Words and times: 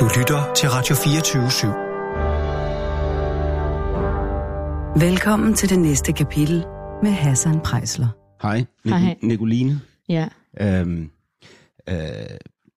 Du 0.00 0.08
lytter 0.18 0.54
til 0.56 0.68
Radio 0.68 0.94
24 0.94 1.46
/7. 1.46 1.66
Velkommen 5.00 5.54
til 5.54 5.68
det 5.70 5.78
næste 5.78 6.12
kapitel 6.12 6.64
med 7.02 7.10
Hassan 7.10 7.60
Prejsler. 7.60 8.08
Hej, 8.42 8.64
Nic- 8.86 8.94
Hej. 8.94 9.16
Nicoline. 9.22 9.80
Ja, 10.08 10.28
Øhm, 10.60 11.10
øh, 11.88 11.96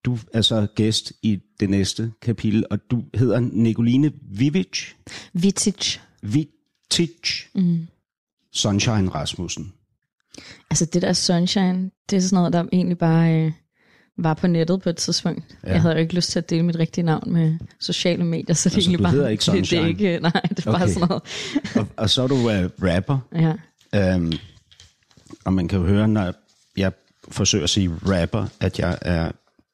du 0.04 0.18
er 0.34 0.42
så 0.42 0.66
gæst 0.74 1.12
i 1.22 1.40
det 1.60 1.70
næste 1.70 2.12
kapitel, 2.22 2.64
og 2.70 2.78
du 2.90 3.02
hedder 3.14 3.40
Nicoline 3.40 4.12
Vivic. 4.22 4.92
Vitic. 5.32 5.98
Vitic. 6.22 7.44
Mm. 7.54 7.86
Sunshine 8.52 9.08
Rasmussen. 9.08 9.72
Altså 10.70 10.84
det 10.86 11.02
der 11.02 11.12
sunshine, 11.12 11.90
det 12.10 12.16
er 12.16 12.20
sådan 12.20 12.36
noget, 12.36 12.52
der 12.52 12.64
egentlig 12.72 12.98
bare 12.98 13.40
øh, 13.46 13.52
var 14.18 14.34
på 14.34 14.46
nettet 14.46 14.82
på 14.82 14.88
et 14.88 14.96
tidspunkt. 14.96 15.44
Ja. 15.64 15.72
Jeg 15.72 15.82
havde 15.82 15.94
jo 15.94 16.00
ikke 16.00 16.14
lyst 16.14 16.30
til 16.30 16.38
at 16.38 16.50
dele 16.50 16.62
mit 16.62 16.78
rigtige 16.78 17.04
navn 17.04 17.32
med 17.32 17.58
sociale 17.80 18.24
medier, 18.24 18.54
så 18.54 18.68
det 18.68 18.74
er 18.74 18.76
Altså, 18.76 18.90
egentlig 18.90 19.04
bare... 19.04 19.32
ikke 19.32 19.40
det, 19.40 19.52
det 19.52 19.68
Sunshine? 19.68 19.88
ikke, 19.88 20.18
nej, 20.22 20.42
det 20.48 20.66
er 20.66 20.70
okay. 20.70 20.78
bare 20.78 20.88
sådan 20.88 21.08
noget. 21.08 21.22
Og, 21.76 21.86
og 21.96 22.10
så 22.10 22.22
er 22.22 22.26
du 22.26 22.34
uh, 22.34 22.88
rapper. 22.88 23.18
Ja. 23.34 23.54
Øhm, 23.94 24.32
og 25.44 25.52
man 25.52 25.68
kan 25.68 25.78
jo 25.78 25.86
høre, 25.86 26.08
når 26.08 26.34
jeg 26.76 26.92
forsøger 27.28 27.64
at 27.64 27.70
sige 27.70 27.90
rapper, 28.06 28.46
at 28.60 28.78
jeg 28.78 28.98
er 29.00 29.32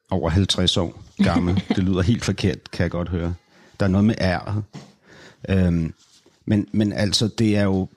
over 0.09 0.29
50 0.29 0.77
år 0.77 1.03
gammel. 1.23 1.63
det 1.75 1.83
lyder 1.83 2.01
helt 2.01 2.25
forkert, 2.25 2.71
kan 2.71 2.83
jeg 2.83 2.91
godt 2.91 3.09
høre. 3.09 3.33
Der 3.79 3.85
er 3.85 3.89
noget 3.89 4.05
med 4.05 4.15
æret. 4.21 4.63
Øhm, 5.49 5.93
men, 6.45 6.67
men 6.71 6.93
altså, 6.93 7.27
det 7.27 7.57
er 7.57 7.63
jo 7.63 7.87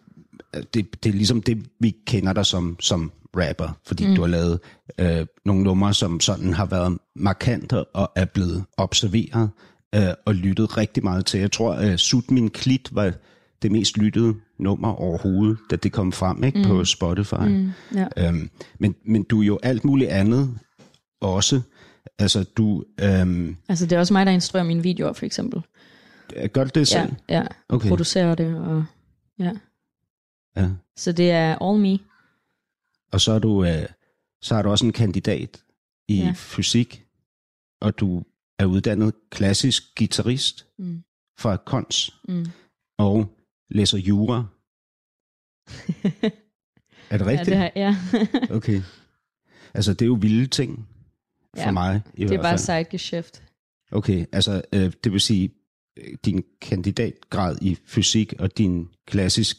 det, 0.74 1.04
det 1.04 1.10
er 1.10 1.12
ligesom 1.14 1.42
det, 1.42 1.66
vi 1.80 1.96
kender 2.06 2.32
dig 2.32 2.46
som, 2.46 2.76
som 2.80 3.12
rapper, 3.36 3.78
fordi 3.86 4.06
mm. 4.06 4.14
du 4.14 4.20
har 4.20 4.28
lavet 4.28 4.60
øh, 5.00 5.26
nogle 5.44 5.62
numre, 5.62 5.94
som 5.94 6.20
sådan 6.20 6.52
har 6.54 6.66
været 6.66 6.98
markante 7.16 7.84
og 7.84 8.12
er 8.16 8.24
blevet 8.24 8.64
observeret 8.76 9.50
øh, 9.94 10.08
og 10.26 10.34
lyttet 10.34 10.76
rigtig 10.76 11.04
meget 11.04 11.26
til. 11.26 11.40
Jeg 11.40 11.52
tror, 11.52 11.74
øh, 11.74 11.96
Sut 11.96 12.30
Min 12.30 12.50
Klit 12.50 12.88
var 12.94 13.12
det 13.62 13.72
mest 13.72 13.98
lyttede 13.98 14.34
nummer 14.58 14.88
overhovedet, 14.92 15.58
da 15.70 15.76
det 15.76 15.92
kom 15.92 16.12
frem 16.12 16.44
ikke, 16.44 16.58
mm. 16.58 16.64
på 16.64 16.84
Spotify. 16.84 17.34
Mm. 17.34 17.70
ja. 17.94 18.06
Øhm, 18.16 18.50
men, 18.78 18.94
men 19.06 19.22
du 19.22 19.40
er 19.42 19.46
jo 19.46 19.58
alt 19.62 19.84
muligt 19.84 20.10
andet 20.10 20.58
også. 21.20 21.60
Altså, 22.18 22.44
du 22.56 22.84
øhm, 23.00 23.56
Altså 23.68 23.86
det 23.86 23.96
er 23.96 24.00
også 24.00 24.12
mig, 24.12 24.26
der 24.26 24.32
instruerer 24.32 24.64
mine 24.64 24.82
videoer, 24.82 25.12
for 25.12 25.26
eksempel. 25.26 25.62
gør 26.52 26.64
du 26.64 26.70
det 26.74 26.94
Ja, 26.94 27.02
selv? 27.02 27.12
ja. 27.28 27.40
Okay. 27.40 27.48
Okay. 27.68 27.88
Producerer 27.88 28.34
det, 28.34 28.56
og 28.56 28.84
ja. 29.38 29.52
Ja. 30.56 30.68
Så 30.96 31.12
det 31.12 31.30
er 31.30 31.58
all 31.62 31.80
me. 31.80 31.98
Og 33.12 33.20
så 33.20 33.32
er 33.32 33.38
du, 33.38 33.64
øh, 33.64 33.86
så 34.42 34.54
er 34.54 34.62
du 34.62 34.68
også 34.70 34.86
en 34.86 34.92
kandidat 34.92 35.64
i 36.08 36.16
ja. 36.16 36.24
Ja. 36.24 36.32
fysik, 36.36 37.06
og 37.80 37.98
du 38.00 38.24
er 38.58 38.66
uddannet 38.66 39.14
klassisk 39.30 39.82
guitarist 39.98 40.66
Mm. 40.78 41.02
fra 41.38 41.56
Kons, 41.56 42.20
Mm. 42.28 42.46
og 42.98 43.36
læser 43.70 43.98
jura. 43.98 44.46
er 47.10 47.18
det 47.18 47.24
Ja, 47.24 47.30
rigtigt? 47.30 47.46
det 47.46 47.56
har, 47.56 47.72
ja. 47.76 47.96
Okay. 48.56 48.82
Altså, 49.74 49.92
det 49.92 50.02
er 50.02 50.06
jo 50.06 50.18
vilde 50.20 50.46
ting 50.46 50.88
for 51.56 51.62
Ja, 51.62 51.70
mig 51.70 52.02
i 52.14 52.24
det 52.24 52.32
er 52.38 52.42
bare 52.42 52.58
sidegeschæft. 52.58 53.42
Okay, 53.92 54.26
altså 54.32 54.62
øh, 54.74 54.92
det 55.04 55.12
vil 55.12 55.20
sige, 55.20 55.50
øh, 55.98 56.14
din 56.24 56.44
kandidatgrad 56.60 57.56
i 57.62 57.78
fysik 57.84 58.34
og 58.38 58.58
din 58.58 58.88
klassisk 59.06 59.56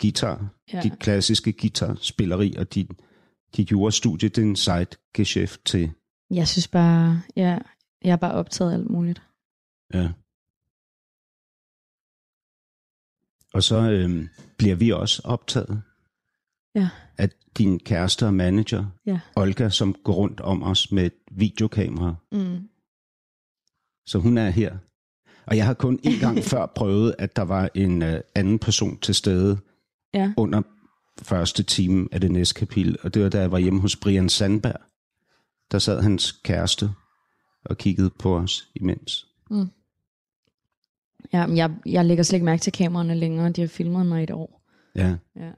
guitar, 0.00 0.48
ja. 0.72 0.80
Dit 0.82 0.98
klassiske 0.98 1.52
guitarspilleri 1.52 2.54
og 2.58 2.74
din, 2.74 2.88
dit 3.56 3.70
jurastudie, 3.70 4.28
det 4.28 4.38
er 4.38 4.46
en 4.46 4.56
sidegeschæft 4.56 5.64
til, 5.64 5.92
Jeg 6.30 6.48
synes 6.48 6.68
bare, 6.68 7.22
ja, 7.36 7.58
jeg 8.04 8.12
er 8.12 8.16
bare 8.16 8.32
optaget 8.34 8.70
af 8.70 8.74
alt 8.74 8.90
muligt. 8.90 9.22
ja. 9.94 10.12
Og 13.54 13.62
så 13.62 13.76
øh, 13.90 14.28
bliver 14.58 14.74
vi 14.74 14.90
også 14.92 15.22
optaget 15.24 15.82
Ja. 16.74 16.88
af 17.18 17.30
din 17.58 17.78
kæreste 17.80 18.26
og 18.26 18.34
manager, 18.34 18.86
Ja. 19.06 19.20
Olga, 19.36 19.68
som 19.68 19.94
går 19.94 20.12
rundt 20.12 20.40
om 20.40 20.62
os 20.62 20.92
med 20.92 21.06
et 21.06 21.14
videokamera. 21.30 22.14
Mm. 22.32 22.68
Så 24.06 24.18
hun 24.18 24.38
er 24.38 24.50
her. 24.50 24.78
Og 25.52 25.56
jeg 25.56 25.66
har 25.66 25.74
kun 25.74 25.98
en 26.02 26.18
gang 26.20 26.38
før 26.52 26.66
prøvet, 26.66 27.14
at 27.18 27.36
der 27.36 27.42
var 27.42 27.70
en 27.74 28.02
øh, 28.02 28.20
anden 28.34 28.58
person 28.58 28.98
til 28.98 29.14
stede 29.14 29.58
Ja. 30.14 30.32
under 30.36 30.62
første 31.22 31.62
time 31.62 32.08
af 32.12 32.20
det 32.20 32.30
næste 32.30 32.54
kapitel. 32.54 32.96
Og 33.02 33.14
det 33.14 33.22
var 33.22 33.28
da 33.28 33.40
jeg 33.40 33.52
var 33.52 33.58
hjemme 33.58 33.80
hos 33.80 33.96
Brian 33.96 34.28
Sandberg. 34.28 34.80
Der 35.72 35.78
sad 35.78 36.02
hans 36.02 36.32
kæreste 36.32 36.90
og 37.64 37.78
kiggede 37.78 38.10
på 38.18 38.36
os 38.36 38.68
imens. 38.74 39.26
Ja, 41.32 41.46
men 41.46 41.56
jeg, 41.56 41.70
jeg 41.86 42.04
lægger 42.04 42.24
slet 42.24 42.36
ikke 42.36 42.44
mærke 42.44 42.60
til 42.60 42.72
kameraerne 42.72 43.14
længere. 43.14 43.50
De 43.50 43.60
har 43.60 43.68
filmet 43.68 44.06
mig 44.06 44.22
et 44.22 44.30
år. 44.30 44.62
Ja. 44.96 45.16
Ja. 45.36 45.50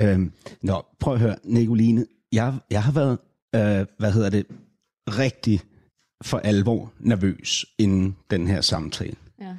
Øhm, 0.12 0.32
nå, 0.62 0.82
prøv 1.00 1.14
at 1.14 1.20
høre, 1.20 1.36
Nicoline. 1.44 2.06
Jeg, 2.32 2.54
jeg 2.70 2.82
har 2.82 2.92
været, 2.92 3.18
øh, 3.54 3.86
hvad 3.98 4.12
hedder 4.12 4.30
det, 4.30 4.46
rigtig 5.08 5.60
for 6.24 6.38
alvor 6.38 6.92
nervøs 6.98 7.66
inden 7.78 8.16
den 8.30 8.46
her 8.46 8.60
samtale. 8.60 9.16
ja. 9.40 9.56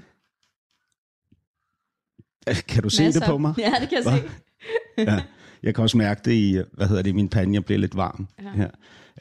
Kan 2.68 2.84
du 2.84 2.90
se 2.90 3.04
Masser. 3.04 3.20
det 3.22 3.30
på 3.30 3.38
mig? 3.38 3.54
Ja, 3.58 3.74
det 3.82 3.90
kan 3.90 4.04
jeg 4.04 4.12
Hva? 4.12 4.18
se. 4.18 5.12
ja, 5.12 5.22
jeg 5.64 5.76
kan 5.76 5.82
også 5.82 5.98
mærke 5.98 6.22
det 6.26 6.32
i, 6.32 6.62
hvad 6.74 6.88
hedder 6.88 7.02
det, 7.02 7.16
min 7.16 7.30
pande, 7.30 7.54
jeg 7.54 7.66
bliver 7.66 7.80
lidt 7.80 7.96
varm. 7.96 8.28
Ja. 8.44 8.52
her. 8.52 8.70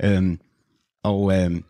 Øhm, 0.03 0.39
og, 1.05 1.43
øhm, 1.43 1.65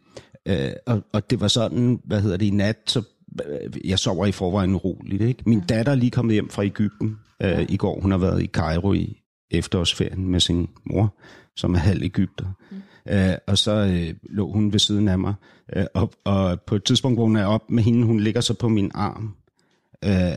øh, 0.48 0.70
og, 0.86 1.02
og 1.12 1.30
det 1.30 1.40
var 1.40 1.48
sådan, 1.48 2.00
hvad 2.04 2.22
hedder 2.22 2.36
det, 2.36 2.46
i 2.46 2.50
nat, 2.50 2.76
så 2.86 3.02
øh, 3.46 3.88
jeg 3.90 3.98
sover 3.98 4.26
i 4.26 4.32
forvejen 4.32 4.76
roligt. 4.76 5.22
Ikke? 5.22 5.42
Min 5.46 5.58
ja. 5.58 5.74
datter 5.74 5.92
er 5.92 5.96
lige 5.96 6.10
kommet 6.10 6.32
hjem 6.32 6.48
fra 6.48 6.64
Ægypten 6.64 7.18
øh, 7.42 7.50
ja. 7.50 7.66
i 7.68 7.76
går. 7.76 8.00
Hun 8.00 8.10
har 8.10 8.18
været 8.18 8.42
i 8.42 8.46
Cairo 8.46 8.92
i 8.92 9.22
efterårsferien 9.50 10.28
med 10.28 10.40
sin 10.40 10.68
mor, 10.84 11.14
som 11.56 11.74
er 11.74 11.78
halv 11.78 12.02
Ægypter. 12.02 12.46
Mm. 12.70 12.82
Øh, 13.08 13.34
og 13.46 13.58
så 13.58 13.72
øh, 13.72 14.14
lå 14.22 14.52
hun 14.52 14.72
ved 14.72 14.78
siden 14.78 15.08
af 15.08 15.18
mig, 15.18 15.34
øh, 15.76 15.86
og, 15.94 16.12
og 16.24 16.60
på 16.60 16.74
et 16.74 16.84
tidspunkt 16.84 17.18
vågner 17.18 17.40
jeg 17.40 17.48
op 17.48 17.70
med 17.70 17.82
hende, 17.82 18.06
hun 18.06 18.20
ligger 18.20 18.40
så 18.40 18.54
på 18.54 18.68
min 18.68 18.90
arm. 18.94 19.36
Øh, 20.04 20.36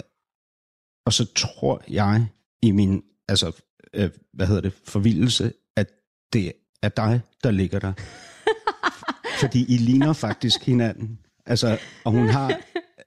og 1.06 1.14
så 1.14 1.26
tror 1.36 1.84
jeg 1.88 2.28
i 2.62 2.72
min, 2.72 3.04
altså, 3.28 3.52
øh, 3.94 4.10
hvad 4.34 4.48
hedder 4.48 4.62
det, 4.62 4.74
forvildelse, 4.86 5.54
at 5.76 5.90
det 6.34 6.52
er 6.82 6.90
dig, 6.90 7.22
der 7.44 7.52
ligger 7.52 7.80
der. 7.80 7.94
Fordi 9.42 9.66
I 9.74 9.78
ligner 9.78 10.14
faktisk 10.14 10.66
hinanden. 10.66 11.20
Altså, 11.46 11.78
og 12.06 12.12
hun 12.12 12.30
har 12.30 12.60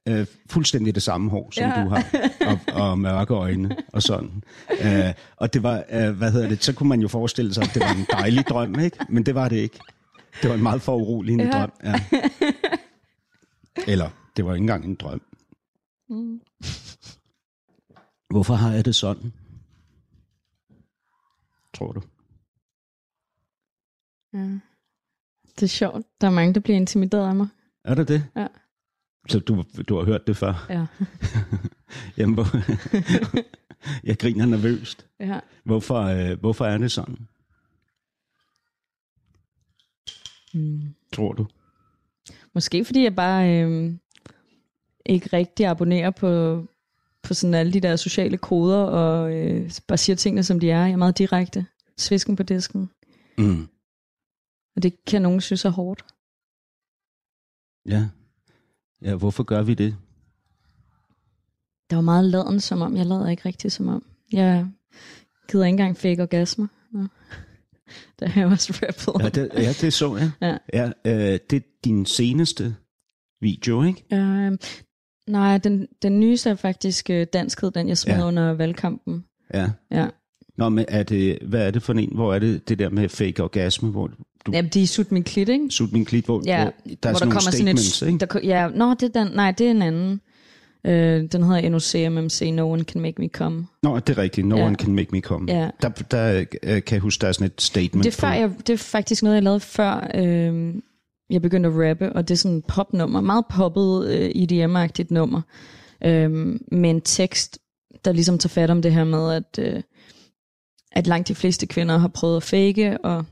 øh, 0.08 0.26
fuldstændig 0.50 0.94
det 0.94 1.02
samme 1.02 1.30
hår, 1.30 1.50
som 1.50 1.64
Ja. 1.64 1.84
du 1.84 1.88
har, 1.88 2.04
og, 2.46 2.58
og 2.90 2.98
mørke 2.98 3.34
øjne 3.34 3.76
og 3.92 4.02
sådan. 4.02 4.42
Øh, 4.84 5.14
og 5.36 5.54
det 5.54 5.62
var, 5.62 5.84
øh, 5.90 6.10
hvad 6.10 6.32
hedder 6.32 6.48
det, 6.48 6.64
så 6.64 6.72
kunne 6.74 6.88
man 6.88 7.00
jo 7.00 7.08
forestille 7.08 7.54
sig, 7.54 7.62
at 7.64 7.70
det 7.74 7.82
var 7.82 7.92
en 7.94 8.06
dejlig 8.12 8.46
drøm, 8.46 8.78
ikke? 8.80 8.96
Men 9.08 9.26
det 9.26 9.34
var 9.34 9.48
det 9.48 9.56
ikke. 9.56 9.78
Det 10.42 10.50
var 10.50 10.56
en 10.56 10.62
meget 10.62 10.82
foruroligende 10.82 11.44
Ja. 11.44 11.50
drøm. 11.50 11.72
Ja. 11.84 11.94
Eller, 13.86 14.10
det 14.36 14.44
var 14.44 14.54
ikke 14.54 14.62
engang 14.62 14.84
en 14.84 14.94
drøm. 14.94 15.22
Mm. 16.08 16.40
Hvorfor 18.30 18.54
har 18.54 18.72
jeg 18.72 18.84
det 18.84 18.94
sådan? 18.94 19.32
Tror 21.74 21.92
du? 21.92 22.02
Ja. 24.34 24.58
Det 25.54 25.62
er 25.62 25.66
sjovt. 25.66 26.06
Der 26.20 26.26
er 26.26 26.30
mange, 26.30 26.54
der 26.54 26.60
bliver 26.60 26.76
intimideret 26.76 27.28
af 27.28 27.34
mig. 27.34 27.48
Er 27.84 27.94
det 27.94 28.08
det? 28.08 28.24
Ja. 28.36 28.46
Så 29.28 29.38
du, 29.38 29.64
du 29.88 29.96
har 29.96 30.04
hørt 30.04 30.26
det 30.26 30.36
før? 30.36 30.66
Ja. 30.70 30.86
Jamen, 32.18 32.34
hvor, 32.34 32.46
jeg 34.08 34.18
griner 34.18 34.46
nervøst. 34.46 35.06
ja. 35.20 35.40
Hvorfor, 35.64 36.00
øh, 36.00 36.40
hvorfor 36.40 36.64
er 36.66 36.78
det 36.78 36.92
sådan, 36.92 37.16
Mm. 40.54 40.94
tror 41.12 41.32
du? 41.32 41.46
Måske 42.54 42.84
fordi 42.84 43.02
jeg 43.02 43.16
bare 43.16 43.62
øh, 43.62 43.94
ikke 45.06 45.28
rigtig 45.32 45.66
abonnerer 45.66 46.10
på, 46.10 46.62
på 47.22 47.34
sådan 47.34 47.54
alle 47.54 47.72
de 47.72 47.80
der 47.80 47.96
sociale 47.96 48.38
koder, 48.38 48.78
og 48.78 49.32
øh, 49.34 49.70
bare 49.88 49.98
siger 49.98 50.16
tingene, 50.16 50.42
som 50.44 50.60
de 50.60 50.70
er. 50.70 50.80
Jeg 50.84 50.92
er 50.92 50.96
meget 50.96 51.18
direkte. 51.18 51.66
Svisken 51.96 52.36
på 52.36 52.42
disken. 52.42 52.90
Mm. 53.38 53.68
Og 54.76 54.82
det 54.82 55.04
kan 55.04 55.22
nogen 55.22 55.40
synes 55.40 55.64
er 55.64 55.70
hårdt. 55.70 56.04
Ja. 57.86 58.08
Ja, 59.04 59.14
hvorfor 59.14 59.42
gør 59.42 59.62
vi 59.62 59.74
det? 59.74 59.96
Der 61.90 61.96
var 61.96 62.02
meget 62.02 62.24
laden 62.24 62.60
som 62.60 62.80
om. 62.82 62.96
Jeg 62.96 63.06
lader 63.06 63.28
ikke 63.28 63.42
rigtig 63.44 63.72
som 63.72 63.88
om. 63.88 64.04
Jeg 64.32 64.66
gider 65.50 65.64
ikke 65.64 65.72
engang 65.72 65.96
fake 65.96 66.22
orgasmer. 66.22 66.66
Nå. 66.92 67.06
Da 68.20 68.32
jeg 68.36 68.50
var 68.50 68.68
rappet. 68.82 69.24
Ja, 69.24 69.28
det, 69.42 69.50
ja, 69.54 69.72
det 69.80 69.92
så 69.92 70.16
jeg. 70.16 70.30
Ja. 70.40 70.56
ja 70.72 70.86
øh, 71.04 71.38
det 71.50 71.56
er 71.56 71.60
din 71.84 72.06
seneste 72.06 72.76
video, 73.40 73.82
ikke? 73.82 74.04
Øh, 74.12 74.58
nej, 75.28 75.58
den, 75.58 75.88
den 76.02 76.20
nyeste 76.20 76.50
er 76.50 76.54
faktisk 76.54 77.10
øh, 77.10 77.26
danskhed, 77.32 77.70
den 77.70 77.88
jeg 77.88 77.98
smed 77.98 78.14
Ja. 78.14 78.20
ja. 78.20 78.26
under 78.26 78.52
valgkampen. 78.52 79.24
Ja. 79.54 79.70
Ja. 79.90 80.08
Nå, 80.56 80.68
men 80.68 80.84
er 80.88 81.02
det, 81.02 81.38
hvad 81.42 81.66
er 81.66 81.70
det 81.70 81.82
for 81.82 81.92
en? 81.92 82.14
Hvor 82.14 82.34
er 82.34 82.38
det 82.38 82.68
det 82.68 82.78
der 82.78 82.88
med 82.88 83.08
fake 83.08 83.42
orgasme, 83.42 83.90
hvor 83.90 84.10
du 84.46 84.52
Jamen, 84.52 84.70
de 84.74 84.82
er 84.82 84.86
sut 84.86 85.12
min 85.12 85.24
klit, 85.24 85.48
ikke? 85.48 85.70
sut 85.70 85.92
min 85.92 86.04
klit, 86.04 86.24
hvor, 86.24 86.42
Ja, 86.46 86.62
hvor 86.64 86.72
der 87.02 87.08
er 87.08 87.12
hvor 87.12 87.18
sådan 87.18 87.28
nogle 87.28 87.40
statements, 87.52 87.82
sådan 87.84 88.14
et, 88.14 88.22
ikke? 88.22 88.32
der, 88.34 88.40
ja, 88.44 88.68
nå, 88.68 88.94
det 88.94 89.16
er 89.16 89.24
den, 89.24 89.32
nej, 89.34 89.50
det 89.50 89.66
er 89.66 89.70
en 89.70 89.82
anden. 89.82 90.20
Øh, 90.86 91.28
den 91.32 91.42
hedder 91.42 91.68
NOCMMC, 91.68 92.50
No 92.52 92.70
One 92.72 92.82
Can 92.84 93.00
Make 93.00 93.14
Me 93.22 93.28
Come. 93.28 93.66
Nå, 93.82 93.98
det 93.98 94.18
er 94.18 94.22
rigtigt. 94.22 94.46
No 94.46 94.56
Ja. 94.56 94.66
one 94.66 94.74
can 94.74 94.94
make 94.94 95.08
me 95.12 95.20
come. 95.20 95.52
Ja. 95.52 95.70
Der, 95.82 95.88
der 95.88 96.44
øh, 96.62 96.82
kan 96.82 96.94
jeg 96.94 97.00
huske, 97.00 97.20
der 97.20 97.28
er 97.28 97.32
sådan 97.32 97.46
et 97.46 97.62
statement 97.62 98.04
Det 98.04 98.12
er, 98.16 98.20
før, 98.20 98.28
på. 98.28 98.34
jeg, 98.34 98.50
det 98.66 98.70
er 98.72 98.76
faktisk 98.76 99.22
noget, 99.22 99.34
jeg 99.34 99.42
lavede 99.42 99.60
før 99.60 100.10
øh, 100.14 100.74
jeg 101.30 101.42
begyndte 101.42 101.68
at 101.68 101.74
rappe, 101.88 102.12
og 102.12 102.28
det 102.28 102.34
er 102.34 102.38
sådan 102.38 102.56
et 102.58 102.64
popnummer, 102.64 103.20
meget 103.20 103.44
poppet 103.50 104.08
øh, 104.08 104.30
EDM-agtigt 104.30 105.10
nummer, 105.10 105.40
øh, 106.04 106.30
med 106.72 106.90
en 106.90 107.00
tekst, 107.00 107.58
der 108.04 108.12
ligesom 108.12 108.38
tager 108.38 108.48
fat 108.48 108.70
om 108.70 108.82
det 108.82 108.92
her 108.92 109.04
med, 109.04 109.32
at, 109.32 109.58
øh, 109.58 109.82
at 110.92 111.06
langt 111.06 111.28
de 111.28 111.34
fleste 111.34 111.66
kvinder 111.66 111.98
har 111.98 112.08
prøvet 112.08 112.36
at 112.36 112.42
fake, 112.42 112.98
og 113.04 113.24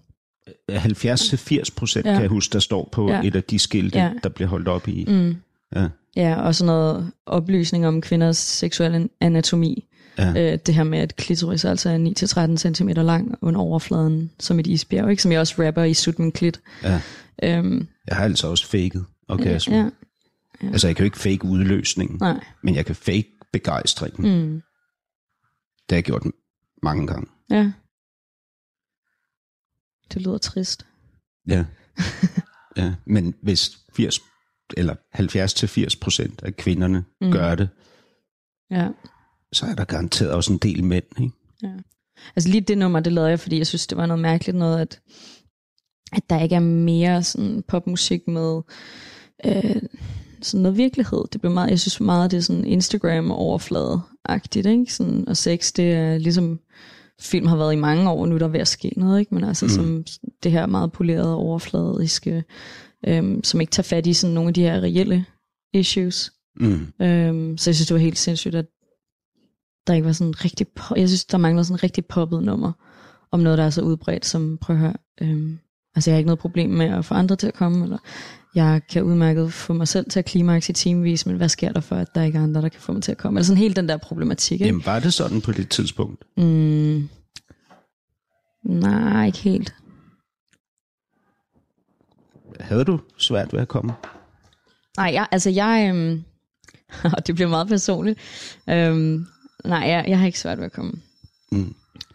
70-80 0.71 1.71
procent, 1.77 2.07
Ja. 2.07 2.13
kan 2.13 2.21
jeg 2.23 2.29
huske, 2.31 2.53
der 2.53 2.59
står 2.59 2.89
på 2.93 3.11
Ja. 3.11 3.21
et 3.25 3.37
af 3.37 3.45
de 3.45 3.59
skilte, 3.59 3.99
Ja. 3.99 4.13
der 4.23 4.29
bliver 4.29 4.49
holdt 4.49 4.69
op 4.69 4.89
i. 4.89 5.05
mm, 5.09 5.37
Ja. 5.77 5.89
ja, 6.17 6.41
og 6.41 6.55
sådan 6.55 6.67
noget 6.67 7.13
oplysning 7.27 7.87
om 7.87 8.01
kvinders 8.01 8.37
seksuelle 8.37 9.09
anatomi. 9.21 9.87
Ja. 10.19 10.53
Øh, 10.53 10.59
det 10.67 10.75
her 10.75 10.85
med, 10.85 10.99
at 10.99 11.17
klitoris 11.17 11.65
altså 11.65 11.91
er 11.91 11.99
9-13 11.99 12.75
cm 12.75 12.89
lang 12.89 13.35
under 13.43 13.61
overfladen, 13.61 14.31
som 14.39 14.59
et 14.59 14.67
isbjerg, 14.67 15.11
ikke? 15.11 15.23
som 15.23 15.33
jeg 15.33 15.41
også 15.41 15.67
rapper 15.67 15.83
i 15.85 15.95
Sut 15.95 16.19
min 16.19 16.33
klit. 16.33 16.61
Ja. 16.83 17.01
Øhm, 17.43 17.87
Jeg 18.09 18.17
har 18.17 18.25
altså 18.25 18.47
også 18.49 18.67
faked 18.67 19.01
orgasme. 19.29 19.77
ja, 19.77 19.89
Altså, 20.63 20.87
jeg 20.87 20.97
kan 20.97 21.03
jo 21.03 21.05
ikke 21.05 21.19
fake 21.19 21.45
udløsningen, 21.45 22.19
nej. 22.21 22.41
men 22.63 22.75
jeg 22.75 22.87
kan 22.87 22.95
fake 22.95 23.29
begejstringen. 23.53 24.45
Mm, 24.47 24.53
Det 24.55 24.63
har 25.91 25.97
jeg 25.97 26.05
gjort 26.05 26.23
mange 26.83 27.07
gange. 27.07 27.27
ja. 27.51 27.71
Det 30.15 30.23
lyder 30.23 30.39
trist. 30.39 30.87
Ja. 31.49 31.65
ja. 32.77 32.95
Men 33.05 33.35
hvis 33.43 33.79
80 33.97 34.21
eller 34.77 34.95
70-80 35.95 35.99
procent 36.01 36.43
af 36.43 36.57
kvinderne 36.57 37.05
mm. 37.21 37.33
Gør 37.33 37.55
det, 37.55 37.69
Ja. 38.71 38.89
så 39.53 39.67
er 39.67 39.75
der 39.75 39.85
garanteret 39.85 40.33
også 40.33 40.53
en 40.53 40.59
del 40.59 40.85
mænd. 40.85 41.05
Ikke? 41.21 41.33
Altså 42.37 42.51
lige 42.51 42.61
det 42.61 42.79
nummer, 42.79 43.01
det 43.01 43.13
lavede 43.13 43.31
jeg, 43.31 43.41
fordi 43.41 43.59
jeg 43.59 43.67
synes, 43.67 43.87
det 43.87 43.99
var 43.99 44.07
noget 44.07 44.23
mærkeligt 44.23 44.59
noget, 44.59 44.81
at, 44.81 45.01
at 46.13 46.23
der 46.31 46.41
ikke 46.41 46.55
er 46.55 46.61
mere 46.61 47.23
sådan 47.23 47.63
popmusik 47.69 48.29
med 48.29 48.61
øh, 49.47 49.83
sådan 50.43 50.63
noget 50.63 50.77
virkelighed. 50.79 51.25
Det 51.33 51.41
blev 51.41 51.53
meget, 51.53 51.71
jeg 51.71 51.81
synes 51.81 52.01
meget, 52.01 52.31
det 52.31 52.37
er 52.37 52.41
sådan 52.41 52.65
Instagram-overflade-agtigt, 52.65 54.69
ikke? 54.69 54.95
Sådan, 54.95 55.29
og 55.29 55.37
sex, 55.37 55.73
det 55.73 55.93
er 55.93 56.19
ligesom, 56.19 56.61
film 57.21 57.47
har 57.47 57.57
været 57.57 57.73
i 57.73 57.77
mange 57.77 58.11
år, 58.11 58.27
nu 58.27 58.35
er 58.35 58.39
der 58.39 58.49
ved 58.49 58.61
at 58.61 58.69
ske 58.69 58.93
noget, 58.97 59.21
ikke? 59.21 59.35
Men 59.35 59.45
altså 59.45 59.65
mm. 59.65 59.69
som 59.69 60.05
det 60.43 60.53
her 60.53 60.67
meget 60.67 60.93
polerede, 60.93 61.37
overfladiske, 61.37 62.45
øhm, 63.07 63.45
som 63.45 63.61
ikke 63.61 63.71
tager 63.71 63.85
fat 63.85 64.07
i 64.07 64.13
sådan 64.13 64.35
nogle 64.35 64.49
af 64.49 64.55
de 64.55 64.63
her 64.63 64.81
reelle 64.81 65.25
issues. 65.75 66.33
Mm. 66.61 66.87
Øhm, 67.03 67.59
så 67.59 67.71
jeg 67.71 67.75
synes, 67.75 67.87
det 67.87 67.95
var 67.95 68.01
helt 68.01 68.19
sindssygt, 68.19 68.55
at 68.55 68.67
der 69.87 69.95
ikke 69.95 70.07
var 70.07 70.13
sådan 70.13 70.45
rigtig... 70.45 70.67
Po- 70.81 70.95
jeg 70.97 71.09
synes, 71.09 71.25
der 71.25 71.39
manglede 71.39 71.65
sådan 71.65 71.75
en 71.75 71.83
rigtig 71.83 72.07
poppet 72.07 72.43
nummer 72.43 72.73
om 73.31 73.41
noget, 73.41 73.59
der 73.59 73.65
er 73.65 73.71
så 73.71 73.83
udbredt 73.83 74.27
som, 74.27 74.59
prøv 74.61 74.77
at 74.77 74.81
høre, 74.81 74.95
øhm, 75.23 75.59
altså 75.97 76.11
jeg 76.11 76.15
har 76.15 76.19
ikke 76.19 76.27
noget 76.27 76.39
problem 76.39 76.71
med 76.71 76.87
at 76.87 77.05
få 77.05 77.15
andre 77.15 77.37
til 77.37 77.47
at 77.47 77.55
komme, 77.55 77.85
eller 77.85 77.99
jeg 78.55 78.81
kan 78.91 79.03
udmærket 79.03 79.53
få 79.53 79.73
mig 79.73 79.89
selv 79.89 80.11
til 80.11 80.19
at 80.19 80.25
klimaks 80.25 80.69
i 80.69 80.73
timevis, 80.73 81.27
men 81.27 81.37
hvad 81.37 81.49
sker 81.49 81.73
der 81.73 81.81
for, 81.81 81.97
at 81.97 82.15
der 82.15 82.23
ikke 82.23 82.39
er 82.39 82.43
andre, 82.43 82.63
der 82.63 82.69
kan 82.69 82.81
få 82.81 82.93
mig 82.93 83.03
til 83.03 83.13
at 83.13 83.19
komme? 83.19 83.41
Altså 83.41 83.51
sådan 83.51 83.63
helt 83.63 83.77
den 83.77 83.89
der 83.89 83.97
problematik, 83.97 84.53
ikke? 84.53 84.67
Jamen, 84.67 84.87
var 84.87 84.99
det 84.99 85.15
sådan 85.15 85.41
på 85.41 85.53
det 85.53 85.69
tidspunkt? 85.69 86.25
Mm, 86.37 87.09
nej, 88.65 89.27
ikke 89.27 89.39
helt. 89.39 89.75
Havde 92.61 92.85
du 92.85 93.01
svært 93.19 93.53
ved 93.53 93.61
at 93.61 93.69
komme? 93.69 93.93
Nej, 94.97 95.11
jeg, 95.13 95.27
altså 95.31 95.51
jeg... 95.51 95.87
Øhm, 95.95 96.25
og 97.05 97.23
det 97.27 97.35
bliver 97.35 97.49
meget 97.49 97.69
personligt. 97.69 98.19
Øhm, 98.69 99.27
nej, 99.65 99.79
jeg, 99.79 100.05
jeg 100.09 100.19
har 100.19 100.27
ikke 100.27 100.39
svært 100.39 100.59
ved 100.59 100.65
at 100.65 100.73
komme. 100.73 100.93
Mm. 101.53 101.75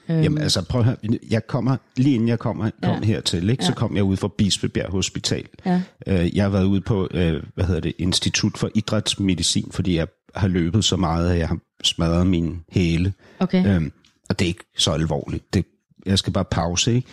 Øhm, 0.10 0.22
Jamen 0.22 0.38
altså, 0.38 0.66
prøv 0.69 0.81
at 0.81 0.86
høre. 0.86 0.96
Jeg 1.30 1.48
kommer, 1.48 1.78
lige 1.98 2.16
inden 2.16 2.30
jeg 2.30 2.40
kommer, 2.40 2.69
kom 2.84 2.96
Ja. 2.96 3.06
hertil, 3.06 3.50
ikke, 3.50 3.66
så 3.66 3.72
Ja. 3.72 3.75
kom 3.75 3.96
jeg 3.96 4.04
ud 4.04 4.18
fra 4.18 4.28
Bispebjerg 4.38 4.92
Hospital. 4.92 5.46
Ja. 5.66 5.81
Øh, 6.07 6.36
Jeg 6.36 6.44
har 6.44 6.50
været 6.50 6.66
ude 6.66 6.81
på, 6.81 7.07
øh, 7.12 7.44
hvad 7.56 7.66
hedder 7.66 7.81
det, 7.81 7.94
Institut 7.98 8.57
for 8.57 8.69
Idrætsmedicin, 8.75 9.72
fordi 9.72 9.96
jeg 9.96 10.07
har 10.36 10.48
løbet 10.48 10.86
så 10.86 10.96
meget, 10.98 11.31
at 11.31 11.38
jeg 11.40 11.48
har 11.48 11.57
smadret 11.84 12.28
mine 12.28 12.56
hæle. 12.72 13.13
Okay. 13.40 13.75
Øhm, 13.75 13.92
og 14.30 14.40
det 14.40 14.46
er 14.46 14.50
ikke 14.50 14.63
så 14.78 14.92
alvorligt. 14.92 15.54
Det, 15.54 15.66
jeg 16.06 16.19
skal 16.19 16.34
bare 16.34 16.46
pause, 16.46 16.94
ikke? 16.96 17.08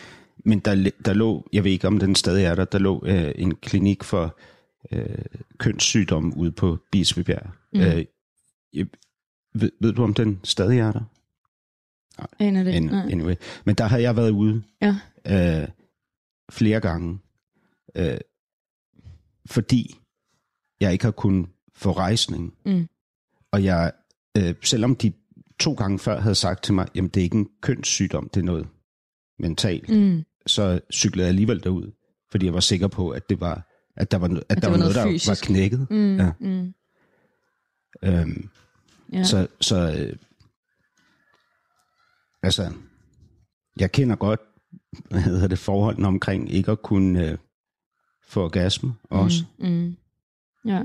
Men 0.44 0.58
der, 0.58 0.90
der 1.04 1.12
lå, 1.12 1.48
jeg 1.52 1.64
ved 1.64 1.70
ikke 1.72 1.86
om 1.86 1.98
den 1.98 2.14
stadig 2.14 2.44
er 2.44 2.54
der, 2.54 2.64
der 2.64 2.78
lå 2.78 3.02
øh, 3.06 3.32
en 3.34 3.54
klinik 3.54 4.04
for 4.04 4.38
øh, 4.92 5.06
kønssygdomme 5.58 6.36
ude 6.36 6.50
på 6.52 6.78
Bispebjerg. 6.92 7.46
Mm. 7.72 7.80
Øh, 7.80 8.04
ved, 9.54 9.70
ved 9.80 9.92
du 9.92 10.02
om 10.04 10.14
den 10.14 10.40
stadig 10.44 10.78
er 10.78 10.92
der? 10.92 11.00
En 12.38 12.54
det. 12.56 12.68
An, 12.68 12.82
nej. 12.82 13.08
anyway. 13.12 13.34
Men 13.64 13.74
der 13.74 13.84
har 13.84 13.98
jeg 13.98 14.16
været 14.16 14.30
ude 14.30 14.62
Ja. 14.82 14.96
øh, 15.62 15.68
flere 16.50 16.80
gange, 16.80 17.18
øh, 17.96 18.18
fordi 19.46 19.94
jeg 20.80 20.92
ikke 20.92 21.04
har 21.04 21.10
kunnet 21.12 21.48
få 21.74 21.92
rejsning. 21.92 22.54
Mm. 22.66 22.88
Og 23.52 23.64
jeg, 23.64 23.92
øh, 24.38 24.54
selvom 24.62 24.96
de 24.96 25.12
to 25.60 25.72
gange 25.74 25.98
før 25.98 26.20
havde 26.20 26.34
sagt 26.34 26.64
til 26.64 26.74
mig, 26.74 26.88
jamen 26.94 27.08
det 27.08 27.20
er 27.20 27.24
ikke 27.24 27.36
en 27.36 27.48
kønssygdom, 27.60 28.28
det 28.34 28.40
er 28.40 28.44
noget 28.44 28.66
mentalt, 29.38 29.88
mm. 29.88 30.22
Så 30.46 30.80
cyklede 30.92 31.24
jeg 31.24 31.28
alligevel 31.28 31.64
derud, 31.64 31.90
fordi 32.30 32.46
jeg 32.46 32.54
var 32.54 32.60
sikker 32.60 32.88
på, 32.88 33.10
at 33.10 33.28
det 33.30 33.40
var 33.40 33.68
at 33.96 34.10
der 34.10 34.18
var, 34.18 34.26
at 34.28 34.34
det 34.56 34.62
der 34.62 34.68
var 34.70 34.76
noget, 34.76 34.94
noget 34.94 35.06
der 35.06 35.12
fysisk. 35.12 35.28
var 35.28 35.38
knækket. 35.46 35.86
Mm. 35.90 36.16
Ja. 36.16 36.30
Mm. 36.40 36.74
Øhm, 38.02 38.48
Ja. 39.12 39.24
Så, 39.24 39.46
så 39.60 39.76
øh, 39.98 40.16
altså, 42.42 42.72
jeg 43.80 43.92
kender 43.92 44.16
godt, 44.16 44.40
hvad 45.10 45.20
hedder 45.20 45.46
det, 45.46 45.58
forholdene 45.58 46.08
omkring 46.08 46.52
ikke 46.52 46.70
at 46.70 46.82
kunne 46.82 47.30
øh, 47.30 47.38
få 48.28 48.44
orgasme 48.44 48.94
også. 49.10 49.44
Mm, 49.58 49.68
mm. 49.68 49.96
Ja. 50.64 50.82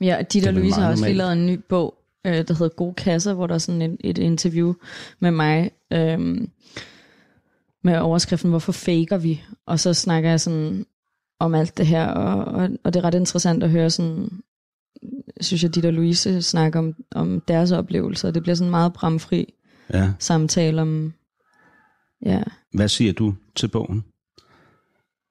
Ja, 0.00 0.16
er 0.20 0.44
vel 0.44 0.54
Louise 0.54 0.80
har 0.80 0.90
også 0.90 1.04
lige 1.04 1.16
lavet 1.16 1.32
en 1.32 1.46
ny 1.46 1.60
bog, 1.68 1.94
øh, 2.26 2.32
der 2.32 2.54
hedder 2.54 2.68
Gode 2.68 2.94
Kasser, 2.94 3.34
hvor 3.34 3.46
der 3.46 3.54
er 3.54 3.58
sådan 3.58 3.82
et, 3.82 3.96
et 4.00 4.18
interview 4.18 4.74
med 5.20 5.30
mig, 5.30 5.70
øh, 5.92 6.48
med 7.84 7.98
overskriften, 7.98 8.50
hvorfor 8.50 8.72
faker 8.72 9.18
vi? 9.18 9.42
Og 9.66 9.80
så 9.80 9.94
snakker 9.94 10.30
jeg 10.30 10.40
sådan 10.40 10.86
om 11.38 11.54
alt 11.54 11.78
det 11.78 11.86
her, 11.86 12.06
og, 12.06 12.44
og, 12.44 12.70
og 12.84 12.94
det 12.94 13.00
er 13.00 13.04
ret 13.04 13.14
interessant 13.14 13.62
at 13.62 13.70
høre 13.70 13.90
sådan, 13.90 14.28
synes 15.40 15.62
jeg, 15.62 15.74
Dita 15.74 15.90
Louise 15.90 16.42
snakker 16.42 16.78
om, 16.78 16.94
om 17.10 17.40
deres 17.40 17.72
oplevelser. 17.72 18.30
Det 18.30 18.42
bliver 18.42 18.54
sådan 18.54 18.70
meget 18.70 18.92
bramfri 18.92 19.54
Ja. 19.92 20.12
samtale 20.18 20.82
om, 20.82 21.12
ja, 22.22 22.42
Hvad 22.72 22.88
siger 22.88 23.12
du 23.12 23.34
til 23.56 23.68
bogen 23.68 24.04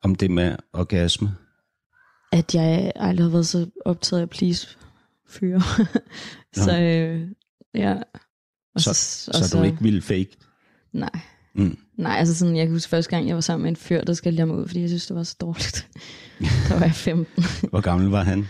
om 0.04 0.16
det 0.16 0.32
med 0.32 0.56
orgasme? 0.74 1.36
at 2.32 2.56
jeg 2.56 2.92
aldrig 2.96 3.26
har 3.26 3.32
været 3.32 3.48
så 3.48 3.70
optaget 3.86 4.22
af 4.22 4.30
please 4.30 4.68
fyre. 5.28 5.62
så 6.54 6.80
øh, 6.80 7.28
ja. 7.74 7.96
Og 8.76 8.82
Så, 8.82 8.94
så, 8.94 9.48
så 9.48 9.58
du 9.58 9.64
ikke 9.64 9.78
ville 9.82 10.02
fake? 10.02 10.38
Nej. 10.94 11.20
Mm. 11.56 11.78
Nej, 11.98 12.18
altså 12.18 12.36
sådan, 12.36 12.56
jeg 12.56 12.66
kan 12.66 12.76
huske 12.76 12.90
første 12.90 13.10
gang, 13.10 13.28
jeg 13.28 13.36
var 13.36 13.42
sammen 13.42 13.64
med 13.64 13.70
en 13.70 13.76
fyr, 13.76 14.02
der 14.04 14.14
skældte 14.14 14.40
jeg 14.40 14.48
mig 14.48 14.58
ud, 14.58 14.68
fordi 14.68 14.82
jeg 14.82 14.90
synes, 14.90 15.08
det 15.08 15.16
var 15.16 15.24
så 15.24 15.36
dårligt. 15.42 15.90
der 16.70 16.74
var 16.80 16.86
jeg 16.86 16.96
15. 16.96 17.44
Hvor 17.70 17.82
gammel 17.82 18.10
var 18.10 18.24
han? 18.24 18.46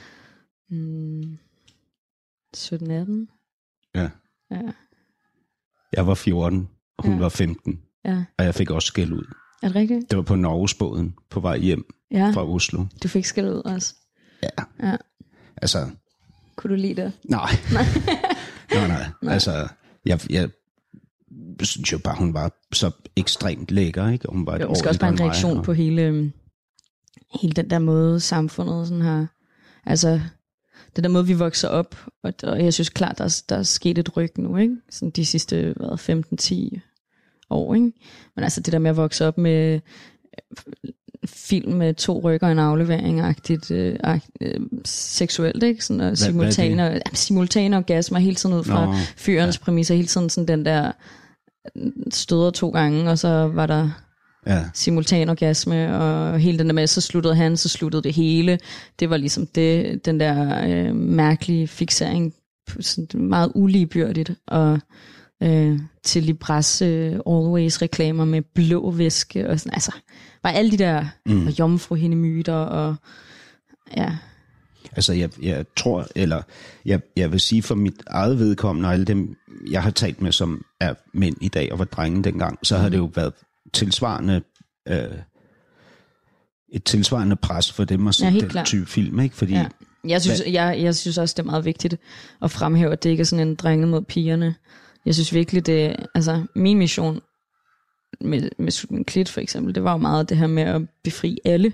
Mm, 0.70 1.38
17-18. 2.58 3.92
Ja. 3.96 4.10
Ja, 4.52 4.72
Jeg 5.94 6.08
var 6.08 6.14
14, 6.14 6.70
og 6.98 7.06
hun 7.06 7.14
Ja. 7.14 7.20
var 7.20 7.30
15, 7.30 7.80
ja. 8.06 8.24
og 8.38 8.46
jeg 8.46 8.56
fik 8.56 8.72
også 8.72 8.86
skæld 8.86 9.12
ud. 9.14 9.34
Er 9.64 9.68
det 9.68 9.76
rigtigt? 9.76 10.10
Det 10.10 10.18
var 10.18 10.24
på 10.24 10.36
Norgesbåden 10.36 11.16
på 11.30 11.40
vej 11.40 11.58
hjem 11.58 11.86
Ja, 12.12 12.32
fra 12.34 12.48
Oslo. 12.50 12.86
du 13.04 13.08
fik 13.08 13.26
skæld 13.26 13.48
ud 13.48 13.62
også. 13.66 13.96
Ja. 14.44 14.50
Ja. 14.88 14.96
Altså, 15.58 15.90
Kunne 16.56 16.72
du 16.72 16.76
lide 16.82 17.02
det? 17.02 17.14
nej. 17.30 17.50
nej, 18.74 18.88
nej. 18.88 19.34
Altså, 19.34 19.68
jeg, 20.06 20.20
jeg 20.30 20.50
synes 21.62 21.92
jo 21.92 21.98
bare, 21.98 22.16
hun 22.18 22.34
var 22.34 22.52
så 22.74 22.92
ekstremt 23.16 23.72
lækker, 23.72 24.10
ikke? 24.10 24.28
Hun 24.30 24.46
var 24.46 24.58
Jo, 24.60 24.68
måske 24.70 24.90
også 24.90 25.00
bare 25.00 25.10
en 25.10 25.14
end 25.14 25.20
mig, 25.22 25.30
reaktion 25.30 25.58
og- 25.58 25.64
på 25.64 25.74
hele 25.74 26.02
øhm, 26.02 26.32
hele 27.42 27.54
den 27.54 27.70
der 27.70 27.80
måde, 27.80 28.20
samfundet 28.20 28.88
sådan 28.88 29.02
har, 29.02 29.28
altså 29.86 30.22
den 30.96 31.04
der 31.04 31.10
måde, 31.10 31.28
vi 31.28 31.34
vokser 31.34 31.68
op, 31.68 31.96
og, 32.24 32.34
og 32.44 32.64
jeg 32.64 32.74
synes 32.74 32.90
klart, 32.90 33.18
der, 33.18 33.24
er- 33.24 33.44
der 33.50 33.56
er 33.56 33.64
sket 33.64 33.98
et 33.98 34.18
ryg 34.18 34.32
nu, 34.38 34.58
ikke? 34.58 34.76
Sådan 34.90 35.10
de 35.10 35.26
sidste 35.26 35.74
hvad, 35.78 36.74
15-10 36.74 36.80
år, 37.50 37.76
ikke? 37.76 37.92
Men 38.36 38.44
altså 38.44 38.62
det 38.62 38.74
der 38.74 38.80
med 38.80 38.90
at 38.90 38.98
vokse 38.98 39.28
op 39.28 39.38
med 39.38 39.74
øh, 39.74 39.80
film 41.26 41.74
med 41.74 41.94
to 41.94 42.20
rykker 42.24 42.48
og 42.48 42.52
en 42.52 42.60
aflevering-agtigt 42.60 43.72
øh, 43.72 43.96
akt, 44.04 44.30
øh, 44.42 44.60
seksuelt, 44.86 45.64
ikke? 45.64 45.86
Sådan, 45.86 46.00
og 46.02 46.06
hvad 46.06 46.12
er 46.12 46.16
simultane, 46.16 47.02
simultane 47.14 47.78
orgasmer 47.78 48.20
hele 48.20 48.36
tiden 48.36 48.56
ud 48.56 48.64
fra 48.64 48.86
Nå, 48.86 48.94
fyrens 49.18 49.58
ja. 49.60 49.64
præmisser, 49.64 49.96
hele 49.96 50.08
tiden 50.08 50.30
sådan 50.30 50.48
den 50.48 50.66
der 50.66 50.92
øh, 51.78 51.92
støder 52.12 52.50
to 52.52 52.70
gange, 52.70 53.10
og 53.12 53.20
så 53.20 53.28
var 53.54 53.66
der 53.66 53.90
Ja. 54.48 54.66
simultan 54.74 55.30
orgasme, 55.30 55.98
og 55.98 56.40
hele 56.40 56.60
den 56.60 56.68
der 56.68 56.74
med, 56.74 56.88
så 56.88 57.02
sluttede 57.02 57.36
han, 57.36 57.58
så 57.58 57.70
sluttede 57.70 58.04
det 58.04 58.14
hele. 58.14 58.60
Det 59.00 59.10
var 59.10 59.18
ligesom 59.18 59.48
det, 59.48 60.06
den 60.06 60.20
der 60.20 60.66
øh, 60.68 60.96
mærkelige 60.96 61.68
fixering, 61.68 62.34
sådan 62.80 63.08
meget 63.22 63.52
uligebyrdigt, 63.56 64.32
og 64.48 64.80
øh, 65.44 65.80
til 66.04 66.24
Libras 66.24 66.82
øh, 66.82 67.12
Always 67.12 67.82
reklamer 67.82 68.26
med 68.26 68.42
blå 68.42 68.92
væske, 68.92 69.50
og 69.50 69.60
sådan, 69.60 69.74
altså, 69.74 69.92
bare 70.44 70.54
alle 70.54 70.72
de 70.72 70.78
der 70.78 71.06
mm. 71.26 71.48
og 71.48 71.60
jomfruhindemyter, 71.60 72.54
og 72.54 72.96
ja, 73.98 74.18
Altså, 74.96 75.14
jeg, 75.14 75.30
jeg 75.42 75.66
tror, 75.76 76.08
eller 76.16 76.42
jeg, 76.86 77.02
jeg 77.16 77.32
vil 77.32 77.40
sige 77.40 77.64
for 77.64 77.76
mit 77.76 78.04
eget 78.08 78.40
vedkommende, 78.40 78.88
og 78.88 78.94
alle 78.94 79.06
dem, 79.06 79.36
jeg 79.72 79.84
har 79.84 79.92
talt 79.92 80.22
med, 80.22 80.32
som 80.32 80.66
er 80.80 80.94
mænd 81.14 81.36
i 81.42 81.48
dag 81.48 81.72
og 81.72 81.80
var 81.80 81.86
drenge 81.86 82.24
dengang, 82.24 82.60
så 82.64 82.78
har 82.78 82.90
det 82.90 82.98
jo 82.98 83.12
været 83.16 83.34
tilsvarende, 83.74 84.42
øh, 84.88 84.98
et 86.74 86.84
tilsvarende 86.84 87.36
pres 87.36 87.72
for 87.72 87.84
dem 87.84 88.08
at 88.08 88.16
se 88.16 88.26
Ja, 88.26 88.32
den 88.32 88.50
klart. 88.50 88.66
type 88.66 88.86
film, 88.86 89.20
ikke? 89.20 89.36
Fordi, 89.36 89.54
Ja. 89.54 89.66
Jeg 90.08 90.22
synes, 90.22 90.42
jeg, 90.48 90.78
jeg 90.82 90.96
synes 90.96 91.18
også, 91.18 91.34
det 91.38 91.40
er 91.44 91.46
meget 91.52 91.66
vigtigt 91.66 91.96
at 92.42 92.52
fremhæve, 92.52 92.92
at 92.92 93.04
det 93.04 93.10
ikke 93.10 93.22
er 93.22 93.26
sådan 93.26 93.48
en 93.48 93.56
drenge 93.56 93.88
mod 93.88 94.02
pigerne. 94.02 94.56
Jeg 95.06 95.14
synes 95.14 95.34
virkelig, 95.34 95.66
det 95.66 95.96
altså 96.16 96.44
min 96.56 96.78
mission 96.78 97.20
med, 98.22 98.50
med 98.58 99.06
Klit 99.06 99.30
for 99.30 99.42
eksempel, 99.42 99.76
det 99.76 99.84
var 99.84 99.92
jo 99.92 99.98
meget 99.98 100.30
det 100.30 100.38
her 100.38 100.48
med 100.48 100.64
at 100.64 100.82
befri 101.04 101.38
alle. 101.46 101.74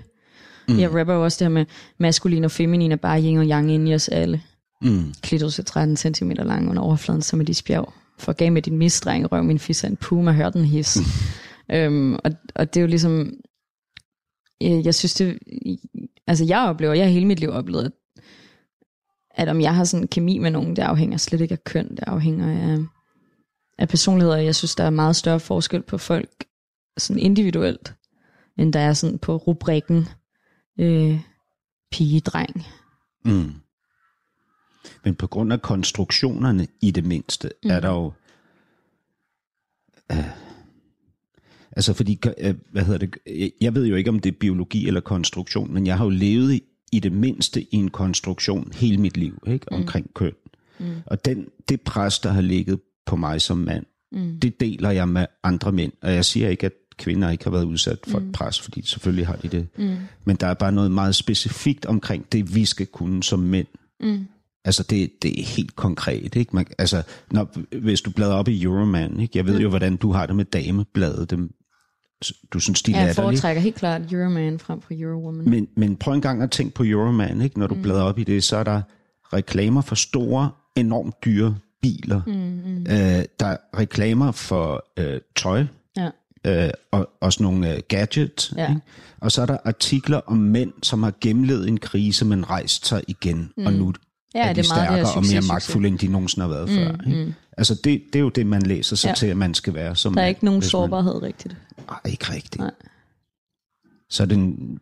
Mm. 0.68 0.78
Jeg 0.78 0.94
rapper 1.00 1.14
jo 1.14 1.24
også 1.24 1.36
det 1.38 1.44
her 1.44 1.52
med 1.54 1.64
maskulin 1.98 2.44
og 2.44 2.50
feminin 2.50 2.92
er 2.92 2.96
bare 2.96 3.20
yin 3.22 3.38
og 3.38 3.44
yang 3.46 3.72
inde 3.72 3.90
i 3.90 3.94
os 3.94 4.08
alle. 4.08 4.42
mm, 4.82 5.14
Klitus 5.22 5.58
er 5.58 5.62
13 5.62 5.96
cm 5.96 6.30
lang 6.30 6.70
under 6.70 6.82
overfladen 6.82 7.22
som 7.22 7.40
et 7.40 7.48
isbjerg. 7.48 7.92
For 8.18 8.32
gav 8.32 8.52
med 8.52 8.62
din 8.62 8.76
misdreng, 8.78 9.32
røv 9.32 9.44
min 9.44 9.58
fisse 9.58 9.86
en 9.86 9.96
puma, 9.96 10.32
hør 10.32 10.50
den 10.50 10.64
his. 10.64 10.98
øhm, 11.72 12.14
og, 12.14 12.30
og 12.54 12.74
det 12.74 12.80
er 12.80 12.82
jo 12.82 12.86
ligesom, 12.86 13.32
jeg, 14.60 14.84
jeg 14.84 14.94
synes 14.94 15.14
det, 15.14 15.38
altså 16.26 16.44
jeg 16.44 16.60
oplever, 16.60 16.94
jeg 16.94 17.04
har 17.04 17.12
hele 17.12 17.26
mit 17.26 17.40
liv 17.40 17.50
oplevet, 17.50 17.84
at, 17.84 17.92
at 19.30 19.48
om 19.48 19.60
jeg 19.60 19.74
har 19.74 19.84
sådan 19.84 20.08
kemi 20.08 20.38
med 20.38 20.50
nogen, 20.50 20.76
det 20.76 20.82
afhænger 20.82 21.16
slet 21.16 21.40
ikke 21.40 21.52
af 21.52 21.64
køn, 21.64 21.90
det 21.90 22.04
afhænger 22.06 22.72
af, 22.72 22.78
af 23.78 23.88
personligheder. 23.88 24.36
Jeg 24.36 24.54
synes, 24.54 24.74
der 24.74 24.84
er 24.84 24.90
meget 24.90 25.16
større 25.16 25.40
forskel 25.40 25.82
på 25.82 25.98
folk 25.98 26.44
sådan 26.98 27.22
individuelt, 27.22 27.94
end 28.58 28.72
der 28.72 28.80
er 28.80 28.92
sådan 28.92 29.18
på 29.18 29.36
rubrikken 29.36 30.08
øh, 30.80 31.20
pige-dreng. 31.90 32.66
mm. 33.24 33.52
Men 35.04 35.14
på 35.14 35.26
grund 35.26 35.52
af 35.52 35.62
konstruktionerne 35.62 36.66
i 36.82 36.90
det 36.90 37.04
mindste, 37.04 37.50
mm. 37.64 37.70
er 37.70 37.80
der 37.80 37.88
jo... 37.88 38.12
Øh, 40.12 40.49
altså 41.72 41.92
fordi, 41.92 42.18
øh, 42.38 42.54
hvad 42.72 42.82
hedder 42.84 42.98
det, 42.98 43.16
jeg- 43.26 43.50
jeg 43.60 43.74
ved 43.74 43.86
jo 43.86 43.94
ikke, 43.96 44.10
om 44.10 44.20
det 44.20 44.32
er 44.32 44.36
biologi 44.40 44.86
eller 44.86 45.00
konstruktion, 45.00 45.74
men 45.74 45.86
jeg 45.86 45.96
har 45.96 46.04
jo 46.04 46.10
levet 46.10 46.60
i, 46.92 46.98
det 47.00 47.12
mindste 47.12 47.62
i 47.62 47.76
en 47.76 47.88
konstruktion 47.90 48.72
hele 48.74 48.98
mit 48.98 49.16
liv, 49.16 49.42
ikke, 49.46 49.72
omkring 49.72 50.14
køn. 50.14 50.32
Mm. 50.80 50.86
Og 51.06 51.24
den, 51.24 51.46
det 51.68 51.80
pres, 51.80 52.18
der 52.18 52.30
har 52.30 52.40
ligget 52.40 52.80
på 53.06 53.16
mig 53.16 53.40
som 53.40 53.56
mand, 53.58 53.86
mm. 54.12 54.40
det 54.40 54.60
deler 54.60 54.90
jeg 54.90 55.08
med 55.08 55.26
andre 55.42 55.72
mænd. 55.72 55.92
Og 56.02 56.14
jeg 56.14 56.24
siger 56.24 56.48
ikke, 56.48 56.66
at 56.66 56.72
kvinder 56.98 57.30
ikke 57.30 57.44
har 57.44 57.50
været 57.50 57.64
udsat 57.64 57.98
for 58.08 58.18
mm. 58.18 58.26
et 58.26 58.32
pres, 58.32 58.60
fordi 58.60 58.82
selvfølgelig 58.86 59.26
har 59.26 59.36
de 59.36 59.48
det. 59.48 59.66
Mm. 59.78 59.96
Men 60.24 60.36
der 60.36 60.46
er 60.46 60.54
bare 60.54 60.72
noget 60.72 60.90
meget 60.90 61.14
specifikt 61.14 61.86
omkring 61.86 62.26
det, 62.32 62.54
vi 62.54 62.64
skal 62.64 62.86
kunne 62.86 63.22
som 63.22 63.38
mænd. 63.38 63.66
Mm. 64.00 64.26
Altså 64.64 64.82
det, 64.82 65.22
det 65.22 65.40
er 65.40 65.44
helt 65.44 65.76
konkret, 65.76 66.36
ikke? 66.36 66.56
Man, 66.56 66.66
altså, 66.78 67.02
når, 67.30 67.56
hvis 67.78 68.00
du 68.00 68.10
bladrer 68.10 68.34
op 68.34 68.48
i 68.48 68.62
Euroman, 68.62 69.20
ikke? 69.20 69.38
Jeg 69.38 69.46
ved 69.46 69.60
jo, 69.60 69.68
hvordan 69.68 69.96
du 69.96 70.12
har 70.12 70.26
det 70.26 70.36
med 70.36 70.44
damebladet. 70.44 71.30
Dem, 71.30 71.54
du 72.52 72.60
synes, 72.60 72.82
de 72.82 72.94
er 72.94 73.04
Jeg 73.06 73.14
foretrækker 73.14 73.62
helt 73.62 73.76
klart 73.76 74.12
Euroman 74.12 74.58
frem 74.58 74.80
for 74.80 74.94
Eurowoman. 74.96 75.50
Men, 75.50 75.68
men 75.76 75.96
prøv 75.96 76.14
en 76.14 76.20
gang 76.20 76.42
at 76.42 76.50
tænke 76.50 76.74
på 76.74 76.84
Euroman, 76.86 77.40
ikke? 77.40 77.58
Når 77.58 77.66
du 77.66 77.74
mm. 77.74 77.82
bladrer 77.82 78.02
op 78.02 78.18
i 78.18 78.24
det, 78.24 78.44
så 78.44 78.56
er 78.56 78.64
der 78.64 78.82
reklamer 79.32 79.80
for 79.80 79.94
store, 79.94 80.50
enormt 80.76 81.24
dyre 81.24 81.56
biler. 81.82 82.22
Mm, 82.26 82.32
mm. 82.32 82.86
Øh, 82.90 83.24
der 83.40 83.46
er 83.46 83.56
reklamer 83.78 84.32
for 84.32 84.84
øh, 84.96 85.20
tøj, 85.36 85.64
Ja. 85.96 86.10
øh, 86.66 86.70
og 86.90 87.10
også 87.20 87.42
nogle 87.42 87.74
øh, 87.74 87.80
gadgets. 87.88 88.52
Ja. 88.56 88.68
Ikke? 88.68 88.80
Og 89.20 89.32
så 89.32 89.42
er 89.42 89.46
der 89.46 89.56
artikler 89.64 90.20
om 90.26 90.36
mænd, 90.36 90.72
som 90.82 91.02
har 91.02 91.12
gennemlevet 91.20 91.68
en 91.68 91.78
krise, 91.78 92.24
men 92.24 92.50
rejst 92.50 92.86
sig 92.86 93.02
igen, 93.08 93.52
mm. 93.56 93.66
og 93.66 93.72
nu 93.72 93.92
Ja, 94.34 94.48
er 94.48 94.52
det 94.52 94.64
de 94.64 94.68
er 94.70 94.74
meget 94.74 94.90
det 94.98 95.08
stærkere 95.08 95.14
og 95.16 95.24
mere 95.32 95.42
magtfulde, 95.52 95.88
end 95.88 95.98
de 95.98 96.06
nogensinde 96.08 96.46
har 96.48 96.54
været 96.54 96.68
mm, 96.68 96.74
før. 96.74 97.06
Ikke? 97.10 97.24
Mm. 97.24 97.34
Altså 97.56 97.74
det, 97.74 98.02
det 98.12 98.16
er 98.16 98.20
jo 98.20 98.28
det, 98.28 98.46
man 98.46 98.62
læser 98.62 98.96
sig 98.96 99.08
Ja. 99.08 99.14
til, 99.14 99.26
at 99.26 99.36
man 99.36 99.54
skal 99.54 99.74
være 99.74 99.96
som 99.96 100.14
Der 100.14 100.22
er 100.22 100.26
ikke 100.26 100.44
nogen 100.44 100.60
hvis 100.60 100.66
man- 100.66 100.70
sårbarhed 100.70 101.22
rigtigt. 101.22 101.56
Nej, 101.88 101.98
ikke 102.08 102.32
rigtigt. 102.32 102.58
Nej. 102.58 102.70
Så 104.08 104.22
er 104.22 104.26
det 104.26 104.36
en 104.38 104.78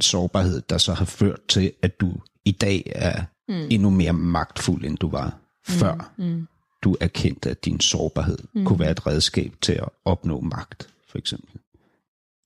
sårbarhed, 0.00 0.62
der 0.68 0.78
så 0.78 0.94
har 0.94 1.04
ført 1.04 1.40
til, 1.48 1.72
at 1.82 2.00
du 2.00 2.12
i 2.44 2.52
dag 2.52 2.92
er 2.94 3.22
mm. 3.48 3.54
endnu 3.70 3.90
mere 3.90 4.12
magtfuld, 4.12 4.84
end 4.84 4.98
du 4.98 5.08
var 5.08 5.34
før. 5.68 6.12
Mm. 6.16 6.46
Du 6.82 6.96
erkendte, 7.00 7.50
at 7.50 7.64
din 7.64 7.80
sårbarhed 7.80 8.38
mm. 8.54 8.64
kunne 8.64 8.78
være 8.78 8.90
et 8.90 9.06
redskab 9.06 9.52
til 9.62 9.72
at 9.72 9.88
opnå 10.04 10.40
magt, 10.40 10.88
for 11.08 11.18
eksempel. 11.18 11.60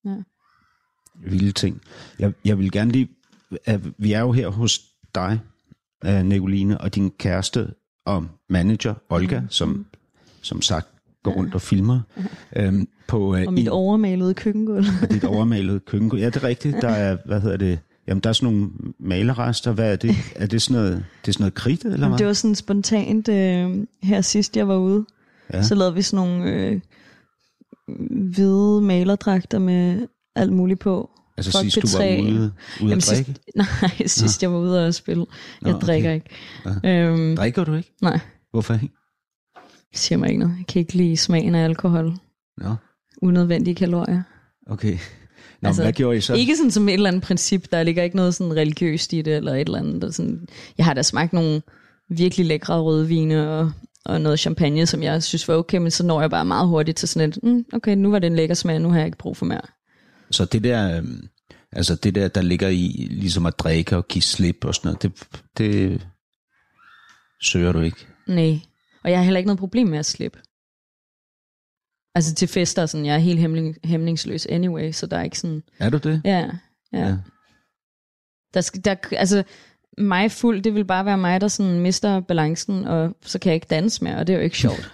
Ja. 0.04 0.14
Vilde 1.14 1.52
ting. 1.52 1.80
Jeg, 2.18 2.32
jeg 2.44 2.58
vil 2.58 2.70
gerne 2.72 2.90
lige... 2.92 3.08
At 3.64 3.80
vi 3.98 4.12
er 4.12 4.20
jo 4.20 4.32
her 4.32 4.48
hos 4.48 4.80
dig, 5.14 5.40
øh, 6.06 6.24
Nicoline, 6.24 6.80
og 6.80 6.94
din 6.94 7.10
kæreste 7.18 7.68
og 8.06 8.26
manager, 8.50 8.94
Olga, 9.10 9.40
mm. 9.40 9.46
som 9.50 9.86
som 10.42 10.62
sagt 10.62 10.88
går 11.24 11.30
rundt 11.32 11.54
og 11.54 11.60
filmer 11.62 12.00
øhm, 12.56 12.88
på 13.08 13.36
øh, 13.36 13.44
Og 13.46 13.52
mit 13.52 13.62
en- 13.62 13.68
overmalede 13.68 14.34
køkkengulv. 14.34 14.84
dit 15.10 15.24
overmalede 15.24 15.80
køkkengulv. 15.80 16.20
Ja, 16.22 16.26
det 16.26 16.36
er 16.36 16.44
rigtigt. 16.44 16.76
Der 16.82 16.88
er, 16.88 17.16
hvad 17.26 17.40
hedder 17.40 17.56
det? 17.56 17.78
Jamen, 18.08 18.20
der 18.22 18.28
er 18.28 18.32
sådan 18.32 18.54
nogle 18.54 18.70
malerrester. 19.00 19.72
Hvad 19.72 19.92
er 19.92 19.96
det? 19.96 20.14
Er 20.36 20.46
det 20.46 20.62
sådan 20.62 20.82
noget, 20.82 21.04
det 21.22 21.28
er 21.28 21.32
sådan 21.32 21.42
noget 21.42 21.54
kridt, 21.54 21.84
eller 21.84 22.08
hvad? 22.08 22.18
det 22.18 22.26
var 22.26 22.32
sådan 22.32 22.54
spontant, 22.54 23.28
øh, 23.28 23.86
her 24.02 24.20
sidst 24.20 24.56
jeg 24.56 24.68
var 24.68 24.76
ude, 24.76 25.04
ja. 25.52 25.62
så 25.62 25.74
lavede 25.74 25.94
vi 25.94 26.02
sådan 26.02 26.26
nogle 26.28 26.52
øh, 26.52 26.80
hvide 28.34 28.80
malerdragter 28.82 29.58
med 29.58 30.06
alt 30.36 30.52
muligt 30.52 30.80
på. 30.80 31.10
Altså 31.46 31.58
Fuck 31.60 31.72
sidst 31.72 31.94
du 31.94 31.98
var 31.98 32.04
P3. 32.04 32.20
ude, 32.22 32.30
ude 32.30 32.52
Jamen, 32.80 32.92
at 32.92 33.06
drikke? 33.10 33.24
sidst, 33.24 33.40
nej, 33.82 34.06
sidst 34.06 34.42
jeg 34.42 34.52
var 34.52 34.58
ude 34.58 34.86
og 34.86 34.94
spille. 34.94 35.26
Jeg 35.64 35.74
okay. 35.74 35.86
drikker 35.86 36.12
ikke. 36.12 36.26
Øhm, 36.84 37.36
Drikker 37.36 37.64
du 37.64 37.74
ikke? 37.74 37.92
nej, 38.02 38.20
Hvorfor 38.50 38.74
ikke? 38.74 38.88
det 39.90 39.98
siger 39.98 40.18
mig 40.18 40.28
ikke 40.28 40.40
noget. 40.40 40.54
Jeg 40.58 40.66
kan 40.66 40.80
ikke 40.80 40.94
lide 40.94 41.16
smagen 41.16 41.54
af 41.54 41.64
alkohol. 41.64 42.12
Nå, 42.58 42.74
Unødvendige 43.22 43.74
kalorier. 43.74 44.22
okay. 44.66 44.98
Nå, 45.62 45.66
altså, 45.68 45.82
hvad 45.82 45.92
gjorde 45.92 46.18
I 46.18 46.20
så? 46.20 46.34
Ikke 46.34 46.56
sådan 46.56 46.70
som 46.70 46.88
et 46.88 46.92
eller 46.92 47.08
andet 47.08 47.22
princip, 47.22 47.72
der 47.72 47.82
ligger 47.82 48.02
ikke 48.02 48.16
noget 48.16 48.34
sådan 48.34 48.56
religiøst 48.56 49.12
i 49.12 49.22
det, 49.22 49.36
eller 49.36 49.54
et 49.54 49.60
eller 49.60 49.78
andet. 49.78 50.02
Der 50.02 50.10
sådan, 50.10 50.46
jeg 50.78 50.86
har 50.86 50.94
da 50.94 51.02
smagt 51.02 51.32
nogle 51.32 51.62
virkelig 52.10 52.46
lækre 52.46 52.80
rødvine 52.80 53.50
og, 53.50 53.72
og 54.04 54.20
noget 54.20 54.40
champagne, 54.40 54.86
som 54.86 55.02
jeg 55.02 55.22
synes 55.22 55.48
var 55.48 55.54
okay, 55.54 55.78
men 55.78 55.90
så 55.90 56.06
når 56.06 56.20
jeg 56.20 56.30
bare 56.30 56.44
meget 56.44 56.68
hurtigt 56.68 56.98
til 56.98 57.08
sådan 57.08 57.28
et, 57.28 57.38
mm, 57.42 57.64
okay, 57.72 57.94
nu 57.96 58.10
var 58.10 58.18
det 58.18 58.26
en 58.26 58.36
lækker 58.36 58.54
smag, 58.54 58.80
nu 58.80 58.88
har 58.90 58.96
jeg 58.96 59.06
ikke 59.06 59.18
brug 59.18 59.36
for 59.36 59.46
mere. 59.46 59.60
Så 60.30 60.44
det 60.44 60.64
der, 60.64 60.96
øhm, 60.98 61.28
altså 61.72 61.94
det 61.94 62.14
der, 62.14 62.28
der 62.28 62.42
ligger 62.42 62.68
i 62.68 63.08
ligesom 63.10 63.46
at 63.46 63.58
drikke 63.58 63.96
og 63.96 64.08
give 64.08 64.22
slip 64.22 64.64
og 64.64 64.74
sådan 64.74 64.88
noget, 64.88 65.02
det, 65.02 65.28
det 65.58 66.06
søger 67.42 67.72
du 67.72 67.80
ikke? 67.80 68.06
Nej, 68.26 68.58
og 69.04 69.10
jeg 69.10 69.18
har 69.18 69.24
heller 69.24 69.38
ikke 69.38 69.48
noget 69.48 69.58
problem 69.58 69.86
med 69.88 69.98
at 69.98 70.06
slippe. 70.06 70.38
Altså 72.14 72.34
til 72.34 72.48
fester, 72.48 72.86
sådan, 72.86 73.06
jeg 73.06 73.14
er 73.14 73.18
helt 73.18 73.40
hæmning, 73.40 73.76
hæmningsløs 73.84 74.46
anyway, 74.46 74.92
så 74.92 75.06
der 75.06 75.16
er 75.16 75.22
ikke 75.22 75.38
sådan, 75.38 75.62
Er 75.78 75.90
du 75.90 75.98
det? 75.98 76.22
ja, 76.24 76.38
ja. 76.38 76.50
Ja. 76.92 77.06
ja. 77.08 77.16
Der 78.54 78.60
skal, 78.60 78.84
der, 78.84 78.94
altså, 79.12 79.44
mig 79.98 80.32
fuld, 80.32 80.62
det 80.62 80.74
vil 80.74 80.84
bare 80.84 81.04
være 81.04 81.18
mig, 81.18 81.40
der 81.40 81.48
sådan 81.48 81.80
mister 81.80 82.20
balancen, 82.20 82.84
og 82.84 83.14
så 83.22 83.38
kan 83.38 83.50
jeg 83.50 83.54
ikke 83.54 83.66
danse 83.70 84.04
mere, 84.04 84.16
og 84.16 84.26
det 84.26 84.32
er 84.32 84.36
jo 84.38 84.44
ikke 84.44 84.58
sjovt. 84.58 84.92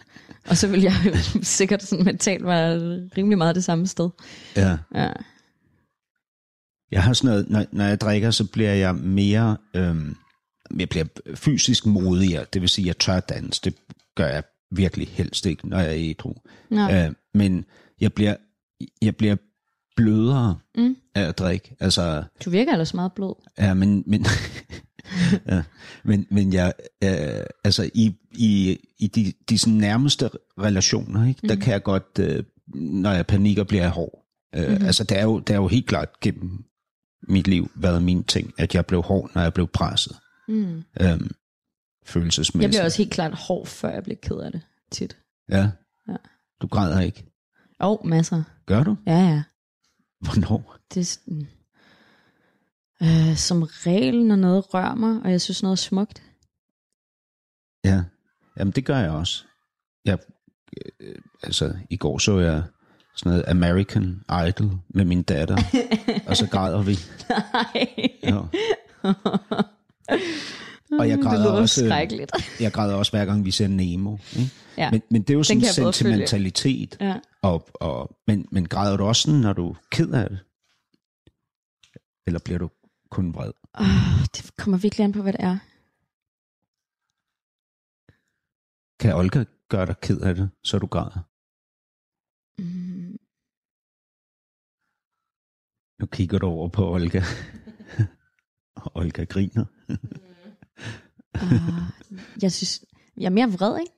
Og 0.48 0.56
så 0.56 0.68
vil 0.68 0.80
jeg 0.82 0.92
sikkert 1.42 1.82
sådan 1.82 2.04
mentalt 2.04 2.44
være 2.46 2.78
rimelig 3.16 3.38
meget 3.38 3.54
det 3.54 3.64
samme 3.64 3.86
sted. 3.86 4.10
Ja. 4.56 4.76
Ja. 4.94 5.12
Jeg 6.90 7.02
har 7.02 7.12
sådan 7.12 7.28
noget, 7.30 7.50
når, 7.50 7.64
når 7.72 7.84
jeg 7.84 8.00
drikker, 8.00 8.30
så 8.30 8.44
bliver 8.46 8.72
jeg 8.72 8.94
mere, 8.94 9.56
øhm, 9.74 10.16
jeg 10.78 10.88
bliver 10.88 11.04
fysisk 11.34 11.86
modigere. 11.86 12.44
Det 12.52 12.60
vil 12.62 12.68
sige, 12.68 12.84
at 12.84 12.86
jeg 12.86 12.98
tør 12.98 13.20
danse. 13.20 13.60
Det 13.64 13.74
gør 14.14 14.26
jeg 14.26 14.42
virkelig 14.70 15.08
helst 15.08 15.46
ikke, 15.46 15.68
når 15.68 15.78
jeg 15.78 15.88
er 15.88 16.10
ædru. 16.10 16.34
Øh, 16.72 17.12
men 17.34 17.64
jeg 18.00 18.12
bliver, 18.12 18.36
jeg 19.02 19.16
bliver 19.16 19.36
blødere 19.96 20.58
Mm. 20.78 20.96
af 21.14 21.22
at 21.22 21.38
drikke. 21.38 21.76
Altså, 21.80 22.22
Du 22.44 22.50
virker 22.50 22.72
ellers 22.72 22.94
meget 22.94 23.12
blød. 23.12 23.34
ja, 23.58 23.74
men, 23.74 24.04
men, 24.06 24.26
ja, 25.48 25.62
men, 26.04 26.26
men 26.30 26.52
jeg, 26.52 26.72
øh, 27.04 27.44
altså 27.64 27.90
i, 27.94 28.14
i, 28.32 28.78
i 28.98 29.06
de, 29.06 29.32
de 29.48 29.58
sådan 29.58 29.74
nærmeste 29.74 30.30
relationer, 30.58 31.28
ikke, 31.28 31.40
mm. 31.42 31.48
der 31.48 31.56
kan 31.56 31.72
jeg 31.72 31.82
godt, 31.82 32.18
øh, 32.20 32.44
når 32.74 33.12
jeg 33.12 33.26
panikker, 33.26 33.64
bliver 33.64 33.82
jeg 33.82 33.90
hård. 33.90 34.26
Øh, 34.54 34.78
mm. 34.78 34.86
Altså, 34.86 35.04
det 35.04 35.18
er, 35.18 35.22
jo, 35.22 35.38
det 35.38 35.50
er 35.50 35.56
jo 35.56 35.68
helt 35.68 35.86
klart 35.86 36.20
gennem 36.20 36.64
mit 37.28 37.48
liv 37.48 37.70
været 37.74 38.02
min 38.02 38.24
ting, 38.24 38.52
at 38.58 38.74
jeg 38.74 38.86
blev 38.86 39.02
hård, 39.02 39.30
når 39.34 39.42
jeg 39.42 39.54
blev 39.54 39.66
presset. 39.66 40.16
Mm. 40.48 40.82
Øhm, 41.00 41.30
følelsesmæssigt. 42.06 42.62
Jeg 42.62 42.70
bliver 42.70 42.84
også 42.84 42.98
helt 42.98 43.12
klart 43.12 43.34
hård, 43.34 43.66
før 43.66 43.90
jeg 43.90 44.02
bliver 44.02 44.16
ked 44.22 44.36
af 44.36 44.52
det. 44.52 44.60
Tit. 44.90 45.16
Ja. 45.48 45.70
Ja. 46.08 46.16
Du 46.62 46.66
græder 46.66 47.00
ikke. 47.00 47.24
Og 47.78 48.00
masser. 48.04 48.42
Gør 48.66 48.82
du? 48.82 48.96
Ja, 49.06 49.18
ja. 49.18 49.42
Hvornår? 50.20 50.76
Det 50.94 51.20
øh, 53.02 53.36
som 53.36 53.62
regel, 53.62 54.24
når 54.24 54.36
noget 54.36 54.74
rører 54.74 54.94
mig, 54.94 55.20
og 55.24 55.30
jeg 55.30 55.40
synes 55.40 55.62
noget 55.62 55.72
er 55.72 55.76
smukt. 55.76 56.22
Ja. 57.84 58.02
Jamen, 58.58 58.72
det 58.72 58.84
gør 58.84 58.98
jeg 58.98 59.10
også. 59.10 59.44
Jeg, 60.04 60.18
øh, 61.00 61.14
altså, 61.42 61.74
i 61.90 61.96
går 61.96 62.18
så 62.18 62.38
jeg 62.38 62.62
sådan 63.16 63.30
noget 63.30 63.44
American 63.48 64.22
Idol 64.48 64.70
med 64.88 65.04
min 65.04 65.22
datter, 65.22 65.56
og 66.26 66.36
så 66.36 66.46
græder 66.46 66.82
vi. 66.82 66.92
Nej. 67.52 67.96
Ja. 68.22 68.40
Og 70.98 71.08
jeg 71.08 71.18
det 71.18 71.24
græder 71.26 71.42
lyder 71.42 71.52
også, 71.52 71.84
øh. 71.84 71.90
Jeg 72.60 72.72
græder 72.72 72.94
også 72.94 73.12
hver 73.12 73.24
gang 73.24 73.44
vi 73.44 73.50
ser 73.50 73.68
Nemo. 73.68 74.16
Ikke? 74.36 74.50
Ja. 74.78 74.90
Men, 74.90 75.02
men 75.10 75.22
det 75.22 75.30
er 75.30 75.34
jo 75.34 75.42
sådan 75.42 75.62
en 75.62 75.66
sentimentalitet. 75.66 76.96
Ja. 77.00 77.14
Og, 77.42 77.68
og, 77.74 78.16
men, 78.26 78.46
men 78.52 78.68
græder 78.68 78.96
du 78.96 79.04
også 79.04 79.22
sådan, 79.22 79.40
når 79.40 79.52
du 79.52 79.70
er 79.70 79.74
ked 79.90 80.10
af 80.10 80.28
det? 80.30 80.38
Eller 82.26 82.40
bliver 82.44 82.58
du 82.58 82.70
kun 83.10 83.34
vred? 83.34 83.52
Oh, 83.74 84.20
det 84.34 84.56
kommer 84.56 84.78
virkelig 84.78 85.04
an 85.04 85.12
på, 85.12 85.22
hvad 85.22 85.32
det 85.32 85.44
er. 85.50 85.58
Kan 89.00 89.14
Olga 89.14 89.44
gøre 89.68 89.86
dig 89.86 89.96
ked 90.00 90.20
af 90.20 90.34
det, 90.34 90.50
så 90.62 90.78
du 90.78 90.86
græder? 90.86 91.20
Mm. 92.58 93.16
Nu 96.00 96.06
kigger 96.06 96.38
du 96.38 96.46
over 96.46 96.68
på 96.68 96.92
Olga. 96.94 97.22
Og 98.76 98.96
Olga 99.00 99.24
griner. 99.24 99.64
Uh, 101.42 102.42
jeg 102.42 102.52
synes, 102.52 102.84
jeg 103.16 103.26
er 103.26 103.30
mere 103.30 103.52
vred, 103.52 103.80
ikke? 103.80 103.95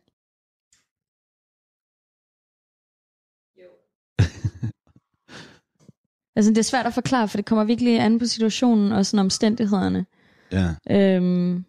Altså, 6.39 6.51
det 6.51 6.59
er 6.59 6.63
svært 6.63 6.87
at 6.87 6.95
forklare, 6.95 7.29
for 7.29 7.37
det 7.37 7.47
kommer 7.47 7.65
virkelig 7.65 8.01
an 8.01 8.19
på 8.19 8.27
situationen 8.27 8.93
og 8.93 9.07
sådan 9.07 9.21
omstændighederne. 9.21 10.07
Ja. 10.53 10.75
Øhm, 10.91 11.65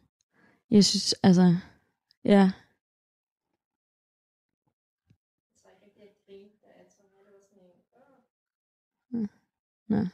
jeg 0.71 0.85
synes, 0.85 1.15
altså, 1.23 1.55
ja. 2.25 2.51
Nå. 9.87 10.05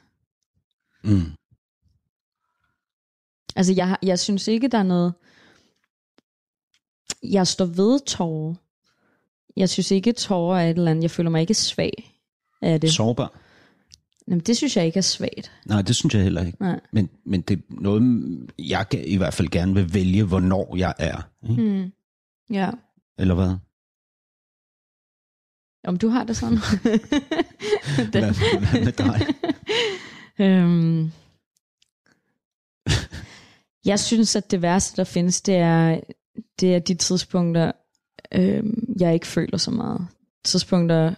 Mm. 1.04 1.32
Altså, 3.56 3.72
jeg, 3.76 3.96
jeg 4.02 4.18
synes 4.18 4.48
ikke, 4.48 4.68
der 4.68 4.78
er 4.78 4.82
noget... 4.82 5.14
Jeg 7.22 7.46
står 7.46 7.64
ved 7.64 8.00
tårer. 8.06 8.54
Jeg 9.56 9.68
synes 9.68 9.90
ikke, 9.90 10.12
tårer 10.12 10.60
er 10.60 10.70
et 10.70 10.76
eller 10.78 10.90
andet. 10.90 11.02
Jeg 11.02 11.10
føler 11.10 11.30
mig 11.30 11.40
ikke 11.40 11.54
svag 11.54 12.16
af 12.62 12.80
det. 12.80 12.92
Sårbar? 12.92 13.45
Jamen, 14.28 14.40
det 14.40 14.56
synes 14.56 14.76
jeg 14.76 14.86
ikke 14.86 14.98
er 14.98 15.02
svagt. 15.02 15.52
Nej, 15.66 15.82
det 15.82 15.96
synes 15.96 16.14
jeg 16.14 16.22
heller 16.22 16.44
ikke. 16.46 16.62
Nej. 16.62 16.80
Men, 16.92 17.10
men 17.24 17.40
det 17.40 17.58
er 17.58 17.62
noget, 17.68 18.02
jeg 18.58 18.86
i 18.94 19.16
hvert 19.16 19.34
fald 19.34 19.48
gerne 19.48 19.74
vil 19.74 19.94
vælge, 19.94 20.24
hvornår 20.24 20.76
jeg 20.76 20.94
er. 20.98 21.28
Ikke? 21.50 21.62
Hmm. 21.62 21.92
Ja. 22.50 22.70
Eller 23.18 23.34
hvad? 23.34 23.54
Om 25.84 25.96
du 25.96 26.08
har 26.08 26.24
det 26.24 26.36
sådan. 26.36 26.58
Hvad, 28.10 28.22
hvad 28.72 28.84
med 28.84 28.92
dig? 28.92 29.26
øhm, 30.46 31.10
jeg 33.84 34.00
synes, 34.00 34.36
at 34.36 34.50
det 34.50 34.62
værste, 34.62 34.96
der 34.96 35.04
findes, 35.04 35.40
det 35.42 35.54
er, 35.54 36.00
det 36.60 36.74
er 36.74 36.78
de 36.78 36.94
tidspunkter, 36.94 37.72
øhm, 38.32 38.94
jeg 39.00 39.14
ikke 39.14 39.26
føler 39.26 39.56
så 39.58 39.70
meget. 39.70 40.06
Tidspunkter, 40.44 41.14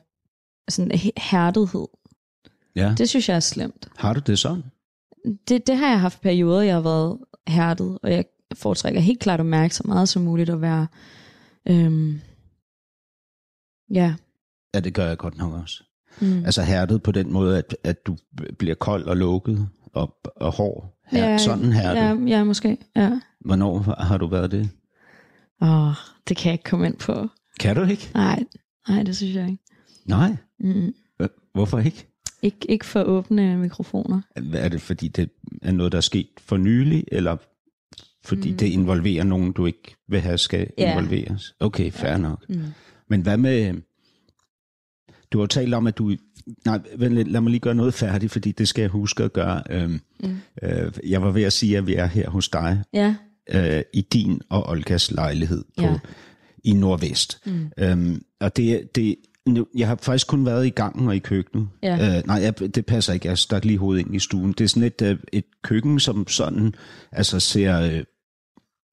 sådan 0.69 0.93
he- 0.93 1.11
hærdighed. 1.31 1.87
Ja. 2.79 2.95
Det 2.99 3.09
synes 3.09 3.29
jeg 3.29 3.37
er 3.37 3.41
slemt. 3.41 3.89
Har 3.97 4.13
du 4.13 4.21
det 4.27 4.39
sådan? 4.39 4.63
Det, 5.49 5.67
det 5.67 5.77
har 5.77 5.89
jeg 5.89 6.01
haft 6.01 6.21
perioder, 6.21 6.63
jeg 6.63 6.75
har 6.75 6.81
været 6.81 7.19
hærdet, 7.49 7.99
og 8.03 8.13
jeg 8.13 8.25
foretrækker 8.55 9.01
helt 9.01 9.21
klart 9.21 9.41
at 9.41 9.47
mærke 9.47 9.75
så 9.75 9.83
meget 9.87 10.09
som 10.09 10.23
muligt 10.23 10.51
at 10.51 10.61
være, 10.61 10.87
øhm, 11.69 12.21
ja. 13.95 14.15
Ja, 14.75 14.81
det 14.81 14.95
gør 14.95 15.07
jeg 15.07 15.19
godt 15.19 15.39
nok 15.39 15.53
også. 15.53 15.85
Mm. 16.21 16.45
Altså 16.45 16.63
hærdet 16.63 17.03
på 17.03 17.13
den 17.13 17.33
måde, 17.33 17.59
at, 17.59 17.77
at 17.85 18.07
du 18.07 18.17
bliver 18.59 18.75
kold 18.75 19.05
og 19.05 19.17
lukket 19.17 19.69
og, 19.93 20.17
og 20.37 20.53
hård. 20.53 20.99
Her, 21.07 21.31
ja, 21.31 21.39
sådan 21.39 21.73
hærdet. 21.73 22.01
Ja, 22.01 22.37
ja, 22.37 22.45
måske. 22.45 22.79
Ja. 22.97 23.21
Hvornår 23.41 23.79
har 24.03 24.17
du 24.19 24.27
været 24.27 24.51
det? 24.51 24.71
Åh, 25.63 25.93
det 26.29 26.37
kan 26.37 26.47
jeg 26.49 26.53
ikke 26.55 26.65
komme 26.65 26.87
ind 26.87 26.97
på. 26.97 27.29
Kan 27.61 27.77
du 27.77 27.83
ikke? 27.83 28.11
Nej, 28.15 28.45
nej, 28.89 29.03
det 29.03 29.17
synes 29.17 29.35
jeg 29.35 29.49
ikke. 29.51 29.65
Nej. 30.07 30.37
Mm. 30.61 30.95
Hvorfor 31.55 31.79
ikke? 31.79 32.07
Ikke, 32.43 32.59
ikke 32.71 32.87
for 32.87 33.03
åbne 33.03 33.57
mikrofoner. 33.59 34.21
Er 34.55 34.69
det 34.69 34.81
fordi, 34.81 35.09
det 35.09 35.31
er 35.63 35.73
noget, 35.73 35.93
der 35.93 35.99
er 35.99 36.03
sket 36.03 36.29
for 36.41 36.57
nylig, 36.57 37.05
eller 37.13 37.37
fordi 38.25 38.51
mm. 38.51 38.57
det 38.57 38.67
involverer 38.67 39.25
nogen, 39.25 39.53
du 39.53 39.67
ikke 39.67 39.97
vil 40.09 40.21
have 40.21 40.39
skal 40.39 40.71
Ja. 40.79 40.91
involveres? 40.99 41.55
Okay, 41.61 41.91
fair 41.91 42.17
nok. 42.17 42.49
Mm. 42.49 42.63
Men 43.09 43.21
hvad 43.23 43.37
med... 43.37 43.75
Du 45.33 45.39
har 45.39 45.47
talt 45.47 45.75
om, 45.75 45.87
at 45.87 45.99
du... 45.99 46.17
Nej, 46.67 46.81
lad 46.97 47.41
mig 47.41 47.51
lige 47.51 47.61
gøre 47.61 47.75
noget 47.75 47.95
færdigt, 47.95 48.33
fordi 48.33 48.53
det 48.53 48.69
skal 48.69 48.83
jeg 48.83 48.91
huske 48.91 49.25
at 49.25 49.33
gøre. 49.33 49.63
Øhm, 49.71 50.01
Mm. 50.23 50.37
øh, 50.63 50.93
jeg 51.07 51.23
var 51.23 51.31
ved 51.31 51.43
at 51.43 51.53
sige, 51.53 51.79
at 51.79 51.87
vi 51.87 51.95
er 51.95 52.07
her 52.07 52.31
hos 52.31 52.49
dig, 52.49 52.83
Ja, 52.93 53.15
øh, 53.51 53.83
i 53.95 54.01
din 54.01 54.41
og 54.51 54.69
Olgas 54.69 55.11
lejlighed 55.11 55.65
på, 55.77 55.83
Ja. 55.85 55.99
i 56.65 56.73
Nordvest. 56.73 57.41
Mm. 57.47 57.71
Øhm, 57.79 58.23
og 58.41 58.57
det, 58.57 58.95
det, 58.97 59.17
nu, 59.55 59.67
jeg 59.77 59.89
har 59.89 59.97
faktisk 59.97 60.27
kun 60.27 60.47
været 60.47 60.67
i 60.67 60.71
gangen 60.71 61.09
og 61.09 61.17
i 61.17 61.19
køkkenet. 61.19 61.69
Ja. 61.83 62.19
Øh, 62.19 62.27
nej, 62.27 62.37
jeg, 62.37 62.59
det 62.59 62.87
passer 62.87 63.13
ikke. 63.13 63.29
Jeg 63.29 63.39
stak 63.39 63.65
lige 63.65 63.79
hovedet 63.79 64.01
ind 64.01 64.15
i 64.15 64.19
stuen. 64.19 64.53
Det 64.53 64.65
er 64.65 64.69
sådan 64.69 64.83
et, 64.83 65.03
øh, 65.03 65.19
et 65.33 65.45
køkken, 65.65 66.01
som 66.01 66.29
sådan 66.29 66.75
altså 67.13 67.41
ser, 67.41 67.81
øh, 67.81 68.05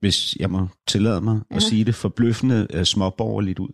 hvis 0.00 0.36
jeg 0.36 0.50
må 0.50 0.66
tillade 0.88 1.20
mig 1.20 1.40
ja. 1.50 1.56
at 1.56 1.62
sige 1.62 1.84
det, 1.84 1.94
forbløffende 1.94 2.66
øh, 2.72 2.84
småborgerligt 2.84 3.58
ud. 3.58 3.68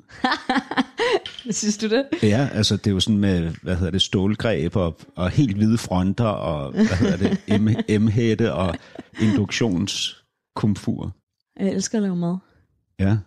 synes 1.50 1.78
du 1.78 1.88
det? 1.88 2.04
Ja, 2.22 2.48
altså 2.52 2.76
det 2.76 2.86
er 2.86 2.90
jo 2.90 3.00
sådan 3.00 3.18
med, 3.18 3.52
hvad 3.62 3.76
hedder 3.76 3.90
det, 3.90 4.02
stålgreb 4.02 4.76
og, 4.76 4.98
og 5.16 5.30
helt 5.30 5.56
hvide 5.56 5.78
fronter 5.78 6.24
og, 6.24 6.72
hvad 6.72 6.84
hedder 6.84 7.16
det, 7.16 8.00
M-hætte 8.02 8.54
og 8.54 8.74
induktionskomfur. 9.20 11.16
Jeg 11.60 11.68
elsker 11.68 11.98
at 11.98 12.02
lave 12.02 12.16
mad. 12.16 12.36
Ja, 12.98 13.18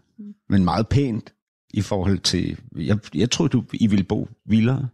men 0.49 0.65
meget 0.65 0.87
pænt 0.87 1.34
i 1.77 1.81
forhold 1.81 2.19
til, 2.19 2.57
jeg, 2.77 2.97
jeg 3.15 3.31
tror 3.31 3.47
du, 3.47 3.63
I 3.73 3.87
ville 3.87 4.03
bo 4.03 4.29
vildere. 4.45 4.87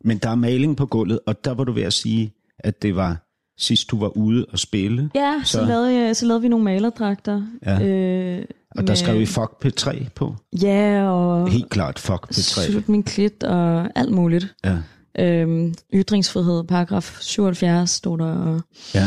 Men 0.00 0.18
der 0.18 0.30
er 0.30 0.34
maling 0.34 0.76
på 0.76 0.86
gulvet, 0.86 1.20
og 1.26 1.44
der 1.44 1.50
var 1.54 1.64
du 1.64 1.72
ved 1.72 1.82
at 1.82 1.92
sige, 1.92 2.32
at 2.58 2.82
det 2.82 2.96
var 2.96 3.26
sidst 3.58 3.90
du 3.90 3.98
var 3.98 4.08
ude 4.16 4.46
og 4.46 4.58
spille. 4.58 5.10
Ja, 5.14 5.40
så, 5.44 5.50
Så- 5.52 5.58
så, 5.58 5.64
lavede, 5.64 5.94
jeg, 5.94 6.16
så 6.16 6.26
lavede 6.26 6.42
vi 6.42 6.48
nogle 6.48 6.64
malerdragter. 6.64 7.46
Ja. 7.66 7.86
Øh, 7.88 8.44
Og 8.76 8.86
der 8.86 8.94
skrev 8.94 9.20
I 9.20 9.26
fuck 9.26 9.64
P3 9.64 10.08
på. 10.14 10.36
Ja, 10.62 11.08
og 11.10 11.50
Helt 11.50 11.70
klart 11.70 11.98
fuck 11.98 12.26
P3. 12.30 12.70
slut 12.70 12.88
min 12.88 13.02
klit 13.02 13.44
og 13.44 13.88
alt 13.98 14.12
muligt. 14.12 14.54
Ja, 14.64 14.78
Øhm, 15.18 15.74
ytringsfrihed, 15.94 16.64
paragraf 16.64 17.18
77 17.20 17.90
stod 17.90 18.18
der, 18.18 18.24
og 18.34 18.60
ja. 18.94 19.06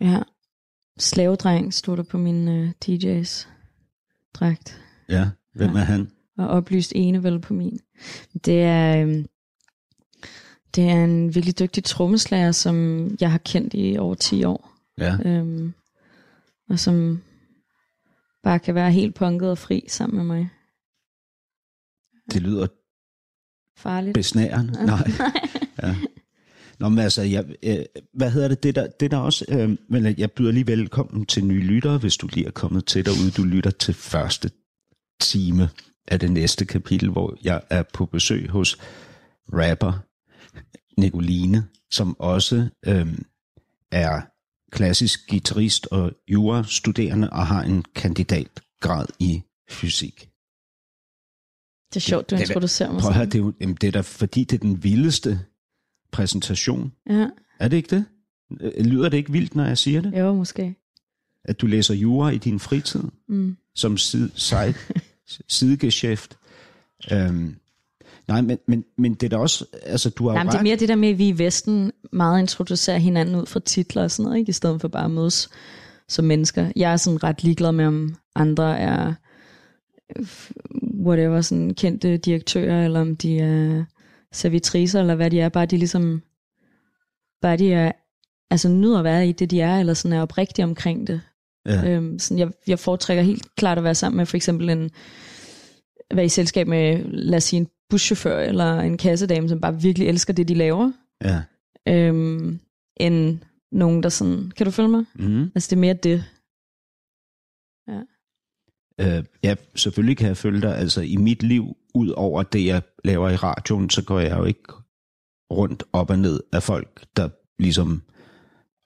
ja, 0.00 0.18
slavedreng 0.98 1.74
stod 1.74 1.96
der 1.96 2.02
på 2.02 2.18
min 2.18 2.48
øh, 2.48 2.70
DJ's 2.84 3.46
dragt. 4.34 4.80
Ja. 5.10 5.28
Hvem 5.54 5.70
Ja. 5.70 5.80
er 5.80 5.84
han? 5.84 6.10
og 6.38 6.48
oplyst 6.48 6.92
enevel 6.96 7.40
på 7.40 7.54
min. 7.54 7.78
Det 8.44 8.62
er, 8.62 9.02
øhm, 9.02 9.26
det 10.74 10.84
er 10.84 11.04
en 11.04 11.34
virkelig 11.34 11.58
dygtig 11.58 11.84
trommeslager, 11.84 12.52
som 12.52 13.06
jeg 13.20 13.30
har 13.30 13.38
kendt 13.38 13.74
i 13.74 13.96
over 13.98 14.14
10 14.14 14.44
år. 14.44 14.72
Ja, 14.98 15.16
Øhm, 15.24 15.72
og 16.68 16.78
som 16.78 17.22
bare 18.42 18.58
kan 18.58 18.74
være 18.74 18.92
helt 18.92 19.14
punket 19.14 19.50
og 19.50 19.58
fri 19.58 19.84
sammen 19.88 20.16
med 20.16 20.24
mig. 20.36 20.48
det 22.32 22.42
lyder 22.42 22.66
Farligt. 23.76 24.14
besnærende. 24.14 24.72
Nej. 24.86 25.10
Ja. 25.82 25.96
Nå, 26.78 26.88
men 26.88 26.98
altså, 26.98 27.22
jeg, 27.22 27.44
øh, 27.62 27.84
hvad 28.14 28.30
hedder 28.30 28.48
det, 28.48 28.62
det 28.62 28.74
der, 28.74 28.86
det 28.86 29.10
der 29.10 29.16
også, 29.16 29.44
øh, 29.48 29.76
men 29.88 30.18
jeg 30.18 30.32
byder 30.32 30.52
lige 30.52 30.66
velkommen 30.66 31.26
til 31.26 31.44
nye 31.44 31.62
lyttere, 31.62 31.98
hvis 31.98 32.16
du 32.16 32.28
lige 32.32 32.46
er 32.46 32.50
kommet 32.50 32.84
til 32.86 33.04
derude. 33.06 33.30
Du 33.36 33.42
lytter 33.44 33.70
til 33.70 33.94
første 33.94 34.50
time 35.20 35.68
af 36.08 36.20
det 36.20 36.30
næste 36.32 36.64
kapitel, 36.64 37.10
hvor 37.10 37.36
jeg 37.44 37.62
er 37.70 37.82
på 37.94 38.06
besøg 38.06 38.48
hos 38.50 38.78
rapper 39.52 39.92
Nicoline, 41.00 41.66
som 41.90 42.20
også 42.20 42.68
øhm, 42.86 43.24
er 43.90 44.20
klassisk 44.72 45.28
guitarist 45.30 45.86
og 45.86 46.12
jurastuderende 46.28 47.30
og 47.30 47.46
har 47.46 47.62
en 47.62 47.84
kandidatgrad 47.94 49.06
i 49.18 49.42
fysik. 49.70 50.30
Det 51.90 51.96
er 51.96 52.00
sjovt, 52.00 52.30
du 52.30 52.36
Det 52.36 52.42
er 52.42 52.46
introducerer 52.46 52.92
mig 52.92 53.02
sådan. 53.02 53.26
det 53.26 53.34
er, 53.34 53.38
jo, 53.38 53.52
jamen, 53.60 53.74
det 53.80 53.86
er 53.88 53.92
da 53.92 54.00
fordi, 54.00 54.44
det 54.44 54.56
er 54.56 54.60
den 54.60 54.82
vildeste 54.84 55.40
præsentation. 56.12 56.92
Ja, 57.10 57.28
Er 57.58 57.68
det 57.68 57.76
ikke 57.76 57.96
det? 57.96 58.04
Øh, 58.60 58.84
Lyder 58.86 59.08
det 59.08 59.16
ikke 59.16 59.32
vildt, 59.32 59.54
når 59.54 59.64
jeg 59.64 59.78
siger 59.78 60.00
det? 60.00 60.18
jo, 60.18 60.34
måske. 60.34 60.74
At 61.44 61.60
du 61.60 61.66
læser 61.66 61.94
jura 61.94 62.30
i 62.30 62.38
din 62.38 62.60
fritid 62.60 63.02
Mm. 63.28 63.56
som 63.74 63.96
side, 63.96 64.30
side, 64.34 64.74
sidegeschæft. 65.48 66.38
Øhm, 67.12 67.56
nej, 68.28 68.40
men, 68.40 68.58
men, 68.66 68.84
men 68.98 69.14
det 69.14 69.22
er 69.22 69.28
da 69.28 69.36
også, 69.36 69.64
altså 69.82 70.10
du 70.10 70.28
har 70.28 70.36
Jamen, 70.36 70.52
det 70.52 70.58
er 70.58 70.62
mere 70.62 70.76
det 70.76 70.88
der 70.88 70.96
med, 70.96 71.08
at 71.08 71.18
vi 71.18 71.28
i 71.28 71.38
Vesten 71.38 71.92
meget 72.12 72.40
introducerer 72.40 72.98
hinanden 72.98 73.34
ud 73.34 73.46
fra 73.46 73.60
titler 73.60 74.02
og 74.02 74.10
sådan 74.10 74.24
noget, 74.24 74.38
ikke? 74.38 74.50
i 74.50 74.52
stedet 74.52 74.80
for 74.80 74.88
bare 74.88 75.04
at 75.04 75.10
mødes 75.10 75.48
som 76.08 76.24
mennesker. 76.24 76.72
Jeg 76.76 76.92
er 76.92 76.96
sådan 76.96 77.22
ret 77.22 77.44
ligeglad 77.44 77.72
med, 77.72 77.86
om 77.86 78.16
andre 78.34 78.78
er 78.78 79.14
øh, 80.16 80.26
whatever, 81.06 81.40
sådan 81.40 81.74
kendte 81.74 82.16
direktører, 82.16 82.84
eller 82.84 83.00
om 83.00 83.16
de 83.16 83.38
er 83.38 83.84
servitriser, 84.32 85.00
eller 85.00 85.14
hvad 85.14 85.30
de 85.30 85.40
er, 85.40 85.48
bare 85.48 85.66
de 85.66 85.76
ligesom, 85.76 86.22
bare 87.42 87.56
de 87.56 87.72
er, 87.72 87.92
altså 88.50 88.68
nyder 88.68 88.98
at 88.98 89.04
være 89.04 89.28
i 89.28 89.32
det, 89.32 89.50
de 89.50 89.60
er, 89.60 89.80
eller 89.80 89.94
sådan 89.94 90.18
er 90.18 90.22
oprigtige 90.22 90.64
omkring 90.64 91.06
det. 91.06 91.20
Ja. 91.66 91.90
Øhm, 91.90 92.18
sådan 92.18 92.38
jeg, 92.38 92.50
jeg 92.66 92.78
foretrækker 92.78 93.22
helt 93.22 93.54
klart 93.56 93.78
at 93.78 93.84
være 93.84 93.94
sammen 93.94 94.16
med 94.16 94.26
for 94.26 94.36
eksempel 94.36 94.70
en, 94.70 94.90
være 96.14 96.24
i 96.24 96.28
selskab 96.28 96.66
med, 96.66 97.04
lad 97.04 97.36
os 97.36 97.44
sige, 97.44 97.60
en 97.60 97.68
buschauffør 97.90 98.38
eller 98.40 98.80
en 98.80 98.98
kassedame, 98.98 99.48
som 99.48 99.60
bare 99.60 99.80
virkelig 99.82 100.08
elsker 100.08 100.32
det, 100.32 100.48
de 100.48 100.54
laver, 100.54 100.92
Ja. 101.24 101.42
øhm, 101.88 102.60
end 102.96 103.38
nogen, 103.72 104.02
der 104.02 104.08
sådan, 104.08 104.50
kan 104.56 104.66
du 104.66 104.70
følge 104.72 104.88
mig? 104.88 105.04
Mm. 105.14 105.42
Altså 105.54 105.66
det 105.70 105.76
er 105.76 105.80
mere 105.80 105.94
det. 105.94 106.24
Øh, 109.00 109.24
ja, 109.42 109.54
selvfølgelig 109.76 110.16
kan 110.16 110.28
jeg 110.28 110.36
følge 110.36 110.60
dig. 110.60 110.76
Altså 110.76 111.00
i 111.00 111.16
mit 111.16 111.42
liv, 111.42 111.76
ud 111.94 112.08
over 112.08 112.42
det, 112.42 112.66
jeg 112.66 112.82
laver 113.04 113.28
i 113.28 113.36
radioen, 113.36 113.90
så 113.90 114.04
går 114.04 114.20
jeg 114.20 114.38
jo 114.38 114.44
ikke 114.44 114.62
rundt 115.52 115.82
op 115.92 116.10
og 116.10 116.18
ned 116.18 116.40
af 116.52 116.62
folk, 116.62 117.04
der 117.16 117.28
ligesom 117.58 118.02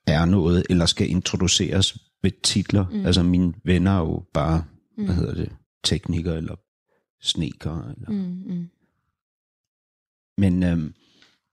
er 0.07 0.25
noget, 0.25 0.65
eller 0.69 0.85
skal 0.85 1.09
introduceres 1.09 1.97
ved 2.25 2.41
titler. 2.43 2.85
Mm. 2.91 3.05
Altså 3.05 3.23
mine 3.23 3.53
venner 3.63 3.91
er 3.91 3.99
jo 3.99 4.23
bare, 4.33 4.63
mm. 4.97 5.05
hvad 5.05 5.15
hedder 5.15 5.33
det, 5.33 5.51
teknikere 5.83 6.37
eller 6.37 6.55
snekere. 7.21 7.93
Eller. 7.97 8.09
Mm, 8.09 8.43
mm. 8.53 8.67
Men, 10.37 10.63
øhm, 10.63 10.93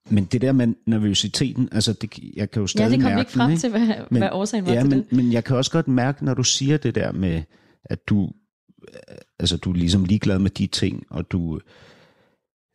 men 0.09 0.25
det 0.25 0.41
der 0.41 0.51
med 0.51 0.67
nervøsiteten, 0.87 1.69
altså 1.71 1.93
det, 1.93 2.19
jeg 2.35 2.51
kan 2.51 2.59
jo 2.59 2.63
Ja, 2.63 2.67
stadig 2.67 2.91
det 2.91 2.99
kom 2.99 3.09
vi 3.09 3.15
mærke 3.15 3.19
ikke 3.21 3.31
frem 3.31 3.49
den, 3.49 3.59
til, 3.59 3.69
hvad, 3.69 3.87
Men- 4.11 4.21
hvad 4.21 4.29
årsagen 4.31 4.65
var 4.65 4.73
ja, 4.73 4.79
til 4.79 4.89
men, 4.89 4.99
det. 4.99 5.11
men 5.11 5.33
jeg 5.33 5.43
kan 5.43 5.57
også 5.57 5.71
godt 5.71 5.87
mærke, 5.87 6.25
når 6.25 6.33
du 6.33 6.43
siger 6.43 6.77
det 6.77 6.95
der 6.95 7.11
med, 7.11 7.43
at 7.85 8.07
du, 8.07 8.31
øh, 8.87 9.17
altså 9.39 9.57
du 9.57 9.69
er 9.69 9.75
ligesom 9.75 10.05
ligeglad 10.05 10.39
med 10.39 10.49
de 10.49 10.67
ting, 10.67 11.05
og 11.09 11.31
du, 11.31 11.59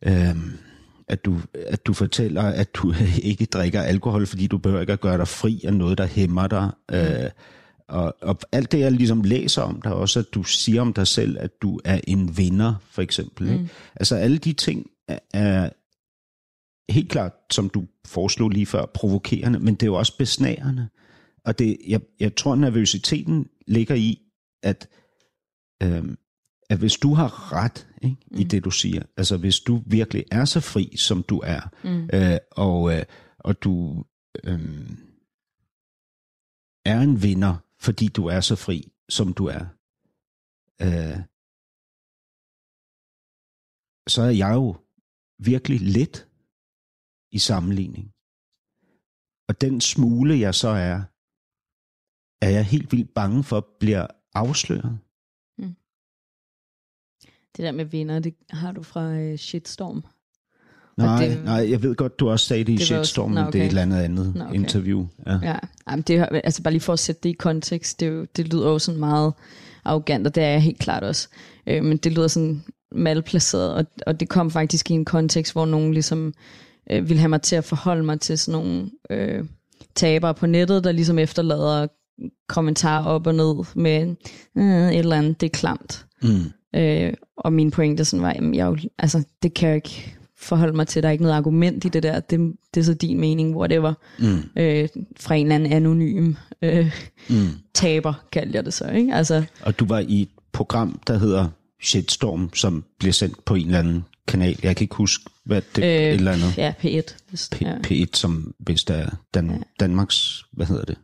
øhm, 0.05 0.51
at 1.07 1.25
du, 1.25 1.37
at 1.53 1.85
du 1.85 1.93
fortæller, 1.93 2.43
at 2.43 2.75
du 2.75 2.93
ikke 3.23 3.45
drikker 3.45 3.81
alkohol, 3.81 4.25
fordi 4.27 4.47
du 4.47 4.57
behøver 4.57 4.81
ikke 4.81 4.93
at 4.93 5.01
gøre 5.01 5.17
dig 5.17 5.27
fri 5.27 5.61
af 5.63 5.73
noget, 5.73 5.97
der 5.97 6.05
hæmmer 6.05 6.47
dig. 6.47 6.71
Øh, 6.91 7.29
og, 7.89 8.15
og 8.21 8.39
alt 8.51 8.71
det, 8.71 8.79
jeg 8.79 8.91
ligesom 8.91 9.21
læser 9.21 9.61
om 9.61 9.81
dig 9.81 9.93
også, 9.93 10.19
at 10.19 10.25
du 10.33 10.43
siger 10.43 10.81
om 10.81 10.93
dig 10.93 11.07
selv, 11.07 11.37
at 11.39 11.61
du 11.61 11.79
er 11.85 11.99
en 12.07 12.37
vinder, 12.37 12.75
for 12.91 13.01
eksempel. 13.01 13.47
Mm. 13.47 13.53
Ikke? 13.53 13.69
Altså 13.95 14.15
alle 14.15 14.37
de 14.37 14.53
ting 14.53 14.89
er, 15.07 15.19
er 15.33 15.69
helt 16.89 17.09
klart, 17.09 17.33
som 17.51 17.69
du 17.69 17.87
foreslog 18.05 18.49
lige 18.49 18.65
før, 18.65 18.85
provokerende, 18.85 19.59
men 19.59 19.73
det 19.73 19.83
er 19.83 19.87
jo 19.87 19.95
også 19.95 20.17
besnærende. 20.17 20.89
Og 21.45 21.59
det, 21.59 21.77
jeg, 21.87 22.01
jeg 22.19 22.35
tror, 22.35 22.55
nervøsiteten 22.55 23.47
ligger 23.67 23.95
i, 23.95 24.19
at, 24.63 24.87
øhm, 25.83 26.17
at 26.69 26.77
hvis 26.77 26.93
du 26.93 27.13
har 27.13 27.53
ret 27.53 27.87
ikke, 28.01 28.17
mm. 28.31 28.37
i 28.37 28.43
det, 28.43 28.65
du 28.65 28.71
siger, 28.71 29.01
altså 29.17 29.37
hvis 29.37 29.59
du 29.59 29.81
virkelig 29.85 30.23
er 30.31 30.45
så 30.45 30.59
fri, 30.59 30.93
som 30.97 31.23
du 31.23 31.41
er, 31.43 31.61
mm. 31.83 32.09
øh, 32.13 32.37
og, 32.51 32.97
øh, 32.97 33.03
og 33.39 33.63
du 33.63 34.03
øh, 34.43 34.89
er 36.85 36.99
en 37.01 37.23
vinder, 37.23 37.55
fordi 37.81 38.07
du 38.07 38.25
er 38.25 38.41
så 38.41 38.55
fri, 38.55 38.91
som 39.09 39.33
du 39.33 39.45
er, 39.45 39.63
øh, 40.85 41.19
så 44.13 44.21
er 44.21 44.33
jeg 44.43 44.53
jo 44.53 44.75
virkelig 45.49 45.79
let 45.81 46.15
i 47.31 47.39
sammenligning. 47.39 48.05
Og 49.49 49.61
den 49.61 49.81
smule, 49.81 50.39
jeg 50.39 50.55
så 50.55 50.67
er, 50.67 50.95
er 52.45 52.49
jeg 52.57 52.65
helt 52.65 52.91
vildt 52.91 53.13
bange 53.13 53.43
for, 53.43 53.59
bliver 53.79 54.07
afsløret. 54.33 54.99
Mm. 55.57 55.75
Det 57.53 57.61
der 57.65 57.71
med 57.71 57.85
vinder, 57.85 58.19
det 58.19 58.35
har 58.49 58.71
du 58.71 58.83
fra 58.83 59.03
øh, 59.21 59.37
Shitstorm. 59.37 60.03
Nej, 61.05 61.25
det- 61.27 61.43
nej, 61.45 61.71
jeg 61.71 61.83
ved 61.83 61.95
godt, 61.95 62.19
du 62.19 62.29
også 62.29 62.45
sagde 62.45 62.63
det 62.63 62.73
i 62.89 62.93
var 62.93 62.99
også- 62.99 63.25
men 63.25 63.37
det 63.37 63.43
er 63.43 63.47
okay. 63.47 63.59
et 63.59 63.67
eller 63.67 63.81
andet 63.81 63.97
andet 63.97 64.35
Nå, 64.35 64.43
okay. 64.43 64.53
interview. 64.55 65.07
Ja. 65.27 65.39
Ja, 65.43 65.55
jamen 65.89 66.01
det, 66.01 66.27
altså 66.43 66.63
bare 66.63 66.73
lige 66.73 66.81
for 66.81 66.93
at 66.93 66.99
sætte 66.99 67.21
det 67.23 67.29
i 67.29 67.33
kontekst, 67.33 67.99
det, 67.99 68.07
jo, 68.09 68.25
det 68.37 68.53
lyder 68.53 68.69
jo 68.69 68.79
sådan 68.79 68.99
meget 68.99 69.33
arrogant, 69.85 70.27
og 70.27 70.35
det 70.35 70.43
er 70.43 70.47
jeg 70.47 70.61
helt 70.61 70.79
klart 70.79 71.03
også. 71.03 71.27
Øh, 71.67 71.83
men 71.83 71.97
det 71.97 72.11
lyder 72.11 72.27
sådan 72.27 72.63
malplaceret, 72.95 73.73
og, 73.73 73.85
og 74.07 74.19
det 74.19 74.29
kom 74.29 74.51
faktisk 74.51 74.91
i 74.91 74.93
en 74.93 75.05
kontekst, 75.05 75.53
hvor 75.53 75.65
nogen 75.65 75.93
ligesom 75.93 76.33
øh, 76.91 77.09
ville 77.09 77.19
have 77.19 77.29
mig 77.29 77.41
til 77.41 77.55
at 77.55 77.63
forholde 77.63 78.03
mig 78.03 78.19
til 78.19 78.37
sådan 78.37 78.61
nogle 78.61 78.89
øh, 79.09 79.43
tabere 79.95 80.33
på 80.33 80.45
nettet, 80.47 80.83
der 80.83 80.91
ligesom 80.91 81.19
efterlader 81.19 81.87
kommentarer 82.49 83.05
op 83.05 83.27
og 83.27 83.35
ned 83.35 83.55
med 83.75 84.15
øh, 84.57 84.89
et 84.91 84.99
eller 84.99 85.15
andet, 85.17 85.41
det 85.41 85.45
er 85.47 85.57
klamt. 85.57 86.05
Mm. 86.21 86.79
Øh, 86.79 87.13
og 87.37 87.53
min 87.53 87.71
pointe 87.71 88.05
sådan 88.05 88.23
var, 88.23 88.31
jamen, 88.35 88.55
jeg 88.55 88.65
jo, 88.67 88.77
altså, 88.97 89.23
det 89.43 89.53
kan 89.53 89.67
jeg 89.69 89.75
ikke 89.75 90.15
forholde 90.41 90.75
mig 90.75 90.87
til. 90.87 91.03
Der 91.03 91.09
er 91.09 91.13
ikke 91.13 91.23
noget 91.23 91.35
argument 91.37 91.85
i 91.85 91.89
det 91.89 92.03
der. 92.03 92.19
Det, 92.19 92.53
det 92.73 92.79
er 92.79 92.85
så 92.85 92.93
din 92.93 93.19
mening, 93.19 93.57
whatever. 93.57 93.93
Mm. 94.19 94.43
Øh, 94.61 94.89
fra 95.19 95.35
en 95.35 95.45
eller 95.45 95.55
anden 95.55 95.71
anonym 95.73 96.33
øh, 96.61 96.93
Mm. 97.29 97.47
taber, 97.73 98.13
kaldte 98.31 98.55
jeg 98.55 98.65
det 98.65 98.73
så. 98.73 98.87
Ikke? 98.89 99.13
Altså, 99.13 99.43
Og 99.61 99.79
du 99.79 99.85
var 99.85 99.99
i 99.99 100.21
et 100.21 100.29
program, 100.51 100.99
der 101.07 101.17
hedder 101.17 101.47
Shitstorm, 101.81 102.53
som 102.53 102.83
bliver 102.99 103.13
sendt 103.13 103.45
på 103.45 103.55
en 103.55 103.65
eller 103.65 103.79
anden 103.79 104.05
kanal. 104.27 104.59
Jeg 104.63 104.75
kan 104.75 104.83
ikke 104.83 104.95
huske, 104.95 105.25
hvad 105.45 105.61
det 105.75 105.83
øh, 105.83 105.89
et 105.89 106.09
eller 106.13 106.31
andet. 106.31 106.57
Ja, 106.57 106.73
P1. 106.83 107.15
Hvis, 107.29 107.49
P- 107.55 107.61
ja. 107.65 107.75
P1, 107.87 108.05
som 108.13 108.53
hvis 108.59 108.83
der 108.83 108.93
er 108.93 109.09
Dan- 109.33 109.63
Danmarks, 109.79 110.43
hvad 110.51 110.65
hedder 110.65 110.85
det? 110.85 110.97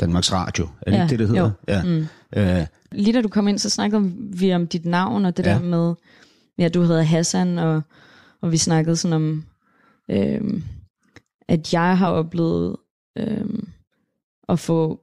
Danmarks 0.00 0.32
Radio, 0.32 0.64
er 0.82 0.90
det 0.90 0.96
Ja, 0.98 1.02
ikke 1.02 1.10
det, 1.10 1.18
det 1.18 1.28
hedder? 1.28 1.42
jo. 1.42 1.50
Ja. 1.68 1.82
Mm. 1.82 2.06
Øh, 2.36 2.66
Lige 2.92 3.12
da 3.12 3.22
du 3.22 3.28
kom 3.28 3.48
ind, 3.48 3.58
så 3.58 3.70
snakkede 3.70 4.12
vi 4.16 4.54
om 4.54 4.66
dit 4.66 4.84
navn, 4.84 5.24
og 5.24 5.36
det 5.36 5.46
Ja. 5.46 5.50
der 5.50 5.60
med, 5.60 5.94
ja, 6.58 6.68
du 6.68 6.82
hedder 6.82 7.02
Hassan, 7.02 7.58
og, 7.58 7.82
og 8.40 8.52
vi 8.52 8.56
snakkede 8.56 8.96
sådan 8.96 9.14
om, 9.14 9.44
øhm, 10.10 10.62
at 11.48 11.72
jeg 11.72 11.98
har 11.98 12.10
oplevet 12.10 12.76
øhm, 13.18 13.68
at 14.48 14.58
få 14.58 15.00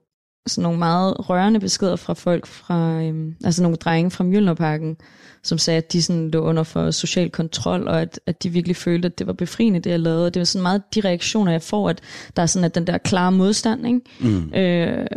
sådan 0.47 0.63
nogle 0.63 0.79
meget 0.79 1.29
rørende 1.29 1.59
beskeder 1.59 1.95
fra 1.95 2.13
folk 2.13 2.45
fra, 2.45 3.03
øhm, 3.03 3.35
altså 3.43 3.63
nogle 3.63 3.77
drenge 3.77 4.11
fra 4.11 4.23
Mjølnerparken, 4.23 4.97
som 5.43 5.57
sagde, 5.57 5.77
at 5.77 5.93
de 5.93 6.01
sådan 6.01 6.31
lå 6.31 6.41
under 6.41 6.63
for 6.63 6.91
social 6.91 7.29
kontrol, 7.29 7.87
og 7.87 8.01
at, 8.01 8.19
at 8.25 8.43
de 8.43 8.49
virkelig 8.49 8.75
følte, 8.75 9.05
at 9.05 9.19
det 9.19 9.27
var 9.27 9.33
befriende, 9.33 9.79
det 9.79 9.89
jeg 9.89 9.99
lavede. 9.99 10.25
Og 10.25 10.33
det 10.33 10.39
var 10.39 10.45
sådan 10.45 10.63
meget 10.63 10.83
de 10.95 11.01
reaktioner, 11.01 11.51
jeg 11.51 11.61
får, 11.61 11.89
at 11.89 12.01
der 12.35 12.41
er 12.41 12.45
sådan 12.45 12.65
at 12.65 12.75
den 12.75 12.87
der 12.87 12.97
klare 12.97 13.31
modstand, 13.31 13.87
ikke? 13.87 14.01
mm. 14.19 14.53
Øh, 14.53 15.07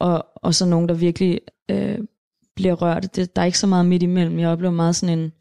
og, 0.00 0.26
og 0.36 0.54
så 0.54 0.66
nogen, 0.66 0.88
der 0.88 0.94
virkelig 0.94 1.40
øh, 1.70 1.98
bliver 2.56 2.74
rørt. 2.74 3.16
Det, 3.16 3.36
der 3.36 3.42
er 3.42 3.46
ikke 3.46 3.58
så 3.58 3.66
meget 3.66 3.86
midt 3.86 4.02
imellem. 4.02 4.38
Jeg 4.38 4.48
oplever 4.48 4.72
meget 4.72 4.96
sådan 4.96 5.18
en, 5.18 5.32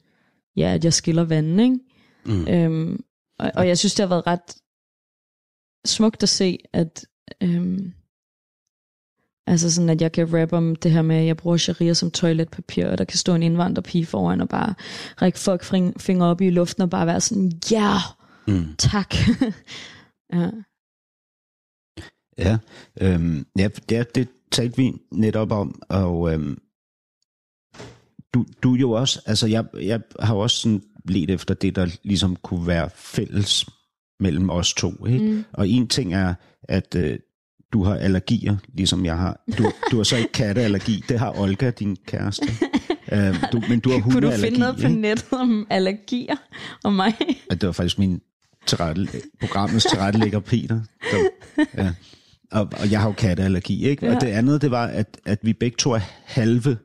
ja, 0.60 0.74
at 0.74 0.84
jeg 0.84 0.94
skiller 0.94 1.24
vandet, 1.24 1.64
ikke? 1.64 1.80
Mm. 2.26 2.48
Øhm, 2.48 3.04
og, 3.40 3.52
og 3.56 3.68
jeg 3.68 3.78
synes, 3.78 3.96
det 3.96 4.04
har 4.04 4.10
været 4.10 4.28
ret 4.28 4.56
smukt 5.86 6.24
at 6.24 6.30
se, 6.30 6.58
at 6.74 7.06
øhm, 7.44 7.94
altså 9.48 9.72
sådan, 9.72 9.90
at 9.90 10.02
jeg 10.02 10.12
kan 10.12 10.42
rappe 10.42 10.58
om 10.58 10.76
det 10.76 10.92
her 10.92 11.02
med, 11.02 11.16
at 11.16 11.26
jeg 11.26 11.38
bruger 11.38 11.58
sharia 11.58 11.94
som 11.94 12.12
toiletpapir, 12.12 12.88
og 12.88 12.98
der 12.98 13.04
kan 13.04 13.18
stå 13.18 13.36
en 13.36 13.44
indvandrerpige 13.44 14.06
foran 14.06 14.42
og 14.42 14.50
bare 14.50 14.74
række 15.22 15.40
fuck 15.40 15.64
fingre 16.02 16.28
op 16.28 16.42
i 16.42 16.50
luften 16.50 16.84
og 16.84 16.90
bare 16.90 17.08
være 17.08 17.22
sådan, 17.22 17.52
ja, 17.72 17.78
yeah, 17.78 18.02
Mm. 18.48 18.76
tak. 18.78 19.14
ja. 20.34 20.50
Ja, 22.38 22.58
øhm, 23.02 23.46
ja 23.58 23.68
det, 23.90 24.16
det 24.16 24.28
talte 24.52 24.78
vi 24.78 24.94
netop 25.12 25.52
om, 25.52 25.82
og 25.90 26.34
øhm, 26.34 26.58
du, 28.34 28.46
du 28.64 28.74
jo 28.74 28.92
også, 28.92 29.22
altså 29.26 29.48
jeg, 29.48 29.66
jeg 29.82 30.02
har 30.20 30.36
også 30.36 30.58
sådan 30.58 30.82
let 31.06 31.30
efter 31.30 31.54
det, 31.54 31.76
der 31.76 31.88
ligesom 32.04 32.36
kunne 32.36 32.68
være 32.68 32.90
fælles 32.96 33.66
mellem 34.20 34.50
os 34.50 34.74
to, 34.74 35.06
ikke? 35.06 35.26
Mm. 35.26 35.44
Og 35.54 35.70
en 35.70 35.88
ting 35.88 36.14
er, 36.14 36.34
at 36.64 36.96
øh, 36.96 37.20
du 37.74 37.84
har 37.84 37.96
allergier, 37.96 38.58
ligesom 38.74 39.06
jeg 39.06 39.18
har. 39.18 39.44
Du, 39.58 39.72
du 39.92 39.98
har 39.98 40.04
så 40.04 40.18
ikke 40.18 40.32
katteallergi, 40.32 41.04
det 41.10 41.20
har 41.20 41.40
Olga, 41.40 41.70
din 41.70 41.98
kæreste. 42.08 42.46
øhm, 43.14 43.36
du, 43.52 43.62
men 43.70 43.80
du 43.80 43.90
har 43.90 44.00
Kunne 44.00 44.14
du 44.14 44.28
hundeallergi, 44.28 44.42
finde 44.42 44.60
noget 44.60 44.82
på 44.82 44.88
nettet 44.88 45.34
om 45.34 45.68
allergier 45.70 46.36
og 46.84 46.94
mig? 46.94 47.14
Og 47.50 47.62
det 47.62 47.68
var 47.68 47.74
faktisk 47.74 48.00
min 48.00 48.22
tilrette, 48.66 49.08
programmets 49.40 49.86
tilrettelægger 49.86 50.40
Peter. 50.40 50.82
Der, 51.12 51.30
ja. 51.78 51.94
og, 52.52 52.70
og 52.72 52.92
jeg 52.92 53.02
har 53.02 53.08
jo 53.08 53.14
katteallergi, 53.14 53.88
ikke? 53.88 54.06
Ja. 54.06 54.16
Og 54.16 54.22
det 54.22 54.28
andet, 54.28 54.62
det 54.62 54.72
var, 54.72 54.88
at, 54.88 55.18
at 55.26 55.40
vi 55.42 55.54
begge 55.54 55.78
to 55.78 55.92
er 55.92 56.02
halve, 56.26 56.78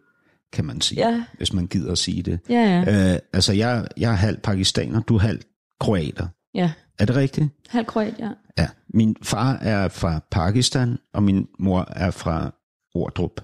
kan 0.54 0.64
man 0.64 0.80
sige, 0.80 1.08
Ja. 1.08 1.24
hvis 1.36 1.52
man 1.52 1.66
gider 1.66 1.92
at 1.92 1.98
sige 1.98 2.22
det. 2.22 2.40
Ja, 2.48 2.82
ja. 2.86 3.12
Øh, 3.14 3.18
altså, 3.32 3.52
jeg, 3.52 3.86
jeg 3.96 4.10
er 4.10 4.16
halv 4.16 4.38
pakistaner, 4.38 5.00
du 5.00 5.14
er 5.14 5.18
halv 5.20 5.40
kroater. 5.80 6.26
Ja. 6.54 6.72
Er 6.98 7.04
det 7.06 7.16
rigtigt? 7.16 7.46
Halv 7.68 7.86
kroat, 7.86 8.14
ja. 8.18 8.30
Ja. 8.58 8.68
Min 8.88 9.16
far 9.22 9.52
er 9.54 9.88
fra 9.88 10.20
Pakistan, 10.30 10.98
og 11.14 11.22
min 11.22 11.46
mor 11.58 11.88
er 11.90 12.10
fra 12.10 12.54
Ordrup, 12.94 13.40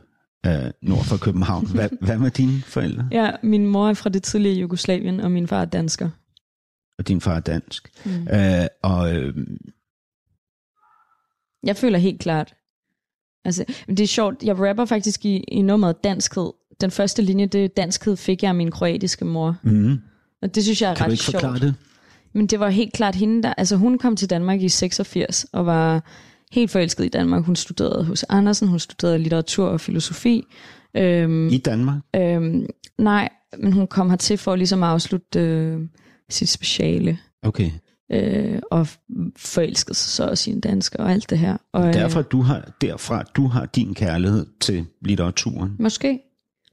øh, 0.47 0.71
nord 0.83 1.05
for 1.05 1.17
København. 1.17 1.67
Hvad, 1.75 1.89
hvad 2.01 2.19
med 2.19 2.31
dine 2.31 2.63
forældre? 2.63 3.09
Ja, 3.13 3.31
min 3.43 3.67
mor 3.67 3.89
er 3.89 3.95
fra 3.95 4.11
det 4.11 4.23
tidligere 4.23 4.59
Jugoslavien, 4.59 5.21
og 5.21 5.31
min 5.31 5.49
far 5.49 5.61
er 5.61 5.65
dansker. 5.65 6.11
Og 6.99 7.09
din 7.09 7.21
far 7.21 7.37
er 7.37 7.41
dansk. 7.41 7.91
Mm. 8.05 8.29
Øh, 8.33 8.67
og 8.83 9.15
øh, 9.17 9.35
Jeg 11.67 11.77
føler 11.77 11.99
helt 11.99 12.21
klart, 12.21 12.55
altså, 13.45 13.65
det 13.89 14.01
er 14.01 14.07
sjovt, 14.07 14.43
jeg 14.43 14.59
rapper 14.69 14.85
faktisk 14.85 15.25
i, 15.25 15.37
i 15.37 15.63
nummeret 15.63 16.05
danskhed. 16.05 16.51
Den 16.81 16.91
første 16.91 17.23
linje, 17.23 17.47
det 17.47 17.77
danskhed 17.77 18.17
fik 18.17 18.43
jeg 18.43 18.49
af 18.49 18.55
min 18.55 18.71
kroatiske 18.71 19.25
mor. 19.25 19.57
mm, 19.63 19.99
Og 20.43 20.55
det 20.55 20.63
synes 20.65 20.83
jeg 20.83 20.91
er 20.91 20.95
kan 20.95 21.05
ret 21.05 21.09
du 21.09 21.13
ikke 21.13 21.25
forklare 21.25 21.59
sjovt. 21.59 21.63
det? 21.63 21.75
Men 22.33 22.47
det 22.47 22.61
var 22.61 22.69
helt 22.69 22.93
klart 22.93 23.15
hende, 23.15 23.43
der... 23.43 23.55
Altså 23.55 23.77
hun 23.77 23.99
kom 23.99 24.17
til 24.17 24.31
Danmark 24.31 24.63
i 24.63 24.69
86 24.69 25.47
og 25.53 25.67
var 25.67 26.05
helt 26.53 26.71
forelsket 26.71 27.05
i 27.05 27.09
Danmark. 27.09 27.45
Hun 27.45 27.57
studerede 27.57 28.05
hos 28.05 28.25
Andersen, 28.29 28.69
hun 28.69 28.79
studerede 28.79 29.19
litteratur 29.19 29.67
og 29.69 29.81
filosofi. 29.81 30.45
Øhm, 30.97 31.49
I 31.49 31.59
Danmark? 31.59 31.99
øhm, 32.17 32.67
nej, 32.99 33.29
men 33.59 33.73
hun 33.73 33.87
kom 33.87 34.11
hertil 34.11 34.39
for 34.39 34.57
ligesom 34.57 34.83
at 34.83 34.89
afslutte 34.89 35.41
øh, 35.41 35.81
sit 36.31 36.49
speciale. 36.49 37.19
Okay. 37.43 37.71
Øh, 38.13 38.59
og 38.71 38.87
forelskede 39.37 39.95
sig 39.95 40.11
så 40.11 40.25
også 40.25 40.51
i 40.51 40.53
en 40.53 40.61
dansker 40.61 40.99
og 40.99 41.11
alt 41.13 41.31
det 41.31 41.39
her. 41.39 41.57
Og, 41.73 41.89
øh, 41.89 41.95
Derfor 41.95 42.23
du 42.23 42.43
har, 42.43 42.73
derfra 42.81 43.23
du 43.23 43.47
har 43.47 43.67
din 43.67 43.95
kærlighed 43.95 44.47
til 44.61 44.87
litteraturen. 45.03 45.77
Måske. 45.79 46.21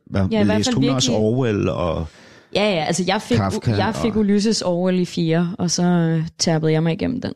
Hvad, 0.09 0.27
Ja, 0.31 0.41
i 0.41 0.45
hvert 0.45 0.57
læste 0.57 0.71
fald 0.73 0.85
hun 0.85 0.89
også 0.95 1.11
Orwell 1.13 1.69
og... 1.69 2.07
Ja, 2.55 2.63
ja, 2.75 2.83
altså 2.85 3.03
jeg 3.07 3.21
fik, 3.21 3.37
Kafka 3.37 3.75
jeg 3.75 3.95
fik 3.95 4.11
og- 4.15 4.19
Ulysses 4.19 4.61
Orwell 4.61 4.99
i 4.99 5.05
fire, 5.05 5.55
og 5.59 5.71
så 5.71 5.83
øh, 5.83 6.27
tærpede 6.37 6.71
jeg 6.71 6.83
mig 6.83 6.93
igennem 6.93 7.21
den. 7.21 7.33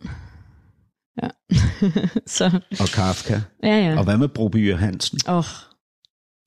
Ja. 1.23 1.27
så, 2.37 2.59
og 2.79 2.87
Kafka. 2.93 3.39
ja, 3.63 3.77
ja. 3.89 3.97
Og 3.97 4.03
hvad 4.03 4.17
med 4.17 4.27
Broby 4.27 4.75
Hansen? 4.75 5.19
Åh, 5.27 5.35
oh, 5.37 5.43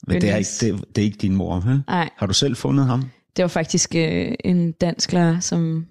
Men 0.06 0.20
det 0.20 0.30
er, 0.30 0.36
ikke, 0.36 0.50
det, 0.60 0.84
det 0.96 1.02
er 1.02 1.04
ikke 1.06 1.18
din 1.18 1.36
mor, 1.36 1.60
vel? 1.60 1.82
nej. 1.88 2.10
Har 2.16 2.26
du 2.26 2.32
selv 2.34 2.56
fundet 2.56 2.86
ham? 2.86 3.02
Det 3.36 3.42
var 3.42 3.48
faktisk 3.48 3.94
øh, 3.94 4.32
en 4.44 4.72
dansk 4.72 5.12
lærer, 5.12 5.40
som 5.40 5.86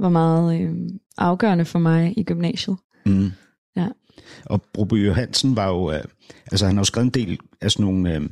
var 0.00 0.08
meget 0.08 0.60
øh, 0.60 0.70
afgørende 1.18 1.64
for 1.64 1.78
mig 1.78 2.14
i 2.16 2.22
gymnasiet. 2.22 2.76
Mm. 3.06 3.30
Ja. 3.76 3.86
Og 4.46 4.62
Broby 4.74 5.12
Hansen 5.12 5.56
var 5.56 5.68
jo... 5.68 5.92
Øh, 5.92 6.00
altså, 6.52 6.66
han 6.66 6.76
har 6.76 6.80
jo 6.80 6.84
skrevet 6.84 7.04
en 7.16 7.24
del 7.24 7.38
af 7.60 7.70
sådan 7.72 7.84
nogle 7.86 8.14
øh, 8.14 8.28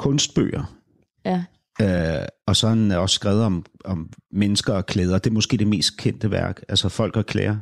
kunstbøger. 0.00 0.74
Ja. 1.24 1.44
Øh, 1.80 2.26
og 2.46 2.56
så 2.56 2.68
har 2.68 2.74
han 2.74 2.90
også 2.90 3.14
skrevet 3.14 3.42
om, 3.42 3.64
om 3.84 4.10
mennesker 4.32 4.72
og 4.72 4.86
klæder. 4.86 5.18
Det 5.18 5.30
er 5.30 5.34
måske 5.34 5.56
det 5.56 5.66
mest 5.66 5.96
kendte 5.96 6.30
værk. 6.30 6.60
Altså 6.68 6.88
folk 6.88 7.16
og 7.16 7.26
klæder. 7.26 7.56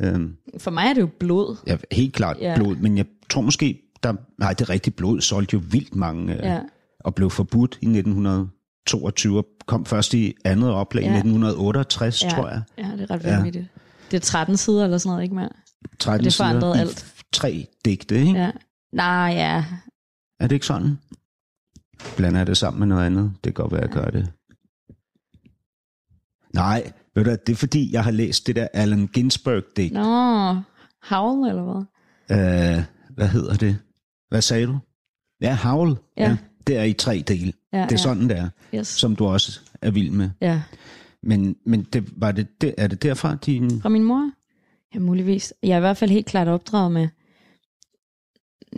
Øh, 0.00 0.20
For 0.58 0.70
mig 0.70 0.86
er 0.88 0.94
det 0.94 1.00
jo 1.00 1.08
blod. 1.20 1.56
ja, 1.66 1.76
helt 1.92 2.14
klart 2.14 2.36
Ja. 2.40 2.54
blod, 2.56 2.76
men 2.76 2.96
jeg 2.98 3.06
tror 3.30 3.40
måske... 3.40 3.82
Der, 4.02 4.14
nej, 4.38 4.52
det 4.52 4.68
rigtige 4.70 4.94
blod 4.94 5.20
solgte 5.20 5.54
jo 5.54 5.62
vildt 5.70 5.94
mange... 5.94 6.32
Øh, 6.34 6.38
Ja. 6.44 6.60
og 7.00 7.14
blev 7.14 7.30
forbudt 7.30 7.78
i 7.82 7.86
1922 7.86 9.38
og 9.38 9.46
kom 9.66 9.86
først 9.86 10.14
i 10.14 10.34
andet 10.44 10.70
oplag 10.70 11.02
ja. 11.02 11.08
i 11.08 11.12
Ja. 11.12 11.16
1968, 11.16 12.24
Ja. 12.24 12.28
tror 12.28 12.48
jeg. 12.48 12.62
Ja, 12.78 12.82
det 12.82 13.00
er 13.00 13.10
ret 13.10 13.24
Ja. 13.24 13.34
vanvittigt. 13.36 13.66
Det 14.10 14.16
er 14.16 14.20
13 14.20 14.56
sider 14.56 14.84
eller 14.84 14.98
sådan 14.98 15.10
noget, 15.10 15.22
ikke 15.22 15.34
mere? 15.34 15.48
13 15.98 16.24
det 16.24 16.34
forandrede 16.34 16.74
sider 16.74 16.80
alt. 16.86 17.14
tre 17.32 17.66
digte, 17.84 18.18
ikke? 18.20 18.30
Ja. 18.32 18.44
Ja. 18.44 18.50
Nej, 18.92 19.32
ja. 19.36 19.64
Er 20.40 20.46
det 20.46 20.52
ikke 20.56 20.66
sådan? 20.66 20.98
Blander 22.16 22.40
jeg 22.40 22.46
det 22.46 22.56
sammen 22.56 22.78
med 22.78 22.86
noget 22.86 23.06
andet? 23.06 23.32
Det 23.44 23.54
kan 23.54 23.62
godt 23.62 23.72
være, 23.72 23.80
jeg 23.82 23.90
gør 23.90 24.04
det. 24.10 24.32
Nej, 26.54 26.92
ved 27.14 27.24
du, 27.24 27.30
det 27.46 27.52
er 27.52 27.56
fordi, 27.56 27.92
jeg 27.92 28.04
har 28.04 28.10
læst 28.10 28.46
det 28.46 28.56
der 28.56 28.68
Allen 28.72 29.08
Ginsberg-digt. 29.08 29.92
Nå, 29.92 30.54
Howl 31.08 31.48
eller 31.48 31.62
hvad? 31.62 32.78
Øh, 32.78 32.84
hvad 33.14 33.28
hedder 33.28 33.54
det? 33.54 33.78
Hvad 34.28 34.42
sagde 34.42 34.66
du? 34.66 34.78
Ja, 35.40 35.56
Howl. 35.56 35.96
Ja. 36.16 36.36
Det 36.66 36.76
er 36.76 36.82
i 36.82 36.92
tre 36.92 37.24
dele. 37.28 37.52
Ja, 37.72 37.78
det 37.78 37.84
er 37.84 37.88
ja. 37.90 37.96
sådan, 37.96 38.28
det 38.28 38.38
er, 38.38 38.48
Yes. 38.74 38.86
som 38.88 39.16
du 39.16 39.26
også 39.26 39.60
er 39.82 39.90
vild 39.90 40.10
med. 40.10 40.30
Ja. 40.40 40.62
Men, 41.22 41.56
men 41.66 41.82
det, 41.82 42.12
var 42.16 42.32
det, 42.32 42.60
det, 42.60 42.74
er 42.78 42.86
det 42.86 43.02
derfra, 43.02 43.34
din... 43.34 43.80
Fra 43.80 43.88
min 43.88 44.02
mor? 44.04 44.30
Ja, 44.94 44.98
muligvis. 44.98 45.54
Jeg 45.62 45.72
er 45.72 45.76
i 45.76 45.80
hvert 45.80 45.96
fald 45.96 46.10
helt 46.10 46.26
klart 46.26 46.48
opdraget 46.48 46.92
med 46.92 47.08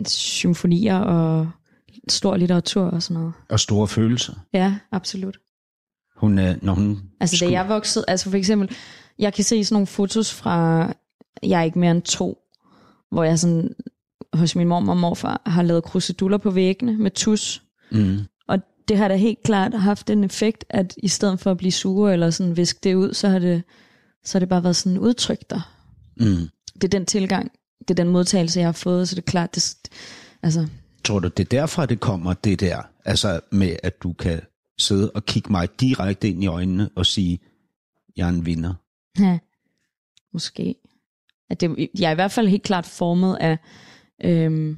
symfonier 0.05 0.97
og 0.99 1.49
stor 2.11 2.37
litteratur 2.37 2.83
og 2.83 3.03
sådan 3.03 3.21
noget. 3.21 3.33
Og 3.49 3.59
store 3.59 3.87
følelser. 3.87 4.33
Ja, 4.53 4.75
absolut. 4.91 5.37
Hun, 6.17 6.39
øh, 6.39 6.55
når 6.61 6.73
hun 6.73 7.01
Altså 7.19 7.45
da 7.45 7.51
jeg 7.51 7.69
voksede, 7.69 8.05
altså 8.07 8.29
for 8.29 8.37
eksempel, 8.37 8.71
jeg 9.19 9.33
kan 9.33 9.43
se 9.43 9.63
sådan 9.63 9.75
nogle 9.75 9.87
fotos 9.87 10.33
fra, 10.33 10.85
jeg 11.43 11.59
er 11.59 11.63
ikke 11.63 11.79
mere 11.79 11.91
end 11.91 12.01
to, 12.01 12.37
hvor 13.11 13.23
jeg 13.23 13.39
sådan 13.39 13.75
hos 14.33 14.55
min 14.55 14.67
mor 14.67 14.89
og 14.89 14.97
morfar 14.97 15.41
har 15.45 15.61
lavet 15.61 15.83
kruseduller 15.83 16.37
på 16.37 16.51
væggene 16.51 16.97
med 16.97 17.11
tus. 17.11 17.63
Mm. 17.91 18.19
Og 18.47 18.59
det 18.87 18.97
har 18.97 19.07
da 19.07 19.15
helt 19.15 19.43
klart 19.43 19.73
haft 19.73 20.09
en 20.09 20.23
effekt, 20.23 20.65
at 20.69 20.93
i 20.97 21.07
stedet 21.07 21.39
for 21.39 21.51
at 21.51 21.57
blive 21.57 21.71
sure 21.71 22.13
eller 22.13 22.29
sådan 22.29 22.57
viske 22.57 22.79
det 22.83 22.95
ud, 22.95 23.13
så 23.13 23.27
har 23.27 23.39
det, 23.39 23.63
så 24.23 24.37
har 24.37 24.39
det 24.39 24.49
bare 24.49 24.63
været 24.63 24.75
sådan 24.75 24.97
udtryk 24.97 25.49
der. 25.49 25.73
Mm. 26.17 26.49
Det 26.73 26.83
er 26.83 26.87
den 26.87 27.05
tilgang, 27.05 27.51
det 27.79 27.89
er 27.89 28.03
den 28.03 28.07
modtagelse, 28.07 28.59
jeg 28.59 28.67
har 28.67 28.71
fået, 28.71 29.09
så 29.09 29.15
det 29.15 29.21
er 29.21 29.31
klart, 29.31 29.55
det, 29.55 29.75
altså, 30.43 30.67
Tror 31.03 31.19
du, 31.19 31.27
det 31.27 31.39
er 31.39 31.59
derfra, 31.59 31.85
det 31.85 31.99
kommer, 31.99 32.33
det 32.33 32.59
der? 32.59 32.81
Altså 33.05 33.39
med, 33.51 33.75
at 33.83 34.03
du 34.03 34.13
kan 34.13 34.41
sidde 34.79 35.11
og 35.11 35.25
kigge 35.25 35.51
mig 35.51 35.79
direkte 35.79 36.29
ind 36.29 36.43
i 36.43 36.47
øjnene 36.47 36.89
og 36.95 37.05
sige, 37.05 37.39
jeg 38.17 38.25
er 38.25 38.29
en 38.29 38.45
vinder. 38.45 38.73
Ja, 39.19 39.39
måske. 40.33 40.75
At 41.49 41.61
det, 41.61 41.89
jeg 41.99 42.07
er 42.07 42.11
i 42.11 42.15
hvert 42.15 42.31
fald 42.31 42.47
helt 42.47 42.63
klart 42.63 42.85
formet 42.85 43.37
af, 43.41 43.57
øhm, 44.23 44.77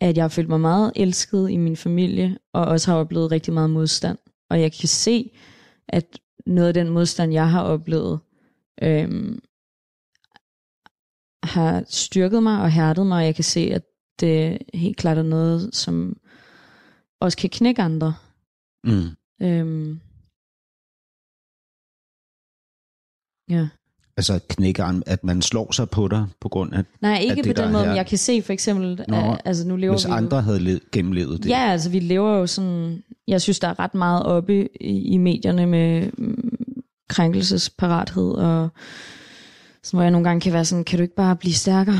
at 0.00 0.16
jeg 0.16 0.24
har 0.24 0.28
følt 0.28 0.48
mig 0.48 0.60
meget 0.60 0.92
elsket 0.96 1.50
i 1.50 1.56
min 1.56 1.76
familie, 1.76 2.38
og 2.52 2.64
også 2.64 2.90
har 2.90 2.98
oplevet 2.98 3.30
rigtig 3.30 3.54
meget 3.54 3.70
modstand. 3.70 4.18
Og 4.50 4.60
jeg 4.60 4.72
kan 4.72 4.88
se, 4.88 5.30
at 5.88 6.18
noget 6.46 6.68
af 6.68 6.74
den 6.74 6.88
modstand, 6.88 7.32
jeg 7.32 7.50
har 7.50 7.62
oplevet, 7.62 8.20
øhm, 8.82 9.40
har 11.42 11.84
styrket 11.88 12.42
mig 12.42 12.62
og 12.62 12.70
hærdet 12.70 13.06
mig, 13.06 13.18
og 13.18 13.24
jeg 13.24 13.34
kan 13.34 13.44
se, 13.44 13.60
at 13.60 13.82
det 14.20 14.58
helt 14.74 14.96
klart 14.96 15.18
er 15.18 15.22
noget, 15.22 15.74
som 15.74 16.16
også 17.20 17.38
kan 17.38 17.50
knække 17.50 17.82
andre. 17.82 18.14
Mm. 18.84 19.08
Øhm, 19.42 20.00
ja. 23.50 23.68
Altså 24.16 24.40
knækker, 24.48 25.00
at 25.06 25.24
man 25.24 25.42
slår 25.42 25.72
sig 25.72 25.90
på 25.90 26.08
dig 26.08 26.26
på 26.40 26.48
grund 26.48 26.74
af, 26.74 26.84
Nej, 27.00 27.12
at 27.16 27.22
ikke 27.22 27.42
det, 27.42 27.56
på 27.56 27.62
den 27.62 27.72
måde, 27.72 27.86
men 27.86 27.96
jeg 27.96 28.06
kan 28.06 28.18
se 28.18 28.42
for 28.42 28.52
eksempel, 28.52 29.04
Nå, 29.08 29.16
at, 29.32 29.40
altså 29.44 29.66
nu 29.68 29.76
lever 29.76 29.92
hvis 29.94 30.06
vi 30.06 30.10
jo- 30.10 30.16
andre 30.16 30.42
havde 30.42 30.60
led, 30.60 30.80
gennemlevet 30.92 31.42
det. 31.42 31.48
Ja, 31.48 31.70
altså 31.70 31.90
vi 31.90 31.98
lever 32.00 32.36
jo 32.38 32.46
sådan, 32.46 33.02
jeg 33.28 33.40
synes, 33.42 33.58
der 33.60 33.68
er 33.68 33.78
ret 33.78 33.94
meget 33.94 34.22
oppe 34.22 34.68
i, 34.82 35.12
i 35.12 35.16
medierne 35.16 35.66
med 35.66 36.10
mm, 36.18 36.52
krænkelsesparathed, 37.08 38.30
og 38.30 38.68
sådan, 39.82 39.96
hvor 39.96 40.02
jeg 40.02 40.10
nogle 40.10 40.28
gange 40.28 40.40
kan 40.40 40.52
være 40.52 40.64
sådan, 40.64 40.84
kan 40.84 40.98
du 40.98 41.02
ikke 41.02 41.14
bare 41.14 41.36
blive 41.36 41.54
stærkere 41.54 41.98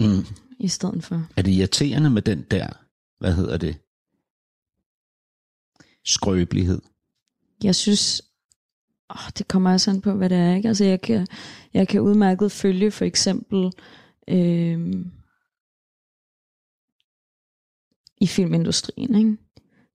Mm. 0.00 0.24
I 0.58 0.68
stedet 0.68 1.04
for? 1.04 1.26
Er 1.36 1.42
det 1.42 1.52
irriterende 1.52 2.10
med 2.10 2.22
den 2.22 2.42
der, 2.50 2.66
hvad 3.18 3.34
hedder 3.34 3.56
det, 3.56 3.76
skrøbelighed? 6.04 6.82
Jeg 7.62 7.74
synes, 7.74 8.22
åh, 9.10 9.30
det 9.38 9.48
kommer 9.48 9.72
også 9.72 9.90
an 9.90 10.00
på, 10.00 10.12
hvad 10.12 10.28
det 10.30 10.38
er. 10.38 10.54
Ikke? 10.54 10.68
Altså 10.68 10.84
jeg 10.84 11.00
kan, 11.00 11.26
jeg 11.74 11.88
kan 11.88 12.00
udmærket 12.00 12.52
følge 12.52 12.90
for 12.90 13.04
eksempel 13.04 13.72
øhm, 14.28 15.10
i 18.20 18.26
filmindustrien. 18.26 19.14
Ikke? 19.14 19.36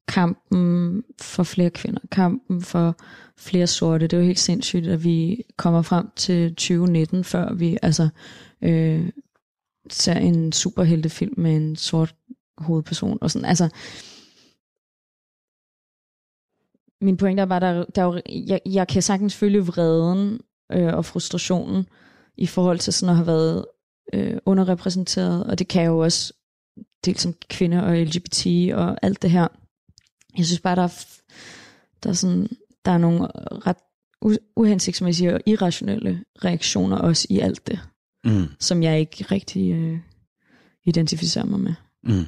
Kampen 0.08 1.04
for 1.22 1.44
flere 1.44 1.70
kvinder, 1.70 2.02
kampen 2.12 2.62
for 2.62 2.96
flere 3.38 3.68
sorte. 3.68 4.08
Det 4.08 4.14
er 4.14 4.22
jo 4.22 4.28
helt 4.28 4.40
sindssygt, 4.40 4.88
at 4.88 5.04
vi 5.04 5.44
kommer 5.58 5.82
frem 5.82 6.10
til 6.16 6.50
2019, 6.50 7.24
før 7.24 7.54
vi 7.54 7.78
altså 7.82 8.10
øh, 8.62 9.10
ser 9.90 10.14
en 10.14 10.52
superheltefilm 10.52 11.34
med 11.38 11.56
en 11.56 11.76
sort 11.76 12.16
hovedperson. 12.58 13.18
Og 13.22 13.32
sådan. 13.32 13.46
Altså, 13.46 13.70
min 17.02 17.18
pointe 17.18 17.42
er 17.42 17.46
bare, 17.46 17.60
der, 17.60 17.86
der 17.86 18.02
er 18.02 18.06
jo, 18.06 18.22
jeg, 18.30 18.62
jeg 18.66 18.88
kan 18.88 19.02
sagtens 19.02 19.36
følge 19.36 19.66
vreden 19.66 20.40
øh, 20.72 20.94
og 20.94 21.06
frustrationen 21.06 21.86
i 22.38 22.48
forhold 22.48 22.80
til 22.80 22.94
sådan 22.94 23.10
at 23.10 23.16
have 23.16 23.28
været 23.28 23.66
øh, 24.14 24.38
underrepræsenteret, 24.46 25.44
og 25.44 25.60
det 25.60 25.68
kan 25.68 25.82
jeg 25.82 25.90
jo 25.90 26.00
også 26.00 26.34
dels 27.06 27.22
som 27.22 27.34
kvinde 27.50 27.84
og 27.84 27.98
LGBT 27.98 28.48
og 28.74 28.98
alt 29.02 29.22
det 29.22 29.32
her. 29.32 29.48
Jeg 30.38 30.46
synes 30.46 30.60
bare, 30.60 30.76
der 30.76 30.84
er, 30.84 31.06
der 32.04 32.10
er, 32.10 32.14
sådan, 32.14 32.48
der 32.86 32.92
er 32.92 32.98
nogle 32.98 33.28
ret 33.68 33.78
uhensigtsmæssige 34.56 35.34
og 35.34 35.42
irrationelle 35.46 36.24
reaktioner 36.46 36.98
også 36.98 37.28
i 37.30 37.40
alt 37.40 37.68
det, 37.68 37.80
Mm. 38.26 38.48
som 38.60 38.84
jeg 38.84 39.00
ikke 39.00 39.26
rigtig 39.32 39.72
øh, 39.72 40.00
identificerer 40.86 41.46
mig 41.46 41.60
med. 41.60 41.74
Mm. 42.04 42.26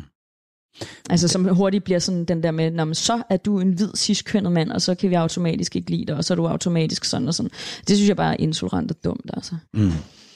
Altså 1.10 1.28
som 1.28 1.56
hurtigt 1.56 1.84
bliver 1.84 2.00
sådan 2.00 2.26
den 2.26 2.44
der 2.44 2.52
med, 2.52 2.72
Nå, 2.72 2.86
men 2.86 2.96
så 2.96 3.24
er 3.30 3.38
du 3.38 3.60
en 3.60 3.74
hvid 3.74 3.90
ciskønnet 3.96 4.52
mand, 4.52 4.72
og 4.72 4.82
så 4.82 4.96
kan 4.96 5.10
vi 5.10 5.16
automatisk 5.16 5.76
ikke 5.76 5.92
lide 5.92 6.06
dig, 6.06 6.16
og 6.16 6.24
så 6.24 6.34
er 6.34 6.36
du 6.36 6.48
automatisk 6.48 7.06
sådan 7.06 7.28
og 7.28 7.34
sådan. 7.34 7.52
Det 7.88 7.98
synes 7.98 8.08
jeg 8.08 8.18
bare 8.18 8.34
er 8.34 8.38
intolerant 8.40 8.92
og 8.92 9.04
dumt, 9.04 9.32
altså. 9.34 9.56
Mm. 9.74 9.92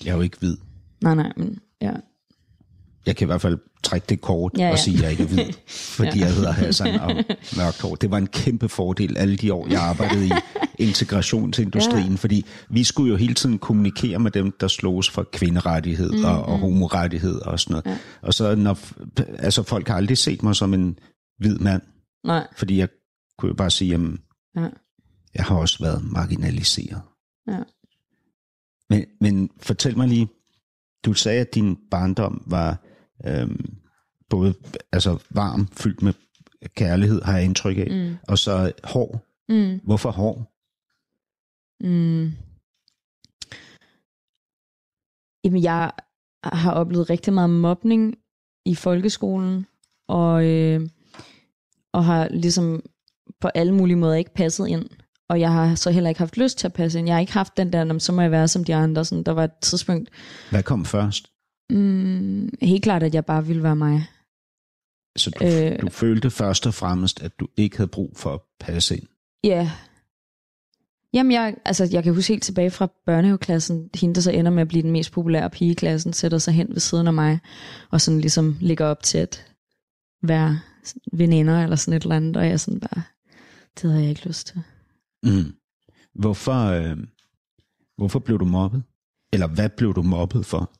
Jeg 0.05 0.11
er 0.11 0.15
jo 0.15 0.21
ikke 0.21 0.37
hvid. 0.39 0.57
Nej, 1.01 1.15
nej, 1.15 1.33
men 1.37 1.59
ja. 1.81 1.91
Jeg 3.07 3.15
kan 3.15 3.25
i 3.25 3.29
hvert 3.29 3.41
fald 3.41 3.57
trække 3.83 4.05
det 4.09 4.21
kort 4.21 4.51
Ja, 4.57 4.65
ja, 4.65 4.71
og 4.71 4.79
sige, 4.79 4.97
at 4.97 5.03
jeg 5.03 5.11
ikke 5.11 5.23
er 5.23 5.27
hvid, 5.27 5.53
fordi 5.97 6.19
Ja. 6.19 6.25
jeg 6.25 6.33
hedder 6.35 6.51
Hassan 6.51 6.99
og 6.99 7.15
mørkt 7.57 7.81
hår. 7.81 7.95
Det 7.95 8.11
var 8.11 8.17
en 8.17 8.27
kæmpe 8.27 8.69
fordel 8.69 9.17
alle 9.17 9.37
de 9.37 9.53
år, 9.53 9.67
jeg 9.67 9.81
arbejdede 9.81 10.27
i 10.27 10.31
integrationsindustrien, 10.87 12.09
ja. 12.11 12.15
fordi 12.15 12.45
vi 12.69 12.83
skulle 12.83 13.11
jo 13.11 13.15
hele 13.17 13.33
tiden 13.33 13.59
kommunikere 13.59 14.19
med 14.19 14.31
dem, 14.31 14.51
der 14.59 14.67
sloges 14.67 15.09
for 15.09 15.23
kvinderettighed 15.33 16.11
mm, 16.11 16.25
og, 16.25 16.43
og 16.43 16.59
homorettighed 16.59 17.41
og 17.41 17.59
sådan 17.59 17.71
noget. 17.73 17.85
Ja. 17.85 17.97
Og 18.21 18.33
så 18.33 18.55
når, 18.55 18.77
altså 19.39 19.63
folk 19.63 19.87
har 19.87 19.95
aldrig 19.95 20.17
set 20.17 20.43
mig 20.43 20.55
som 20.55 20.73
en 20.73 20.99
hvid 21.39 21.57
mand, 21.57 21.81
Nej, 22.25 22.47
fordi 22.55 22.77
jeg 22.77 22.89
kunne 23.37 23.49
jo 23.49 23.55
bare 23.55 23.69
sige, 23.71 23.93
at 23.93 23.99
ja. 24.55 24.67
jeg 25.35 25.45
har 25.45 25.55
også 25.55 25.83
været 25.83 26.03
marginaliseret. 26.11 27.01
Ja. 27.47 27.59
Men, 28.89 29.05
men 29.21 29.49
fortæl 29.59 29.97
mig 29.97 30.07
lige, 30.07 30.27
du 31.05 31.13
sagde, 31.13 31.41
at 31.41 31.55
din 31.55 31.77
barndom 31.91 32.43
var 32.47 32.83
øhm, 33.25 33.77
både 34.29 34.53
altså 34.91 35.23
varm, 35.29 35.67
fyldt 35.67 36.01
med 36.01 36.13
kærlighed, 36.75 37.21
har 37.21 37.33
jeg 37.37 37.45
indtryk 37.45 37.77
af, 37.77 37.87
Mm. 37.91 38.15
og 38.27 38.37
så 38.37 38.71
hård. 38.83 39.23
Mm. 39.49 39.79
Hvorfor 39.83 40.11
hård? 40.11 40.37
Mm. 41.83 42.31
Jamen, 45.43 45.63
jeg 45.63 45.91
har 46.43 46.71
oplevet 46.71 47.09
rigtig 47.09 47.33
meget 47.33 47.49
mobning 47.49 48.15
i 48.65 48.75
folkeskolen, 48.75 49.65
og, 50.07 50.45
øh, 50.45 50.89
og 51.93 52.05
har 52.05 52.27
ligesom 52.27 52.83
på 53.41 53.47
alle 53.47 53.73
mulige 53.73 53.95
måder 53.97 54.15
ikke 54.15 54.33
passet 54.33 54.67
ind. 54.67 54.89
Og 55.29 55.39
jeg 55.39 55.51
har 55.53 55.75
så 55.75 55.91
heller 55.91 56.09
ikke 56.09 56.19
haft 56.19 56.37
lyst 56.37 56.57
til 56.57 56.67
at 56.67 56.73
passe 56.73 56.99
ind. 56.99 57.07
Jeg 57.07 57.15
har 57.15 57.19
ikke 57.21 57.33
haft 57.33 57.57
den 57.57 57.73
der, 57.73 57.83
"Nå, 57.83 57.93
men 57.93 57.99
så 57.99 58.11
må 58.11 58.21
jeg 58.21 58.31
være 58.31 58.47
som 58.47 58.63
de 58.63 58.75
andre. 58.75 59.05
Sådan, 59.05 59.23
der 59.23 59.31
var 59.31 59.43
et 59.43 59.51
tidspunkt, 59.61 60.09
Hvad 60.49 60.63
kom 60.63 60.85
først? 60.85 61.31
Mm, 61.69 62.49
helt 62.61 62.83
klart, 62.83 63.03
at 63.03 63.13
jeg 63.15 63.25
bare 63.25 63.45
ville 63.45 63.63
være 63.63 63.75
mig. 63.75 64.07
Så 65.17 65.29
du, 65.29 65.45
Øh. 65.45 65.81
du 65.81 65.89
følte 65.89 66.29
først 66.31 66.67
og 66.67 66.73
fremmest, 66.73 67.21
at 67.21 67.39
du 67.39 67.47
ikke 67.57 67.77
havde 67.77 67.87
brug 67.87 68.13
for 68.15 68.33
at 68.33 68.39
passe 68.59 68.97
ind. 68.97 69.07
Ja. 69.43 69.71
Jamen, 71.13 71.31
jeg, 71.31 71.55
altså, 71.65 71.89
jeg 71.91 72.03
kan 72.03 72.13
huske 72.13 72.33
helt 72.33 72.43
tilbage 72.43 72.71
fra 72.71 72.87
børnehaveklassen, 73.05 73.89
hende, 73.95 74.15
der 74.15 74.21
så 74.21 74.31
ender 74.31 74.51
med 74.51 74.61
at 74.61 74.67
blive 74.67 74.83
den 74.83 74.91
mest 74.91 75.11
populære 75.11 75.49
pige 75.49 75.71
i 75.71 75.73
klassen, 75.73 76.13
sætter 76.13 76.37
sig 76.37 76.53
hen 76.53 76.67
ved 76.69 76.79
siden 76.79 77.07
af 77.07 77.13
mig, 77.13 77.39
og 77.91 78.01
sådan 78.01 78.21
ligesom 78.21 78.57
ligger 78.61 78.85
op 78.85 79.03
til 79.03 79.17
at 79.17 79.53
være 80.23 80.59
veninder 81.13 81.63
eller 81.63 81.75
sådan 81.75 81.97
et 81.97 82.03
eller 82.03 82.15
andet, 82.15 82.37
og 82.37 82.45
jeg 82.45 82.51
er 82.53 82.57
sådan 82.57 82.79
bare, 82.79 83.03
det 83.75 83.89
havde 83.91 84.01
jeg 84.01 84.09
ikke 84.09 84.27
lyst 84.27 84.47
til. 84.47 84.61
Mm. 85.23 85.53
Hvorfor, 86.15 86.65
øh, 86.65 86.97
hvorfor 87.97 88.19
blev 88.19 88.39
du 88.39 88.45
mobbet? 88.45 88.83
Eller 89.33 89.47
hvad 89.47 89.69
blev 89.69 89.95
du 89.95 90.01
mobbet 90.01 90.45
for? 90.45 90.71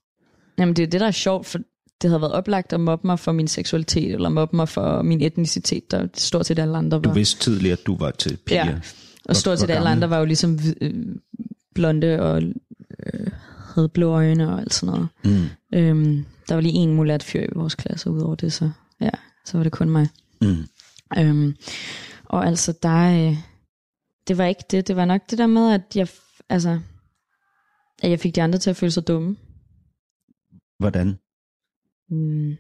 Jamen, 0.60 0.76
det 0.76 0.84
er 0.84 0.88
det, 0.88 1.00
der 1.02 1.08
er 1.08 1.12
sjovt, 1.12 1.46
for 1.46 1.60
det 2.02 2.10
havde 2.10 2.22
været 2.22 2.34
oplagt 2.34 2.74
at 2.74 2.80
mobbe 2.80 3.08
mig 3.08 3.20
for 3.20 3.32
min 3.32 3.48
seksualitet, 3.48 4.13
eller 4.13 4.30
mobbe 4.30 4.56
mig 4.56 4.70
for 4.70 5.02
min 5.02 5.22
etnicitet, 5.22 5.91
der 5.91 6.08
stort 6.13 6.46
set 6.46 6.60
alle 6.60 6.78
andre 6.78 6.98
Du 7.00 7.10
var. 7.10 7.13
vidste 7.13 7.39
tidligere, 7.39 7.78
at 7.80 7.86
du 7.88 7.98
var 7.98 8.12
til 8.12 8.38
piger. 8.46 8.65
Ja. 8.65 8.76
Og 9.26 9.36
stort 9.36 9.60
set 9.60 9.70
alle 9.70 9.89
andre 9.89 10.10
var 10.10 10.20
jo 10.20 10.26
ligesom 10.26 10.60
øh, 10.82 11.06
blonde 11.76 12.20
og 12.22 12.41
øh, 12.43 13.28
havde 13.76 13.89
blå 13.89 14.10
øjne 14.12 14.54
og 14.54 14.60
alt 14.62 14.74
sådan 14.74 14.93
noget. 14.93 15.08
Mm. 15.24 15.46
Øhm, 15.74 16.26
der 16.50 16.54
var 16.56 16.62
lige 16.62 16.74
en 16.74 16.93
mulat 16.93 17.24
fyr 17.24 17.41
i 17.41 17.48
vores 17.56 17.76
klasse, 17.76 18.12
udover 18.12 18.36
det, 18.36 18.54
så 18.54 18.70
ja, 19.02 19.10
så 19.46 19.58
var 19.58 19.63
det 19.63 19.72
kun 19.72 19.89
mig. 19.89 20.08
Mm. 20.41 20.65
Øhm, 21.17 21.56
og 22.26 22.48
altså, 22.48 22.74
der, 22.84 23.28
øh, 23.30 23.38
det 24.28 24.38
var 24.38 24.46
ikke 24.46 24.63
det, 24.72 24.88
det 24.88 24.96
var 24.96 25.06
nok 25.06 25.22
det 25.30 25.38
der 25.38 25.48
med, 25.48 25.72
at 25.74 25.82
jeg, 25.96 26.08
altså, 26.50 26.80
at 28.04 28.10
jeg 28.10 28.20
fik 28.20 28.36
de 28.36 28.41
andre 28.41 28.60
til 28.60 28.70
at 28.70 28.76
føle 28.76 28.91
sig 28.91 29.08
dumme. 29.08 29.36
Hvordan? 30.80 31.20
Mm. 32.10 32.58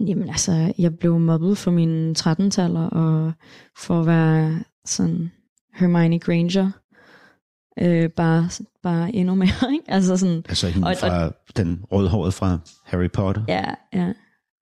Jamen 0.00 0.28
altså, 0.28 0.74
jeg 0.78 0.98
blev 0.98 1.18
mobbet 1.18 1.58
for 1.58 1.70
mine 1.70 2.14
13-taller, 2.18 2.80
og 2.86 3.32
for 3.78 4.00
at 4.00 4.06
være 4.06 4.64
sådan 4.84 5.32
Hermione 5.74 6.18
Granger, 6.18 6.70
øh, 7.78 8.10
bare, 8.10 8.48
bare 8.82 9.14
endnu 9.14 9.34
mere, 9.34 9.48
ikke? 9.72 9.84
Altså 9.88 10.16
sådan, 10.16 10.42
Altså 10.48 10.68
hende 10.68 10.86
Og- 10.86 10.90
og- 10.90 10.96
fra 10.98 11.30
den 11.56 11.84
rødhårede 11.92 12.32
fra 12.32 12.58
Harry 12.84 13.10
Potter? 13.10 13.42
ja, 13.48 13.64
ja. 13.92 14.12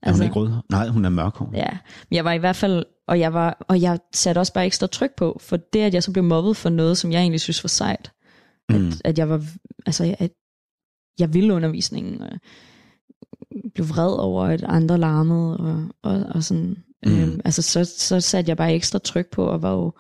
Er 0.03 0.13
hun 0.13 0.23
ikke 0.23 0.35
rød? 0.35 0.53
Nej, 0.71 0.89
hun 0.89 1.05
er 1.05 1.09
mørkhåret. 1.09 1.53
Ja, 1.55 1.71
men 2.11 2.17
jeg 2.17 2.25
var 2.25 2.33
i 2.33 2.39
hvert 2.39 2.57
fald, 2.57 2.85
og 3.09 3.21
jeg, 3.21 3.33
var, 3.33 3.65
og 3.69 3.81
jeg 3.81 3.99
satte 4.13 4.39
også 4.39 4.53
bare 4.53 4.67
ekstra 4.67 4.87
tryk 4.87 5.11
på, 5.17 5.39
for 5.41 5.57
det, 5.57 5.81
at 5.81 5.95
jeg 5.95 6.03
så 6.03 6.13
blev 6.13 6.25
mobbet 6.25 6.57
for 6.57 6.69
noget, 6.71 6.99
som 6.99 7.13
jeg 7.13 7.21
egentlig 7.21 7.41
synes 7.41 7.65
var 7.65 7.69
sejt. 7.69 8.13
Mm. 8.69 8.75
At, 8.89 9.03
at 9.05 9.19
jeg 9.19 9.29
var, 9.29 9.45
altså, 9.87 10.17
at 10.19 10.31
jeg 11.19 11.35
ville 11.35 11.55
undervisningen, 11.55 12.23
og 12.23 12.31
blev 13.75 13.89
vred 13.89 14.13
over, 14.19 14.45
at 14.45 14.63
andre 14.65 14.99
larmede, 14.99 15.57
og, 15.57 15.89
og, 16.03 16.23
og 16.35 16.45
sådan. 16.45 16.77
Mm. 17.07 17.13
Øhm, 17.19 17.41
altså, 17.45 17.63
så, 17.63 17.85
så 17.85 18.21
satte 18.21 18.49
jeg 18.49 18.57
bare 18.57 18.75
ekstra 18.75 18.99
tryk 18.99 19.31
på, 19.31 19.45
og 19.45 19.63
var 19.63 19.73
jo 19.73 19.93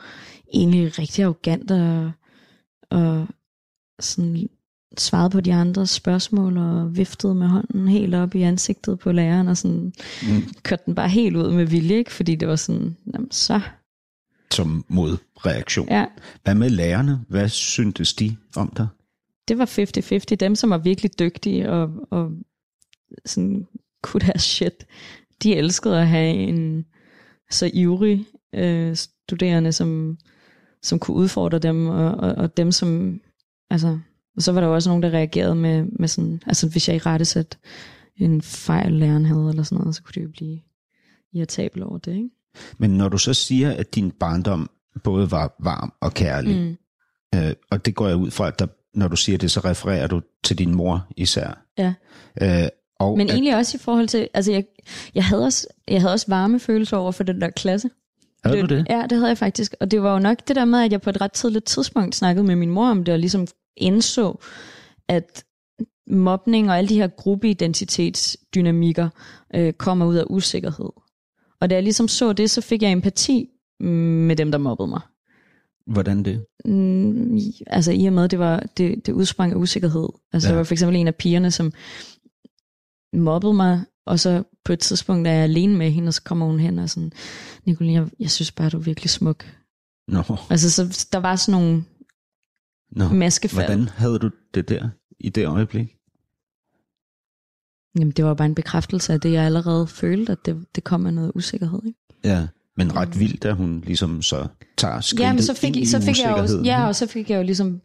egentlig 0.55 0.99
rigtig 0.99 1.25
arrogant, 1.25 1.71
og, 1.71 2.13
og 2.91 3.27
sådan 4.01 4.49
svarede 4.99 5.31
på 5.31 5.41
de 5.41 5.55
andres 5.55 5.91
spørgsmål, 5.91 6.59
og 6.59 6.97
viftede 6.97 7.35
med 7.35 7.47
hånden 7.47 7.89
helt 7.89 8.15
op 8.15 8.35
i 8.35 8.43
ansigtet 8.43 8.99
på 8.99 9.13
læreren, 9.13 9.49
og 9.49 9.57
sådan 9.57 9.93
Mm. 10.23 10.43
kørte 10.63 10.83
den 10.87 10.95
bare 10.95 11.09
helt 11.09 11.37
ud 11.37 11.53
med 11.53 11.65
vilje, 11.67 11.97
ikke? 11.97 12.13
fordi 12.13 12.35
det 12.35 12.49
var 12.49 12.57
sådan, 12.57 12.97
jamen 13.15 13.31
så, 13.31 13.61
Som 14.53 14.85
modreaktion. 14.89 15.89
ja, 15.89 16.07
Hvad 16.45 16.55
med 16.55 16.71
lærerne? 16.71 17.21
Hvad 17.29 17.49
syntes 17.49 18.15
de 18.15 18.37
om 18.57 18.73
dig? 18.77 18.87
Det 19.49 19.59
var 19.59 19.65
50-50. 20.33 20.35
Dem, 20.35 20.55
som 20.55 20.71
var 20.71 20.79
virkelig 20.79 21.19
dygtige 21.19 21.71
og, 21.71 21.91
og 22.11 22.31
sådan 23.27 23.67
kunne 24.03 24.21
deres 24.21 24.43
shit, 24.43 24.87
de 25.43 25.57
elskede 25.57 26.01
at 26.01 26.09
have 26.09 26.35
en 26.35 26.85
så 27.51 27.71
ivrig 27.75 28.27
øh, 28.55 28.97
studerende, 28.97 29.73
som, 29.73 30.19
som 30.83 30.99
kunne 30.99 31.17
udfordre 31.17 31.59
dem, 31.59 31.87
og, 31.87 32.11
og, 32.15 32.35
og 32.35 32.57
dem, 32.57 32.73
som, 32.73 33.21
altså, 33.71 33.99
og 34.37 34.43
så 34.43 34.53
var 34.53 34.61
der 34.61 34.69
også 34.69 34.91
nogen, 34.91 35.03
der 35.03 35.11
reagerede 35.11 35.55
med, 35.55 35.85
med 35.99 36.09
sådan, 36.09 36.43
altså 36.47 36.69
hvis 36.69 36.89
jeg 36.89 36.97
i 36.97 36.99
rette 36.99 37.25
sat 37.25 37.59
en 38.17 38.43
fejl, 38.43 38.93
læreren 38.93 39.25
havde, 39.27 39.49
eller 39.49 39.63
sådan 39.63 39.79
noget, 39.79 39.95
så 39.97 40.03
kunne 40.03 40.13
det 40.15 40.23
jo 40.23 40.29
blive 40.29 40.61
irritabel 41.33 41.83
over 41.83 41.99
det, 41.99 42.17
ikke? 42.17 42.31
Men 42.79 42.91
når 42.91 43.09
du 43.09 43.19
så 43.19 43.35
siger, 43.35 43.71
at 43.73 43.95
din 43.95 44.11
barndom 44.11 44.71
både 45.05 45.31
var 45.31 45.55
varm 45.61 45.93
og 46.01 46.15
kærlig, 46.15 46.77
Mm. 47.33 47.39
øh, 47.39 47.55
og 47.71 47.87
det 47.87 47.95
går 47.95 48.09
jeg 48.09 48.17
ud 48.17 48.31
fra, 48.31 48.49
at 48.49 48.59
der, 48.59 48.67
når 48.95 49.09
du 49.09 49.17
siger 49.17 49.39
det, 49.39 49.51
så 49.51 49.61
refererer 49.61 50.07
du 50.07 50.21
til 50.45 50.59
din 50.59 50.75
mor 50.75 51.07
især. 51.17 51.65
Ja. 51.79 51.95
Øh, 52.43 52.69
og 52.99 53.17
Men 53.17 53.29
at, 53.29 53.35
egentlig 53.35 53.57
også 53.57 53.77
i 53.77 53.81
forhold 53.81 54.09
til, 54.09 54.29
altså 54.35 54.53
jeg, 54.53 54.65
jeg, 55.15 55.25
havde 55.25 55.45
også, 55.45 55.67
jeg 55.89 56.01
havde 56.01 56.13
også 56.13 56.27
varme 56.29 56.61
følelser 56.61 56.97
over 56.97 57.13
for 57.13 57.25
den 57.25 57.41
der 57.41 57.51
klasse. 57.51 57.91
havde 58.45 58.63
du 58.63 58.67
det? 58.67 58.87
Ja, 58.91 59.03
det 59.03 59.19
havde 59.19 59.29
jeg 59.29 59.39
faktisk. 59.39 59.75
Og 59.81 59.91
det 59.91 60.03
var 60.03 60.13
jo 60.13 60.19
nok 60.19 60.49
det 60.49 60.57
der 60.57 60.65
med, 60.65 60.83
at 60.83 60.93
jeg 60.93 61.01
på 61.01 61.11
et 61.11 61.21
ret 61.21 61.33
tidligt 61.33 61.65
tidspunkt 61.65 62.15
snakkede 62.15 62.47
med 62.47 62.57
min 62.57 62.71
mor 62.71 62.87
om 62.87 63.05
det, 63.05 63.15
og 63.15 63.19
ligesom 63.19 63.47
indså, 63.77 64.39
at 65.09 65.45
mobning 66.07 66.71
og 66.71 66.79
alle 66.79 66.89
de 66.89 66.97
her 66.97 67.07
gruppeidentitetsdynamikker 67.07 69.09
øh, 69.55 69.73
kommer 69.73 70.07
ud 70.07 70.17
af 70.17 70.25
usikkerhed. 70.31 70.91
Og 71.61 71.71
da 71.71 71.75
jeg 71.75 71.83
ligesom 71.83 72.09
så 72.09 72.33
det, 72.33 72.51
så 72.51 72.61
fik 72.61 72.83
jeg 72.83 72.93
empati 72.93 73.49
mm, 73.81 73.87
med 74.27 74.37
dem, 74.37 74.51
der 74.51 74.59
mobbede 74.59 74.89
mig. 74.89 75.01
Hvordan 75.87 76.23
det? 76.23 76.47
Mm, 76.65 77.39
altså 77.67 77.93
i 77.93 78.07
og 78.07 78.13
med, 78.13 78.29
det 78.29 78.39
var 78.39 78.67
det, 78.77 79.07
det 79.07 79.13
udsprang 79.13 79.53
af 79.53 79.57
usikkerhed. 79.57 80.09
Altså 80.33 80.49
ja. 80.49 80.51
Ja. 80.51 80.53
der 80.53 80.57
var 80.57 80.65
for 80.65 80.75
eksempel 80.75 80.97
en 80.97 81.07
af 81.09 81.15
pigerne, 81.15 81.51
som 81.51 81.73
mobbede 83.13 83.55
mig, 83.55 83.85
og 84.07 84.21
så 84.21 84.43
på 84.65 84.73
et 84.73 84.79
tidspunkt 84.79 85.29
er 85.29 85.33
jeg 85.33 85.43
alene 85.43 85.77
med 85.77 85.91
hende, 85.91 86.09
og 86.09 86.15
så 86.15 86.23
kommer 86.23 86.47
hun 86.47 86.61
hen 86.61 86.79
og 86.79 86.91
sådan, 86.91 87.13
Nicoline, 87.65 87.93
jeg, 87.95 88.11
jeg 88.21 88.31
synes 88.31 88.53
bare, 88.53 88.71
du 88.71 88.77
er 88.79 88.83
virkelig 88.83 89.11
smuk. 89.11 89.47
Nå, 90.09 90.23
Altså 90.51 90.71
så 90.71 91.07
der 91.13 91.19
var 91.19 91.37
sådan 91.37 91.61
nogle 91.61 91.85
nå. 92.91 93.09
maskefald. 93.09 93.67
Hvordan 93.67 93.89
havde 93.89 94.19
du 94.19 94.31
det 94.55 94.69
der 94.69 94.89
i 95.21 95.29
det 95.29 95.47
øjeblik? 95.47 95.97
Jamen 97.99 98.11
det 98.11 98.25
var 98.25 98.35
bare 98.35 98.47
en 98.47 98.55
bekræftelse 98.55 99.13
af 99.13 99.21
det, 99.21 99.33
jeg 99.33 99.45
allerede 99.45 99.87
følte, 99.87 100.33
at 100.33 100.47
det, 100.47 100.67
det 100.75 100.85
kom 100.85 101.07
af 101.07 101.15
noget 101.15 101.33
usikkerhed. 101.35 101.81
Ikke? 101.87 101.99
Ja, 102.25 102.49
men 102.77 102.97
ret 102.97 103.19
vildt, 103.19 103.45
at 103.45 103.57
hun 103.57 103.83
ligesom 103.87 104.23
så 104.23 104.47
tager 104.77 105.01
skridtet 105.01 105.25
Ja, 105.25 105.33
men 105.33 105.43
så 105.43 105.55
fik, 105.55 105.77
ind 105.77 105.77
i 105.77 105.87
så 105.87 106.01
fik 106.01 106.19
jeg 106.19 106.31
jo, 106.31 106.35
usikkerheden, 106.35 106.65
ja, 106.65 106.87
og 106.87 106.97
så 106.97 107.07
fik 107.07 107.31
jeg 107.31 107.37
jo 107.37 107.43
ligesom 107.43 107.81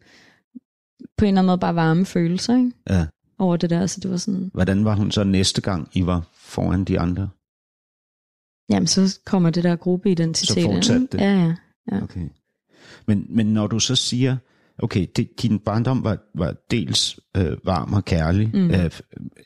på 1.18 1.24
en 1.24 1.28
eller 1.28 1.40
anden 1.40 1.46
måde 1.46 1.58
bare 1.58 1.74
varme 1.74 2.06
følelser 2.06 2.56
ikke? 2.56 2.72
ja. 2.90 3.06
over 3.38 3.56
det 3.56 3.70
der. 3.70 3.86
Så 3.86 4.00
det 4.00 4.10
var 4.10 4.16
sådan, 4.16 4.50
Hvordan 4.54 4.84
var 4.84 4.94
hun 4.94 5.10
så 5.10 5.24
næste 5.24 5.60
gang, 5.60 5.88
I 5.92 6.06
var 6.06 6.28
foran 6.34 6.84
de 6.84 7.00
andre? 7.00 7.28
jamen 8.70 8.86
så 8.86 9.18
kommer 9.26 9.50
det 9.50 9.64
der 9.64 9.76
gruppeidentitet. 9.76 10.48
Så 10.48 10.62
fortsatte 10.62 11.08
det? 11.12 11.20
Ja, 11.20 11.32
ja. 11.32 11.54
Ja. 11.92 12.02
Okay. 12.02 12.28
Men, 13.06 13.26
men 13.28 13.46
når 13.46 13.66
du 13.66 13.78
så 13.78 13.96
siger, 13.96 14.36
okay, 14.78 15.06
det, 15.16 15.42
din 15.42 15.58
barndom 15.58 16.04
var, 16.04 16.18
var 16.34 16.54
dels 16.70 17.20
øh, 17.36 17.56
varm 17.64 17.92
og 17.92 18.04
kærlig, 18.04 18.50
mm. 18.54 18.70
øh, 18.70 18.90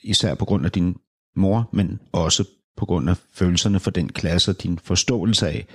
især 0.02 0.34
på 0.34 0.44
grund 0.44 0.64
af 0.64 0.72
din 0.72 0.96
mor, 1.36 1.68
men 1.72 2.00
også 2.12 2.44
på 2.76 2.86
grund 2.86 3.10
af 3.10 3.16
følelserne 3.32 3.80
for 3.80 3.90
den 3.90 4.08
klasse 4.08 4.50
og 4.50 4.62
din 4.62 4.78
forståelse 4.78 5.48
af 5.48 5.66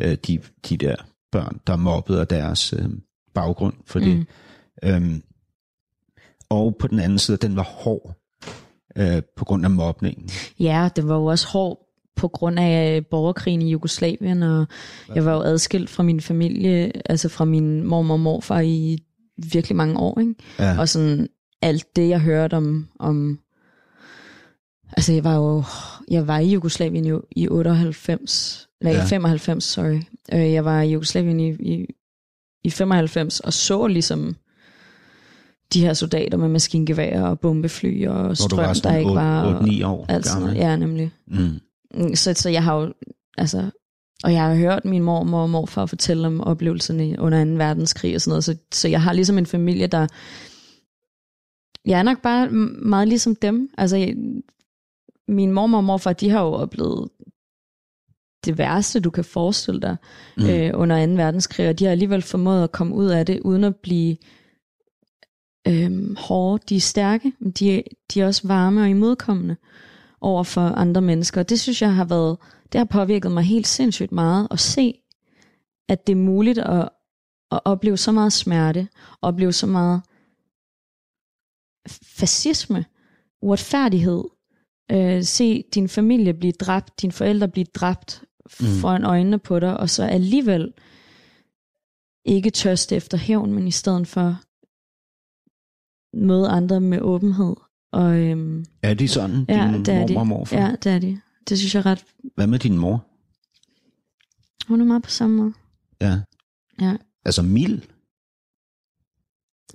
øh, 0.00 0.16
de, 0.26 0.40
de 0.68 0.76
der 0.76 0.96
børn, 1.32 1.60
der 1.66 1.76
mobbede 1.76 2.20
og 2.20 2.30
deres 2.30 2.72
øh, 2.72 2.88
baggrund 3.34 3.74
for 3.86 3.98
det. 3.98 4.16
Mm. 4.16 4.26
Øhm, 4.84 5.22
og 6.48 6.76
på 6.78 6.86
den 6.86 6.98
anden 6.98 7.18
side, 7.18 7.36
den 7.36 7.56
var 7.56 7.62
hård 7.62 8.16
øh, 8.96 9.22
på 9.36 9.44
grund 9.44 9.64
af 9.64 9.70
mobningen. 9.70 10.28
Ja, 10.60 10.88
det 10.96 11.08
var 11.08 11.16
jo 11.16 11.24
også 11.24 11.48
hård 11.48 11.88
på 12.16 12.28
grund 12.28 12.58
af 12.58 12.96
øh, 12.96 13.02
borgerkrigen 13.10 13.62
i 13.62 13.70
Jugoslavien, 13.70 14.42
og 14.42 14.66
jeg 15.14 15.24
var 15.24 15.32
jo 15.32 15.42
adskilt 15.42 15.90
fra 15.90 16.02
min 16.02 16.20
familie, 16.20 16.92
altså 17.10 17.28
fra 17.28 17.44
min 17.44 17.84
mormor 17.84 18.14
og 18.14 18.20
morfar 18.20 18.60
i 18.60 18.98
virkelig 19.52 19.76
mange 19.76 19.98
år, 19.98 20.20
ikke? 20.20 20.34
Ja. 20.58 20.78
Og 20.78 20.88
sådan 20.88 21.28
alt 21.62 21.96
det, 21.96 22.08
jeg 22.08 22.20
hørte 22.20 22.54
om, 22.54 22.88
om 22.98 23.38
altså 24.96 25.12
jeg 25.12 25.24
var 25.24 25.34
jo, 25.36 25.64
jeg 26.10 26.26
var 26.26 26.38
i 26.38 26.48
Jugoslavien 26.52 27.04
jo 27.06 27.22
i 27.36 27.48
98, 27.48 28.68
nej, 28.80 28.92
Ja. 28.92 28.98
ja. 28.98 29.04
95, 29.04 29.64
sorry. 29.64 30.00
Øh, 30.32 30.52
Jeg 30.52 30.64
var 30.64 30.80
i 30.82 30.92
Jugoslavien 30.92 31.40
i, 31.40 31.50
i, 31.50 31.86
i 32.64 32.70
95, 32.70 33.40
og 33.40 33.52
så 33.52 33.86
ligesom 33.86 34.36
de 35.74 35.80
her 35.80 35.92
soldater 35.94 36.38
med 36.38 36.48
maskingeværer 36.48 37.22
og 37.26 37.40
bombefly 37.40 38.06
og 38.06 38.36
strøm, 38.36 38.74
der 38.82 38.96
ikke 38.96 39.10
var... 39.10 39.60
8-9 39.60 39.86
år 39.86 40.06
alt 40.08 40.26
sådan 40.26 40.42
gammel. 40.42 40.56
Ja, 40.58 40.76
nemlig. 40.76 41.12
Mm. 41.26 41.58
Mm, 41.94 42.14
Så, 42.14 42.34
så 42.34 42.48
jeg 42.50 42.64
har 42.64 42.80
jo, 42.80 42.92
altså, 43.38 43.70
og 44.24 44.32
jeg 44.32 44.42
har 44.42 44.54
hørt 44.54 44.84
min 44.84 45.02
mormor 45.02 45.42
og 45.42 45.50
morfar 45.50 45.86
fortælle 45.86 46.26
om 46.26 46.40
oplevelserne 46.40 47.16
under 47.18 47.44
2. 47.44 47.50
verdenskrig 47.50 48.14
og 48.14 48.20
sådan 48.20 48.30
noget, 48.30 48.44
så, 48.44 48.56
så 48.72 48.88
jeg 48.88 49.02
har 49.02 49.12
ligesom 49.12 49.38
en 49.38 49.46
familie, 49.46 49.86
der, 49.86 50.06
jeg 51.86 51.98
er 51.98 52.02
nok 52.02 52.22
bare 52.22 52.48
meget 52.82 53.08
ligesom 53.08 53.34
dem. 53.36 53.68
Altså, 53.78 53.96
jeg, 53.96 54.14
min 55.32 55.52
mormor 55.52 55.78
og 55.78 55.84
morfar, 55.84 56.12
de 56.12 56.30
har 56.30 56.42
jo 56.42 56.52
oplevet 56.52 57.08
det 58.44 58.58
værste, 58.58 59.00
du 59.00 59.10
kan 59.10 59.24
forestille 59.24 59.80
dig 59.80 59.96
mm. 60.36 60.46
øh, 60.46 60.70
under 60.74 61.06
2. 61.06 61.12
verdenskrig, 61.12 61.68
og 61.68 61.78
de 61.78 61.84
har 61.84 61.92
alligevel 61.92 62.22
formået 62.22 62.64
at 62.64 62.72
komme 62.72 62.94
ud 62.94 63.06
af 63.06 63.26
det, 63.26 63.40
uden 63.40 63.64
at 63.64 63.76
blive 63.76 64.16
øh, 65.68 66.16
hårde. 66.16 66.62
De 66.68 66.76
er 66.76 66.80
stærke, 66.80 67.32
men 67.38 67.50
de, 67.50 67.82
de 68.14 68.20
er 68.20 68.26
også 68.26 68.48
varme 68.48 68.80
og 68.82 68.88
imodkommende 68.88 69.56
over 70.20 70.42
for 70.42 70.60
andre 70.60 71.00
mennesker. 71.00 71.40
Og 71.40 71.48
det 71.48 71.60
synes 71.60 71.82
jeg 71.82 71.94
har 71.94 72.04
været, 72.04 72.36
det 72.72 72.78
har 72.78 72.84
påvirket 72.84 73.32
mig 73.32 73.44
helt 73.44 73.66
sindssygt 73.66 74.12
meget 74.12 74.48
at 74.50 74.60
se, 74.60 74.94
at 75.88 76.06
det 76.06 76.12
er 76.12 76.16
muligt 76.16 76.58
at, 76.58 76.88
at 77.52 77.60
opleve 77.64 77.96
så 77.96 78.12
meget 78.12 78.32
smerte, 78.32 78.88
opleve 79.22 79.52
så 79.52 79.66
meget 79.66 80.02
fascisme, 82.02 82.84
uretfærdighed, 83.42 84.24
øh, 84.92 85.22
se 85.22 85.64
din 85.74 85.88
familie 85.88 86.34
blive 86.34 86.52
dræbt, 86.52 87.02
dine 87.02 87.12
forældre 87.12 87.48
blive 87.48 87.64
dræbt 87.74 88.24
mm. 88.60 88.66
foran 88.80 89.04
øjnene 89.04 89.38
på 89.38 89.60
dig, 89.60 89.76
og 89.76 89.90
så 89.90 90.04
alligevel 90.04 90.72
ikke 92.24 92.50
tørste 92.50 92.96
efter 92.96 93.18
hævn, 93.18 93.52
men 93.52 93.68
i 93.68 93.70
stedet 93.70 94.06
for 94.08 94.40
møde 96.16 96.48
andre 96.48 96.80
med 96.80 97.00
åbenhed. 97.00 97.56
Og, 97.92 98.18
øhm, 98.18 98.64
Er 98.82 98.94
de 98.94 99.08
sådan, 99.08 99.44
ja, 99.48 99.70
din 99.74 99.84
det 99.84 99.94
er 99.94 100.00
mormor 100.00 100.20
og 100.20 100.26
morfar? 100.26 100.56
Ja, 100.56 100.74
det 100.84 100.92
er 100.92 100.98
de. 100.98 101.20
Det 101.48 101.58
synes 101.58 101.74
jeg 101.74 101.80
er 101.80 101.86
ret... 101.86 102.04
Hvad 102.34 102.46
med 102.46 102.58
din 102.58 102.78
mor? 102.78 103.06
Hun 104.68 104.80
er 104.80 104.84
meget 104.84 105.02
på 105.02 105.10
samme 105.10 105.36
måde. 105.36 105.52
Ja. 106.00 106.20
Ja, 106.80 106.96
Altså 107.24 107.42
mild? 107.42 107.82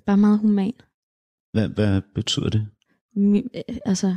bare 0.06 0.18
meget 0.18 0.40
human. 0.40 0.74
Hvad, 1.54 1.68
hvad 1.70 2.02
betyder 2.16 2.50
det? 2.50 2.68
Mi- 3.18 3.48
øh, 3.70 3.78
altså, 3.86 4.16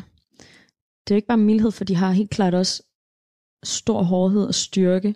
det 1.05 1.11
er 1.11 1.15
jo 1.15 1.17
ikke 1.17 1.29
bare 1.29 1.37
mildhed, 1.39 1.71
for 1.71 1.85
de 1.85 1.95
har 1.95 2.13
helt 2.13 2.31
klart 2.31 2.55
også 2.55 2.83
stor 3.63 4.03
hårdhed 4.03 4.45
og 4.45 4.55
styrke. 4.55 5.15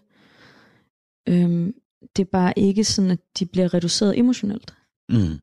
Øhm, 1.29 1.75
det 2.17 2.23
er 2.23 2.31
bare 2.33 2.53
ikke 2.57 2.85
sådan, 2.85 3.11
at 3.11 3.19
de 3.39 3.47
bliver 3.47 3.75
reduceret 3.75 4.19
emotionelt. 4.19 4.75
Mm. 5.09 5.39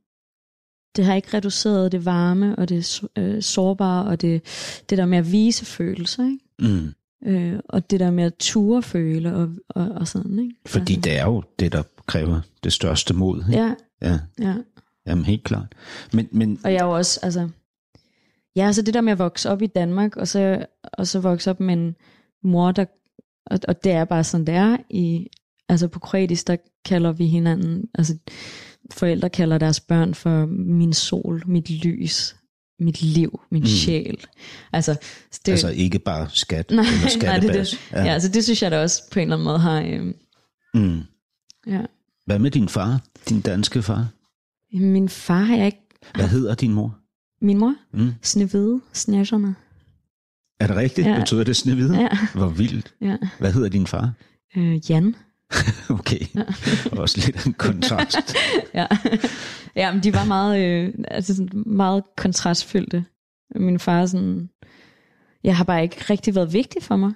Det 0.96 1.06
har 1.06 1.16
ikke 1.16 1.38
reduceret 1.38 1.92
det 1.92 2.06
varme 2.06 2.56
og 2.56 2.70
det 2.70 3.02
øh, 3.16 3.42
sårbare 3.42 4.06
og 4.06 4.22
det, 4.22 4.42
det 4.90 4.98
der 4.98 5.06
med 5.06 5.18
at 5.18 5.32
vise 5.32 5.66
følelser, 5.66 6.24
ikke? 6.26 6.40
Mm. 6.60 6.94
Øh, 7.26 7.60
og 7.70 7.92
det 7.92 8.00
der 8.00 8.12
med 8.12 8.24
at 8.24 8.34
ture 8.40 8.84
føle 8.84 9.36
og, 9.36 9.50
og, 9.70 9.88
og 9.90 10.08
sådan, 10.08 10.40
ikke? 10.40 10.56
Fordi 10.66 10.94
altså, 10.94 11.10
det 11.10 11.20
er 11.20 11.26
jo 11.26 11.44
det, 11.60 11.72
der 11.72 11.84
kræver 12.06 12.42
det 12.64 12.74
største 12.74 13.14
mod. 13.14 13.44
Ikke? 13.50 13.62
Ja, 13.62 13.76
ja. 14.02 14.20
ja. 14.40 14.56
Jamen 15.08 15.26
helt 15.26 15.44
klart. 15.44 15.76
Men, 16.14 16.28
men 16.32 16.60
Og 16.64 16.74
jeg 16.74 16.80
er 16.80 16.86
jo 16.86 16.96
også, 16.96 17.20
altså... 17.24 17.50
Ja, 18.56 18.66
altså 18.66 18.82
det 18.82 18.94
der 18.94 19.02
med 19.02 19.12
at 19.12 19.20
vokse 19.20 19.50
op 19.50 19.62
i 19.62 19.68
Danmark, 19.68 20.16
og 20.16 20.28
så, 20.28 20.66
og 20.84 21.08
så 21.08 21.20
vokse 21.20 21.50
op 21.50 21.60
med 21.60 21.74
en 21.74 21.96
mor, 22.44 22.72
der... 22.72 22.86
Og, 23.46 23.60
og 23.68 23.84
det 23.84 23.92
er 23.92 24.06
bare 24.06 24.24
sådan, 24.24 24.48
det 24.48 24.56
er. 24.56 24.78
I, 24.90 25.28
altså 25.70 25.88
på 25.88 26.00
kroatisk, 26.00 26.48
der 26.48 26.56
kalder 26.86 27.12
vi 27.12 27.28
hinanden... 27.28 27.84
Altså 27.96 28.18
forældre 28.92 29.30
kalder 29.30 29.58
deres 29.58 29.80
børn 29.80 30.14
for 30.14 30.46
min 30.46 30.94
sol, 30.94 31.44
mit 31.46 31.70
lys, 31.70 32.36
mit 32.80 33.02
liv, 33.02 33.40
min 33.52 33.62
mm. 33.62 33.68
sjæl. 33.68 34.26
Altså, 34.74 35.00
det, 35.46 35.52
altså 35.52 35.70
ikke 35.70 36.00
bare 36.00 36.28
skat 36.30 36.72
nej, 36.72 36.86
eller 36.86 37.26
nej, 37.26 37.40
det, 37.40 37.54
det, 37.54 37.92
ja. 37.92 38.04
ja, 38.04 38.14
altså 38.14 38.30
det 38.30 38.44
synes 38.44 38.64
jeg 38.64 38.72
da 38.72 38.82
også 38.82 39.04
på 39.12 39.20
en 39.20 39.24
eller 39.24 39.36
anden 39.36 39.44
måde 39.46 39.60
har... 39.60 39.82
Øh, 39.82 40.14
Mm. 40.74 41.02
ja. 41.68 41.82
Hvad 42.26 42.40
med 42.40 42.52
din 42.52 42.70
far? 42.70 43.02
Din 43.30 43.42
danske 43.42 43.82
far? 43.82 44.08
Min 44.74 45.10
far 45.10 45.44
har 45.44 45.56
jeg 45.56 45.66
ikke... 45.66 45.88
Hvad 46.16 46.28
hedder 46.28 46.56
din 46.56 46.74
mor? 46.74 46.98
Min 47.42 47.58
mor? 47.58 47.76
Mm. 47.94 48.14
Snevide, 48.22 48.82
Snæserne. 48.94 49.56
Er 50.60 50.68
det 50.68 50.76
rigtigt? 50.76 51.08
Ja. 51.08 51.20
Betyder 51.20 51.44
det 51.44 51.56
snevide? 51.56 52.02
Ja. 52.02 52.10
Hvor 52.34 52.48
vildt. 52.50 52.94
Ja. 53.02 53.18
Hvad 53.40 53.54
hedder 53.54 53.70
din 53.70 53.88
far? 53.88 54.14
Øh, 54.58 54.92
Jan. 54.92 55.16
Okay. 55.90 56.20
Også 57.02 57.22
lidt 57.26 57.46
en 57.46 57.54
kontrast. 57.54 58.36
ja. 58.74 58.88
ja, 59.76 59.94
men 59.94 60.04
de 60.04 60.14
var 60.14 60.26
meget, 60.26 60.62
øh, 60.66 60.94
altså 61.08 61.36
sådan 61.36 61.64
meget 61.66 62.04
kontrastfyldte. 62.18 63.06
Min 63.56 63.80
far 63.80 64.06
sådan, 64.06 64.50
jeg 65.44 65.58
har 65.58 65.64
bare 65.64 65.84
ikke 65.84 65.96
rigtig 66.10 66.36
været 66.36 66.54
vigtig 66.54 66.84
for 66.84 66.96
mig. 66.96 67.14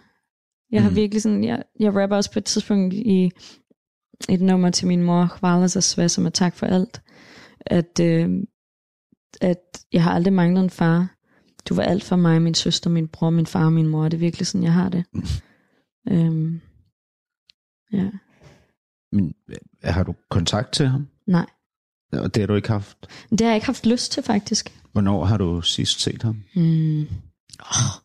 Jeg 0.72 0.84
har 0.84 0.90
Mm. 0.90 0.96
virkelig 0.96 1.22
sådan, 1.22 1.44
jeg, 1.44 1.64
jeg 1.80 1.96
rapper 1.96 2.16
også 2.16 2.32
på 2.32 2.40
et 2.40 2.46
tidspunkt 2.46 2.94
i 2.94 3.32
et 4.30 4.42
nummer 4.42 4.70
til 4.70 4.88
min 4.88 5.02
mor, 5.04 5.38
Hvala 5.40 5.68
så 5.68 5.82
svær 5.82 6.08
som 6.08 6.26
er 6.26 6.30
tak 6.30 6.56
for 6.56 6.66
alt, 6.66 7.02
at, 7.66 8.00
øh, 8.02 8.30
at 9.42 9.86
jeg 9.92 10.04
har 10.04 10.12
aldrig 10.12 10.34
manglet 10.34 10.64
en 10.64 10.70
far. 10.70 11.16
Du 11.70 11.76
var 11.76 11.84
alt 11.84 12.04
for 12.04 12.16
mig, 12.16 12.42
min 12.42 12.54
søster, 12.54 12.90
min 12.90 13.08
bror, 13.08 13.30
min 13.30 13.46
far 13.46 13.66
og 13.66 13.74
min 13.74 13.88
mor. 13.88 14.04
Det 14.04 14.14
er 14.14 14.20
virkelig 14.20 14.48
sådan, 14.48 14.64
jeg 14.64 14.74
har 14.74 14.90
det. 14.90 15.04
øhm, 16.12 16.62
ja, 17.92 18.10
Men 19.12 19.34
har 19.84 20.04
du 20.04 20.16
kontakt 20.30 20.74
til 20.74 20.88
ham? 20.88 21.08
nej. 21.28 21.46
Og 22.14 22.36
det 22.36 22.42
har 22.42 22.48
du 22.48 22.56
ikke 22.56 22.68
haft. 22.68 22.98
Det 23.30 23.42
har 23.42 23.48
jeg 23.48 23.56
ikke 23.56 23.66
haft 23.66 23.86
lyst 23.86 24.12
til, 24.12 24.24
faktisk. 24.24 24.82
Hvornår 24.92 25.26
har 25.26 25.38
du 25.38 25.62
sidst 25.62 26.02
set 26.02 26.24
ham? 26.24 26.44
Hmm. 26.56 27.02
Oh. 27.60 28.02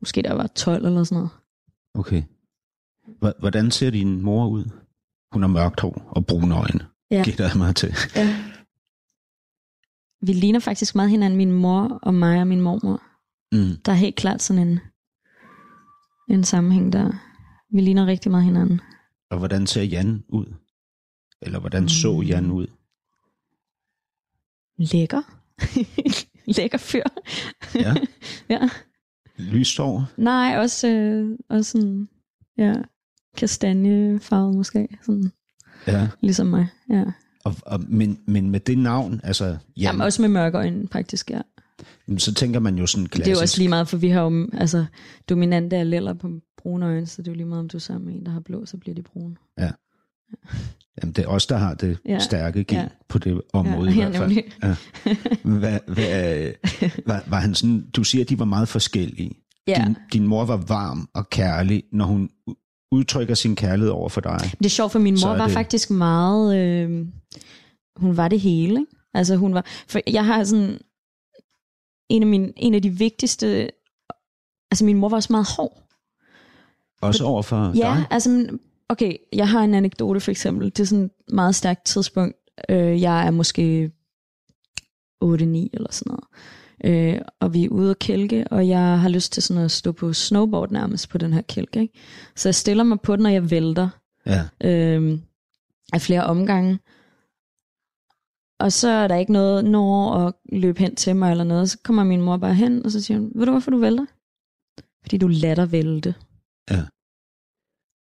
Måske 0.00 0.22
da 0.22 0.28
jeg 0.28 0.36
var 0.38 0.46
12 0.46 0.86
eller 0.86 1.04
sådan 1.04 1.16
noget. 1.16 1.30
Okay. 1.94 2.22
Hvordan 3.38 3.70
ser 3.70 3.90
din 3.90 4.22
mor 4.22 4.48
ud? 4.48 4.64
Hun 5.32 5.42
har 5.42 5.48
mørkt 5.48 5.80
hår 5.80 6.02
og 6.10 6.26
brune 6.26 6.54
øjne. 6.56 6.86
Ja. 7.10 7.22
Gætter 7.24 7.44
jeg 7.48 7.56
mig 7.58 7.76
til. 7.76 7.94
Ja. 8.16 8.36
Vi 10.20 10.32
ligner 10.32 10.60
faktisk 10.60 10.94
meget 10.94 11.10
hinanden, 11.10 11.36
min 11.36 11.52
mor 11.52 11.98
og 12.02 12.14
mig 12.14 12.40
og 12.40 12.46
min 12.46 12.60
mormor. 12.60 13.02
Mm. 13.52 13.76
Der 13.84 13.92
er 13.92 13.96
helt 13.96 14.16
klart 14.16 14.42
sådan 14.42 14.68
en, 14.68 14.80
en 16.30 16.44
sammenhæng 16.44 16.92
der. 16.92 17.12
Vi 17.74 17.80
ligner 17.80 18.06
rigtig 18.06 18.30
meget 18.30 18.44
hinanden. 18.44 18.80
Og 19.30 19.38
hvordan 19.38 19.66
ser 19.66 19.82
Jan 19.82 20.24
ud? 20.28 20.54
Eller 21.42 21.58
hvordan 21.60 21.88
så 21.88 22.12
Mm. 22.12 22.22
Jan 22.22 22.50
ud? 22.50 22.66
Lækker. 24.78 25.22
Lækker 26.56 26.78
fyr. 26.78 27.02
Ja. 27.74 27.94
ja. 28.54 28.68
Lyst 29.38 29.80
over? 29.80 30.04
Nej, 30.16 30.56
også, 30.58 30.88
øh, 30.88 31.38
også 31.50 31.70
sådan, 31.72 32.08
ja, 32.58 32.74
kastanjefarvet 33.36 34.56
måske. 34.56 34.88
Sådan, 35.02 35.32
Ja. 35.86 36.08
ligesom 36.20 36.46
mig, 36.46 36.68
ja. 36.90 37.04
Og, 37.44 37.54
og, 37.62 37.80
men, 37.88 38.18
men 38.26 38.50
med 38.50 38.60
det 38.60 38.78
navn, 38.78 39.20
altså 39.24 39.44
Jan, 39.44 39.58
Jamen, 39.76 40.00
også 40.00 40.22
med 40.22 40.28
mørke 40.28 40.58
øjne, 40.58 40.88
faktisk, 40.92 41.30
ja. 41.30 41.40
så 42.18 42.34
tænker 42.34 42.60
man 42.60 42.78
jo 42.78 42.86
sådan 42.86 43.06
klassisk. 43.06 43.24
Det 43.24 43.30
er 43.32 43.36
jo 43.36 43.42
også 43.42 43.58
lige 43.58 43.68
meget, 43.68 43.88
for 43.88 43.96
vi 43.96 44.08
har 44.08 44.22
jo 44.22 44.48
altså, 44.52 44.84
dominante 45.28 45.76
alleler 45.76 46.14
på 46.14 46.30
brune 46.62 46.86
øjne, 46.86 47.06
så 47.06 47.22
det 47.22 47.28
er 47.28 47.32
jo 47.32 47.36
lige 47.36 47.46
meget, 47.46 47.60
om 47.60 47.68
du 47.68 47.76
er 47.76 47.80
sammen 47.80 48.06
med 48.06 48.14
en, 48.20 48.26
der 48.26 48.32
har 48.32 48.40
blå, 48.40 48.66
så 48.66 48.76
bliver 48.76 48.94
de 48.94 49.02
brune. 49.02 49.36
Jamen, 51.02 51.12
det 51.12 51.24
er 51.24 51.28
os, 51.28 51.46
der 51.46 51.56
har 51.56 51.74
det 51.74 51.98
Ja. 52.06 52.18
stærke 52.18 52.64
gen 52.64 52.78
Ja. 52.78 52.88
på 53.08 53.18
det 53.18 53.40
område 53.52 53.90
Ja, 53.90 54.08
i 54.08 54.10
hvert 54.10 54.16
fald. 54.16 54.36
Ja. 54.62 54.74
Hvad, 55.42 55.78
hvad, 55.86 56.52
var, 57.06 57.24
var 57.26 57.40
han 57.40 57.54
sådan, 57.54 57.90
du 57.96 58.04
siger, 58.04 58.24
at 58.24 58.28
de 58.28 58.38
var 58.38 58.44
meget 58.44 58.68
forskellige. 58.68 59.30
Ja. 59.66 59.84
Din, 59.86 59.96
din 60.12 60.26
mor 60.26 60.44
var 60.44 60.56
varm 60.56 61.08
og 61.14 61.30
kærlig, 61.30 61.82
når 61.92 62.04
hun 62.04 62.30
udtrykker 62.92 63.34
sin 63.34 63.56
kærlighed 63.56 63.90
over 63.92 64.08
for 64.08 64.20
dig. 64.20 64.38
Det 64.58 64.66
er 64.66 64.70
sjovt, 64.70 64.92
for 64.92 64.98
min 64.98 65.18
mor 65.24 65.28
var 65.36 65.44
det- 65.44 65.52
faktisk 65.54 65.90
meget... 65.90 66.58
Øh, 66.58 67.06
hun 67.96 68.16
var 68.16 68.28
det 68.28 68.40
hele. 68.40 68.80
Ikke? 68.80 68.92
Altså 69.14 69.36
hun 69.36 69.54
var, 69.54 69.64
for 69.88 70.00
jeg 70.06 70.24
har 70.26 70.44
sådan, 70.44 70.78
en 72.08 72.22
af, 72.22 72.26
mine, 72.28 72.52
en 72.56 72.74
af 72.74 72.82
de 72.82 72.90
vigtigste, 72.90 73.70
altså 74.70 74.84
min 74.84 74.96
mor 74.96 75.08
var 75.08 75.16
også 75.16 75.32
meget 75.32 75.46
hård. 75.56 75.82
Også 77.02 77.24
over 77.24 77.42
for 77.42 77.72
Ja, 77.76 77.80
dig? 77.96 78.06
altså, 78.10 78.58
okay, 78.88 79.16
jeg 79.32 79.48
har 79.48 79.60
en 79.64 79.74
anekdote 79.74 80.20
for 80.20 80.30
eksempel. 80.30 80.66
Det 80.66 80.80
er 80.80 80.84
sådan 80.84 81.04
et 81.04 81.10
meget 81.34 81.54
stærkt 81.54 81.84
tidspunkt. 81.86 82.36
Øh, 82.68 83.00
jeg 83.02 83.26
er 83.26 83.30
måske 83.30 83.90
8-9 85.24 85.26
eller 85.72 85.92
sådan 85.92 86.10
noget. 86.10 86.24
Øh, 86.84 87.20
og 87.40 87.54
vi 87.54 87.64
er 87.64 87.68
ude 87.68 87.90
at 87.90 87.98
kælke, 87.98 88.44
og 88.50 88.68
jeg 88.68 89.00
har 89.00 89.08
lyst 89.08 89.32
til 89.32 89.42
sådan 89.42 89.62
at 89.62 89.70
stå 89.70 89.92
på 89.92 90.12
snowboard 90.12 90.70
nærmest 90.70 91.08
på 91.08 91.18
den 91.18 91.32
her 91.32 91.42
kælke. 91.42 91.80
Ikke? 91.80 91.98
Så 92.36 92.48
jeg 92.48 92.54
stiller 92.54 92.84
mig 92.84 93.00
på 93.00 93.16
den, 93.16 93.26
og 93.26 93.32
jeg 93.32 93.50
vælter 93.50 93.88
Ja. 94.26 94.48
øh, 94.64 95.18
af 95.92 96.00
flere 96.00 96.24
omgange. 96.24 96.78
Og 98.60 98.72
så 98.72 98.88
er 98.88 99.08
der 99.08 99.16
ikke 99.16 99.32
noget 99.32 99.64
når 99.64 100.14
at 100.26 100.34
løbe 100.52 100.78
hen 100.80 100.96
til 100.96 101.16
mig 101.16 101.30
eller 101.30 101.44
noget. 101.44 101.70
Så 101.70 101.78
kommer 101.84 102.04
min 102.04 102.22
mor 102.22 102.36
bare 102.36 102.54
hen, 102.54 102.84
og 102.84 102.90
så 102.90 103.02
siger 103.02 103.18
hun, 103.18 103.32
ved 103.34 103.46
du 103.46 103.50
hvorfor 103.52 103.70
du 103.70 103.78
vælter? 103.78 104.06
Fordi 105.02 105.18
du 105.18 105.28
lader 105.28 105.66
vælte. 105.66 106.14
Ja. 106.70 106.82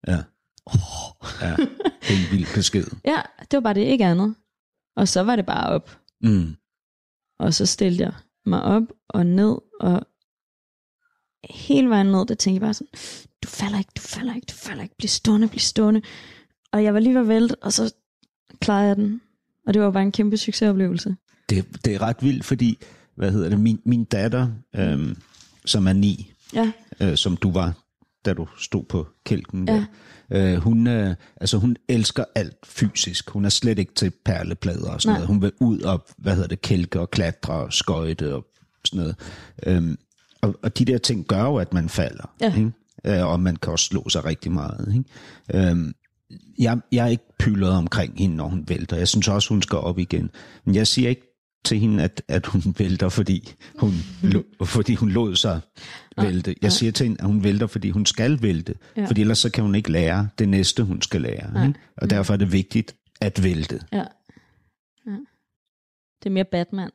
Ja. 0.07 0.23
Ja, 1.41 1.55
det 2.01 2.09
er 2.09 2.25
en 2.25 2.31
vild 2.37 2.55
besked. 2.55 2.85
Ja, 3.11 3.21
det 3.51 3.57
var 3.57 3.61
bare 3.61 3.73
det, 3.73 3.81
ikke 3.81 4.05
andet. 4.05 4.35
Og 4.95 5.07
så 5.07 5.21
var 5.21 5.35
det 5.35 5.45
bare 5.45 5.69
op. 5.69 5.99
Mm. 6.21 6.55
Og 7.39 7.53
så 7.53 7.65
stillede 7.65 8.03
jeg 8.03 8.13
mig 8.47 8.61
op 8.61 8.83
og 9.09 9.25
ned, 9.25 9.57
og 9.79 10.07
hele 11.49 11.89
vejen 11.89 12.05
ned, 12.07 12.25
der 12.25 12.35
tænkte 12.35 12.53
jeg 12.53 12.61
bare 12.61 12.73
sådan, 12.73 12.87
du 13.43 13.47
falder 13.47 13.77
ikke, 13.79 13.91
du 13.97 14.01
falder 14.01 14.35
ikke, 14.35 14.45
du 14.45 14.53
falder 14.55 14.83
ikke, 14.83 14.95
bliv 14.97 15.07
stående, 15.07 15.47
bliv 15.47 15.59
stående. 15.59 16.01
Og 16.71 16.83
jeg 16.83 16.93
var 16.93 16.99
lige 16.99 17.13
ved 17.13 17.21
at 17.21 17.27
vælte, 17.27 17.55
og 17.55 17.73
så 17.73 17.93
klarede 18.61 18.87
jeg 18.87 18.95
den. 18.95 19.21
Og 19.67 19.73
det 19.73 19.81
var 19.81 19.91
bare 19.91 20.03
en 20.03 20.11
kæmpe 20.11 20.37
succesoplevelse. 20.37 21.15
Det, 21.49 21.85
det 21.85 21.95
er 21.95 22.01
ret 22.01 22.17
vildt, 22.23 22.45
fordi, 22.45 22.79
hvad 23.15 23.31
hedder 23.31 23.49
det, 23.49 23.59
min, 23.59 23.81
min 23.85 24.03
datter, 24.03 24.49
øhm, 24.75 25.17
som 25.65 25.87
er 25.87 25.93
ni, 25.93 26.33
Ja, 26.53 26.71
øh, 27.01 27.15
som 27.17 27.37
du 27.37 27.51
var, 27.51 27.73
da 28.25 28.33
du 28.33 28.47
stod 28.57 28.83
på 28.83 29.07
kælken 29.25 29.67
Ja. 29.67 29.73
der. 29.73 29.85
Øh, 30.31 30.55
hun, 30.55 30.87
øh, 30.87 31.15
altså 31.41 31.57
hun 31.57 31.75
elsker 31.89 32.23
alt 32.35 32.57
fysisk. 32.65 33.29
Hun 33.29 33.45
er 33.45 33.49
slet 33.49 33.79
ikke 33.79 33.93
til 33.93 34.11
perleplader 34.25 34.91
og 34.91 35.01
sådan 35.01 35.13
Nej. 35.13 35.17
noget. 35.17 35.27
Hun 35.27 35.41
vil 35.41 35.51
ud 35.59 35.79
og, 35.79 36.05
hvad 36.17 36.33
hedder 36.33 36.47
det, 36.47 36.61
kælke 36.61 36.99
og 36.99 37.11
klatre 37.11 37.53
og 37.53 37.73
skøjte 37.73 38.35
og 38.35 38.45
sådan 38.85 38.99
noget. 38.99 39.15
Øhm, 39.65 39.97
og, 40.41 40.55
og 40.63 40.77
de 40.77 40.85
der 40.85 40.97
ting 40.97 41.25
gør 41.25 41.43
jo, 41.43 41.55
at 41.55 41.73
man 41.73 41.89
falder. 41.89 42.31
Ja. 42.41 42.55
Ikke? 42.55 42.71
Øh, 43.05 43.27
og 43.27 43.39
man 43.39 43.55
kan 43.55 43.71
også 43.71 43.85
slå 43.85 44.09
sig 44.09 44.25
rigtig 44.25 44.51
meget. 44.51 44.93
Ikke? 44.95 45.69
Øhm, 45.69 45.93
jeg, 46.59 46.79
jeg 46.91 47.05
er 47.05 47.09
ikke 47.09 47.23
pyldet 47.39 47.69
omkring 47.69 48.13
hende, 48.17 48.35
når 48.35 48.47
hun 48.47 48.65
vælter. 48.67 48.97
Jeg 48.97 49.07
synes 49.07 49.27
også, 49.27 49.49
hun 49.49 49.61
skal 49.61 49.77
op 49.77 49.99
igen. 49.99 50.29
Men 50.65 50.75
jeg 50.75 50.87
siger 50.87 51.09
ikke 51.09 51.36
til 51.65 51.79
hende, 51.79 52.03
at, 52.03 52.21
at 52.27 52.45
hun 52.45 52.61
vælter, 52.79 53.09
fordi 53.09 53.53
hun, 53.79 53.93
lo, 54.21 54.43
fordi 54.65 54.95
hun 54.95 55.09
lod 55.09 55.35
sig 55.35 55.61
vælte. 56.21 56.55
Jeg 56.61 56.71
siger 56.71 56.91
til 56.91 57.03
hende, 57.03 57.21
at 57.21 57.27
hun 57.27 57.43
vælter, 57.43 57.67
fordi 57.67 57.89
hun 57.89 58.05
skal 58.05 58.41
vælte. 58.41 58.75
Ja. 58.97 59.05
Fordi 59.05 59.21
ellers 59.21 59.37
så 59.39 59.49
kan 59.49 59.63
hun 59.63 59.75
ikke 59.75 59.91
lære 59.91 60.29
det 60.39 60.49
næste, 60.49 60.83
hun 60.83 61.01
skal 61.01 61.21
lære. 61.21 61.67
Ikke? 61.67 61.79
Og 61.97 62.09
derfor 62.09 62.33
er 62.33 62.37
det 62.37 62.51
vigtigt 62.51 62.95
at 63.21 63.43
vælte. 63.43 63.81
ja. 63.91 63.97
ja. 63.97 65.17
Det 66.23 66.29
er 66.29 66.33
mere 66.33 66.45
Batman. 66.45 66.89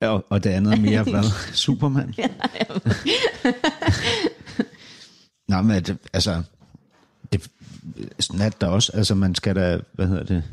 Og, 0.00 0.26
og 0.28 0.44
det 0.44 0.50
andet 0.50 0.72
er 0.72 0.80
mere, 0.80 1.02
hvad? 1.12 1.52
Superman? 1.52 2.14
Nej, 5.48 5.62
men 5.62 5.70
at, 5.70 5.96
altså, 6.12 6.42
det, 7.32 7.50
sådan 8.20 8.40
er 8.40 8.50
det 8.50 8.68
også. 8.68 8.92
Altså, 8.94 9.14
man 9.14 9.34
skal 9.34 9.56
da, 9.56 9.80
hvad 9.92 10.06
hedder 10.06 10.24
det, 10.24 10.44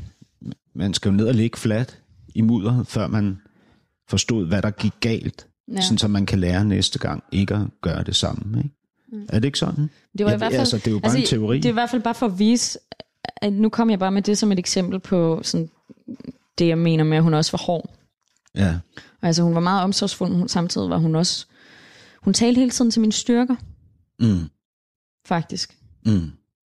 man 0.74 0.93
skal 0.93 1.10
jo 1.10 1.16
ned 1.16 1.28
og 1.28 1.34
ligge 1.34 1.58
fladt 1.58 1.99
i 2.36 2.41
mudder, 2.41 2.83
før 2.83 3.07
man 3.07 3.38
forstod, 4.09 4.47
hvad 4.47 4.61
der 4.61 4.71
gik 4.71 4.93
galt. 4.99 5.47
Ja. 5.71 5.81
Sådan, 5.81 5.97
så 5.97 6.07
man 6.07 6.25
kan 6.25 6.39
lære 6.39 6.65
næste 6.65 6.99
gang 6.99 7.23
ikke 7.31 7.53
at 7.55 7.67
gøre 7.81 8.03
det 8.03 8.15
samme. 8.15 8.57
Ikke? 8.57 8.75
Mm. 9.11 9.25
Er 9.29 9.39
det 9.39 9.45
ikke 9.45 9.59
sådan? 9.59 9.89
Det 10.17 10.25
var 10.25 10.31
Jeg 10.31 10.38
i 10.38 10.38
hvert 10.38 10.51
fald, 10.51 10.59
altså, 10.59 10.77
det 10.77 10.88
er 10.88 10.91
jo 10.91 10.99
bare 10.99 11.17
en 11.19 11.25
teori. 11.25 11.57
Det 11.57 11.65
er 11.65 11.69
i 11.69 11.73
hvert 11.73 11.89
fald 11.89 12.01
bare 12.01 12.15
for 12.15 12.25
at 12.25 12.39
vise, 12.39 12.79
at 13.41 13.53
nu 13.53 13.69
kom 13.69 13.89
jeg 13.89 13.99
bare 13.99 14.11
med 14.11 14.21
det 14.21 14.38
som 14.38 14.51
et 14.51 14.59
eksempel 14.59 14.99
på 14.99 15.39
sådan, 15.43 15.69
det, 16.57 16.67
jeg 16.67 16.77
mener 16.77 17.03
med, 17.03 17.17
at 17.17 17.23
hun 17.23 17.33
også 17.33 17.51
var 17.51 17.63
hård. 17.63 17.95
Ja. 18.55 18.75
Altså 19.21 19.43
hun 19.43 19.53
var 19.55 19.59
meget 19.59 19.83
omsorgsfuld, 19.83 20.29
men 20.29 20.39
hun, 20.39 20.47
samtidig 20.47 20.89
var 20.89 20.97
hun 20.97 21.15
også, 21.15 21.45
hun 22.21 22.33
talte 22.33 22.59
hele 22.59 22.71
tiden 22.71 22.91
til 22.91 23.01
mine 23.01 23.13
styrker, 23.13 23.55
Mm. 24.19 24.49
faktisk. 25.27 25.77
Mm. 26.05 26.31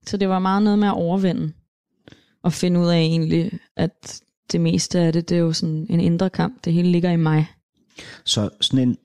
Så 0.05 0.17
det 0.17 0.29
var 0.29 0.39
meget 0.39 0.63
noget 0.63 0.79
med 0.79 0.87
at 0.87 0.93
overvinde, 0.93 1.53
og 2.43 2.53
finde 2.53 2.79
ud 2.79 2.87
af 2.87 2.97
egentlig, 2.97 3.59
at 3.75 4.21
det 4.51 4.61
meste 4.61 4.99
af 4.99 5.13
det, 5.13 5.29
det 5.29 5.35
er 5.35 5.39
jo 5.39 5.53
sådan 5.53 5.87
en 5.89 5.99
indre 5.99 6.29
kamp, 6.29 6.65
det 6.65 6.73
hele 6.73 6.91
ligger 6.91 7.11
i 7.11 7.15
mig. 7.15 7.47
Så 8.25 8.49
sådan 8.61 8.87
en 8.89 8.97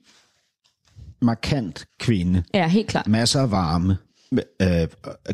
markant 1.21 1.85
kvinde, 1.99 2.43
Ja, 2.53 2.67
helt 2.67 2.87
klart. 2.87 3.07
masser 3.07 3.41
af 3.41 3.51
varme, 3.51 3.97
øh, 4.61 4.87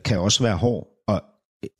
kan 0.05 0.20
også 0.20 0.43
være 0.43 0.57
hård 0.57 0.88
og 1.07 1.24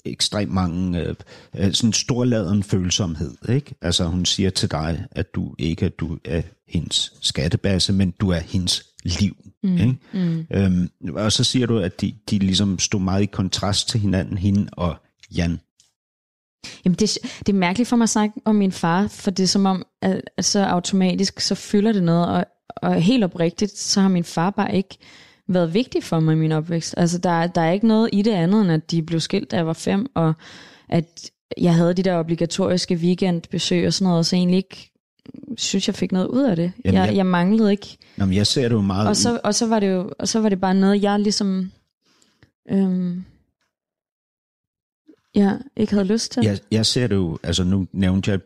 ekstremt 0.06 0.52
mange, 0.54 1.00
øh, 1.00 1.16
øh, 1.58 1.74
sådan 1.74 1.94
storladen 1.94 2.64
følsomhed. 2.64 3.36
Ikke? 3.50 3.76
Altså 3.82 4.06
hun 4.06 4.26
siger 4.26 4.50
til 4.50 4.72
dig, 4.72 5.06
at 5.12 5.36
du 5.36 5.56
ikke 5.60 5.86
at 5.86 6.00
du 6.00 6.18
er 6.26 6.42
hendes 6.68 7.14
skattebasse, 7.22 7.94
men 7.94 8.12
du 8.12 8.30
er 8.30 8.40
hendes 8.40 8.84
liv. 9.04 9.36
Mm. 9.64 9.78
Ikke? 9.78 9.96
Mm. 10.14 10.46
Øhm, 10.54 10.90
og 11.16 11.32
så 11.32 11.44
siger 11.44 11.68
du, 11.68 11.80
at 11.80 12.02
de, 12.02 12.14
de 12.30 12.40
ligesom 12.40 12.80
stod 12.80 13.00
meget 13.02 13.22
i 13.24 13.26
kontrast 13.26 13.90
til 13.90 14.00
hinanden, 14.00 14.38
hende 14.38 14.70
og 14.72 14.96
Jan. 15.36 15.60
Jamen 16.86 16.96
det, 16.96 17.18
det 17.40 17.50
er 17.50 17.58
mærkeligt 17.58 17.90
for 17.90 17.96
mig 17.96 18.04
at 18.04 18.10
snakke 18.10 18.42
om 18.46 18.56
min 18.56 18.72
far, 18.72 19.08
for 19.08 19.32
det 19.32 19.44
er 19.44 19.48
som 19.48 19.66
om, 19.66 19.84
at, 20.02 20.22
at 20.38 20.46
så 20.46 20.60
automatisk, 20.64 21.40
så 21.40 21.56
fylder 21.56 21.92
det 21.92 22.04
noget, 22.04 22.28
og, 22.28 22.46
og 22.76 22.96
helt 23.02 23.24
oprigtigt, 23.24 23.78
så 23.78 24.02
har 24.02 24.08
min 24.10 24.24
far 24.24 24.50
bare 24.50 24.76
ikke 24.76 24.98
været 25.48 25.74
vigtig 25.74 26.04
for 26.04 26.20
mig 26.20 26.34
i 26.34 26.36
min 26.38 26.52
opvækst. 26.52 26.94
Altså 26.98 27.18
der, 27.18 27.48
der 27.48 27.62
er 27.62 27.72
ikke 27.72 27.88
noget 27.88 28.10
i 28.14 28.22
det 28.22 28.32
andet, 28.32 28.62
end 28.62 28.72
at 28.72 28.92
de 28.92 29.04
blev 29.04 29.20
skilt, 29.20 29.52
da 29.52 29.56
jeg 29.56 29.68
var 29.68 29.74
fem, 29.74 30.06
og 30.16 30.34
at 30.90 31.30
jeg 31.58 31.76
havde 31.76 31.94
de 31.94 32.04
der 32.04 32.16
obligatoriske 32.20 32.96
weekendbesøg 32.96 33.88
og 33.88 33.94
sådan 33.94 34.06
noget, 34.06 34.20
og 34.20 34.26
så 34.26 34.36
egentlig 34.36 34.58
ikke 34.58 34.92
synes, 35.58 35.88
jeg 35.88 35.96
fik 35.96 36.12
noget 36.12 36.28
ud 36.28 36.44
af 36.44 36.56
det. 36.56 36.72
Jamen, 36.86 36.96
jeg, 36.98 37.08
jeg- 37.08 37.16
jeg 37.16 37.26
manglede 37.26 37.72
ikke. 37.72 37.98
Nå, 38.18 38.26
men 38.26 38.36
jeg 38.36 38.48
ser 38.48 38.62
det 38.62 38.72
jo 38.76 38.82
meget 38.82 39.08
Og 39.08 39.16
så, 39.16 39.40
og 39.44 39.56
så 39.56 39.68
var 39.68 39.80
det 39.80 39.92
jo 39.92 40.12
og 40.20 40.28
så 40.28 40.40
var 40.40 40.50
det 40.50 40.62
bare 40.62 40.74
noget, 40.74 41.02
jeg 41.04 41.20
ligesom 41.20 41.72
øhm, 42.70 43.24
ja, 45.36 45.54
ikke 45.78 45.94
havde 45.94 46.08
lyst 46.08 46.32
til. 46.32 46.44
Jeg, 46.44 46.60
jeg 46.72 46.86
ser 46.86 47.08
det 47.08 47.16
jo, 47.16 47.38
altså 47.44 47.64
nu 47.64 47.88
nævnte 47.94 48.32
jeg 48.32 48.40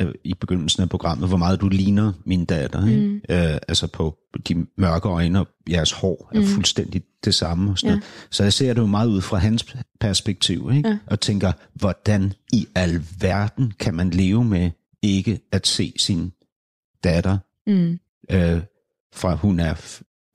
øh, 0.00 0.14
i 0.24 0.34
begyndelsen 0.34 0.82
af 0.82 0.88
programmet, 0.88 1.28
hvor 1.28 1.36
meget 1.36 1.60
du 1.60 1.68
ligner 1.68 2.12
min 2.24 2.44
datter. 2.44 2.86
Ikke? 2.86 3.06
Mm. 3.08 3.14
Øh, 3.28 3.58
altså 3.68 3.86
på 3.86 4.18
de 4.48 4.66
mørke 4.78 5.08
øjne 5.08 5.40
og 5.40 5.48
jeres 5.70 5.92
hår 5.92 6.30
er 6.34 6.40
mm. 6.40 6.46
fuldstændig 6.46 7.02
det 7.24 7.34
samme. 7.34 7.70
Og 7.70 7.78
sådan 7.78 7.88
Ja. 7.88 7.94
noget. 7.94 8.04
Så 8.30 8.42
jeg 8.42 8.52
ser 8.52 8.74
det 8.74 8.80
jo 8.80 8.86
meget 8.86 9.08
ud 9.08 9.20
fra 9.20 9.36
hans 9.38 9.76
perspektiv, 10.00 10.70
ikke? 10.74 10.88
Ja. 10.88 10.98
og 11.06 11.20
tænker, 11.20 11.52
hvordan 11.74 12.32
i 12.52 12.66
alverden 12.74 13.72
kan 13.78 13.94
man 13.94 14.10
leve 14.10 14.44
med 14.44 14.70
ikke 15.02 15.40
at 15.52 15.66
se 15.66 15.92
sin 15.98 16.32
datter, 17.04 17.38
Mm. 17.66 17.98
øh, 18.30 18.60
fra 19.14 19.34
hun 19.34 19.60
er 19.60 19.74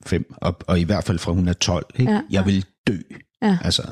fem, 0.06 0.34
og, 0.36 0.56
og 0.66 0.80
i 0.80 0.84
hvert 0.84 1.04
fald 1.04 1.18
fra 1.18 1.32
hun 1.32 1.48
er 1.48 1.52
12. 1.52 1.86
Ikke? 1.98 2.12
Ja, 2.12 2.20
Jeg 2.30 2.46
vil 2.46 2.64
dø. 2.86 2.96
Ja. 3.42 3.58
Altså, 3.64 3.82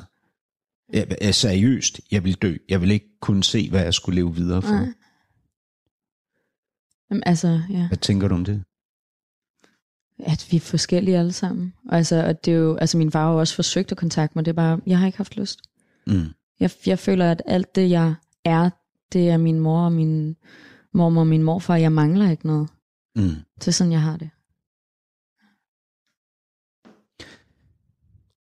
jeg, 0.93 1.17
jeg, 1.21 1.35
seriøst, 1.35 2.01
jeg 2.11 2.25
vil 2.25 2.35
dø. 2.35 2.57
Jeg 2.69 2.81
vil 2.81 2.91
ikke 2.91 3.21
kunne 3.21 3.45
se, 3.45 3.71
hvad 3.71 3.83
jeg 3.83 3.95
skulle 3.95 4.17
leve 4.17 4.35
videre 4.35 4.63
for. 4.63 4.75
Nej. 4.75 4.93
Jamen, 7.11 7.23
altså, 7.27 7.61
ja. 7.71 7.87
Hvad 7.89 7.99
tænker 7.99 8.29
du 8.29 8.35
om 8.35 8.45
det? 8.45 8.65
At 10.19 10.47
vi 10.51 10.57
er 10.57 10.61
forskellige 10.61 11.19
alle 11.19 11.33
sammen. 11.33 11.75
Og 11.89 11.97
Altså, 11.97 12.27
og 12.27 12.45
det 12.45 12.53
er 12.53 12.57
jo, 12.57 12.77
altså 12.77 12.99
min 12.99 13.11
far 13.11 13.27
har 13.27 13.35
også 13.35 13.55
forsøgt 13.55 13.93
at 13.93 13.99
kontakte 13.99 14.39
mig, 14.39 14.45
det 14.45 14.51
er 14.51 14.55
bare, 14.55 14.81
jeg 14.87 14.99
har 14.99 15.07
ikke 15.07 15.19
haft 15.19 15.37
lyst. 15.37 15.61
Mm. 16.07 16.27
Jeg, 16.61 16.71
jeg 16.87 16.99
føler, 16.99 17.31
at 17.31 17.43
alt 17.47 17.75
det, 17.75 17.91
jeg 17.91 18.15
er, 18.45 18.71
det 19.13 19.29
er 19.29 19.37
min 19.37 19.61
mor 19.61 19.85
og 19.85 19.93
min 19.93 20.37
mormor 20.93 21.21
og 21.21 21.27
min 21.27 21.43
morfar. 21.43 21.77
Jeg 21.77 21.93
mangler 21.93 22.31
ikke 22.31 22.47
noget. 22.47 22.69
Mm. 23.17 23.35
Det 23.59 23.69
er 23.69 23.73
sådan, 23.73 23.93
jeg 23.93 24.03
har 24.03 24.17
det. 24.17 24.31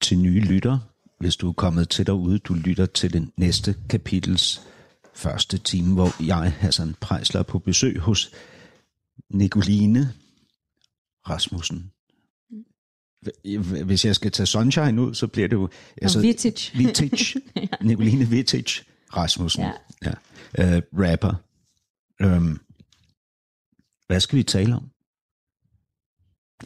Til 0.01 0.19
nye 0.19 0.39
lytter, 0.39 0.79
hvis 1.20 1.36
du 1.36 1.49
er 1.49 1.53
kommet 1.53 1.89
til 1.89 2.07
derude, 2.07 2.39
du 2.39 2.53
lytter 2.53 2.86
til 2.86 3.13
den 3.13 3.32
næste 3.38 3.76
kapitels 3.89 4.61
første 5.13 5.57
time, 5.57 5.93
hvor 5.93 6.24
jeg, 6.24 6.51
Hassan 6.51 6.95
Prejsler, 7.01 7.39
er 7.39 7.43
på 7.43 7.59
besøg 7.59 7.99
hos 7.99 8.32
Nicoline 9.30 10.13
Rasmussen. 11.30 11.91
Hvis 13.86 14.05
jeg 14.05 14.16
skal 14.16 14.32
tage 14.32 14.47
Sunshine 14.47 15.01
ud, 15.01 15.13
så 15.13 15.28
bliver 15.28 15.47
det 15.47 15.55
jo... 15.55 15.70
Altså, 16.01 16.22
Vitic. 16.22 16.72
Vitic. 16.78 17.36
Nicoline 17.82 18.26
Vitic 18.26 18.82
Rasmussen. 19.16 19.63
Ja. 19.63 20.13
ja. 20.57 20.78
Uh, 20.78 20.84
rapper. 20.93 21.34
Um, 22.24 22.59
hvad 24.07 24.20
skal 24.20 24.38
vi 24.38 24.43
tale 24.43 24.76
om? 24.76 24.89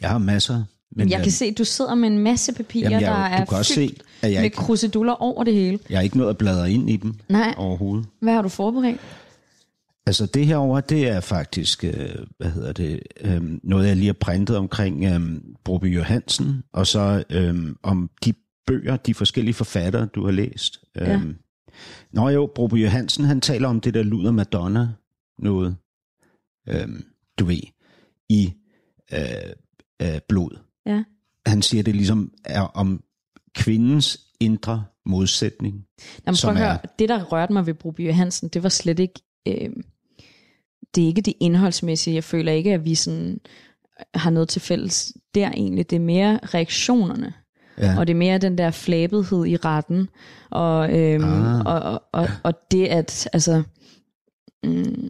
Jeg 0.00 0.10
har 0.10 0.18
masser. 0.18 0.64
Men 0.96 1.10
jeg 1.10 1.22
kan 1.22 1.32
se, 1.32 1.44
at 1.44 1.58
du 1.58 1.64
sidder 1.64 1.94
med 1.94 2.08
en 2.08 2.18
masse 2.18 2.54
papirer, 2.54 2.90
Jamen, 2.90 3.00
jeg, 3.02 3.10
der 3.10 3.16
er 3.16 3.44
fyldt 3.46 3.66
se, 3.66 3.96
at 4.22 4.32
jeg 4.32 4.38
med 4.38 4.44
ikke, 4.44 4.56
kruseduller 4.56 5.12
over 5.12 5.44
det 5.44 5.54
hele. 5.54 5.78
jeg 5.90 5.96
er 5.96 6.00
ikke 6.00 6.18
nået 6.18 6.30
at 6.30 6.38
bladre 6.38 6.72
ind 6.72 6.90
i 6.90 6.96
dem 6.96 7.14
Nej, 7.28 7.54
overhovedet. 7.56 8.06
hvad 8.20 8.32
har 8.32 8.42
du 8.42 8.48
forberedt? 8.48 9.00
Altså 10.06 10.26
det 10.26 10.46
her 10.46 10.56
over, 10.56 10.80
det 10.80 11.08
er 11.08 11.20
faktisk, 11.20 11.84
øh, 11.84 11.92
hvad 12.38 12.50
hedder 12.50 12.72
det, 12.72 13.00
øh, 13.20 13.42
noget 13.62 13.88
jeg 13.88 13.96
lige 13.96 14.06
har 14.06 14.12
printet 14.20 14.56
omkring 14.56 15.04
øh, 15.04 15.20
Broby 15.64 15.94
Johansen, 15.94 16.62
og 16.72 16.86
så 16.86 17.24
øh, 17.30 17.74
om 17.82 18.10
de 18.24 18.32
bøger, 18.66 18.96
de 18.96 19.14
forskellige 19.14 19.54
forfattere, 19.54 20.06
du 20.06 20.24
har 20.24 20.32
læst. 20.32 20.80
Ja. 20.96 21.12
Øhm, 21.12 21.36
Nå 22.12 22.28
jo, 22.28 22.50
Broby 22.54 22.74
Johansen, 22.74 23.24
han 23.24 23.40
taler 23.40 23.68
om 23.68 23.80
det 23.80 23.94
der 23.94 24.02
luder 24.02 24.32
Madonna 24.32 24.88
noget, 25.38 25.76
øhm, 26.68 27.04
du 27.38 27.44
ved, 27.44 27.60
i 28.28 28.52
øh, 29.12 29.20
øh, 30.02 30.20
blod. 30.28 30.58
Ja. 30.94 31.02
Han 31.46 31.62
siger, 31.62 31.82
det 31.82 31.96
ligesom 31.96 32.30
er 32.44 32.60
om 32.62 33.02
kvindens 33.54 34.20
indre 34.40 34.84
modsætning. 35.06 35.84
Jamen, 36.26 36.38
prøv 36.42 36.50
at 36.50 36.56
er- 36.60 36.66
høre, 36.66 36.78
det 36.98 37.08
der 37.08 37.24
rørte 37.24 37.52
mig 37.52 37.66
ved 37.66 37.74
Broby 37.74 38.00
Johansen, 38.06 38.48
det 38.48 38.62
var 38.62 38.68
slet 38.68 38.98
ikke, 38.98 39.20
øh, 39.48 39.70
det 40.94 41.02
er 41.04 41.08
ikke 41.08 41.22
det 41.22 41.34
indholdsmæssige. 41.40 42.14
Jeg 42.14 42.24
føler 42.24 42.52
ikke, 42.52 42.72
at 42.74 42.84
vi 42.84 42.94
sådan 42.94 43.40
har 44.14 44.30
noget 44.30 44.48
til 44.48 44.60
fælles 44.62 45.12
der 45.34 45.48
egentlig. 45.50 45.90
Det 45.90 45.96
er 45.96 46.00
mere 46.00 46.40
reaktionerne. 46.42 47.32
Ja. 47.78 47.98
Og 47.98 48.06
det 48.06 48.12
er 48.12 48.18
mere 48.18 48.38
den 48.38 48.58
der 48.58 48.70
flabethed 48.70 49.46
i 49.46 49.56
retten. 49.56 50.08
Og, 50.50 50.98
øhm, 50.98 51.24
ah. 51.24 51.66
og, 51.66 51.82
og, 51.82 52.02
og, 52.12 52.28
og 52.42 52.52
det 52.70 52.86
at, 52.86 53.28
altså, 53.32 53.62
mm, 54.64 55.08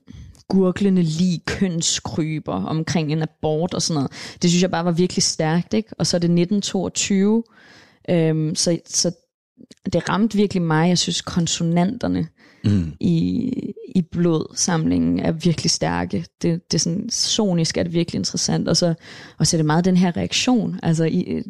gurglende 0.51 1.03
lige 1.03 1.41
kønskryber 1.47 2.53
omkring 2.53 3.13
en 3.13 3.23
abort 3.23 3.75
og 3.75 3.83
sådan 3.83 3.95
noget. 3.95 4.11
Det 4.43 4.51
synes 4.51 4.63
jeg 4.63 4.71
bare 4.71 4.85
var 4.85 4.91
virkelig 4.93 5.23
stærkt, 5.23 5.75
ikke? 5.75 5.89
Og 5.99 6.07
så 6.07 6.17
er 6.17 6.19
det 6.19 6.25
1922, 6.31 7.43
øhm, 8.11 8.55
så, 8.55 8.79
så 8.87 9.11
det 9.93 10.09
ramte 10.09 10.37
virkelig 10.37 10.63
mig. 10.63 10.89
Jeg 10.89 10.99
synes, 10.99 11.21
konsonanterne 11.23 12.29
Mm. 12.65 12.93
i, 13.01 13.53
i 13.95 14.03
blodsamlingen 14.03 15.21
er 15.21 15.33
virkelig 15.33 15.71
stærke. 15.71 16.25
Det, 16.43 16.71
det 16.71 16.75
er 16.75 16.79
sådan, 16.79 17.11
sonisk 17.11 17.77
er 17.77 17.83
det 17.83 17.93
virkelig 17.93 18.19
interessant. 18.19 18.69
Og 18.69 18.77
så, 18.77 18.95
og 19.39 19.47
så 19.47 19.57
er 19.57 19.59
det 19.59 19.67
meget 19.67 19.85
den 19.85 19.97
her 19.97 20.17
reaktion, 20.17 20.81
altså 20.83 21.05
i, 21.05 21.43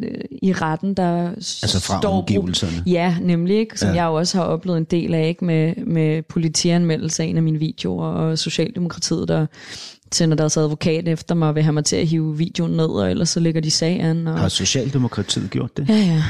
i 0.43 0.53
retten, 0.53 0.95
der 0.95 1.29
Altså 1.29 1.81
fra 1.81 2.01
står 2.01 2.11
omgivelserne. 2.11 2.83
Ja, 2.87 3.17
nemlig, 3.21 3.57
ikke? 3.57 3.79
som 3.79 3.89
Ja. 3.89 3.95
jeg 3.95 4.05
jo 4.05 4.15
også 4.15 4.39
har 4.39 4.45
oplevet 4.45 4.79
en 4.79 4.85
del 4.85 5.15
af, 5.15 5.29
ikke? 5.29 5.45
Med, 5.45 5.75
med 5.87 6.23
politianmeldelse 6.23 7.23
af 7.23 7.27
en 7.27 7.37
af 7.37 7.43
mine 7.43 7.59
videoer, 7.59 8.07
og 8.07 8.39
Socialdemokratiet, 8.39 9.29
der 9.29 9.47
sender 10.13 10.37
deres 10.37 10.57
advokat 10.57 11.09
efter 11.09 11.35
mig 11.35 11.49
og 11.49 11.55
vil 11.55 11.63
have 11.63 11.73
mig 11.73 11.85
til 11.85 11.97
at 11.97 12.07
hive 12.07 12.39
videoen 12.39 12.73
ned, 12.73 12.87
og 12.87 13.11
ellers 13.11 13.29
så 13.29 13.41
lægger 13.41 13.61
de 13.61 13.71
sag 13.71 14.01
an. 14.01 14.27
Og... 14.27 14.39
Har 14.39 14.49
Socialdemokratiet 14.49 15.51
gjort 15.51 15.77
det? 15.77 15.89
Ja, 15.89 15.95
ja. 15.95 16.23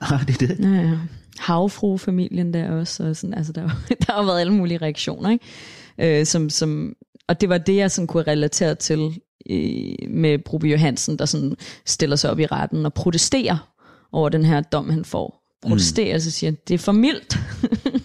Har 0.00 0.24
det 0.26 0.40
det? 0.40 0.56
Ja, 0.60 0.68
ja. 0.68 0.96
Havfru-familien 1.38 2.54
der 2.54 2.70
også. 2.70 3.04
Og 3.04 3.16
sådan, 3.16 3.34
altså, 3.34 3.52
der, 3.52 3.66
har- 3.68 3.82
der 4.06 4.12
har 4.12 4.22
været 4.24 4.40
alle 4.40 4.52
mulige 4.52 4.78
reaktioner. 4.78 5.30
Ikke? 5.30 6.20
Øh, 6.20 6.26
som, 6.26 6.50
som, 6.50 6.94
og 7.28 7.40
det 7.40 7.48
var 7.48 7.58
det, 7.58 7.76
jeg 7.76 7.90
sådan 7.90 8.06
kunne 8.06 8.22
relatere 8.22 8.74
til 8.74 9.20
øh, 9.50 10.10
med 10.10 10.38
Broby 10.44 10.72
Johansen, 10.72 11.18
der 11.18 11.24
sådan 11.24 11.56
stiller 11.84 12.16
sig 12.16 12.30
op 12.30 12.38
i 12.38 12.46
retten 12.46 12.86
og 12.86 12.94
protesterer 12.94 13.72
over 14.12 14.28
den 14.28 14.44
her 14.44 14.60
dom, 14.60 14.90
han 14.90 15.04
får. 15.04 15.42
Protesterer, 15.62 16.16
mm. 16.16 16.20
så 16.20 16.30
siger 16.30 16.50
han, 16.50 16.58
det 16.68 16.74
er 16.74 16.78
for 16.78 16.92
mildt. 16.92 17.38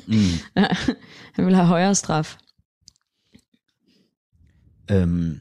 Mm. 0.07 0.15
Ja, 0.61 0.67
han 1.33 1.45
vil 1.45 1.55
have 1.55 1.67
højere 1.67 1.95
straf. 1.95 2.37
Øhm, 4.91 5.39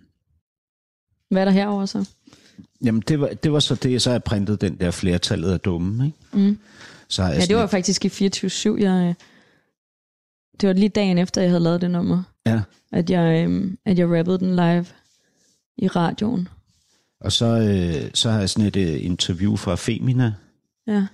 Hvad 1.30 1.40
er 1.40 1.44
der 1.44 1.52
herover 1.52 1.86
så? 1.86 2.08
jamen, 2.84 3.02
det 3.08 3.20
var, 3.20 3.28
det 3.28 3.52
var 3.52 3.58
så 3.60 3.74
det, 3.74 4.02
så 4.02 4.10
jeg 4.10 4.24
printet 4.24 4.60
den 4.60 4.76
der 4.80 4.90
flertallet 4.90 5.52
af 5.52 5.60
dumme, 5.60 6.06
ikke? 6.06 6.18
Mm. 6.32 6.58
Så 7.10 7.22
Ja, 7.22 7.40
det 7.40 7.56
var 7.56 7.64
et- 7.64 7.70
faktisk 7.70 8.04
i 8.04 8.08
24-7, 8.08 8.76
jeg... 8.80 9.08
øh, 9.08 9.14
Det 10.60 10.66
var 10.68 10.72
lige 10.72 10.88
dagen 10.88 11.18
efter, 11.18 11.40
jeg 11.40 11.50
havde 11.50 11.62
lavet 11.62 11.80
det 11.80 11.90
nummer, 11.90 12.22
Ja, 12.46 12.60
at 12.92 13.10
jeg, 13.10 13.44
øhm, 13.44 13.78
at 13.86 13.98
jeg 13.98 14.08
rappede 14.18 14.38
den 14.38 14.56
live 14.56 14.86
i 15.78 15.88
radioen. 15.88 16.48
og 17.20 17.32
så, 17.32 17.46
øh, 17.46 18.10
så 18.14 18.30
har 18.30 18.38
jeg 18.38 18.50
sådan 18.50 18.66
et 18.68 18.76
øh, 18.76 19.04
interview 19.04 19.56
fra 19.56 19.74
Femina, 19.74 20.32
Ja. 20.86 21.06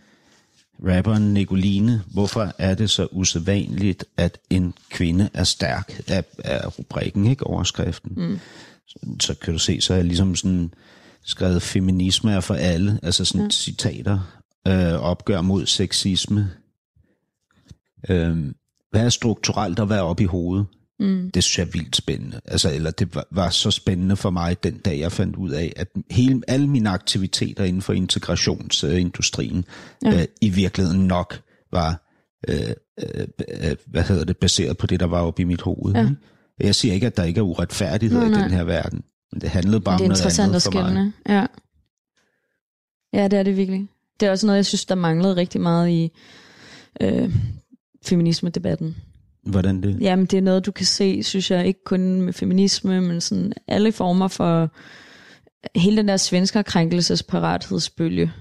rapperen 0.86 1.34
Nicoline. 1.34 2.02
Hvorfor 2.12 2.52
er 2.58 2.74
det 2.74 2.90
så 2.90 3.08
usædvanligt, 3.12 4.04
at 4.16 4.38
en 4.50 4.74
kvinde 4.90 5.28
er 5.34 5.44
stærk, 5.44 6.00
er, 6.08 6.22
er 6.38 6.66
rubrikken, 6.68 7.26
ikke 7.26 7.44
overskriften. 7.46 8.12
Mm. 8.16 8.38
Så, 8.86 8.98
så 9.20 9.34
kan 9.34 9.52
du 9.52 9.58
se, 9.58 9.80
så 9.80 9.92
er 9.92 9.96
jeg 9.96 10.04
ligesom 10.04 10.36
sådan 10.36 10.74
skrevet 11.24 11.62
feminisme 11.62 12.32
er 12.32 12.40
for 12.40 12.54
alle, 12.54 13.00
altså 13.02 13.24
sådan 13.24 13.42
ja. 13.46 13.50
citater, 13.50 14.35
øh, 14.66 15.00
opgør 15.00 15.40
mod 15.40 15.66
sexisme. 15.66 16.50
Øh, 18.08 18.36
hvad 18.90 19.04
er 19.04 19.08
strukturelt 19.08 19.80
og 19.80 19.86
hvad 19.86 19.96
er 19.96 20.02
op 20.02 20.20
i 20.20 20.24
hovedet? 20.24 20.66
Mm. 21.00 21.30
Det 21.30 21.44
synes 21.44 21.58
jeg 21.58 21.66
er 21.66 21.70
vildt 21.70 21.96
spændende. 21.96 22.40
Altså, 22.44 22.72
eller 22.74 22.90
det 22.90 23.14
var, 23.14 23.26
var 23.30 23.50
så 23.50 23.70
spændende 23.70 24.16
for 24.16 24.30
mig 24.30 24.62
den 24.62 24.78
dag, 24.78 24.98
jeg 24.98 25.12
fandt 25.12 25.36
ud 25.36 25.50
af, 25.50 25.72
at 25.76 25.88
hele, 26.10 26.42
alle 26.48 26.66
mine 26.66 26.90
aktiviteter 26.90 27.64
inden 27.64 27.82
for 27.82 27.92
integrationsindustrien 27.92 29.64
ja. 30.04 30.20
øh, 30.20 30.26
i 30.40 30.48
virkeligheden 30.48 31.06
nok 31.06 31.42
var 31.72 32.06
øh, 32.48 32.56
øh, 33.00 33.26
øh, 33.48 33.76
hvad 33.86 34.02
hedder 34.02 34.24
det, 34.24 34.36
baseret 34.36 34.78
på 34.78 34.86
det, 34.86 35.00
der 35.00 35.06
var 35.06 35.20
oppe 35.20 35.42
i 35.42 35.44
mit 35.44 35.60
hoved. 35.60 35.94
Ja. 35.94 36.10
Jeg 36.60 36.74
siger 36.74 36.94
ikke, 36.94 37.06
at 37.06 37.16
der 37.16 37.24
ikke 37.24 37.38
er 37.38 37.42
uretfærdighed 37.42 38.18
Nej, 38.18 38.28
i 38.28 38.30
nej. 38.30 38.42
den 38.42 38.50
her 38.50 38.64
verden, 38.64 39.02
men 39.32 39.40
det 39.40 39.50
handlede 39.50 39.80
bare 39.80 39.98
det 39.98 40.00
er 40.00 40.04
om 40.04 40.08
noget 40.08 40.18
interessant 40.20 40.48
andet 40.48 40.66
at 40.66 40.72
for 40.72 40.92
mig. 40.92 41.12
Ja. 41.28 41.46
ja, 43.12 43.28
det 43.28 43.38
er 43.38 43.42
det 43.42 43.56
virkelig. 43.56 43.88
Det 44.20 44.26
er 44.26 44.30
også 44.30 44.46
noget, 44.46 44.56
jeg 44.56 44.66
synes, 44.66 44.84
der 44.84 44.94
manglede 44.94 45.36
rigtig 45.36 45.60
meget 45.60 45.90
i 45.90 46.12
øh, 47.00 47.34
feminisme-debatten. 48.04 48.96
Hvordan 49.42 49.82
det? 49.82 50.00
Jamen, 50.00 50.26
det 50.26 50.36
er 50.36 50.42
noget, 50.42 50.66
du 50.66 50.72
kan 50.72 50.86
se, 50.86 51.22
synes 51.22 51.50
jeg, 51.50 51.66
ikke 51.66 51.84
kun 51.84 52.22
med 52.22 52.32
feminisme, 52.32 53.00
men 53.00 53.20
sådan 53.20 53.52
alle 53.68 53.92
former 53.92 54.28
for 54.28 54.70
hele 55.78 55.96
den 55.96 56.08
der 56.08 56.16
svenskerkrænkelsesparathedsbølge 56.16 58.32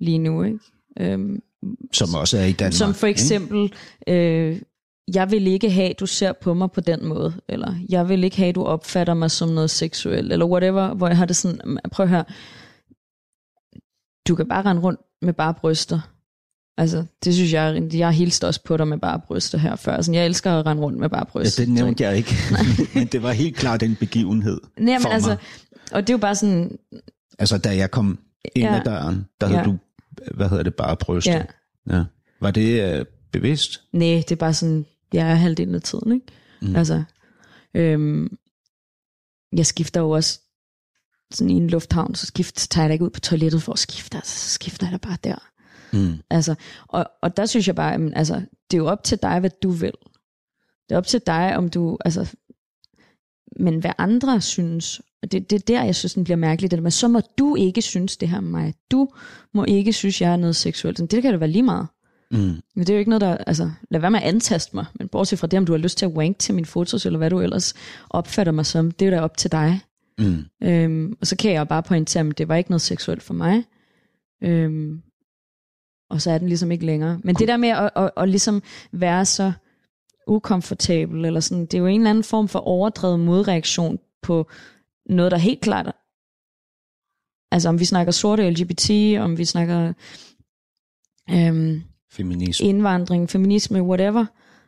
lige 0.00 0.18
nu, 0.18 0.42
ikke? 0.42 0.58
Øhm, 1.00 1.42
Som 1.92 2.14
også 2.14 2.38
er 2.38 2.44
i 2.44 2.52
Danmark. 2.52 2.72
Som 2.72 2.94
for 2.94 3.06
ikke? 3.06 3.18
eksempel, 3.18 3.72
øh, 4.08 4.60
jeg 5.14 5.30
vil 5.30 5.46
ikke 5.46 5.70
have, 5.70 5.92
du 5.92 6.06
ser 6.06 6.32
på 6.32 6.54
mig 6.54 6.70
på 6.70 6.80
den 6.80 7.04
måde, 7.04 7.34
eller 7.48 7.74
jeg 7.88 8.08
vil 8.08 8.24
ikke 8.24 8.36
have, 8.36 8.52
du 8.52 8.64
opfatter 8.64 9.14
mig 9.14 9.30
som 9.30 9.48
noget 9.48 9.70
seksuelt, 9.70 10.32
eller 10.32 10.46
whatever, 10.46 10.94
hvor 10.94 11.08
jeg 11.08 11.16
har 11.16 11.24
det 11.24 11.36
sådan, 11.36 11.78
prøv 11.92 12.04
at 12.04 12.10
høre, 12.10 12.24
du 14.28 14.34
kan 14.34 14.48
bare 14.48 14.62
rende 14.64 14.82
rundt 14.82 15.00
med 15.22 15.32
bare 15.32 15.54
bryster. 15.54 16.00
Altså, 16.78 17.04
det 17.24 17.34
synes 17.34 17.52
jeg, 17.52 17.88
jeg 17.94 18.12
hilste 18.12 18.46
også 18.46 18.62
på 18.64 18.76
dig 18.76 18.88
med 18.88 18.98
bare 18.98 19.20
bryster 19.26 19.58
her 19.58 19.76
før. 19.76 19.92
Altså, 19.96 20.12
jeg 20.12 20.26
elsker 20.26 20.52
at 20.52 20.66
rende 20.66 20.82
rundt 20.82 20.98
med 20.98 21.08
bare 21.08 21.20
Ja, 21.20 21.24
bryster. 21.24 21.64
det 21.64 21.72
nævnte 21.72 22.04
jeg 22.04 22.16
ikke, 22.16 22.34
men 22.94 23.06
det 23.06 23.22
var 23.22 23.32
helt 23.32 23.56
klart 23.56 23.82
en 23.82 23.96
begivenhed 23.96 24.60
Nej, 24.78 24.92
men 24.94 25.02
for 25.02 25.08
altså, 25.08 25.30
mig. 25.30 25.38
og 25.92 26.02
det 26.02 26.10
er 26.10 26.14
jo 26.14 26.18
bare 26.18 26.34
sådan, 26.34 26.78
Altså, 27.38 27.58
da 27.58 27.76
jeg 27.76 27.90
kom 27.90 28.18
ind 28.54 28.64
Ja. 28.68 28.76
ad 28.78 28.84
døren, 28.84 29.26
der 29.40 29.46
havde 29.46 29.58
Ja. 29.60 29.64
du, 29.64 29.78
hvad 30.34 30.48
hedder 30.48 30.62
det, 30.62 30.74
bare 30.74 30.96
bryster. 30.96 31.32
ja, 31.32 31.42
Ja. 31.96 32.04
Var 32.40 32.50
det 32.50 32.98
øh, 32.98 33.04
bevidst? 33.32 33.82
nej, 33.92 34.08
det 34.28 34.32
er 34.32 34.36
bare 34.36 34.54
sådan, 34.54 34.86
jeg 35.12 35.30
er 35.30 35.34
halvdelen 35.34 35.74
af 35.74 35.82
tiden, 35.82 36.12
ikke? 36.12 36.26
Mm. 36.62 36.76
Altså, 36.76 37.02
øhm, 37.74 38.36
jeg 39.56 39.66
skifter 39.66 40.00
jo 40.00 40.10
også 40.10 40.40
sådan 41.30 41.50
i 41.50 41.54
en 41.54 41.70
lufthavn, 41.70 42.14
så 42.14 42.26
skifter, 42.26 42.66
tager 42.70 42.84
jeg 42.84 42.88
da 42.88 42.92
ikke 42.92 43.04
ud 43.04 43.10
på 43.10 43.20
toilettet 43.20 43.62
for 43.62 43.72
at 43.72 43.78
skifte, 43.78 44.16
altså, 44.16 44.38
så 44.38 44.48
skifter 44.48 44.86
jeg 44.86 44.92
da 44.92 45.08
bare 45.08 45.18
der. 45.24 45.50
Mm. 45.92 46.18
Altså, 46.30 46.54
og, 46.88 47.06
og 47.22 47.36
der 47.36 47.46
synes 47.46 47.66
jeg 47.66 47.74
bare, 47.74 47.90
jamen, 47.90 48.14
altså, 48.14 48.34
det 48.70 48.76
er 48.76 48.78
jo 48.78 48.86
op 48.86 49.04
til 49.04 49.18
dig, 49.22 49.40
hvad 49.40 49.50
du 49.62 49.70
vil. 49.70 49.92
Det 50.88 50.94
er 50.94 50.98
op 50.98 51.06
til 51.06 51.20
dig, 51.26 51.56
om 51.56 51.68
du, 51.68 51.98
altså, 52.04 52.34
men 53.56 53.78
hvad 53.78 53.92
andre 53.98 54.40
synes, 54.40 55.00
og 55.22 55.32
det, 55.32 55.50
det 55.50 55.56
er 55.56 55.64
der, 55.66 55.84
jeg 55.84 55.94
synes, 55.94 56.14
den 56.14 56.24
bliver 56.24 56.36
mærkeligt, 56.36 56.70
det 56.70 56.78
der 56.78 56.82
med, 56.82 56.90
så 56.90 57.08
må 57.08 57.20
du 57.38 57.56
ikke 57.56 57.82
synes 57.82 58.16
det 58.16 58.28
her 58.28 58.40
med 58.40 58.50
mig. 58.50 58.74
Du 58.90 59.08
må 59.54 59.64
ikke 59.64 59.92
synes, 59.92 60.20
jeg 60.20 60.32
er 60.32 60.36
noget 60.36 60.56
seksuelt. 60.56 61.10
Det 61.10 61.22
kan 61.22 61.32
da 61.32 61.38
være 61.38 61.50
lige 61.50 61.62
meget. 61.62 61.86
Mm. 62.30 62.38
Men 62.38 62.62
det 62.76 62.88
er 62.88 62.94
jo 62.94 62.98
ikke 62.98 63.10
noget, 63.10 63.20
der, 63.20 63.36
altså, 63.36 63.70
lad 63.90 64.00
være 64.00 64.10
med 64.10 64.20
at 64.20 64.28
antaste 64.28 64.76
mig, 64.76 64.86
men 64.98 65.08
bortset 65.08 65.38
fra 65.38 65.46
det, 65.46 65.58
om 65.58 65.66
du 65.66 65.72
har 65.72 65.78
lyst 65.78 65.98
til 65.98 66.06
at 66.06 66.12
wank 66.12 66.38
til 66.38 66.54
mine 66.54 66.66
fotos, 66.66 67.06
eller 67.06 67.18
hvad 67.18 67.30
du 67.30 67.40
ellers 67.40 67.74
opfatter 68.10 68.52
mig 68.52 68.66
som, 68.66 68.90
det 68.90 69.06
er 69.06 69.10
jo 69.10 69.16
da 69.16 69.22
op 69.22 69.36
til 69.36 69.52
dig. 69.52 69.80
Mm. 70.18 70.44
Øhm, 70.62 71.16
og 71.20 71.26
så 71.26 71.36
kan 71.36 71.52
jeg 71.52 71.68
bare 71.68 71.82
pointere, 71.82 72.26
at 72.26 72.38
det 72.38 72.48
var 72.48 72.56
ikke 72.56 72.70
noget 72.70 72.80
seksuelt 72.82 73.22
for 73.22 73.34
mig. 73.34 73.64
Øhm, 74.42 75.02
og 76.10 76.22
så 76.22 76.30
er 76.30 76.38
den 76.38 76.48
ligesom 76.48 76.70
ikke 76.70 76.86
længere. 76.86 77.20
Men 77.24 77.34
det 77.34 77.48
der 77.48 77.56
med 77.56 77.68
at, 77.68 77.90
at, 77.96 78.10
at 78.16 78.28
ligesom 78.28 78.62
være 78.92 79.24
så 79.24 79.52
ukomfortabel, 80.26 81.24
eller 81.24 81.40
sådan, 81.40 81.66
det 81.66 81.74
er 81.74 81.78
jo 81.78 81.86
en 81.86 82.00
eller 82.00 82.10
anden 82.10 82.24
form 82.24 82.48
for 82.48 82.58
overdrevet 82.58 83.20
modreaktion 83.20 83.98
på 84.22 84.46
noget, 85.06 85.32
der 85.32 85.38
helt 85.38 85.60
klart 85.60 85.92
Altså 87.50 87.68
om 87.68 87.80
vi 87.80 87.84
snakker 87.84 88.12
sorte 88.12 88.50
LGBT, 88.50 88.90
om 89.18 89.38
vi 89.38 89.44
snakker 89.44 89.92
øhm, 91.30 91.82
Feminisme. 92.12 92.66
indvandring, 92.66 93.30
feminisme, 93.30 93.82
whatever. 93.82 94.26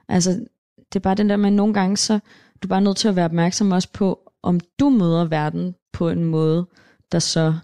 Altså, 0.08 0.30
det 0.78 0.96
er 0.96 1.00
bare 1.00 1.14
den 1.14 1.28
der 1.28 1.36
med, 1.36 1.46
at 1.46 1.52
nogle 1.52 1.74
gange 1.74 1.96
så 1.96 2.18
du 2.62 2.66
er 2.66 2.68
bare 2.68 2.80
nødt 2.80 2.96
til 2.96 3.08
at 3.08 3.16
være 3.16 3.24
opmærksom 3.24 3.72
også 3.72 3.88
på, 3.92 4.27
om 4.42 4.60
du 4.80 4.88
møder 4.90 5.24
verden 5.24 5.74
på 5.92 6.08
en 6.08 6.24
måde, 6.24 6.66
der 7.12 7.18
så 7.18 7.54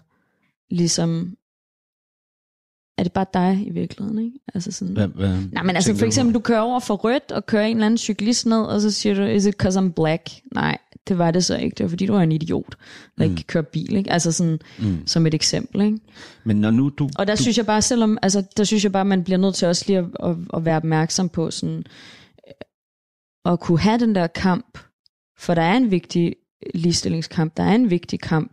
ligesom 0.69 1.37
er 2.97 3.03
det 3.03 3.11
bare 3.11 3.25
dig 3.33 3.63
i 3.67 3.69
virkeligheden, 3.69 4.25
ikke? 4.25 4.39
Altså 4.53 4.71
sådan, 4.71 4.93
Hvad, 4.93 5.07
hvad 5.07 5.37
Nej, 5.51 5.63
men 5.63 5.75
altså 5.75 5.95
for 5.95 6.05
eksempel, 6.05 6.33
du 6.33 6.39
kører 6.39 6.59
over 6.59 6.79
for 6.79 6.95
rødt, 6.95 7.31
og 7.31 7.45
kører 7.45 7.65
en 7.65 7.77
eller 7.77 7.85
anden 7.85 7.97
cyklist 7.97 8.45
ned, 8.45 8.61
og 8.61 8.81
så 8.81 8.91
siger 8.91 9.15
du, 9.15 9.21
is 9.21 9.45
it 9.45 9.57
because 9.57 9.79
I'm 9.79 9.91
black? 9.91 10.29
Nej, 10.53 10.77
det 11.07 11.17
var 11.17 11.31
det 11.31 11.45
så 11.45 11.57
ikke. 11.57 11.75
Det 11.75 11.83
var 11.83 11.89
fordi, 11.89 12.05
du 12.05 12.13
er 12.13 12.19
en 12.19 12.31
idiot, 12.31 12.75
der 13.17 13.23
ikke 13.23 13.35
kan 13.35 13.45
køre 13.47 13.63
bil, 13.63 13.95
ikke? 13.95 14.11
Altså 14.11 14.31
sådan, 14.31 14.59
mm. 14.79 15.07
som 15.07 15.27
et 15.27 15.33
eksempel, 15.33 15.81
ikke? 15.81 15.99
Men 16.43 16.55
når 16.55 16.71
nu 16.71 16.89
du... 16.89 17.09
Og 17.17 17.27
der 17.27 17.35
du, 17.35 17.41
synes 17.41 17.57
jeg 17.57 17.65
bare, 17.65 17.81
selvom, 17.81 18.17
altså, 18.21 18.43
der 18.57 18.63
synes 18.63 18.83
jeg 18.83 18.91
bare, 18.91 19.05
man 19.05 19.23
bliver 19.23 19.37
nødt 19.37 19.55
til 19.55 19.67
også 19.67 19.83
lige 19.87 19.99
at, 19.99 20.05
at, 20.23 20.35
at 20.53 20.65
være 20.65 20.77
opmærksom 20.77 21.29
på 21.29 21.51
sådan, 21.51 21.83
øh, 22.47 23.53
at 23.53 23.59
kunne 23.59 23.79
have 23.79 23.99
den 23.99 24.15
der 24.15 24.27
kamp, 24.27 24.77
for 25.37 25.53
der 25.55 25.61
er 25.61 25.77
en 25.77 25.91
vigtig 25.91 26.35
ligestillingskamp, 26.73 27.57
der 27.57 27.63
er 27.63 27.75
en 27.75 27.89
vigtig 27.89 28.19
kamp 28.19 28.51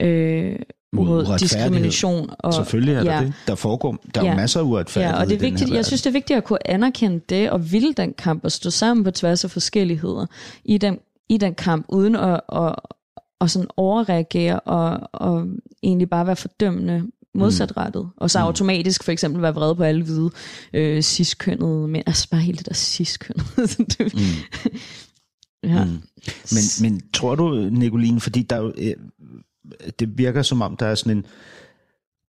øh, 0.00 0.56
Mod 0.92 1.06
mod, 1.06 1.38
diskrimination. 1.38 2.30
Og, 2.38 2.54
Selvfølgelig 2.54 2.94
er 2.94 3.04
der 3.04 3.14
ja. 3.14 3.20
det. 3.20 3.32
Der 3.46 3.54
foregår 3.54 3.96
der 4.14 4.20
er 4.20 4.24
Ja. 4.24 4.36
masser 4.36 4.60
af 4.60 4.64
uretfærdighed 4.64 5.16
Ja, 5.16 5.22
og 5.22 5.28
det 5.28 5.34
er 5.36 5.40
vigtigt, 5.40 5.70
jeg 5.70 5.86
synes, 5.86 6.02
det 6.02 6.10
er 6.10 6.12
vigtigt 6.12 6.36
at 6.36 6.44
kunne 6.44 6.70
anerkende 6.70 7.20
det, 7.28 7.50
og 7.50 7.72
ville 7.72 7.92
den 7.92 8.14
kamp, 8.18 8.44
og 8.44 8.52
stå 8.52 8.70
sammen 8.70 9.04
på 9.04 9.10
tværs 9.10 9.44
af 9.44 9.50
forskelligheder 9.50 10.26
i 10.64 10.78
den, 10.78 10.98
i 11.28 11.36
den 11.36 11.54
kamp, 11.54 11.86
uden 11.88 12.16
at, 12.16 12.40
at, 12.52 12.74
at 13.40 13.50
sådan 13.50 13.68
overreagere, 13.76 14.60
og, 14.60 15.00
og 15.12 15.46
egentlig 15.82 16.10
bare 16.10 16.26
være 16.26 16.36
fordømmende 16.36 17.02
modsatrettet. 17.34 18.08
Og 18.16 18.30
så 18.30 18.38
automatisk 18.38 19.04
for 19.04 19.12
eksempel 19.12 19.42
være 19.42 19.54
vred 19.54 19.74
på 19.74 19.82
alle 19.82 20.02
hvide 20.02 20.30
øh, 20.72 21.02
ciskønnede 21.02 21.88
mænd. 21.88 22.04
Altså 22.06 22.28
bare 22.30 22.40
hele 22.40 22.58
det 22.58 22.66
der 22.66 22.74
ciskønnede. 22.74 23.68
Mm. 24.00 24.20
ja. 25.64 25.84
Mm. 25.84 25.90
Men, 26.52 26.62
men 26.82 27.02
tror 27.12 27.34
du, 27.34 27.54
Nicoline, 27.54 28.20
fordi 28.20 28.42
der 28.42 28.56
er 28.56 28.72
øh, 28.76 28.94
det 29.98 30.18
virker 30.18 30.42
som 30.42 30.62
om, 30.62 30.76
der 30.76 30.86
er 30.86 30.94
sådan 30.94 31.16
en 31.16 31.26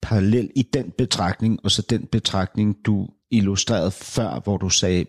parallel 0.03 0.51
i 0.55 0.62
den 0.62 0.93
betragtning, 0.99 1.59
og 1.64 1.70
så 1.70 1.83
den 1.91 2.07
betragtning, 2.07 2.76
du 2.85 3.09
illustrerede 3.30 3.91
før, 3.91 4.41
hvor 4.45 4.57
du 4.57 4.68
sagde, 4.68 5.05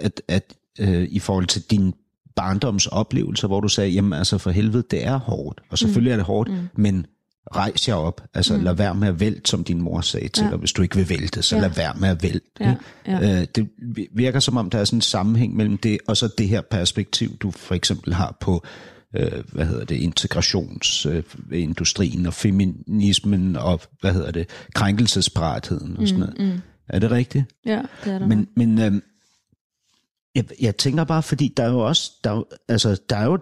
at, 0.00 0.22
at 0.28 0.54
øh, 0.78 1.08
i 1.10 1.18
forhold 1.18 1.46
til 1.46 1.62
din 1.62 1.94
barndomsoplevelser, 2.36 3.48
hvor 3.48 3.60
du 3.60 3.68
sagde, 3.68 3.90
jamen 3.90 4.12
altså 4.12 4.38
for 4.38 4.50
helvede, 4.50 4.84
det 4.90 5.04
er 5.04 5.16
hårdt. 5.16 5.60
Og 5.70 5.78
selvfølgelig 5.78 6.12
er 6.12 6.16
det 6.16 6.24
hårdt, 6.24 6.50
mm. 6.50 6.68
men 6.76 7.06
rejs 7.56 7.88
jer 7.88 7.94
op. 7.94 8.20
Altså 8.34 8.56
mm. 8.56 8.62
lad 8.64 8.74
være 8.74 8.94
med 8.94 9.08
at 9.08 9.20
vælte, 9.20 9.50
som 9.50 9.64
din 9.64 9.82
mor 9.82 10.00
sagde 10.00 10.28
til 10.28 10.44
Ja. 10.44 10.50
dig. 10.50 10.58
Hvis 10.58 10.72
du 10.72 10.82
ikke 10.82 10.96
vil 10.96 11.08
vælte, 11.08 11.42
så 11.42 11.56
Ja. 11.56 11.62
lad 11.62 11.70
være 11.70 11.94
med 11.96 12.08
at 12.08 12.22
vælte. 12.22 12.46
Ja, 12.60 12.74
ja. 13.06 13.40
Øh, 13.40 13.46
det 13.54 13.68
virker 14.14 14.40
som 14.40 14.56
om, 14.56 14.70
der 14.70 14.78
er 14.78 14.84
sådan 14.84 14.96
en 14.96 15.00
sammenhæng 15.02 15.56
mellem 15.56 15.78
det, 15.78 15.98
og 16.08 16.16
så 16.16 16.28
det 16.38 16.48
her 16.48 16.60
perspektiv, 16.60 17.36
du 17.36 17.50
for 17.50 17.74
eksempel 17.74 18.14
har 18.14 18.36
på 18.40 18.64
øh, 19.16 19.44
hvad 19.52 19.66
hedder 19.66 19.84
det, 19.84 19.94
integrationsindustrien 19.96 22.26
og 22.26 22.34
feminismen 22.34 23.56
og, 23.56 23.80
hvad 24.00 24.12
hedder 24.12 24.30
det, 24.30 24.48
krænkelsesparatheden 24.74 25.96
og 25.96 26.08
sådan 26.08 26.20
noget. 26.20 26.38
Mm, 26.38 26.44
mm. 26.46 26.60
Er 26.88 26.98
det 26.98 27.10
rigtigt? 27.10 27.44
ja, 27.66 27.82
det 28.04 28.12
er 28.12 28.18
der. 28.18 28.26
Men, 28.26 28.48
men 28.56 28.78
øh, 28.80 28.92
jeg, 30.34 30.44
jeg 30.60 30.76
tænker 30.76 31.04
bare, 31.04 31.22
fordi 31.22 31.52
der 31.56 31.62
er 31.62 31.70
jo 31.70 31.78
også, 31.78 32.12
der 32.24 32.30
er 32.30 32.42
altså, 32.68 32.96
der 33.10 33.16
er 33.16 33.24
jo, 33.24 33.38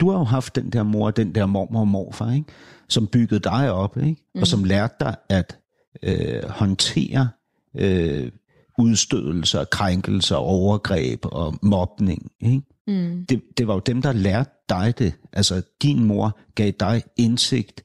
du 0.00 0.10
har 0.10 0.18
jo 0.18 0.24
haft 0.24 0.54
den 0.56 0.70
der 0.70 0.82
mor, 0.82 1.10
den 1.10 1.34
der 1.34 1.46
mormor 1.46 1.80
og 1.80 1.88
morfar, 1.88 2.32
ikke? 2.32 2.46
Som 2.88 3.06
byggede 3.06 3.40
dig 3.40 3.72
op, 3.72 3.96
ikke? 3.96 4.22
Mm. 4.34 4.40
og 4.40 4.46
som 4.46 4.64
lærte 4.64 4.94
dig 5.00 5.14
at 5.28 5.58
øh, 6.02 6.48
håndtere 6.48 7.28
øh, 7.74 8.30
udstødelser, 8.78 9.64
krænkelser, 9.64 10.36
overgreb 10.36 11.20
og 11.24 11.58
mobning. 11.62 12.32
Ikke? 12.40 12.62
Mm. 12.86 13.26
Det, 13.28 13.42
det 13.58 13.66
var 13.66 13.74
jo 13.74 13.80
dem, 13.86 14.02
der 14.02 14.12
lærte 14.12 14.50
dig 14.68 14.94
det. 14.98 15.12
Altså, 15.32 15.62
din 15.82 16.04
mor 16.04 16.38
gav 16.54 16.70
dig 16.80 17.02
indsigt 17.16 17.82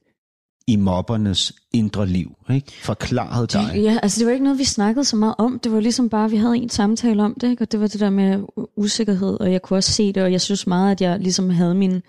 i 0.66 0.76
mobbernes 0.76 1.52
indre 1.72 2.06
liv, 2.06 2.36
ikke? 2.50 2.72
Forklarede 2.82 3.46
dig. 3.46 3.70
Det, 3.74 3.82
ja, 3.82 3.98
altså 4.02 4.18
det 4.18 4.26
var 4.26 4.32
ikke 4.32 4.44
noget, 4.44 4.58
vi 4.58 4.64
snakkede 4.64 5.04
så 5.04 5.16
meget 5.16 5.34
om. 5.38 5.58
Det 5.58 5.72
var 5.72 5.80
ligesom 5.80 6.08
bare, 6.08 6.30
vi 6.30 6.36
havde 6.36 6.56
en 6.56 6.68
samtale 6.68 7.22
om 7.22 7.36
det, 7.40 7.50
ikke? 7.50 7.62
og 7.62 7.72
det 7.72 7.80
var 7.80 7.86
det 7.86 8.00
der 8.00 8.10
med 8.10 8.42
usikkerhed, 8.76 9.40
og 9.40 9.52
jeg 9.52 9.62
kunne 9.62 9.76
også 9.76 9.92
se 9.92 10.12
det, 10.12 10.22
og 10.22 10.32
jeg 10.32 10.40
synes 10.40 10.66
meget, 10.66 10.90
at 10.90 11.00
jeg 11.00 11.18
ligesom 11.18 11.50
havde 11.50 11.74
min... 11.74 12.02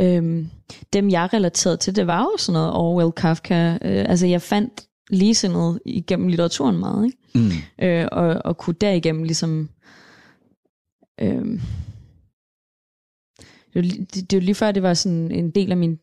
Øhm, 0.00 0.50
dem, 0.92 1.10
jeg 1.10 1.28
relaterede 1.32 1.76
til, 1.76 1.96
det 1.96 2.06
var 2.06 2.20
jo 2.20 2.32
sådan 2.38 2.52
noget 2.52 2.72
Orwell, 2.72 3.12
Kafka. 3.12 3.78
Øh, 3.82 4.04
altså 4.08 4.26
jeg 4.26 4.42
fandt 4.42 4.86
ligesindet 5.10 5.80
igennem 5.86 6.28
litteraturen 6.28 6.78
meget, 6.78 7.04
ikke? 7.04 7.18
Mm. 7.34 7.50
Øh, 7.86 8.08
og, 8.12 8.42
og 8.44 8.58
kunne 8.58 8.76
derigennem 8.80 9.22
ligesom... 9.22 9.68
Øhm, 11.20 11.60
det, 13.74 13.84
det, 13.84 14.14
det 14.14 14.32
er 14.32 14.40
jo 14.40 14.44
lige 14.44 14.54
før, 14.54 14.72
det 14.72 14.82
var 14.82 14.94
sådan 14.94 15.30
en 15.30 15.50
del 15.50 15.70
af 15.70 15.76
min 15.76 15.98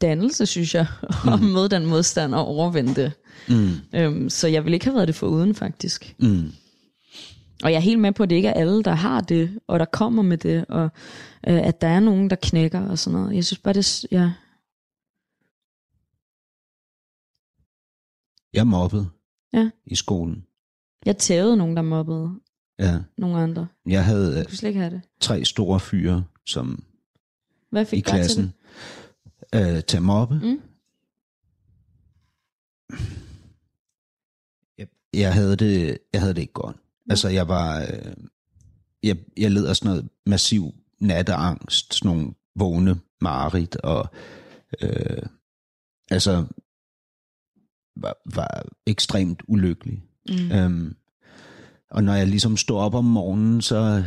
dannelse, 0.00 0.46
synes 0.46 0.74
jeg, 0.74 0.86
at 1.32 1.40
møde 1.40 1.68
den 1.68 1.86
modstand 1.86 2.34
og 2.34 2.46
overvinde 2.46 2.94
det. 2.94 3.12
Mm. 3.48 3.70
Øhm, 3.94 4.30
så 4.30 4.48
jeg 4.48 4.64
vil 4.64 4.74
ikke 4.74 4.84
have 4.84 4.94
været 4.94 5.08
det 5.08 5.14
for 5.14 5.26
uden, 5.26 5.54
faktisk. 5.54 6.14
Mm. 6.18 6.52
Og 7.64 7.70
jeg 7.72 7.76
er 7.76 7.80
helt 7.80 8.00
med 8.00 8.12
på, 8.12 8.22
at 8.22 8.30
det 8.30 8.36
ikke 8.36 8.48
er 8.48 8.52
alle, 8.60 8.82
der 8.82 8.94
har 8.94 9.20
det, 9.20 9.60
og 9.66 9.78
der 9.78 9.84
kommer 9.84 10.22
med 10.22 10.38
det, 10.38 10.64
og 10.68 10.82
øh, 11.48 11.66
at 11.66 11.80
der 11.80 11.88
er 11.88 12.00
nogen, 12.00 12.30
der 12.30 12.36
knækker 12.42 12.80
og 12.88 12.98
sådan 12.98 13.20
noget. 13.20 13.34
Jeg 13.36 13.44
synes 13.44 13.58
bare, 13.58 13.74
det 13.74 14.06
Ja. 14.10 14.32
Jeg 18.52 18.66
mobbede 18.66 19.08
Ja. 19.52 19.70
i 19.86 19.94
skolen. 19.94 20.46
Jeg 21.06 21.16
tævede 21.18 21.56
nogen, 21.56 21.76
der 21.76 21.82
mobbede 21.82 22.40
Ja. 22.78 22.98
nogle 23.18 23.38
andre. 23.38 23.66
Jeg 23.86 24.04
havde 24.04 24.36
Jeg 24.36 24.46
øh, 24.46 24.52
slet 24.52 24.68
ikke 24.68 24.80
have 24.80 24.94
det. 24.94 25.02
tre 25.20 25.44
store 25.44 25.80
fyre 25.80 26.24
som 26.46 26.84
Hvad 27.70 27.84
fik 27.86 27.98
i 27.98 28.00
dig 28.00 28.04
til 28.06 28.12
klassen 28.14 28.54
det? 29.52 29.76
øh, 29.76 29.84
til 29.84 29.96
at 29.96 30.02
mobbe. 30.02 30.34
Mm. 30.34 30.60
Jeg, 34.78 34.88
jeg, 35.14 35.34
havde 35.34 35.56
det, 35.56 35.98
jeg 36.12 36.20
havde 36.20 36.34
det 36.34 36.40
ikke 36.40 36.52
godt. 36.52 36.76
Altså, 37.08 37.28
jeg 37.28 37.48
var... 37.48 37.80
Øh, 37.80 38.14
jeg, 39.02 39.16
jeg 39.36 39.50
led 39.50 39.66
af 39.66 39.76
sådan 39.76 39.90
noget 39.90 40.08
massiv 40.26 40.74
natteangst, 40.98 41.94
sådan 41.94 42.16
nogle 42.16 42.32
vågne 42.56 43.00
mareridt, 43.20 43.76
og 43.76 44.08
øh, 44.82 45.22
altså 46.10 46.46
var, 47.96 48.16
var 48.34 48.66
ekstremt 48.86 49.42
ulykkelig. 49.48 50.02
Mm. 50.28 50.52
Øhm, 50.52 50.96
og 51.90 52.04
når 52.04 52.14
jeg 52.14 52.26
ligesom 52.26 52.56
stod 52.56 52.78
op 52.78 52.94
om 52.94 53.04
morgenen, 53.04 53.62
så 53.62 54.04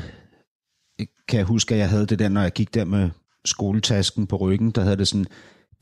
kan 1.28 1.38
jeg 1.38 1.46
huske, 1.46 1.74
at 1.74 1.80
jeg 1.80 1.90
havde 1.90 2.06
det 2.06 2.20
der, 2.20 2.30
når 2.30 2.42
jeg 2.42 2.54
gik 2.54 2.74
der 2.74 2.86
med 2.86 3.10
skoletasken 3.46 4.28
på 4.28 4.38
ryggen, 4.38 4.72
der 4.72 4.82
havde 4.82 4.98
det 4.98 5.08
sådan, 5.08 5.26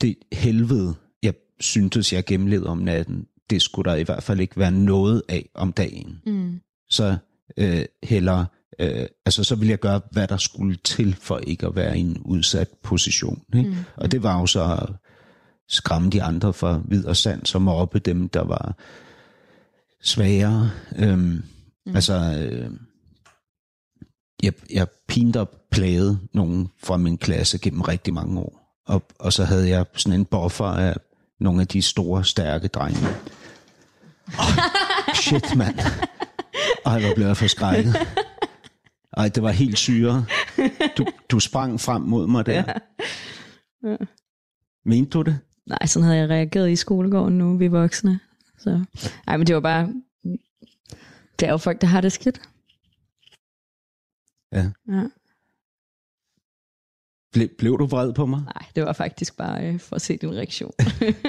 det 0.00 0.16
helvede, 0.32 0.94
jeg 1.22 1.34
syntes, 1.60 2.12
jeg 2.12 2.24
gennemlevede 2.24 2.68
om 2.68 2.78
natten, 2.78 3.26
det 3.50 3.62
skulle 3.62 3.90
der 3.90 3.96
i 3.96 4.02
hvert 4.02 4.22
fald 4.22 4.40
ikke 4.40 4.56
være 4.56 4.70
noget 4.70 5.22
af 5.28 5.48
om 5.54 5.72
dagen. 5.72 6.22
Mm. 6.26 6.60
Så 6.92 7.16
øh, 7.56 7.84
heller, 8.02 8.44
øh, 8.78 9.06
altså 9.26 9.44
så 9.44 9.54
ville 9.54 9.70
jeg 9.70 9.78
gøre, 9.78 10.00
hvad 10.10 10.28
der 10.28 10.36
skulle 10.36 10.76
til, 10.76 11.16
for 11.20 11.38
ikke 11.38 11.66
at 11.66 11.76
være 11.76 11.98
i 11.98 12.00
en 12.00 12.18
udsat 12.24 12.68
position. 12.82 13.42
Ikke? 13.54 13.70
Mm. 13.70 13.76
Og 13.96 14.12
det 14.12 14.22
var 14.22 14.40
jo 14.40 14.46
så 14.46 14.76
at 14.82 14.88
skræmme 15.68 16.10
de 16.10 16.22
andre 16.22 16.52
for 16.52 16.82
vid 16.84 17.04
og 17.04 17.16
sand, 17.16 17.46
som 17.46 17.62
mobbe 17.62 17.98
dem, 17.98 18.28
der 18.28 18.44
var 18.44 18.76
svagere. 20.02 20.70
Øhm, 20.96 21.42
mm. 21.86 21.94
Altså, 21.94 22.14
øh, 22.14 22.70
jeg, 24.42 24.52
jeg 24.70 24.86
pinte 25.08 25.40
og 25.40 25.48
plagede 25.70 26.18
nogen 26.34 26.68
fra 26.82 26.96
min 26.96 27.18
klasse 27.18 27.58
gennem 27.58 27.80
rigtig 27.80 28.14
mange 28.14 28.40
år. 28.40 28.82
Og, 28.86 29.02
og 29.18 29.32
så 29.32 29.44
havde 29.44 29.68
jeg 29.68 29.86
sådan 29.96 30.20
en 30.20 30.24
buffer 30.24 30.64
af 30.64 30.96
nogle 31.40 31.60
af 31.60 31.66
de 31.66 31.82
store, 31.82 32.24
stærke 32.24 32.68
drenge. 32.68 33.08
Oh, 34.38 34.44
shit, 35.22 35.56
mand. 35.56 35.78
Ej, 36.86 37.00
hvor 37.00 37.14
blev 37.14 37.26
jeg 37.26 37.36
forskrækket. 37.36 37.94
Ej, 39.16 39.28
det 39.28 39.42
var 39.42 39.50
helt 39.50 39.78
syre. 39.78 40.26
Du, 40.98 41.06
du 41.30 41.40
sprang 41.40 41.80
frem 41.80 42.02
mod 42.02 42.26
mig 42.26 42.46
der. 42.46 42.64
Ja. 43.84 43.96
Mente 44.84 45.10
du 45.10 45.22
det? 45.22 45.38
Nej, 45.66 45.86
sådan 45.86 46.04
havde 46.04 46.18
jeg 46.18 46.28
reageret 46.28 46.70
i 46.70 46.76
skolegården 46.76 47.38
nu, 47.38 47.56
vi 47.56 47.66
voksne. 47.66 48.20
Så. 48.58 48.84
Ej, 49.26 49.36
men 49.36 49.46
det 49.46 49.54
var 49.54 49.60
bare... 49.60 49.92
Det 51.40 51.46
er 51.48 51.50
jo 51.50 51.56
folk, 51.56 51.80
der 51.80 51.86
har 51.86 52.00
det 52.00 52.12
skidt. 52.12 52.40
Ja. 54.52 54.70
Ja. 54.88 55.08
Ble, 57.32 57.48
blev 57.58 57.78
du 57.78 57.86
vred 57.86 58.12
på 58.12 58.26
mig? 58.26 58.40
Nej, 58.40 58.66
det 58.76 58.84
var 58.84 58.92
faktisk 58.92 59.36
bare 59.36 59.66
øh, 59.66 59.80
for 59.80 59.96
at 59.96 60.02
se 60.02 60.16
din 60.16 60.34
reaktion. 60.34 60.72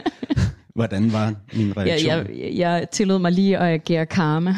Hvordan 0.75 1.11
var 1.11 1.35
min 1.53 1.67
jeg, 1.67 1.77
reaktion? 1.77 2.37
jeg, 2.37 2.53
jeg 2.55 2.87
tillod 2.91 3.19
mig 3.19 3.31
lige 3.31 3.57
at 3.57 3.73
agere 3.73 4.05
karma. 4.05 4.55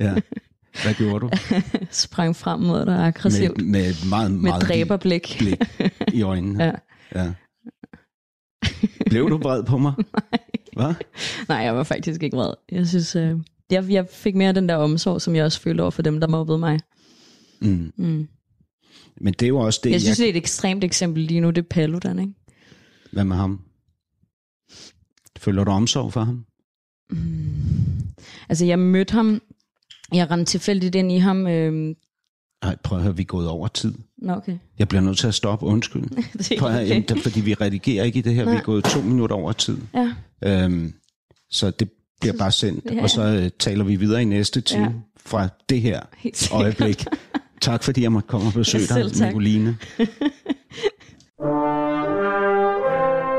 Ja. 0.00 0.14
Hvad 0.82 0.94
gjorde 0.94 1.20
du? 1.20 1.30
Sprang 1.90 2.36
frem 2.36 2.60
mod 2.60 2.86
dig 2.86 3.06
aggressivt. 3.06 3.56
Med, 3.56 3.64
Med, 3.66 3.82
med 3.82 4.08
meget, 4.08 4.30
med 4.32 4.40
meget 4.40 4.62
dræberblik. 4.62 5.36
blik 5.38 5.60
i 6.12 6.22
øjnene. 6.22 6.64
Ja. 7.14 7.22
ja. 7.22 7.32
Blev 9.06 9.30
du 9.30 9.38
vred 9.38 9.64
på 9.64 9.78
mig? 9.78 9.92
Hvad? 10.72 10.94
Nej, 11.48 11.56
jeg 11.58 11.76
var 11.76 11.82
faktisk 11.84 12.22
ikke 12.22 12.36
vred. 12.36 12.52
Jeg 12.72 12.86
synes, 12.88 13.16
øh, 13.16 13.36
jeg, 13.70 13.90
jeg 13.90 14.06
fik 14.12 14.34
mere 14.34 14.52
den 14.52 14.68
der 14.68 14.76
omsorg, 14.76 15.20
som 15.20 15.36
jeg 15.36 15.44
også 15.44 15.60
følte 15.60 15.80
over 15.82 15.90
for 15.90 16.02
dem, 16.02 16.20
der 16.20 16.26
mobbede 16.28 16.58
mig. 16.58 16.80
Mm. 17.60 17.92
Mm. 17.96 18.28
Men 19.20 19.32
det 19.32 19.42
er 19.42 19.48
jo 19.48 19.58
også 19.58 19.80
det, 19.84 19.90
Jeg 19.90 20.00
synes, 20.00 20.18
jeg, 20.18 20.24
det 20.24 20.30
er 20.30 20.34
et 20.34 20.42
ekstremt 20.42 20.84
eksempel 20.84 21.22
lige 21.22 21.40
nu, 21.40 21.50
det 21.50 21.58
er 21.58 21.68
Paludan, 21.70 22.18
ikke? 22.18 22.32
Hvad 23.12 23.24
med 23.24 23.36
ham? 23.36 23.60
Føler 25.38 25.64
du 25.64 25.70
omsorg 25.70 26.12
for 26.12 26.24
ham? 26.24 26.44
Mm. 27.10 27.52
altså 28.48 28.64
jeg 28.64 28.78
mødte 28.78 29.12
ham, 29.12 29.40
jeg 30.14 30.30
rendte 30.30 30.52
tilfældigt 30.52 30.94
ind 30.94 31.12
i 31.12 31.18
ham. 31.18 31.46
Øh, 31.46 31.94
Nej, 32.64 32.76
prøv 32.84 32.98
at 32.98 33.04
høre, 33.04 33.16
vi 33.16 33.22
er 33.22 33.26
gået 33.26 33.48
over 33.48 33.68
tid. 33.68 33.94
Nå, 34.18 34.32
okay. 34.32 34.58
Jeg 34.78 34.88
bliver 34.88 35.02
nødt 35.02 35.18
til 35.18 35.26
at 35.26 35.34
stoppe, 35.34 35.66
undskyld. 35.66 36.02
Det 36.38 36.52
er 36.52 36.58
Prøv 36.58 36.68
at 36.68 36.74
høre, 36.74 36.84
okay. 36.84 37.04
jamen, 37.10 37.22
fordi 37.22 37.40
vi 37.40 37.54
redigerer 37.54 38.04
ikke 38.04 38.18
i 38.18 38.22
det 38.22 38.34
her, 38.34 38.44
vi 38.44 38.50
er 38.50 38.54
Nej. 38.54 38.62
gået 38.62 38.84
to 38.84 39.00
minutter 39.00 39.36
over 39.36 39.52
tid. 39.52 39.78
Ja, 39.94 40.12
Øhm, 40.44 40.94
så 41.50 41.70
det 41.70 41.90
bliver 42.20 42.36
bare 42.38 42.52
sendt, 42.52 42.84
Ja. 42.94 43.02
og 43.02 43.10
så 43.10 43.22
øh, 43.22 43.50
taler 43.58 43.84
vi 43.84 43.96
videre 43.96 44.22
i 44.22 44.24
næste 44.24 44.60
time 44.60 44.82
Ja. 44.84 44.90
fra 45.26 45.48
det 45.68 45.80
her 45.80 46.00
øjeblik. 46.60 47.04
Tak 47.60 47.82
fordi 47.82 48.02
jeg 48.02 48.12
måtte 48.12 48.28
komme 48.28 48.46
og 48.46 48.52
besøge 48.52 48.84
Ja, 48.96 49.02
dig. 49.08 49.26
Nicoline. 49.26 49.76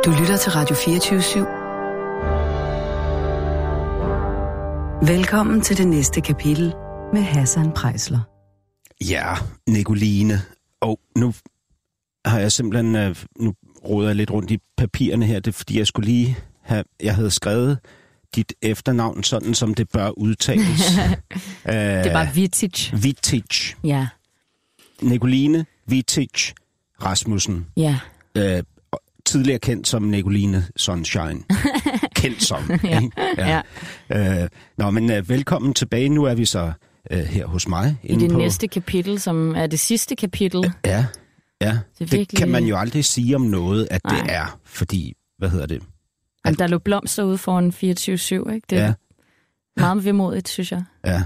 Du 0.05 0.11
lytter 0.22 0.38
til 0.41 0.51
Radio 0.51 0.76
24 0.76 1.22
Velkommen 5.12 5.62
til 5.62 5.78
det 5.78 5.88
næste 5.88 6.22
kapitel 6.22 6.74
med 7.14 7.22
Hassan 7.22 7.72
Prejsler. 7.72 8.20
Ja, 9.09 9.34
Nicoline. 9.70 10.41
Og 10.82 10.99
nu 11.18 11.34
har 12.26 12.39
jeg 12.39 12.51
simpelthen, 12.51 12.95
øh, 12.95 13.16
nu 13.39 13.53
roder 13.86 14.07
jeg 14.09 14.16
lidt 14.16 14.32
rundt 14.32 14.51
i 14.51 14.57
papirerne 14.78 15.26
her, 15.26 15.39
det 15.39 15.47
er 15.47 15.57
fordi, 15.57 15.78
jeg 15.78 15.88
skulle 15.88 16.05
lige 16.05 16.38
have, 16.62 16.84
jeg 17.03 17.16
havde 17.16 17.32
skrevet 17.32 17.80
dit 18.36 18.53
efternavn 18.62 19.24
sådan, 19.24 19.53
som 19.53 19.74
det 19.74 19.89
bør 19.89 20.09
udtales. 20.09 20.82
øh, 21.70 21.74
Det 21.76 22.14
var 22.14 22.34
Vitic. 22.34 23.03
Vitic. 23.03 23.74
Ja, 23.84 24.07
Nicoline 25.01 25.66
Vitic 25.88 26.51
Rasmussen. 27.03 27.66
ja. 27.78 27.99
Øh, 28.38 28.64
tidligere 29.26 29.59
kendt 29.59 29.88
som 29.88 30.01
Nicoline 30.03 30.65
Sunshine. 30.78 31.39
kendt 32.15 32.43
som. 32.43 32.72
Ja. 32.84 32.99
ikke? 33.01 33.11
ja. 33.38 33.61
Øh, 34.43 34.49
nå, 34.78 34.89
men 34.91 35.11
øh, 35.11 35.30
velkommen 35.30 35.74
tilbage. 35.74 36.09
Nu 36.09 36.24
er 36.24 36.36
vi 36.36 36.45
så 36.45 36.72
øh, 37.11 37.19
her 37.19 37.45
hos 37.45 37.67
mig. 37.67 37.97
I 38.03 38.15
det 38.15 38.32
på, 38.32 38.38
næste 38.38 38.67
kapitel, 38.67 39.19
som 39.19 39.55
er 39.55 39.67
det 39.67 39.80
sidste 39.80 40.15
kapitel. 40.15 40.74
Ja, 40.86 41.05
ja. 41.61 41.67
Det 41.67 41.72
er 41.72 41.80
Det, 41.99 42.11
virkelig- 42.11 42.39
kan 42.39 42.49
man 42.49 42.63
jo 42.65 42.78
aldrig 42.78 43.05
sige 43.05 43.36
om 43.36 43.41
noget, 43.41 43.88
at 43.91 44.01
Nej. 44.03 44.22
det 44.22 44.34
er. 44.34 44.59
Fordi, 44.65 45.13
hvad 45.38 45.49
hedder 45.49 45.65
det? 45.65 45.84
Jamen, 46.45 46.59
der 46.59 46.67
lå 46.67 46.78
blomster 46.78 47.24
ude 47.24 47.38
foran 47.38 47.69
24-7, 47.69 48.53
ikke? 48.53 48.65
Det 48.69 48.78
er 48.78 48.86
Ja, 48.86 48.93
meget 49.78 50.05
vemodigt, 50.05 50.49
synes 50.49 50.72
jeg. 50.72 50.84
ja. 51.05 51.24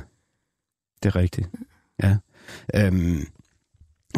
Det 1.03 1.09
er 1.09 1.15
rigtigt. 1.15 1.47
Ja. 2.03 2.15
Øhm, 2.75 3.27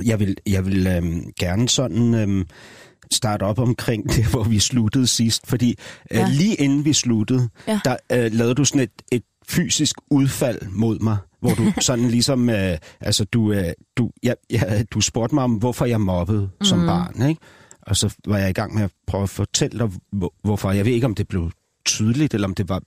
jeg 0.06 0.20
vil, 0.20 0.38
jeg 0.48 0.66
vil 0.66 0.88
øhm, 0.88 1.32
gerne 1.40 1.70
sådan 1.70 2.14
øhm, 2.14 2.46
starte 3.12 3.44
op 3.44 3.60
omkring 3.60 4.10
det, 4.16 4.26
hvor 4.26 4.44
vi 4.44 4.60
sluttede 4.60 5.08
sidst. 5.08 5.48
Fordi 5.48 5.70
øh, 6.12 6.18
Ja. 6.18 6.28
lige 6.30 6.56
inden 6.56 6.86
vi 6.86 6.94
sluttede, 6.94 7.50
Ja. 7.68 7.80
der 7.86 7.96
øh, 8.12 8.32
lavede 8.34 8.56
du 8.56 8.66
sådan 8.66 8.82
et, 8.82 8.92
et 9.12 9.24
fysisk 9.48 9.96
udfald 10.12 10.62
mod 10.70 11.00
mig, 11.00 11.18
hvor 11.40 11.54
du 11.54 11.74
sådan 11.82 12.08
ligesom, 12.08 12.50
øh, 12.50 12.78
altså 13.02 13.26
du, 13.26 13.52
øh, 13.52 13.74
du, 13.98 14.12
ja, 14.24 14.34
ja, 14.52 14.84
du 14.84 15.02
spurgte 15.02 15.36
mig 15.36 15.44
om, 15.44 15.54
hvorfor 15.54 15.86
jeg 15.86 16.02
mobbede 16.02 16.42
mm. 16.60 16.66
som 16.66 16.80
barn, 16.86 17.30
ikke? 17.30 17.42
Og 17.82 17.98
så 17.98 18.16
var 18.28 18.38
jeg 18.38 18.50
i 18.50 18.54
gang 18.54 18.74
med 18.76 18.84
at 18.84 18.92
prøve 19.08 19.24
at 19.24 19.30
fortælle 19.30 19.80
dig, 19.80 19.90
hvor- 20.12 20.34
hvorfor. 20.44 20.72
Jeg 20.72 20.86
ved 20.86 20.92
ikke, 20.92 21.06
om 21.06 21.16
det 21.16 21.28
blev 21.28 21.52
tydeligt, 21.86 22.34
eller 22.34 22.48
om 22.48 22.56
det 22.56 22.70
var 22.70 22.82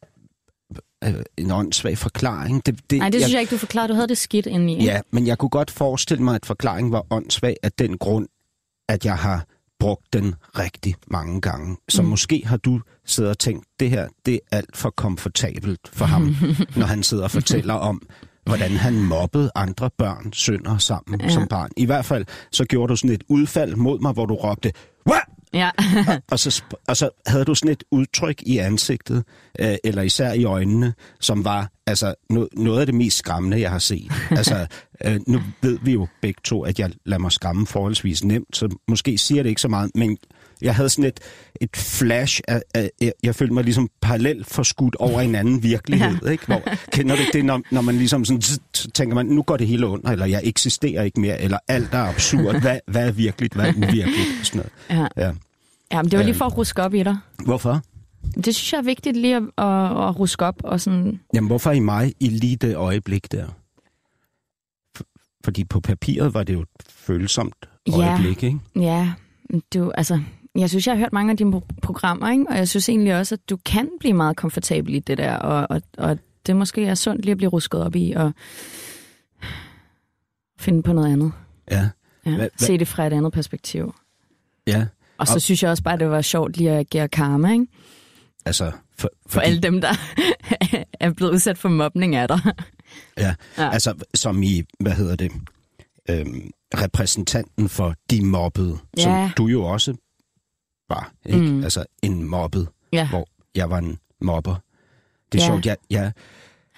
øh, 1.05 1.15
en 1.37 1.51
åndssvag 1.51 1.99
forklaring. 1.99 2.67
Det, 2.67 2.91
det, 2.91 2.99
Nej, 2.99 3.09
det 3.09 3.21
synes 3.21 3.33
jeg 3.33 3.41
ikke, 3.41 3.51
du 3.51 3.59
forklarede. 3.59 3.89
Du 3.89 3.95
havde 3.95 4.09
det 4.09 4.19
skidt 4.19 4.47
indeni. 4.47 4.85
Ja, 4.85 5.01
men 5.11 5.27
jeg 5.27 5.39
kunne 5.39 5.49
godt 5.49 5.71
forestille 5.71 6.25
mig, 6.25 6.35
at 6.35 6.47
forklaringen 6.47 6.93
var 6.93 7.07
åndssvag 7.11 7.57
af 7.63 7.73
den 7.73 7.99
grund, 7.99 8.29
at 8.89 9.05
jeg 9.05 9.17
har 9.17 9.47
brugt 9.81 10.13
den 10.13 10.35
rigtig 10.59 10.95
mange 11.07 11.41
gange. 11.41 11.77
Så 11.89 12.03
mm. 12.03 12.09
måske 12.09 12.43
har 12.47 12.57
du 12.57 12.81
siddet 13.07 13.31
og 13.31 13.39
tænkt, 13.39 13.67
det 13.81 13.91
her, 13.91 14.09
det 14.27 14.35
er 14.35 14.57
alt 14.57 14.77
for 14.77 14.91
komfortabelt 14.91 15.81
for 15.93 16.05
ham, 16.05 16.37
når 16.77 16.87
han 16.87 17.03
sidder 17.03 17.25
og 17.25 17.31
fortæller 17.31 17.75
om, 17.75 18.03
hvordan 18.45 18.71
han 18.71 19.03
mobbede 19.03 19.51
andre 19.55 19.91
børn 19.99 20.33
sønder 20.33 20.79
sammen 20.79 21.21
ja. 21.21 21.29
som 21.29 21.49
barn. 21.49 21.71
I 21.77 21.87
hvert 21.87 22.05
fald, 22.05 22.25
så 22.53 22.65
gjorde 22.65 22.91
du 22.91 22.97
sådan 22.97 23.15
et 23.15 23.25
udfald 23.29 23.77
mod 23.77 24.01
mig, 24.01 24.13
hvor 24.13 24.27
du 24.27 24.35
råbte, 24.35 24.73
What? 25.11 25.23
Ja. 25.53 25.71
og, 26.31 26.39
så, 26.39 26.63
sp- 26.63 26.85
og 26.89 26.97
så 26.97 27.11
havde 27.27 27.45
du 27.45 27.55
sådan 27.55 27.73
et 27.73 27.85
udtryk 27.91 28.43
i 28.43 28.59
ansigtet, 28.59 29.25
øh, 29.61 29.77
eller 29.85 30.03
især 30.03 30.33
i 30.33 30.45
øjnene, 30.45 30.95
som 31.21 31.45
var 31.45 31.71
altså 31.87 32.15
no- 32.33 32.49
noget 32.63 32.81
af 32.81 32.87
det 32.87 32.95
mest 32.95 33.19
skræmmende, 33.19 33.61
jeg 33.61 33.71
har 33.71 33.79
set. 33.79 34.13
altså, 34.31 34.67
øh, 35.05 35.21
nu 35.27 35.41
ved 35.63 35.79
vi 35.83 35.93
jo 35.93 36.07
begge 36.23 36.41
to, 36.45 36.65
at 36.65 36.79
jeg 36.79 36.91
lader 37.07 37.21
mig 37.21 37.33
skræmme 37.33 37.67
forholdsvis 37.67 38.25
nemt, 38.25 38.57
så 38.57 38.69
måske 38.89 39.19
siger 39.19 39.43
det 39.43 39.51
ikke 39.51 39.61
så 39.61 39.69
meget, 39.69 39.91
men 39.95 40.19
jeg 40.63 40.75
havde 40.75 40.89
sådan 40.89 41.05
et, 41.05 41.21
et 41.61 41.77
flash 41.77 42.41
af, 42.49 42.63
af 42.75 42.91
jeg, 43.01 43.13
jeg 43.23 43.35
følte 43.35 43.55
mig 43.55 43.65
ligesom 43.65 43.89
parallelt 44.03 44.47
forskudt 44.47 44.97
over 44.97 45.21
en 45.21 45.35
anden 45.35 45.63
virkelighed, 45.63 46.19
ja. 46.25 46.31
ikke? 46.31 46.47
Hvor, 46.47 46.63
kender 46.93 47.17
du 47.17 47.23
det, 47.33 47.45
når, 47.45 47.63
når 47.71 47.81
man 47.81 47.95
ligesom 47.97 48.25
sådan, 48.25 48.43
så 48.43 48.61
tænker 48.95 49.15
man, 49.15 49.27
nu 49.27 49.43
går 49.43 49.57
det 49.57 49.67
hele 49.67 49.87
under, 49.87 50.11
eller 50.11 50.27
jeg 50.27 50.41
eksisterer 50.45 51.03
ikke 51.03 51.21
mere, 51.21 51.41
eller 51.41 51.59
alt 51.69 51.95
er 51.95 51.99
absurd, 52.05 52.61
hvad, 52.61 52.79
hvad 52.87 53.09
er 53.09 53.13
virkeligt, 53.13 53.55
hvad 53.55 53.67
er 53.69 53.73
uvirkeligt, 53.77 54.29
og 54.41 54.47
sådan 54.47 54.71
noget. 54.91 55.09
ja. 55.17 55.23
Ja. 55.27 55.33
ja 55.93 56.03
men 56.03 56.11
det 56.11 56.19
var 56.19 56.25
lige 56.25 56.33
Øhm. 56.35 56.39
for 56.39 56.45
at 56.45 56.57
ruske 56.57 56.83
op 56.83 56.95
i 56.95 57.03
dig. 57.03 57.17
Hvorfor? 57.45 57.83
Det 58.45 58.55
synes 58.55 58.73
jeg 58.73 58.79
er 58.79 58.83
vigtigt 58.83 59.17
lige 59.17 59.37
at, 59.37 59.43
at, 59.43 59.65
at 60.09 60.19
ruske 60.19 60.45
op. 60.45 60.55
Og 60.65 60.81
sådan, 60.81 61.21
Jamen, 61.35 61.47
hvorfor 61.49 61.71
i 61.71 61.81
mig 61.81 62.13
i 62.21 62.29
lige 62.29 62.57
det 62.57 62.77
øjeblik 62.77 63.33
der? 63.33 63.47
For, 64.97 65.05
fordi 65.45 65.65
på 65.65 65.81
papiret 65.81 66.35
var 66.35 66.43
det 66.43 66.55
jo 66.55 66.61
et 66.61 66.69
følsomt 66.89 67.55
Ja. 67.89 67.93
øjeblik, 68.13 68.43
ikke? 68.43 68.59
ja, 68.77 69.13
du, 69.75 69.91
altså, 69.91 70.21
jeg 70.59 70.69
synes, 70.71 70.87
jeg 70.87 70.95
har 70.95 70.99
hørt 70.99 71.13
mange 71.13 71.31
af 71.31 71.37
dine 71.37 71.57
pro- 71.57 71.67
programmer, 71.83 72.31
ikke? 72.33 72.45
og 72.49 72.57
jeg 72.57 72.69
synes 72.69 72.89
egentlig 72.89 73.17
også, 73.17 73.35
at 73.35 73.51
du 73.51 73.57
kan 73.57 73.89
blive 74.01 74.15
meget 74.15 74.37
komfortabel 74.37 74.95
i 74.95 74.99
det 74.99 75.19
der, 75.19 75.37
og, 75.37 75.67
og, 75.71 75.83
og 75.99 76.19
det 76.47 76.57
måske 76.57 76.87
er 76.87 76.95
sundt 76.95 77.25
lige 77.25 77.33
at 77.33 77.37
blive 77.37 77.51
rusket 77.51 77.83
op 77.83 77.97
i, 77.97 78.13
og 78.13 78.33
finde 80.59 80.83
på 80.83 80.93
noget 80.93 81.13
andet. 81.13 81.33
Ja. 81.71 81.89
Ja. 82.27 82.31
Hva- 82.47 82.49
Se 82.59 82.79
det 82.79 82.89
fra 82.89 83.07
et 83.07 83.13
andet 83.13 83.33
perspektiv. 83.33 83.95
Ja, 84.67 84.87
Og 85.19 85.27
så 85.27 85.35
Og- 85.35 85.41
synes 85.41 85.63
jeg 85.63 85.71
også 85.71 85.83
bare, 85.83 85.99
det 85.99 86.11
var 86.11 86.23
sjovt 86.23 86.57
lige 86.57 86.71
at 86.71 86.79
agere 86.79 87.09
karma, 87.09 87.53
ikke? 87.53 87.67
altså... 88.45 88.73
For, 88.99 89.11
For 89.27 89.41
alle 89.41 89.61
dem, 89.61 89.81
der 89.81 89.89
er 91.01 91.11
blevet 91.13 91.33
udsat 91.33 91.59
for 91.59 91.69
mobning 91.69 92.15
af 92.15 92.29
dig. 92.29 92.41
Ja, 93.19 93.23
Ja. 93.23 93.35
ja, 93.59 93.71
altså 93.71 93.95
som 94.15 94.43
i, 94.43 94.63
hvad 94.81 94.93
hedder 94.93 95.17
det, 95.17 95.33
øhm, 96.11 96.51
repræsentanten 96.75 97.69
for 97.69 97.95
de 98.11 98.25
mobbede, 98.25 98.79
Ja. 98.97 99.03
som 99.03 99.31
du 99.37 99.47
jo 99.47 99.65
også 99.65 99.95
var, 100.91 101.13
ikke? 101.27 101.51
Mm. 101.53 101.63
Altså 101.65 101.85
en 102.03 102.25
mobbet, 102.29 102.69
Ja. 102.93 103.09
hvor 103.09 103.29
jeg 103.55 103.71
var 103.71 103.79
en 103.79 103.99
mobber. 104.21 104.55
Det 105.33 105.41
er 105.41 105.45
Ja. 105.45 105.47
ja. 105.47 105.53
sjovt, 105.53 105.67
jeg, 105.67 105.77
jeg, 105.91 106.13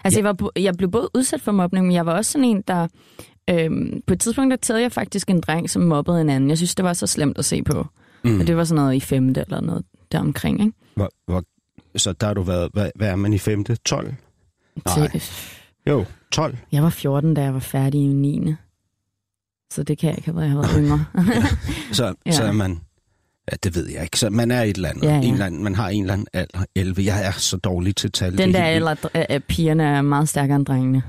Altså, 0.05 0.21
Ja. 0.21 0.27
jeg, 0.27 0.37
var, 0.41 0.51
jeg 0.61 0.75
blev 0.79 0.91
både 0.91 1.09
udsat 1.15 1.41
for 1.41 1.53
mobning, 1.53 1.87
men 1.87 1.95
jeg 1.95 2.07
var 2.07 2.13
også 2.17 2.33
sådan 2.33 2.45
en, 2.45 2.63
der... 2.69 2.89
Øhm, 3.51 4.03
på 4.07 4.13
et 4.13 4.21
tidspunkt, 4.21 4.51
der 4.51 4.57
taget 4.57 4.83
jeg 4.83 4.93
faktisk 4.93 5.31
en 5.31 5.41
dreng, 5.41 5.71
som 5.71 5.83
mobbede 5.83 6.21
en 6.21 6.31
anden. 6.31 6.51
Jeg 6.51 6.59
synes, 6.59 6.75
det 6.75 6.85
var 6.85 6.93
så 6.93 7.07
slemt 7.07 7.39
at 7.39 7.45
se 7.45 7.63
på. 7.63 7.87
Mm. 8.25 8.41
Og 8.41 8.47
det 8.47 8.57
var 8.57 8.65
sådan 8.65 8.83
noget 8.83 8.95
i 8.95 9.01
femte 9.01 9.41
eller 9.41 9.61
noget 9.61 9.85
deromkring, 10.13 10.61
ikke? 10.61 10.73
hvor, 10.95 11.11
hvor, 11.27 11.43
så 11.97 12.13
der 12.13 12.27
har 12.27 12.35
du 12.35 12.43
været, 12.43 12.71
hvad, 12.73 12.91
hvad 12.95 13.09
er 13.09 13.17
man 13.17 13.33
i 13.33 13.39
femte? 13.39 13.77
12? 13.77 14.15
Nej. 14.87 15.09
Til, 15.11 15.23
Jo, 15.87 16.05
12. 16.33 16.57
jeg 16.73 16.83
var 16.83 16.91
14, 16.91 17.35
da 17.35 17.43
jeg 17.43 17.55
var 17.55 17.61
færdig 17.61 18.01
i 18.01 18.07
9. 18.07 18.55
Så 19.73 19.83
det 19.83 19.99
kan 19.99 20.09
jeg 20.09 20.19
ikke 20.19 20.27
have 20.27 20.37
været, 20.37 20.47
jeg 20.47 20.53
har 20.53 20.61
været 20.63 20.77
yngre. 20.79 21.05
Så, 21.93 22.05
Ja. 22.07 22.13
ja. 22.27 22.33
så 22.33 22.45
er 22.45 22.53
man... 22.53 22.81
Ja, 23.51 23.57
det 23.63 23.75
ved 23.75 23.89
jeg 23.89 24.03
ikke. 24.03 24.19
Så 24.19 24.31
man 24.31 24.51
er 24.51 24.63
et 24.63 24.77
eller 24.77 24.89
andet. 24.89 25.03
Ja, 25.03 25.09
Ja, 25.09 25.15
ja. 25.15 25.21
ja. 25.21 25.27
En 25.27 25.33
eller 25.33 25.47
anden, 25.47 25.65
man 25.65 25.75
har 25.75 25.89
en 25.89 26.03
eller 26.03 26.13
anden 26.13 26.27
alder. 26.33 26.65
11. 26.75 27.05
Jeg 27.05 27.27
er 27.27 27.33
så 27.33 27.57
dårlig 27.57 27.97
til 27.97 28.13
tal. 28.13 28.39
Den 28.39 28.49
er 28.49 28.53
der 28.53 28.65
alder, 28.65 28.95
af 29.15 29.27
af 29.29 29.45
pigerne 29.45 29.83
er 29.85 30.03
meget 30.03 30.29
stærkere 30.29 30.57
end 30.57 30.67
drengene. 30.67 31.03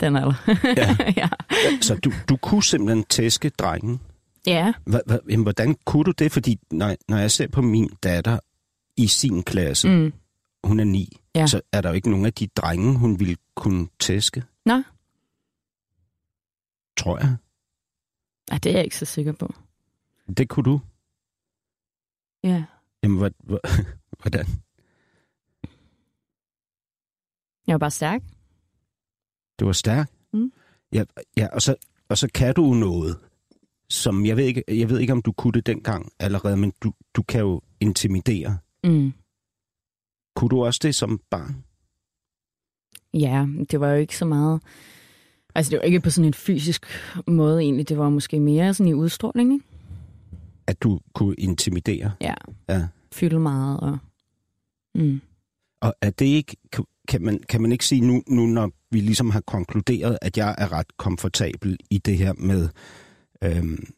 Den 0.00 0.16
alder. 0.16 0.34
Ja. 0.76 0.96
ja. 1.22 1.28
Så 1.80 1.94
du, 1.94 2.12
du 2.28 2.36
kunne 2.36 2.62
simpelthen 2.62 3.04
tæske 3.04 3.48
drengen. 3.48 4.00
ja. 4.46 4.72
Jamen, 5.28 5.42
hvordan 5.42 5.76
kunne 5.84 6.04
du 6.04 6.10
det? 6.10 6.32
Fordi 6.32 6.58
når, 6.70 6.96
når 7.08 7.16
jeg 7.16 7.30
ser 7.30 7.48
på 7.48 7.62
min 7.62 7.88
datter 8.02 8.38
i 8.96 9.06
sin 9.06 9.42
klasse, 9.42 9.88
mm. 9.88 10.12
Hun 10.64 10.80
er 10.80 10.84
ni, 10.84 11.16
Ja. 11.34 11.40
ja. 11.40 11.46
så 11.46 11.60
er 11.72 11.80
der 11.80 11.88
jo 11.88 11.94
ikke 11.94 12.10
nogen 12.10 12.26
af 12.26 12.32
de 12.32 12.46
drenge, 12.46 12.98
hun 12.98 13.20
ville 13.20 13.36
kunne 13.56 13.86
tæske. 14.00 14.42
Nå. 14.66 14.82
Tror 16.96 17.18
jeg. 17.18 17.36
Ej, 18.50 18.58
det 18.58 18.70
er 18.72 18.76
jeg 18.76 18.84
ikke 18.84 18.96
så 18.96 19.04
sikker 19.04 19.32
på. 19.32 19.54
Det 20.36 20.48
kunne 20.48 20.64
du. 20.64 20.80
Ja. 22.44 22.64
Jamen, 23.02 23.18
hvad, 23.18 23.30
hvad, 23.38 23.58
hvordan? 24.22 24.46
Jeg 27.66 27.74
var 27.74 27.78
bare 27.78 27.90
stærk. 27.90 28.22
Det 29.58 29.66
var 29.66 29.72
stærkt. 29.72 30.12
Mm. 30.32 30.52
Ja, 30.92 31.04
ja 31.36 31.48
og, 31.52 31.62
så, 31.62 31.74
og 32.08 32.18
så 32.18 32.28
kan 32.34 32.54
du 32.54 32.74
noget, 32.74 33.18
som 33.88 34.26
jeg 34.26 34.36
ved, 34.36 34.44
ikke, 34.44 34.64
jeg 34.68 34.90
ved 34.90 34.98
ikke, 34.98 35.12
om 35.12 35.22
du 35.22 35.32
kunne 35.32 35.52
det 35.52 35.66
dengang 35.66 36.12
allerede, 36.18 36.56
men 36.56 36.72
du, 36.82 36.92
du 37.14 37.22
kan 37.22 37.40
jo 37.40 37.60
intimidere. 37.80 38.58
Mm. 38.84 39.12
Kunne 40.36 40.48
du 40.48 40.64
også 40.64 40.80
det 40.82 40.94
som 40.94 41.20
barn? 41.30 41.64
Ja, 43.14 43.46
det 43.70 43.80
var 43.80 43.88
jo 43.90 43.96
ikke 43.96 44.16
så 44.16 44.24
meget... 44.24 44.62
Altså, 45.54 45.70
det 45.70 45.76
var 45.78 45.82
ikke 45.82 46.00
på 46.00 46.10
sådan 46.10 46.26
en 46.26 46.34
fysisk 46.34 46.86
måde 47.26 47.60
egentlig. 47.60 47.88
Det 47.88 47.98
var 47.98 48.08
måske 48.08 48.40
mere 48.40 48.74
sådan 48.74 48.90
i 48.90 48.94
udstråling, 48.94 49.52
ikke? 49.52 49.64
At 50.70 50.82
du 50.82 51.00
kunne 51.14 51.34
intimidere? 51.34 52.12
Ja. 52.20 52.34
Ja. 52.68 52.86
Fylde 53.12 53.38
meget 53.38 53.80
og... 53.80 53.98
Mm. 54.94 55.20
Og 55.80 55.94
er 56.00 56.10
det 56.10 56.26
ikke, 56.26 56.56
kan- 57.08 57.22
man, 57.22 57.40
kan 57.48 57.62
man 57.62 57.72
ikke 57.72 57.86
sige 57.86 58.00
nu, 58.00 58.22
nu, 58.26 58.46
når 58.46 58.70
vi 58.90 59.00
ligesom 59.00 59.30
har 59.30 59.40
konkluderet, 59.40 60.18
at 60.22 60.36
jeg 60.36 60.54
er 60.58 60.72
ret 60.72 60.96
komfortabel 60.96 61.78
i 61.90 61.98
det 61.98 62.18
her 62.18 62.32
med, 62.32 62.68
øhm, 63.44 63.92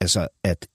altså 0.00 0.28
at 0.44 0.68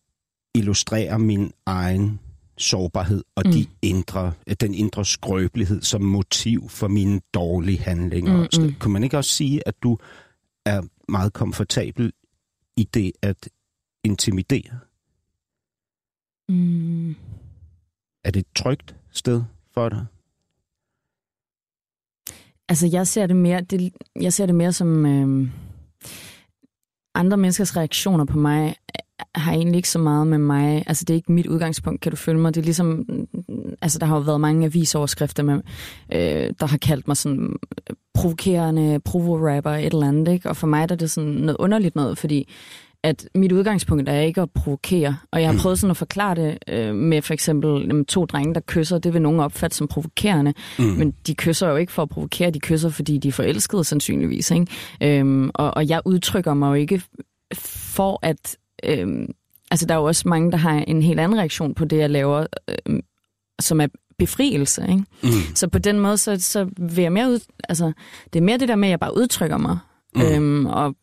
illustrere 0.56 1.20
min 1.20 1.52
egen 1.66 2.20
sårbarhed 2.58 3.24
og 3.36 3.44
mm. 3.46 3.52
de 3.52 3.66
indre, 3.82 4.34
den 4.62 4.74
indre 4.74 5.06
skrøbelighed 5.06 5.82
som 5.82 6.02
motiv 6.02 6.70
for 6.70 6.88
mine 6.88 7.22
dårlige 7.34 7.80
handlinger. 7.80 8.38
Mm, 8.38 8.64
mm. 8.66 8.74
Kan 8.82 8.92
man 8.92 9.04
ikke 9.04 9.18
også 9.18 9.32
sige, 9.32 9.68
at 9.68 9.76
du 9.84 9.98
er 10.66 10.82
meget 11.10 11.34
komfortabel 11.34 12.12
i 12.78 12.84
det 12.84 13.12
at 13.22 13.50
intimidere? 14.04 14.80
Mm. 16.50 17.16
Er 18.24 18.32
det 18.32 18.40
et 18.40 18.46
trygt 18.56 18.96
sted 19.12 19.44
for 19.74 19.90
dig? 19.90 20.06
Altså, 22.70 22.88
jeg 22.88 23.08
ser 23.08 23.28
det 23.28 23.36
mere, 23.36 23.62
det, 23.62 23.94
jeg 24.22 24.34
ser 24.34 24.46
det 24.46 24.56
mere 24.56 24.74
som 24.74 25.06
øh, 25.06 25.50
andre 27.16 27.38
menneskers 27.38 27.78
reaktioner 27.78 28.26
på 28.26 28.38
mig 28.38 28.68
øh, 28.68 29.26
har 29.36 29.54
egentlig 29.54 29.78
ikke 29.78 29.90
så 29.90 30.00
meget 30.00 30.28
med 30.28 30.38
mig. 30.38 30.84
Altså, 30.88 31.06
det 31.06 31.14
er 31.14 31.16
ikke 31.16 31.32
mit 31.32 31.48
udgangspunkt, 31.48 32.02
kan 32.02 32.12
du 32.12 32.16
følge 32.16 32.40
mig? 32.40 32.56
Det 32.56 32.62
er 32.62 32.66
ligesom, 32.66 33.06
altså, 33.82 34.00
der 34.00 34.06
har 34.06 34.16
jo 34.16 34.22
været 34.22 34.42
mange 34.42 34.66
avisoverskrifter, 34.66 35.44
med, 35.44 35.62
øh, 36.14 36.54
der 36.60 36.66
har 36.66 36.78
kaldt 36.78 37.08
mig 37.08 37.18
sådan 37.18 37.56
provokerende 38.14 39.00
provo-rapper, 39.00 39.72
et 39.72 39.86
eller 39.86 40.08
andet, 40.08 40.34
ikke? 40.34 40.50
Og 40.50 40.58
for 40.58 40.68
mig 40.68 40.90
der 40.90 40.96
er 40.96 40.98
det 40.98 41.12
sådan 41.12 41.30
noget 41.30 41.58
underligt 41.60 41.96
noget, 41.96 42.18
fordi 42.18 42.50
at 43.04 43.28
mit 43.36 43.52
udgangspunkt 43.52 44.10
er 44.10 44.20
ikke 44.20 44.42
at 44.42 44.52
provokere. 44.52 45.18
Og 45.32 45.42
jeg 45.42 45.48
har 45.48 45.54
mm. 45.54 45.60
prøvet 45.60 45.80
sådan 45.80 45.92
at 45.92 45.98
forklare 45.98 46.36
det 46.36 46.58
øh, 46.68 46.96
med 46.96 47.22
for 47.22 47.34
eksempel 47.34 47.88
jamen, 47.88 48.06
to 48.06 48.26
drenge, 48.26 48.54
der 48.54 48.62
kysser. 48.68 48.98
Det 48.98 49.14
vil 49.14 49.22
nogen 49.22 49.40
opfatte 49.40 49.78
som 49.78 49.88
provokerende. 49.88 50.54
Mm. 50.80 50.86
Men 50.86 51.14
de 51.28 51.36
kysser 51.36 51.70
jo 51.70 51.76
ikke 51.76 51.92
for 51.92 52.02
at 52.02 52.10
provokere, 52.10 52.52
de 52.52 52.60
kysser, 52.60 52.90
fordi 52.90 53.18
de 53.18 53.28
er 53.28 53.32
forelskede 53.32 53.84
sandsynligvis. 53.84 54.52
Ikke? 54.52 54.68
Øhm, 55.02 55.52
og, 55.54 55.74
og 55.78 55.90
jeg 55.90 56.02
udtrykker 56.06 56.54
mig 56.54 56.70
jo 56.70 56.74
ikke 56.74 57.02
for 57.58 58.20
at... 58.22 58.58
Øhm, 58.86 59.28
altså 59.72 59.86
der 59.86 59.96
er 59.96 60.00
jo 60.00 60.06
også 60.06 60.28
mange, 60.28 60.52
der 60.52 60.58
har 60.58 60.74
en 60.74 61.02
helt 61.02 61.20
anden 61.20 61.40
reaktion 61.40 61.74
på 61.74 61.86
det, 61.86 61.98
jeg 61.98 62.10
laver, 62.10 62.46
øh, 62.70 63.00
som 63.62 63.82
er 63.82 63.88
befrielse. 64.20 64.82
Ikke? 64.90 65.04
Mm. 65.24 65.30
Så 65.56 65.68
på 65.68 65.80
den 65.80 66.00
måde, 66.00 66.18
så, 66.18 66.40
så 66.40 66.70
vil 66.78 67.02
jeg 67.02 67.12
mere 67.12 67.30
ud... 67.30 67.40
Altså, 67.70 67.92
det 68.34 68.40
er 68.40 68.44
mere 68.44 68.58
det 68.58 68.68
der 68.68 68.76
med, 68.76 68.88
at 68.88 68.92
jeg 68.92 69.00
bare 69.00 69.18
udtrykker 69.18 69.58
mig. 69.58 69.78
Mm. 70.16 70.22
Øhm, 70.22 70.66
og 70.66 70.96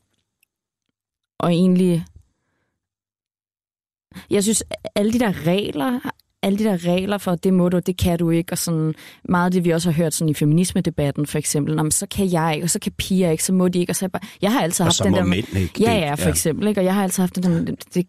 og 1.40 1.52
egentlig... 1.52 2.04
Jeg 4.30 4.42
synes, 4.42 4.62
alle 4.94 5.12
de 5.12 5.18
der 5.18 5.46
regler, 5.46 6.10
alle 6.42 6.58
de 6.58 6.64
der 6.64 6.86
regler 6.86 7.18
for, 7.18 7.34
det 7.34 7.54
må 7.54 7.68
du, 7.68 7.78
det 7.78 7.96
kan 7.96 8.18
du 8.18 8.30
ikke, 8.30 8.52
og 8.52 8.58
sådan 8.58 8.94
meget 9.24 9.44
af 9.44 9.50
det, 9.50 9.64
vi 9.64 9.70
også 9.70 9.90
har 9.90 9.96
hørt 9.96 10.14
sådan 10.14 10.28
i 10.28 10.34
feminisme-debatten 10.34 11.26
for 11.26 11.38
eksempel, 11.38 11.76
Nå, 11.76 11.90
så 11.90 12.06
kan 12.06 12.32
jeg 12.32 12.52
ikke, 12.54 12.64
og 12.64 12.70
så 12.70 12.78
kan 12.78 12.92
piger 12.92 13.30
ikke, 13.30 13.44
så 13.44 13.52
må 13.52 13.68
de 13.68 13.78
ikke, 13.78 13.90
og 13.90 13.96
så 13.96 14.04
jeg, 14.04 14.12
bare, 14.12 14.22
jeg 14.42 14.52
har 14.52 14.62
altid 14.62 14.80
og 14.80 14.86
haft 14.86 15.04
den 15.04 15.14
der... 15.14 15.24
Mænd, 15.24 15.56
ikke? 15.56 15.82
Ja, 15.82 15.92
ja, 15.92 16.14
for 16.14 16.22
ja. 16.22 16.30
eksempel, 16.30 16.68
ikke? 16.68 16.80
og 16.80 16.84
jeg 16.84 16.94
har 16.94 17.02
altid 17.02 17.22
haft 17.22 17.36
den 17.36 17.42
der... 17.42 17.74
Det, 17.94 18.06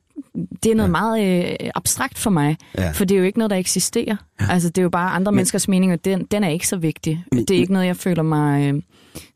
det 0.63 0.71
er 0.71 0.75
noget 0.75 0.87
ja. 0.87 0.91
meget 0.91 1.51
øh, 1.51 1.69
abstrakt 1.75 2.17
for 2.17 2.29
mig, 2.29 2.57
ja. 2.77 2.91
for 2.91 3.05
det 3.05 3.15
er 3.15 3.19
jo 3.19 3.25
ikke 3.25 3.37
noget, 3.37 3.51
der 3.51 3.57
eksisterer. 3.57 4.15
Ja. 4.41 4.45
Altså, 4.49 4.69
det 4.69 4.77
er 4.77 4.83
jo 4.83 4.89
bare 4.89 5.11
andre 5.11 5.31
men, 5.31 5.35
menneskers 5.35 5.67
mening, 5.67 5.93
og 5.93 6.05
den, 6.05 6.27
den 6.31 6.43
er 6.43 6.49
ikke 6.49 6.67
så 6.67 6.77
vigtig. 6.77 7.23
Men, 7.31 7.45
det 7.45 7.55
er 7.55 7.59
ikke 7.59 7.73
noget, 7.73 7.87
jeg 7.87 7.97
føler 7.97 8.23
mig 8.23 8.73
øh, 8.73 8.81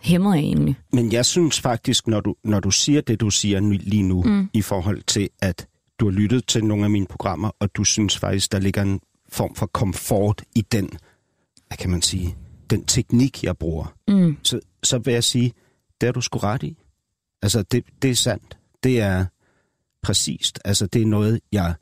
hæmmet 0.02 0.34
af 0.34 0.38
egentlig. 0.38 0.76
Men 0.94 1.12
jeg 1.12 1.26
synes 1.26 1.62
faktisk, 1.62 2.08
når 2.08 2.20
du, 2.20 2.36
når 2.44 2.60
du 2.60 2.72
siger 2.72 3.02
det, 3.02 3.22
du 3.22 3.30
siger 3.30 3.60
lige 3.60 4.04
nu, 4.04 4.24
mm. 4.24 4.50
i 4.54 4.62
forhold 4.62 5.02
til, 5.08 5.30
at 5.42 5.68
du 6.00 6.06
har 6.06 6.12
lyttet 6.12 6.48
til 6.48 6.66
nogle 6.66 6.84
af 6.84 6.90
mine 6.90 7.06
programmer, 7.06 7.52
og 7.60 7.76
du 7.76 7.84
synes 7.84 8.18
faktisk, 8.18 8.52
der 8.52 8.60
ligger 8.60 8.82
en 8.82 9.00
form 9.30 9.56
for 9.56 9.66
komfort 9.66 10.44
i 10.56 10.62
den, 10.62 10.90
hvad 11.68 11.78
kan 11.78 11.90
man 11.90 12.02
sige, 12.02 12.36
den 12.70 12.86
teknik, 12.86 13.44
jeg 13.44 13.58
bruger, 13.58 13.96
mm. 14.08 14.38
så, 14.44 14.60
så 14.84 14.98
vil 14.98 15.14
jeg 15.14 15.24
sige, 15.24 15.54
det 16.02 16.08
er 16.08 16.12
du 16.12 16.22
sgu 16.22 16.40
ret 16.40 16.64
i. 16.64 16.78
Altså, 17.42 17.64
det, 17.64 17.84
det 18.02 18.10
er 18.10 18.16
sandt. 18.16 18.58
Det 18.84 19.02
er 19.02 19.26
præcist. 20.04 20.60
Altså, 20.66 20.88
det 20.88 21.02
er 21.02 21.06
noget, 21.06 21.40
jeg 21.52 21.74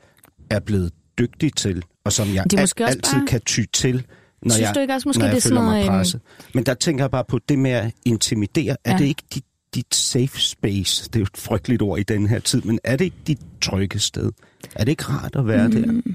er 0.49 0.59
blevet 0.59 0.91
dygtig 1.17 1.55
til, 1.55 1.83
og 2.03 2.13
som 2.13 2.27
jeg 2.33 2.45
al- 2.53 2.59
altid 2.59 3.01
bare... 3.13 3.27
kan 3.27 3.41
ty 3.41 3.61
til, 3.73 4.05
når 4.41 4.53
Synes 4.53 4.67
jeg, 4.67 4.75
du 4.75 4.79
ikke 4.79 4.93
også, 4.93 5.09
måske 5.09 5.19
når 5.19 5.25
jeg 5.25 5.35
det 5.35 5.43
føler 5.43 5.55
sådan 5.55 5.69
mig 5.69 5.85
noget, 5.85 5.89
presset. 5.89 6.21
Men 6.53 6.65
der 6.65 6.73
tænker 6.73 7.03
jeg 7.03 7.11
bare 7.11 7.25
på 7.25 7.39
det 7.49 7.59
med 7.59 7.71
at 7.71 7.93
intimidere. 8.05 8.75
Ja. 8.85 8.91
Er 8.91 8.97
det 8.97 9.05
ikke 9.05 9.23
dit, 9.33 9.45
dit 9.75 9.95
safe 9.95 10.41
space? 10.41 11.05
Det 11.05 11.15
er 11.15 11.19
jo 11.19 11.23
et 11.23 11.37
frygteligt 11.37 11.81
ord 11.81 11.99
i 11.99 12.03
den 12.03 12.27
her 12.27 12.39
tid, 12.39 12.61
men 12.61 12.79
er 12.83 12.95
det 12.95 13.05
ikke 13.05 13.17
dit 13.27 13.39
trygge 13.61 13.99
sted? 13.99 14.31
Er 14.75 14.83
det 14.83 14.91
ikke 14.91 15.03
rart 15.03 15.35
at 15.35 15.47
være 15.47 15.67
mm. 15.67 15.73
der? 15.73 16.13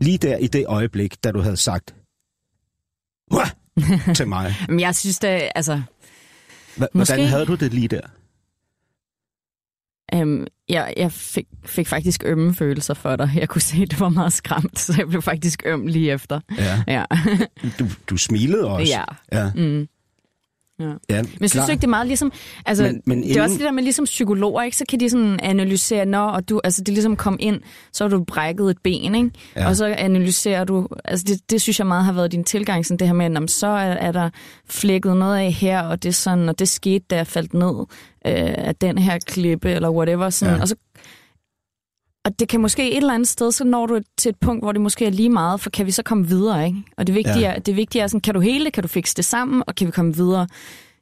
Lige 0.00 0.18
der 0.18 0.36
i 0.36 0.46
det 0.46 0.64
øjeblik, 0.66 1.24
da 1.24 1.30
du 1.30 1.40
havde 1.40 1.56
sagt, 1.56 1.94
til 4.16 4.28
mig. 4.28 4.54
Men 4.68 4.80
jeg 4.80 4.94
synes 4.94 5.18
det, 5.18 5.50
altså... 5.54 5.76
H- 6.76 6.80
Måske... 6.92 7.14
Hvordan 7.14 7.26
havde 7.26 7.46
du 7.46 7.54
det 7.54 7.74
lige 7.74 7.88
der? 7.88 8.00
Um, 10.14 10.46
jeg, 10.68 10.94
jeg 10.96 11.12
fik, 11.12 11.46
fik 11.64 11.86
faktisk 11.86 12.22
ømme 12.24 12.54
følelser 12.54 12.94
for 12.94 13.16
dig. 13.16 13.30
Jeg 13.34 13.48
kunne 13.48 13.62
se, 13.62 13.76
at 13.82 13.90
det 13.90 14.00
var 14.00 14.08
meget 14.08 14.32
skræmt, 14.32 14.78
så 14.78 14.94
jeg 14.98 15.08
blev 15.08 15.22
faktisk 15.22 15.62
øm 15.66 15.86
lige 15.86 16.12
efter. 16.12 16.40
Ja. 16.58 16.82
ja. 16.86 17.04
du, 17.78 17.86
du 18.10 18.16
smilede 18.16 18.64
også. 18.64 18.92
Ja. 18.92 19.04
ja. 19.32 19.52
Mm. 19.54 19.88
Ja. 20.80 20.92
ja 21.10 21.22
men 21.40 21.48
synes 21.48 21.66
du 21.66 21.70
ikke, 21.70 21.80
det 21.80 21.86
er 21.86 21.90
meget 21.90 22.06
ligesom... 22.06 22.32
Altså, 22.66 22.84
men, 22.84 23.02
men 23.04 23.18
inden... 23.18 23.30
Det 23.30 23.36
er 23.36 23.42
også 23.42 23.56
det 23.56 23.64
der 23.64 23.72
med 23.72 23.82
ligesom 23.82 24.04
psykologer, 24.04 24.62
ikke? 24.62 24.76
Så 24.76 24.84
kan 24.88 25.00
de 25.00 25.10
sådan 25.10 25.40
analysere, 25.42 26.06
når 26.06 26.26
og 26.26 26.48
du, 26.48 26.60
altså 26.64 26.82
det 26.82 26.94
ligesom 26.94 27.16
kom 27.16 27.36
ind, 27.40 27.60
så 27.92 28.04
har 28.04 28.08
du 28.08 28.24
brækket 28.24 28.70
et 28.70 28.78
ben, 28.82 29.14
ikke? 29.14 29.30
Ja. 29.56 29.68
Og 29.68 29.76
så 29.76 29.86
analyserer 29.86 30.64
du... 30.64 30.88
Altså 31.04 31.24
det, 31.28 31.50
det 31.50 31.62
synes 31.62 31.78
jeg 31.78 31.86
meget 31.86 32.04
har 32.04 32.12
været 32.12 32.32
din 32.32 32.44
tilgang, 32.44 32.86
sådan 32.86 32.98
det 32.98 33.06
her 33.06 33.14
med, 33.14 33.42
at 33.42 33.50
så 33.50 33.66
er, 33.66 33.92
er 33.92 34.12
der 34.12 34.30
flækket 34.68 35.16
noget 35.16 35.38
af 35.38 35.52
her, 35.52 35.82
og 35.82 36.02
det, 36.02 36.14
sådan, 36.14 36.48
og 36.48 36.58
det 36.58 36.68
skete, 36.68 37.04
da 37.10 37.16
jeg 37.16 37.26
faldt 37.26 37.54
ned 37.54 37.74
øh, 38.26 38.54
af 38.68 38.76
den 38.76 38.98
her 38.98 39.18
klippe, 39.18 39.70
eller 39.70 39.90
whatever. 39.90 40.30
Sådan, 40.30 40.54
ja. 40.54 40.60
Og 40.60 40.68
så 40.68 40.74
og 42.26 42.38
det 42.38 42.48
kan 42.48 42.60
måske 42.60 42.90
et 42.90 42.96
eller 42.96 43.14
andet 43.14 43.28
sted, 43.28 43.52
så 43.52 43.64
når 43.64 43.86
du 43.86 44.00
til 44.18 44.28
et 44.28 44.36
punkt, 44.40 44.64
hvor 44.64 44.72
det 44.72 44.80
måske 44.80 45.06
er 45.06 45.10
lige 45.10 45.28
meget, 45.28 45.60
for 45.60 45.70
kan 45.70 45.86
vi 45.86 45.90
så 45.90 46.02
komme 46.02 46.28
videre, 46.28 46.66
ikke? 46.66 46.82
Og 46.96 47.06
det 47.06 47.14
vigtige, 47.14 47.38
ja. 47.38 47.54
er, 47.54 47.58
det 47.58 47.76
vigtige 47.76 48.02
er 48.02 48.06
sådan, 48.06 48.20
kan 48.20 48.34
du 48.34 48.40
hele 48.40 48.64
det, 48.64 48.72
kan 48.72 48.82
du 48.82 48.88
fikse 48.88 49.14
det 49.16 49.24
sammen, 49.24 49.62
og 49.66 49.74
kan 49.74 49.86
vi 49.86 49.92
komme 49.92 50.14
videre, 50.14 50.46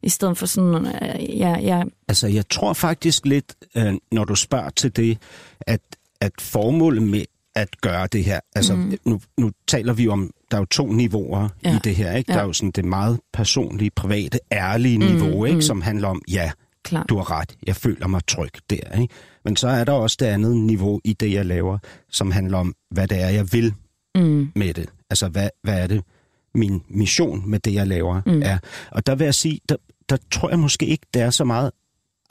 i 0.02 0.08
stedet 0.08 0.38
for 0.38 0.46
sådan, 0.46 0.86
øh, 0.86 1.38
ja, 1.38 1.58
ja. 1.58 1.82
Altså, 2.08 2.26
jeg 2.28 2.48
tror 2.48 2.72
faktisk 2.72 3.26
lidt, 3.26 3.54
øh, 3.76 3.94
når 4.12 4.24
du 4.24 4.34
spørger 4.34 4.70
til 4.70 4.96
det, 4.96 5.18
at, 5.60 5.80
at 6.20 6.32
formålet 6.40 7.02
med 7.02 7.24
at 7.54 7.80
gøre 7.80 8.06
det 8.06 8.24
her, 8.24 8.40
altså, 8.54 8.74
mm. 8.74 8.98
nu, 9.04 9.20
nu 9.38 9.50
taler 9.66 9.92
vi 9.92 10.08
om, 10.08 10.30
der 10.50 10.56
er 10.56 10.60
jo 10.60 10.66
to 10.66 10.92
niveauer 10.92 11.48
ja. 11.64 11.76
i 11.76 11.78
det 11.84 11.94
her, 11.94 12.12
ikke? 12.12 12.32
Ja. 12.32 12.36
Der 12.36 12.42
er 12.42 12.46
jo 12.46 12.52
sådan 12.52 12.70
det 12.70 12.84
meget 12.84 13.20
personlige, 13.32 13.90
private, 13.90 14.38
ærlige 14.52 14.98
mm, 14.98 15.04
niveau, 15.04 15.44
ikke? 15.44 15.56
Mm. 15.56 15.62
Som 15.62 15.82
handler 15.82 16.08
om, 16.08 16.22
ja, 16.30 16.50
Klar. 16.84 17.02
du 17.02 17.16
har 17.16 17.30
ret, 17.40 17.56
jeg 17.66 17.76
føler 17.76 18.06
mig 18.06 18.26
tryg 18.26 18.50
der, 18.70 19.00
ikke? 19.00 19.14
Men 19.44 19.56
så 19.56 19.68
er 19.68 19.84
der 19.84 19.92
også 19.92 20.16
det 20.20 20.26
andet 20.26 20.56
niveau 20.56 21.00
i 21.04 21.12
det, 21.12 21.32
jeg 21.32 21.46
laver, 21.46 21.78
som 22.10 22.30
handler 22.30 22.58
om, 22.58 22.74
hvad 22.90 23.08
det 23.08 23.22
er, 23.22 23.28
jeg 23.28 23.52
vil 23.52 23.74
mm. 24.14 24.52
med 24.54 24.74
det. 24.74 24.88
Altså, 25.10 25.28
hvad, 25.28 25.50
hvad 25.62 25.82
er 25.82 25.86
det, 25.86 26.04
min 26.54 26.82
mission 26.88 27.50
med 27.50 27.58
det, 27.58 27.74
jeg 27.74 27.86
laver, 27.86 28.22
mm. 28.26 28.42
er. 28.42 28.58
Og 28.90 29.06
der 29.06 29.14
vil 29.14 29.24
jeg 29.24 29.34
sige, 29.34 29.60
der, 29.68 29.76
der 30.08 30.16
tror 30.30 30.48
jeg 30.48 30.58
måske 30.58 30.86
ikke, 30.86 31.06
det 31.14 31.22
er 31.22 31.30
så 31.30 31.44
meget 31.44 31.70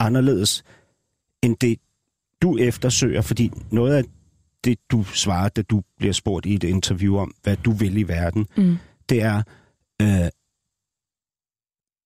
anderledes, 0.00 0.64
end 1.42 1.56
det, 1.56 1.78
du 2.42 2.56
eftersøger, 2.56 3.20
fordi 3.20 3.52
noget 3.70 3.94
af 3.94 4.04
det, 4.64 4.78
du 4.90 5.04
svarer, 5.04 5.48
da 5.48 5.62
du 5.62 5.82
bliver 5.96 6.12
spurgt 6.12 6.46
i 6.46 6.54
et 6.54 6.64
interview 6.64 7.16
om, 7.16 7.34
hvad 7.42 7.56
du 7.56 7.72
vil 7.72 7.96
i 7.96 8.02
verden, 8.02 8.46
mm. 8.56 8.76
det 9.08 9.22
er, 9.22 9.42
øh, 10.02 10.28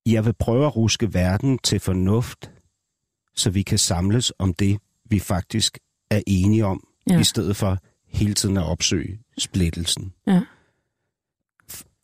jeg 0.07 0.25
vil 0.25 0.35
prøve 0.39 0.67
at 0.67 0.77
ruske 0.77 1.15
verden 1.15 1.59
til 1.59 1.81
fornuft, 1.81 2.51
så 3.37 3.51
vi 3.51 3.63
kan 3.63 3.79
samles 3.79 4.33
om 4.39 4.55
det, 4.55 4.79
vi 5.09 5.19
faktisk 5.19 5.79
er 6.11 6.23
enige 6.27 6.65
om, 6.67 6.85
ja. 7.11 7.21
i 7.21 7.25
stedet 7.25 7.57
for 7.57 7.79
hele 8.09 8.35
tiden 8.35 8.57
at 8.57 8.65
opsøge 8.65 9.19
splittelsen. 9.39 10.13
Ja. 10.27 10.41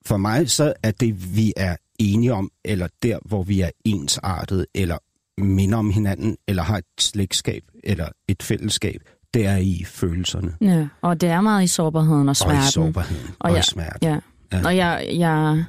For 0.06 0.16
mig 0.16 0.50
så 0.50 0.72
er 0.82 0.90
det, 0.90 1.36
vi 1.36 1.52
er 1.56 1.76
enige 1.98 2.32
om, 2.32 2.50
eller 2.64 2.88
der, 3.02 3.18
hvor 3.24 3.42
vi 3.42 3.60
er 3.60 3.70
ensartet, 3.84 4.66
eller 4.74 4.98
minder 5.38 5.78
om 5.78 5.90
hinanden, 5.90 6.36
eller 6.48 6.62
har 6.62 6.78
et 6.78 6.84
slægtskab, 7.00 7.62
eller 7.84 8.08
et 8.28 8.42
fællesskab, 8.42 9.00
det 9.34 9.46
er 9.46 9.56
i 9.56 9.84
følelserne. 9.86 10.56
Ja, 10.60 10.88
og 11.02 11.20
det 11.20 11.28
er 11.28 11.40
meget 11.40 11.64
i 11.64 11.66
sårbarheden 11.66 12.28
og 12.28 12.36
smerten. 12.36 12.58
Og 12.58 12.68
i 12.68 12.70
sårbarheden 12.70 13.34
og, 13.38 13.50
og 13.50 13.58
i 13.58 13.62
smerten. 13.62 14.08
Ja. 14.08 14.18
ja. 14.52 14.66
Og 14.66 14.76
jeg, 14.76 15.06
jeg 15.12 15.64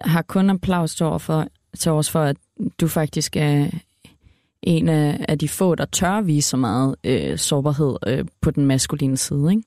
har 0.00 0.22
kun 0.22 0.50
applaus 0.50 0.94
til, 0.94 1.06
for, 1.18 1.46
til 1.78 1.92
os 1.92 2.10
for, 2.10 2.22
at 2.22 2.36
du 2.80 2.88
faktisk 2.88 3.36
er 3.36 3.70
en 4.62 4.88
af, 4.88 5.24
af 5.28 5.38
de 5.38 5.48
få, 5.48 5.74
der 5.74 5.84
tør 5.84 6.20
vise 6.20 6.48
så 6.48 6.56
meget 6.56 6.96
øh, 7.04 7.38
sårbarhed 7.38 7.96
øh, 8.06 8.24
på 8.40 8.50
den 8.50 8.66
maskuline 8.66 9.16
side. 9.16 9.50
Ikke? 9.50 9.62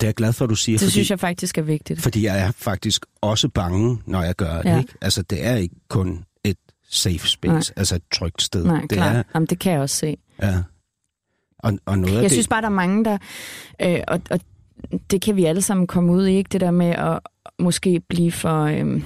Det 0.00 0.06
er 0.06 0.08
jeg 0.08 0.14
glad 0.14 0.32
for, 0.32 0.44
at 0.44 0.50
du 0.50 0.54
siger. 0.54 0.78
Det 0.78 0.80
fordi, 0.80 0.90
synes 0.90 1.10
jeg 1.10 1.20
faktisk 1.20 1.58
er 1.58 1.62
vigtigt. 1.62 2.02
Fordi 2.02 2.24
jeg 2.24 2.40
er 2.40 2.50
faktisk 2.50 3.06
også 3.20 3.48
bange, 3.48 3.98
når 4.06 4.22
jeg 4.22 4.36
gør 4.36 4.62
det. 4.62 4.70
Ja. 4.70 4.78
Ikke? 4.78 4.94
Altså, 5.00 5.22
det 5.22 5.46
er 5.46 5.56
ikke 5.56 5.74
kun 5.88 6.24
et 6.44 6.56
safe 6.90 7.28
space, 7.28 7.52
Nej. 7.52 7.74
altså 7.76 7.94
et 7.94 8.02
trygt 8.12 8.42
sted. 8.42 8.64
Nej, 8.64 8.80
det 8.80 8.90
klar. 8.90 9.12
Er, 9.12 9.22
Jamen, 9.34 9.46
det 9.46 9.58
kan 9.58 9.72
jeg 9.72 9.80
også 9.80 9.96
se. 9.96 10.16
Ja. 10.42 10.62
Og, 11.58 11.78
og 11.86 11.98
noget 11.98 12.14
jeg 12.14 12.24
af 12.24 12.30
synes 12.30 12.46
det... 12.46 12.50
bare, 12.50 12.60
der 12.60 12.68
er 12.68 12.72
mange, 12.72 13.04
der... 13.04 13.18
Øh, 13.82 14.00
og, 14.08 14.20
og 14.30 14.40
det 15.10 15.22
kan 15.22 15.36
vi 15.36 15.44
alle 15.44 15.62
sammen 15.62 15.86
komme 15.86 16.12
ud 16.12 16.26
i, 16.26 16.36
ikke? 16.36 16.48
Det 16.48 16.60
der 16.60 16.70
med 16.70 16.90
at 16.90 17.18
måske 17.58 18.00
blive 18.08 18.32
for... 18.32 18.62
Øhm, 18.62 19.04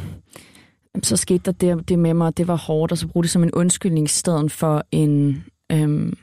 så 1.03 1.17
skete 1.17 1.53
der 1.53 1.53
det, 1.53 1.89
det 1.89 1.99
med 1.99 2.15
mig, 2.15 2.27
og 2.27 2.37
det 2.37 2.49
var 2.49 2.57
hårdt, 2.57 2.93
og 2.93 2.99
så 2.99 3.07
bruge 3.09 3.23
det 3.25 3.31
som 3.31 3.43
en 3.43 3.51
undskyldning 3.53 4.05
i 4.05 4.09
stedet 4.09 4.53
for 4.53 4.85
en... 4.93 5.45
Øhm, 5.73 6.17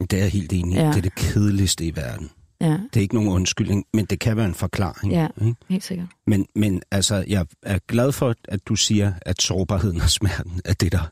Det 0.00 0.12
er 0.12 0.18
jeg 0.22 0.30
helt 0.30 0.52
enig 0.52 0.74
i. 0.76 0.80
Ja. 0.80 0.86
Det 0.88 0.96
er 0.96 1.00
det 1.02 1.14
kedeligste 1.14 1.84
i 1.86 1.96
verden. 1.96 2.30
ja, 2.60 2.72
Det 2.72 2.96
er 2.96 3.00
ikke 3.00 3.14
nogen 3.14 3.30
undskyldning, 3.30 3.84
men 3.94 4.04
det 4.04 4.18
kan 4.20 4.36
være 4.36 4.46
en 4.46 4.54
forklaring. 4.54 5.12
Ja. 5.12 5.28
Ikke? 5.40 5.54
helt 5.68 5.84
sikkert. 5.84 6.06
Men, 6.26 6.46
men 6.54 6.82
altså, 6.90 7.24
jeg 7.28 7.46
er 7.62 7.78
glad 7.88 8.12
for, 8.12 8.34
at 8.48 8.60
du 8.68 8.76
siger, 8.76 9.12
at 9.22 9.42
sårbarheden 9.42 10.00
og 10.00 10.10
smerten 10.10 10.60
er 10.64 10.72
det, 10.72 10.92
der 10.92 11.10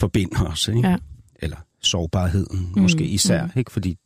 forbinder 0.00 0.44
os. 0.46 0.68
Ikke? 0.68 0.88
Ja. 0.88 0.96
Eller 1.42 1.56
sårbarheden 1.82 2.72
Mm, 2.76 2.82
måske 2.82 3.04
især, 3.04 3.44
mm. 3.44 3.50
ikke? 3.56 3.70
fordi 3.72 3.98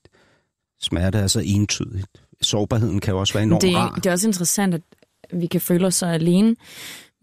smerte 0.80 1.18
er 1.18 1.26
så 1.26 1.40
entydigt. 1.44 2.06
Sårbarheden 2.42 3.00
kan 3.00 3.12
jo 3.14 3.20
også 3.20 3.32
være 3.34 3.42
enormt 3.42 3.62
det, 3.62 3.74
rar. 3.76 3.90
er, 3.90 3.94
det 3.94 4.06
er 4.06 4.12
også 4.12 4.26
interessant, 4.28 4.74
at 4.74 4.82
vi 5.32 5.46
kan 5.46 5.60
føle 5.60 5.86
os 5.86 5.94
så 5.94 6.06
alene 6.06 6.56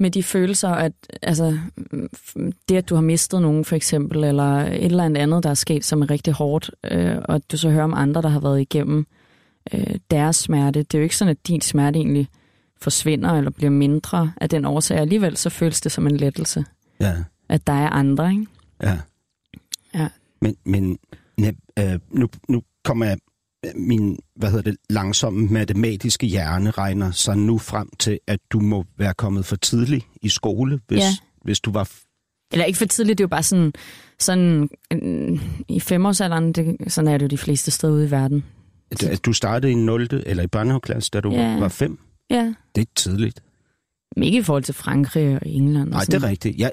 med 0.03 0.11
de 0.11 0.23
følelser, 0.23 0.69
at 0.69 0.93
altså, 1.21 1.59
mm, 1.91 2.53
det, 2.69 2.75
at 2.75 2.89
du 2.89 2.95
har 2.95 3.01
mistet 3.01 3.41
nogen 3.41 3.65
for 3.65 3.75
eksempel, 3.75 4.23
eller 4.23 4.57
et 4.59 4.85
eller 4.85 5.03
andet 5.03 5.21
andet, 5.21 5.43
der 5.43 5.49
er 5.49 5.53
sket, 5.53 5.85
som 5.85 6.01
er 6.01 6.09
rigtig 6.09 6.33
hårdt, 6.33 6.71
øh, 6.91 7.17
og 7.25 7.35
at 7.35 7.51
du 7.51 7.57
så 7.57 7.69
hører 7.69 7.83
om 7.83 7.93
andre, 7.93 8.21
der 8.21 8.29
har 8.29 8.39
været 8.39 8.61
igennem 8.61 9.05
øh, 9.73 9.95
deres 10.11 10.35
smerte. 10.35 10.79
Det 10.79 10.93
er 10.93 10.99
jo 10.99 11.03
ikke 11.03 11.17
sådan, 11.17 11.31
at 11.31 11.47
din 11.47 11.61
smerte 11.61 11.99
egentlig 11.99 12.27
forsvinder 12.81 13.31
eller 13.31 13.51
bliver 13.51 13.69
mindre 13.69 14.31
af 14.41 14.49
den 14.49 14.65
årsag. 14.65 14.97
Alligevel 14.97 15.37
så 15.37 15.49
føles 15.49 15.81
det 15.81 15.91
som 15.91 16.07
en 16.07 16.17
lettelse, 16.17 16.65
Ja, 16.99 17.13
at 17.49 17.67
der 17.67 17.73
er 17.73 17.89
andre, 17.89 18.31
ikke? 18.31 18.45
ja. 18.83 18.97
Ja. 19.95 20.07
Men, 20.41 20.55
men 20.65 20.97
ne, 21.37 21.53
øh, 21.79 21.99
nu, 22.11 22.27
nu 22.49 22.61
kommer 22.83 23.05
jeg 23.05 23.17
min, 23.75 24.17
hvad 24.35 24.49
hedder 24.49 24.71
det, 24.71 24.79
langsomme 24.89 25.47
matematiske 25.47 26.27
hjerne 26.27 26.71
regner 26.71 27.11
sig 27.11 27.37
nu 27.37 27.57
frem 27.57 27.89
til, 27.99 28.19
at 28.27 28.39
du 28.51 28.59
må 28.59 28.85
være 28.97 29.13
kommet 29.13 29.45
for 29.45 29.55
tidligt 29.55 30.05
i 30.21 30.29
skole, 30.29 30.79
hvis, 30.87 30.99
Ja. 30.99 31.09
hvis 31.43 31.59
du 31.59 31.71
var 31.71 31.89
Eller 32.51 32.65
ikke 32.65 32.77
for 32.79 32.85
tidligt, 32.85 33.17
det 33.17 33.23
er 33.23 33.25
jo 33.25 33.29
bare 33.29 33.43
sådan, 33.43 33.73
sådan 34.19 34.69
øh, 34.93 35.39
i 35.69 35.79
femårsalderen, 35.79 36.53
det, 36.53 36.77
sådan 36.93 37.07
er 37.07 37.17
det 37.17 37.23
jo 37.23 37.27
de 37.27 37.37
fleste 37.37 37.71
steder 37.71 37.93
ude 37.93 38.05
i 38.07 38.11
verden. 38.11 38.43
at 38.91 39.25
du 39.25 39.33
startede 39.33 39.71
i 39.71 39.75
0. 39.75 40.07
eller 40.25 40.43
i 40.43 40.47
børnehaveklasse, 40.47 41.09
da 41.13 41.19
du 41.19 41.31
Ja. 41.31 41.59
var 41.59 41.67
5. 41.67 41.99
Ja, 42.29 42.53
Det 42.75 42.81
er 42.81 42.91
tidligt. 42.95 43.43
men 44.15 44.23
ikke 44.23 44.37
i 44.39 44.41
forhold 44.41 44.63
til 44.63 44.73
Frankrig 44.73 45.35
og 45.35 45.41
England. 45.45 45.89
Nej, 45.89 45.99
og 45.99 46.05
det 46.05 46.13
er 46.13 46.19
sådan. 46.19 46.29
rigtigt. 46.29 46.57
Jeg, 46.59 46.71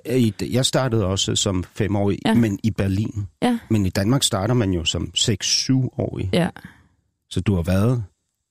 jeg, 0.53 0.67
startede 0.67 1.07
også 1.07 1.37
som 1.37 1.65
femårig. 1.75 2.19
Ja. 2.27 2.35
men 2.35 2.59
i 2.63 2.71
Berlin. 2.71 3.27
Ja. 3.43 3.59
Men 3.71 3.87
i 3.87 3.91
Danmark 3.91 4.23
starter 4.23 4.55
man 4.55 4.73
jo 4.73 4.85
som 4.85 5.11
6-7-årig. 5.17 6.31
Ja, 6.33 6.49
Så 7.31 7.41
du 7.41 7.55
har 7.55 7.63
været 7.63 8.05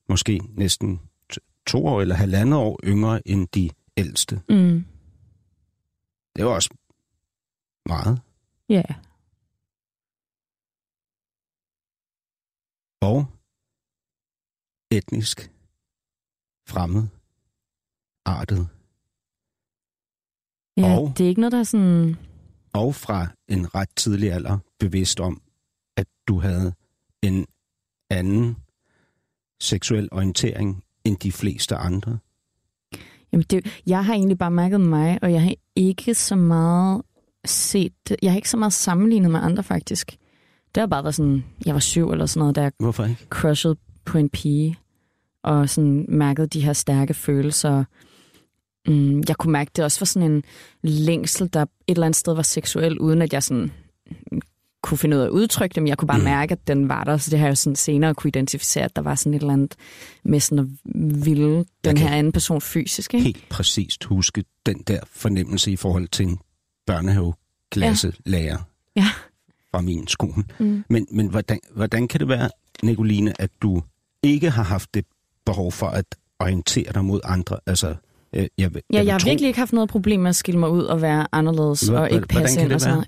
måske 0.09 0.39
næsten 0.49 1.01
to 1.67 1.85
år 1.85 2.01
eller 2.01 2.15
halvandet 2.15 2.59
år 2.59 2.79
yngre 2.83 3.27
end 3.27 3.47
de 3.47 3.69
ældste. 3.97 4.35
mm. 4.49 4.85
Det 6.35 6.45
var 6.45 6.51
også 6.51 6.69
meget. 7.85 8.21
ja. 8.69 8.83
Og 13.01 13.25
etnisk 14.91 15.51
fremmed 16.67 17.03
artet. 18.25 18.69
ja 20.77 20.99
Og- 20.99 21.13
det 21.17 21.23
er 21.23 21.29
ikke 21.29 21.41
noget, 21.41 21.51
der 21.51 21.59
er 21.59 21.63
sådan... 21.63 22.15
Og 22.73 22.95
fra 22.95 23.27
en 23.47 23.75
ret 23.75 23.89
tidlig 23.95 24.31
alder 24.31 24.57
bevidst 24.79 25.19
om, 25.19 25.41
at 25.97 26.07
du 26.27 26.39
havde 26.39 26.73
en 27.21 27.45
anden 28.09 28.55
seksuel 29.59 30.09
orientering 30.11 30.83
end 31.03 31.17
de 31.17 31.31
fleste 31.31 31.75
andre. 31.75 32.17
Jamen 33.31 33.45
det, 33.49 33.81
jeg 33.87 34.05
har 34.05 34.13
egentlig 34.13 34.37
bare 34.37 34.51
mærket 34.51 34.81
mig, 34.81 35.19
og 35.21 35.31
jeg 35.31 35.41
har 35.41 35.53
ikke 35.75 36.13
så 36.13 36.35
meget 36.35 37.01
set. 37.45 38.17
Jeg 38.21 38.31
har 38.31 38.35
ikke 38.35 38.49
så 38.49 38.57
meget 38.57 38.73
sammenlignet 38.73 39.31
med 39.31 39.39
andre, 39.39 39.63
faktisk. 39.63 40.17
Det 40.75 40.81
har 40.81 40.87
bare 40.87 41.03
været 41.03 41.15
sådan, 41.15 41.43
jeg 41.65 41.73
var 41.73 41.79
syv 41.79 42.11
eller 42.11 42.25
sådan 42.25 42.39
noget, 42.39 42.57
jeg 42.57 42.71
Hvorfor 42.79 43.05
ikke? 43.05 43.25
crushed 43.29 43.75
på 44.05 44.17
en 44.17 44.29
pige, 44.29 44.77
og 45.43 45.69
sådan 45.69 46.05
mærkede 46.09 46.47
de 46.47 46.61
her 46.61 46.73
stærke 46.73 47.13
følelser. 47.13 47.83
Mm, 48.87 49.23
jeg 49.27 49.35
kunne 49.35 49.51
mærke, 49.51 49.71
det 49.75 49.85
også 49.85 49.99
var 49.99 50.05
sådan 50.05 50.31
en 50.31 50.43
længsel, 50.83 51.53
der 51.53 51.61
et 51.61 51.67
eller 51.87 52.05
andet 52.05 52.19
sted 52.19 52.33
var 52.33 52.41
seksuel, 52.41 52.99
uden 52.99 53.21
at 53.21 53.33
jeg 53.33 53.43
sådan 53.43 53.71
kunne 54.83 54.97
finde 54.97 55.17
ud 55.17 55.21
af 55.21 55.25
at 55.25 55.29
udtrykke 55.31 55.73
det, 55.73 55.83
men 55.83 55.87
jeg 55.87 55.97
kunne 55.97 56.07
bare 56.07 56.17
Mm. 56.17 56.23
mærke, 56.23 56.51
at 56.51 56.67
den 56.67 56.89
var 56.89 57.03
der, 57.03 57.17
så 57.17 57.31
det 57.31 57.39
har 57.39 57.45
jeg 57.45 57.51
jo 57.51 57.55
sådan 57.55 57.75
senere 57.75 58.15
kunne 58.15 58.27
identificere, 58.27 58.83
at 58.85 58.95
der 58.95 59.01
var 59.01 59.15
sådan 59.15 59.33
et 59.33 59.39
eller 59.39 59.53
andet 59.53 59.75
med 60.23 60.39
sådan 60.39 60.59
at 60.59 60.65
ville 61.25 61.49
den 61.83 61.95
kan- 61.95 61.97
her 61.97 62.09
anden 62.15 62.31
person 62.33 62.61
fysisk. 62.61 63.13
Ikke? 63.13 63.23
Helt 63.23 63.49
præcist 63.49 64.03
huske 64.03 64.43
den 64.65 64.83
der 64.87 64.99
fornemmelse 65.11 65.71
i 65.71 65.75
forhold 65.75 66.07
til 66.07 66.25
en 66.25 66.39
børnehaveklasselærer 66.87 68.57
Ja. 68.95 69.05
fra 69.71 69.81
min 69.81 70.07
skole. 70.07 70.43
Mm. 70.59 70.83
Men, 70.89 71.07
men 71.11 71.27
hvordan, 71.29 71.59
hvordan 71.75 72.07
kan 72.07 72.19
det 72.19 72.27
være, 72.27 72.49
Nicoline, 72.83 73.41
at 73.41 73.49
du 73.61 73.81
ikke 74.23 74.49
har 74.49 74.63
haft 74.63 74.93
det 74.93 75.05
behov 75.45 75.71
for 75.71 75.87
at 75.87 76.05
orientere 76.39 76.93
dig 76.93 77.05
mod 77.05 77.19
andre? 77.23 77.57
Altså, 77.65 77.87
øh, 78.33 78.41
jeg, 78.41 78.49
jeg, 78.57 78.71
Ja, 78.93 79.03
jeg 79.05 79.13
har 79.13 79.19
tro- 79.19 79.29
virkelig 79.29 79.47
ikke 79.47 79.59
haft 79.59 79.73
noget 79.73 79.89
problem 79.89 80.19
med 80.19 80.29
at 80.29 80.35
skille 80.35 80.59
mig 80.59 80.69
ud 80.69 80.83
og 80.83 81.01
være 81.01 81.27
anderledes 81.31 81.83
Hva- 81.83 81.93
og 81.93 82.11
ikke 82.11 82.25
hvordan 82.25 82.41
passe 82.41 82.55
kan 82.55 82.63
ind 82.63 82.69
det 82.69 82.75
og 82.75 82.81
sådan 82.81 82.95
være? 82.97 83.05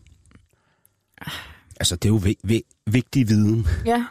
Altså, 1.82 1.95
det 1.95 2.05
er 2.05 2.13
jo 2.13 2.15
vi, 2.23 2.38
vi, 2.43 2.63
vigtig 2.86 3.29
viden 3.29 3.67
Ja. 3.86 4.05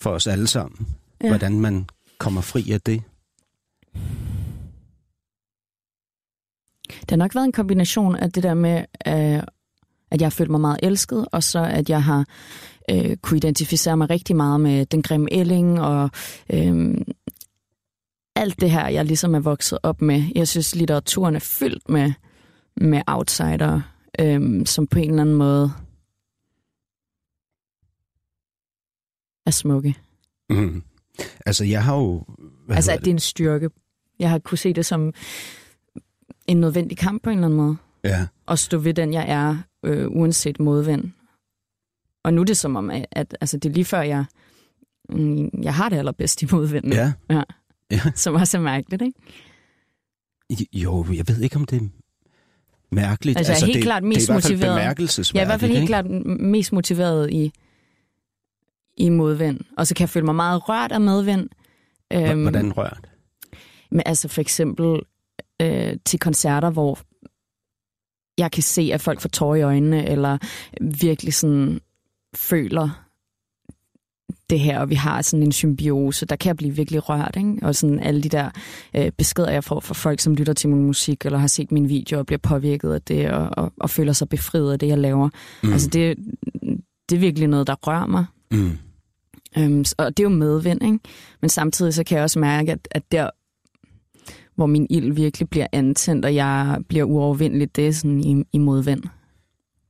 for 0.00 0.10
os 0.10 0.26
alle 0.26 0.46
sammen. 0.46 0.88
Ja. 1.22 1.28
hvordan 1.28 1.60
man 1.60 1.86
kommer 2.18 2.40
fri 2.40 2.70
af 2.70 2.80
det. 2.80 3.02
Det 7.00 7.10
har 7.10 7.16
nok 7.16 7.34
været 7.34 7.44
en 7.44 7.52
kombination 7.52 8.16
af 8.16 8.32
det 8.32 8.42
der 8.42 8.54
med, 8.54 8.78
øh, 9.08 9.42
at 10.10 10.20
jeg 10.20 10.24
har 10.26 10.30
følt 10.30 10.50
mig 10.50 10.60
meget 10.60 10.78
elsket, 10.82 11.26
og 11.32 11.42
så 11.42 11.58
at 11.64 11.90
jeg 11.90 12.02
har 12.04 12.24
øh, 12.90 13.16
kunne 13.16 13.36
identificere 13.36 13.96
mig 13.96 14.10
rigtig 14.10 14.36
meget 14.36 14.60
med 14.60 14.86
den 14.86 15.02
grimme 15.02 15.28
ælling, 15.32 15.80
og 15.80 16.10
øh, 16.52 16.94
alt 18.36 18.60
det 18.60 18.70
her, 18.70 18.88
jeg 18.88 19.04
ligesom 19.04 19.34
er 19.34 19.40
vokset 19.40 19.78
op 19.82 20.02
med. 20.02 20.24
Jeg 20.34 20.48
synes, 20.48 20.74
litteraturen 20.76 21.34
er 21.36 21.40
fyldt 21.40 21.88
med, 21.88 22.12
med 22.76 23.02
outsider, 23.06 23.80
øh, 24.20 24.66
som 24.66 24.86
på 24.86 24.98
en 24.98 25.10
eller 25.10 25.22
anden 25.22 25.34
måde 25.36 25.72
er 29.48 29.52
smukke. 29.52 29.94
Mm. 30.50 30.82
Altså, 31.46 31.64
jeg 31.64 31.84
har 31.84 31.96
jo... 31.96 32.24
Altså, 32.70 32.92
at 32.92 33.00
det 33.00 33.06
er 33.06 33.10
en 33.14 33.18
styrke. 33.18 33.70
Jeg 34.18 34.30
har 34.30 34.38
kunne 34.38 34.58
se 34.58 34.72
det 34.72 34.86
som 34.86 35.12
en 36.46 36.56
nødvendig 36.60 36.98
kamp 36.98 37.22
på 37.22 37.30
en 37.30 37.38
eller 37.38 37.46
anden 37.46 37.56
måde. 37.56 37.76
Ja, 38.04 38.26
at 38.48 38.58
stå 38.58 38.78
ved 38.78 38.94
den, 38.94 39.12
jeg 39.12 39.24
er, 39.28 39.56
øh, 39.84 40.06
uanset 40.10 40.60
modvind. 40.60 41.04
Og 42.24 42.34
nu 42.34 42.40
er 42.40 42.44
det 42.44 42.56
som 42.56 42.76
om, 42.76 42.90
at, 42.90 43.06
at 43.12 43.36
altså, 43.40 43.56
det 43.56 43.68
er 43.68 43.72
lige 43.74 43.84
før, 43.84 44.00
jeg, 44.00 44.24
mm, 45.08 45.50
jeg 45.62 45.74
har 45.74 45.88
det 45.88 45.96
allerbedst 45.96 46.42
i 46.42 46.46
modvinden. 46.52 46.92
ja. 46.92 47.12
Ja. 47.30 47.42
Ja. 47.90 48.00
Som 48.14 48.34
også 48.34 48.56
er 48.58 48.62
mærkeligt, 48.62 49.02
ikke? 49.02 50.68
Jo, 50.72 51.06
jeg 51.14 51.28
ved 51.28 51.40
ikke, 51.40 51.56
om 51.56 51.64
det 51.64 51.82
er 51.82 51.86
mærkeligt. 52.90 53.38
Altså, 53.38 53.52
er 53.52 53.56
helt 53.66 53.74
det, 53.74 53.82
klart 53.82 54.02
det 54.02 54.06
er 54.06 54.14
mest 54.14 54.28
i 54.28 54.32
hvert 54.32 54.42
fald 54.42 54.52
motiveret. 54.52 54.76
bemærkelsesværdigt, 54.76 55.34
Jeg 55.34 55.40
er 55.40 55.44
i 55.44 55.48
hvert 55.48 55.60
fald 55.60 55.70
helt 55.70 55.80
ikke? 55.80 55.90
klart 55.90 56.40
mest 56.40 56.72
motiveret 56.72 57.30
i, 57.32 57.52
i 58.98 59.08
modvind. 59.08 59.60
Og 59.76 59.86
så 59.86 59.94
kan 59.94 60.02
jeg 60.02 60.10
føle 60.10 60.26
mig 60.26 60.34
meget 60.34 60.68
rørt 60.68 60.92
af 60.92 61.00
medvind. 61.00 61.48
H- 62.12 62.40
Hvordan 62.42 62.76
rørt? 62.76 63.10
Men 63.90 64.02
altså 64.06 64.28
for 64.28 64.40
eksempel 64.40 65.00
øh, 65.62 65.96
til 66.04 66.18
koncerter, 66.18 66.70
hvor 66.70 66.98
jeg 68.38 68.52
kan 68.52 68.62
se, 68.62 68.90
at 68.94 69.00
folk 69.00 69.20
får 69.20 69.28
tårer 69.28 69.56
i 69.56 69.62
øjnene, 69.62 70.08
eller 70.08 70.38
virkelig 70.80 71.34
sådan 71.34 71.80
føler 72.36 73.04
det 74.50 74.60
her, 74.60 74.80
og 74.80 74.90
vi 74.90 74.94
har 74.94 75.22
sådan 75.22 75.42
en 75.42 75.52
symbiose, 75.52 76.26
der 76.26 76.36
kan 76.36 76.48
jeg 76.48 76.56
blive 76.56 76.76
virkelig 76.76 77.08
rørt, 77.08 77.36
ikke? 77.36 77.58
Og 77.62 77.74
sådan 77.74 78.00
alle 78.00 78.22
de 78.22 78.28
der 78.28 78.50
øh, 78.96 79.10
beskeder, 79.12 79.50
jeg 79.50 79.64
får 79.64 79.80
fra 79.80 79.94
folk, 79.94 80.20
som 80.20 80.34
lytter 80.34 80.52
til 80.52 80.68
min 80.68 80.84
musik, 80.84 81.24
eller 81.24 81.38
har 81.38 81.46
set 81.46 81.72
min 81.72 81.88
video 81.88 82.18
og 82.18 82.26
bliver 82.26 82.38
påvirket 82.38 82.92
af 82.92 83.02
det, 83.02 83.30
og, 83.30 83.48
og, 83.52 83.72
og 83.80 83.90
føler 83.90 84.12
sig 84.12 84.28
befriet 84.28 84.72
af 84.72 84.78
det, 84.78 84.86
jeg 84.86 84.98
laver. 84.98 85.28
Mm. 85.62 85.72
Altså 85.72 85.88
det, 85.88 86.16
det 87.08 87.16
er 87.16 87.20
virkelig 87.20 87.48
noget, 87.48 87.66
der 87.66 87.74
rører 87.74 88.06
mig. 88.06 88.24
Mm. 88.50 88.78
Øhm, 89.58 89.84
og 89.98 90.16
det 90.16 90.22
er 90.22 90.30
jo 90.30 90.36
medvind, 90.36 90.82
ikke? 90.84 90.98
Men 91.40 91.50
samtidig 91.50 91.94
så 91.94 92.04
kan 92.04 92.16
jeg 92.16 92.24
også 92.24 92.38
mærke, 92.38 92.72
at, 92.72 92.88
at 92.90 93.02
der, 93.12 93.30
hvor 94.56 94.66
min 94.66 94.86
ild 94.90 95.12
virkelig 95.12 95.48
bliver 95.48 95.66
antændt, 95.72 96.24
og 96.24 96.34
jeg 96.34 96.78
bliver 96.88 97.04
uovervindelig, 97.04 97.76
det 97.76 97.88
er 97.88 97.92
sådan 97.92 98.20
i, 98.20 98.44
i 98.52 98.58
modvind. 98.58 99.02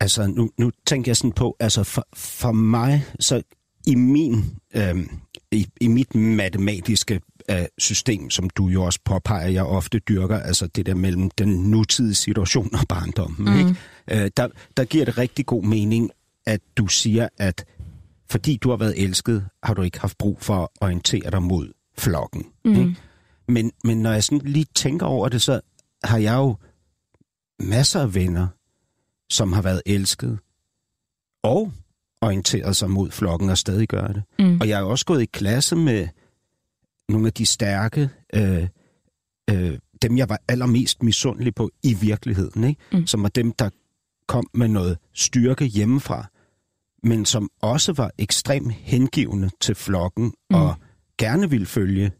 Altså, 0.01 0.27
nu, 0.27 0.51
nu 0.59 0.71
tænker 0.87 1.11
jeg 1.11 1.17
sådan 1.17 1.33
på, 1.33 1.57
altså 1.61 1.85
for, 1.85 2.07
for 2.15 2.53
mig, 2.53 3.05
så 3.21 3.43
i 3.87 3.95
min, 3.95 4.45
øhm, 4.75 5.09
i, 5.53 5.67
i 5.81 5.89
mit 5.89 6.15
matematiske 6.15 7.21
øh, 7.51 7.65
system, 7.79 8.31
som 8.31 8.51
du 8.51 8.67
jo 8.67 8.85
også 8.85 8.99
påpeger, 9.05 9.49
jeg 9.49 9.65
ofte 9.65 9.99
dyrker, 9.99 10.39
altså 10.39 10.67
det 10.67 10.87
der 10.87 10.95
mellem 10.95 11.31
den 11.31 11.71
nutidige 11.71 12.15
situation 12.15 12.75
og 12.75 12.89
barndommen, 12.89 13.55
mm. 13.55 13.59
ikke? 13.59 14.25
Øh, 14.25 14.31
der, 14.37 14.49
der 14.77 14.85
giver 14.85 15.05
det 15.05 15.19
rigtig 15.19 15.47
god 15.47 15.63
mening, 15.63 16.11
at 16.47 16.61
du 16.77 16.87
siger, 16.87 17.29
at 17.39 17.65
fordi 18.31 18.57
du 18.57 18.71
har 18.71 18.77
været 18.77 19.03
elsket, 19.03 19.49
har 19.63 19.75
du 19.75 19.83
ikke 19.83 20.01
haft 20.01 20.19
brug 20.19 20.41
for 20.41 20.63
at 20.63 20.69
orientere 20.81 21.31
dig 21.31 21.43
mod 21.43 21.73
flokken. 21.99 22.47
Mm. 22.65 22.75
Ikke? 22.75 22.97
Men, 23.49 23.73
men 23.85 24.03
når 24.03 24.13
jeg 24.13 24.25
sådan 24.25 24.39
lige 24.39 24.67
tænker 24.75 25.07
over 25.07 25.29
det, 25.29 25.43
så 25.43 25.61
har 26.05 26.19
jeg 26.19 26.35
jo 26.35 26.57
masser 27.61 28.01
af 28.01 28.15
venner, 28.15 28.47
som 29.31 29.53
har 29.53 29.63
været 29.63 29.83
elsket 29.87 30.39
og 31.43 31.73
orienteret 32.21 32.77
sig 32.77 32.91
mod 32.91 33.11
flokken 33.11 33.51
og 33.51 33.59
stadig 33.59 33.89
gør 33.89 34.07
det. 34.07 34.23
Mm. 34.39 34.61
Og 34.61 34.69
jeg 34.69 34.79
har 34.79 34.85
også 34.85 35.05
gået 35.05 35.23
i 35.23 35.27
klasse 35.27 35.77
med 35.77 36.09
nogle 37.09 37.27
af 37.27 37.33
de 37.33 37.47
stærke, 37.47 38.11
øh, 38.35 38.69
øh, 39.51 39.79
dem 40.03 40.19
jeg 40.19 40.29
var 40.29 40.41
allermest 40.49 41.03
misundelig 41.03 41.55
på 41.55 41.71
i 41.83 41.95
virkeligheden, 41.95 42.65
ikke? 42.65 42.81
Mm. 42.93 43.07
som 43.07 43.23
var 43.23 43.29
dem, 43.29 43.53
der 43.53 43.71
kom 44.27 44.47
med 44.55 44.69
noget 44.69 44.99
styrke 45.13 45.65
hjemmefra, 45.65 46.27
men 47.03 47.25
som 47.25 47.51
også 47.63 47.93
var 47.93 48.11
ekstremt 48.19 48.73
hengivende 48.73 49.51
til 49.61 49.75
flokken 49.75 50.33
Mm. 50.51 50.57
og 50.57 50.75
gerne 51.19 51.51
ville 51.51 51.67
følge 51.67 52.11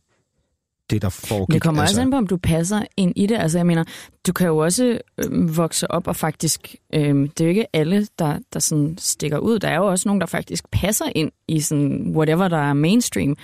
det, 0.91 1.03
der 1.03 1.09
foregik. 1.09 1.55
Det 1.55 1.63
kommer 1.63 1.83
altså... 1.83 1.93
også 1.93 2.01
an 2.01 2.11
på, 2.11 2.17
om 2.17 2.27
du 2.27 2.37
passer 2.37 2.83
ind 2.97 3.13
i 3.17 3.27
det. 3.27 3.37
Altså, 3.37 3.59
jeg 3.59 3.67
mener, 3.67 3.85
du 4.27 4.33
kan 4.33 4.47
jo 4.47 4.59
også 4.59 4.99
øh, 5.19 5.57
vokse 5.57 5.91
op 5.91 6.07
og 6.07 6.17
faktisk... 6.17 6.75
Øh, 6.95 7.15
det 7.15 7.41
er 7.41 7.45
jo 7.45 7.49
ikke 7.49 7.77
alle, 7.77 8.07
der, 8.19 8.39
der 8.53 8.59
sådan 8.61 8.95
stikker 8.99 9.39
ud. 9.39 9.59
Der 9.59 9.69
er 9.69 9.77
jo 9.77 9.87
også 9.87 10.09
nogen, 10.09 10.21
der 10.21 10.27
faktisk 10.27 10.65
passer 10.73 11.05
ind 11.15 11.33
i 11.49 11.61
sådan 11.61 12.13
whatever, 12.17 12.49
der 12.49 12.57
er 12.59 12.73
mainstream, 12.73 13.37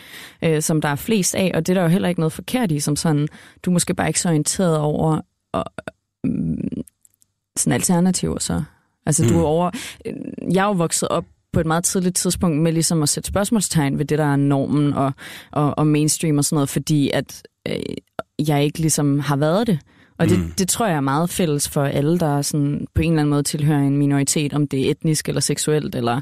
øh, 0.44 0.62
som 0.62 0.80
der 0.80 0.88
er 0.88 0.96
flest 0.96 1.34
af, 1.34 1.50
og 1.54 1.66
det 1.66 1.72
er 1.72 1.74
der 1.74 1.82
jo 1.82 1.88
heller 1.88 2.08
ikke 2.08 2.20
noget 2.20 2.32
forkert 2.32 2.72
i, 2.72 2.80
som 2.80 2.96
sådan, 2.96 3.28
du 3.62 3.70
er 3.70 3.72
måske 3.72 3.94
bare 3.94 4.08
ikke 4.08 4.20
så 4.20 4.28
orienteret 4.28 4.78
over 4.78 5.20
og, 5.52 5.64
øh, 6.26 6.32
sådan 7.56 7.72
alternativer 7.72 8.38
så. 8.38 8.62
Altså, 9.06 9.22
mm. 9.22 9.28
du 9.28 9.34
Mm. 9.34 9.40
er 9.40 9.44
over... 9.44 9.70
øh, 10.06 10.12
Jeg 10.54 10.62
er 10.62 10.66
jo 10.66 10.72
vokset 10.72 11.08
op 11.08 11.24
på 11.52 11.60
et 11.60 11.66
meget 11.66 11.84
tidligt 11.84 12.16
tidspunkt 12.16 12.62
med 12.62 12.72
ligesom 12.72 13.02
at 13.02 13.08
sætte 13.08 13.26
spørgsmålstegn 13.26 13.98
ved 13.98 14.04
det, 14.04 14.18
der 14.18 14.24
er 14.32 14.36
normen 14.36 14.92
og, 14.92 15.12
og, 15.52 15.78
og 15.78 15.86
mainstream 15.86 16.38
og 16.38 16.44
sådan 16.44 16.56
noget, 16.56 16.68
fordi 16.68 17.10
at 17.10 17.42
øh, 17.68 17.76
jeg 18.48 18.64
ikke 18.64 18.78
ligesom 18.78 19.18
har 19.20 19.36
været 19.36 19.66
det. 19.66 19.78
Og 20.18 20.28
det, 20.28 20.38
Mm. 20.38 20.44
mm. 20.44 20.50
det 20.58 20.68
tror 20.68 20.86
jeg 20.86 20.96
er 20.96 21.00
meget 21.00 21.30
fælles 21.30 21.68
for 21.68 21.84
alle, 21.84 22.18
der 22.18 22.42
sådan 22.42 22.86
på 22.94 23.02
en 23.02 23.10
eller 23.12 23.20
anden 23.22 23.30
måde 23.30 23.42
tilhører 23.42 23.78
en 23.80 23.96
minoritet, 23.96 24.52
om 24.54 24.66
det 24.68 24.86
er 24.86 24.90
etnisk 24.90 25.28
eller 25.28 25.40
seksuelt 25.40 25.94
eller 25.94 26.20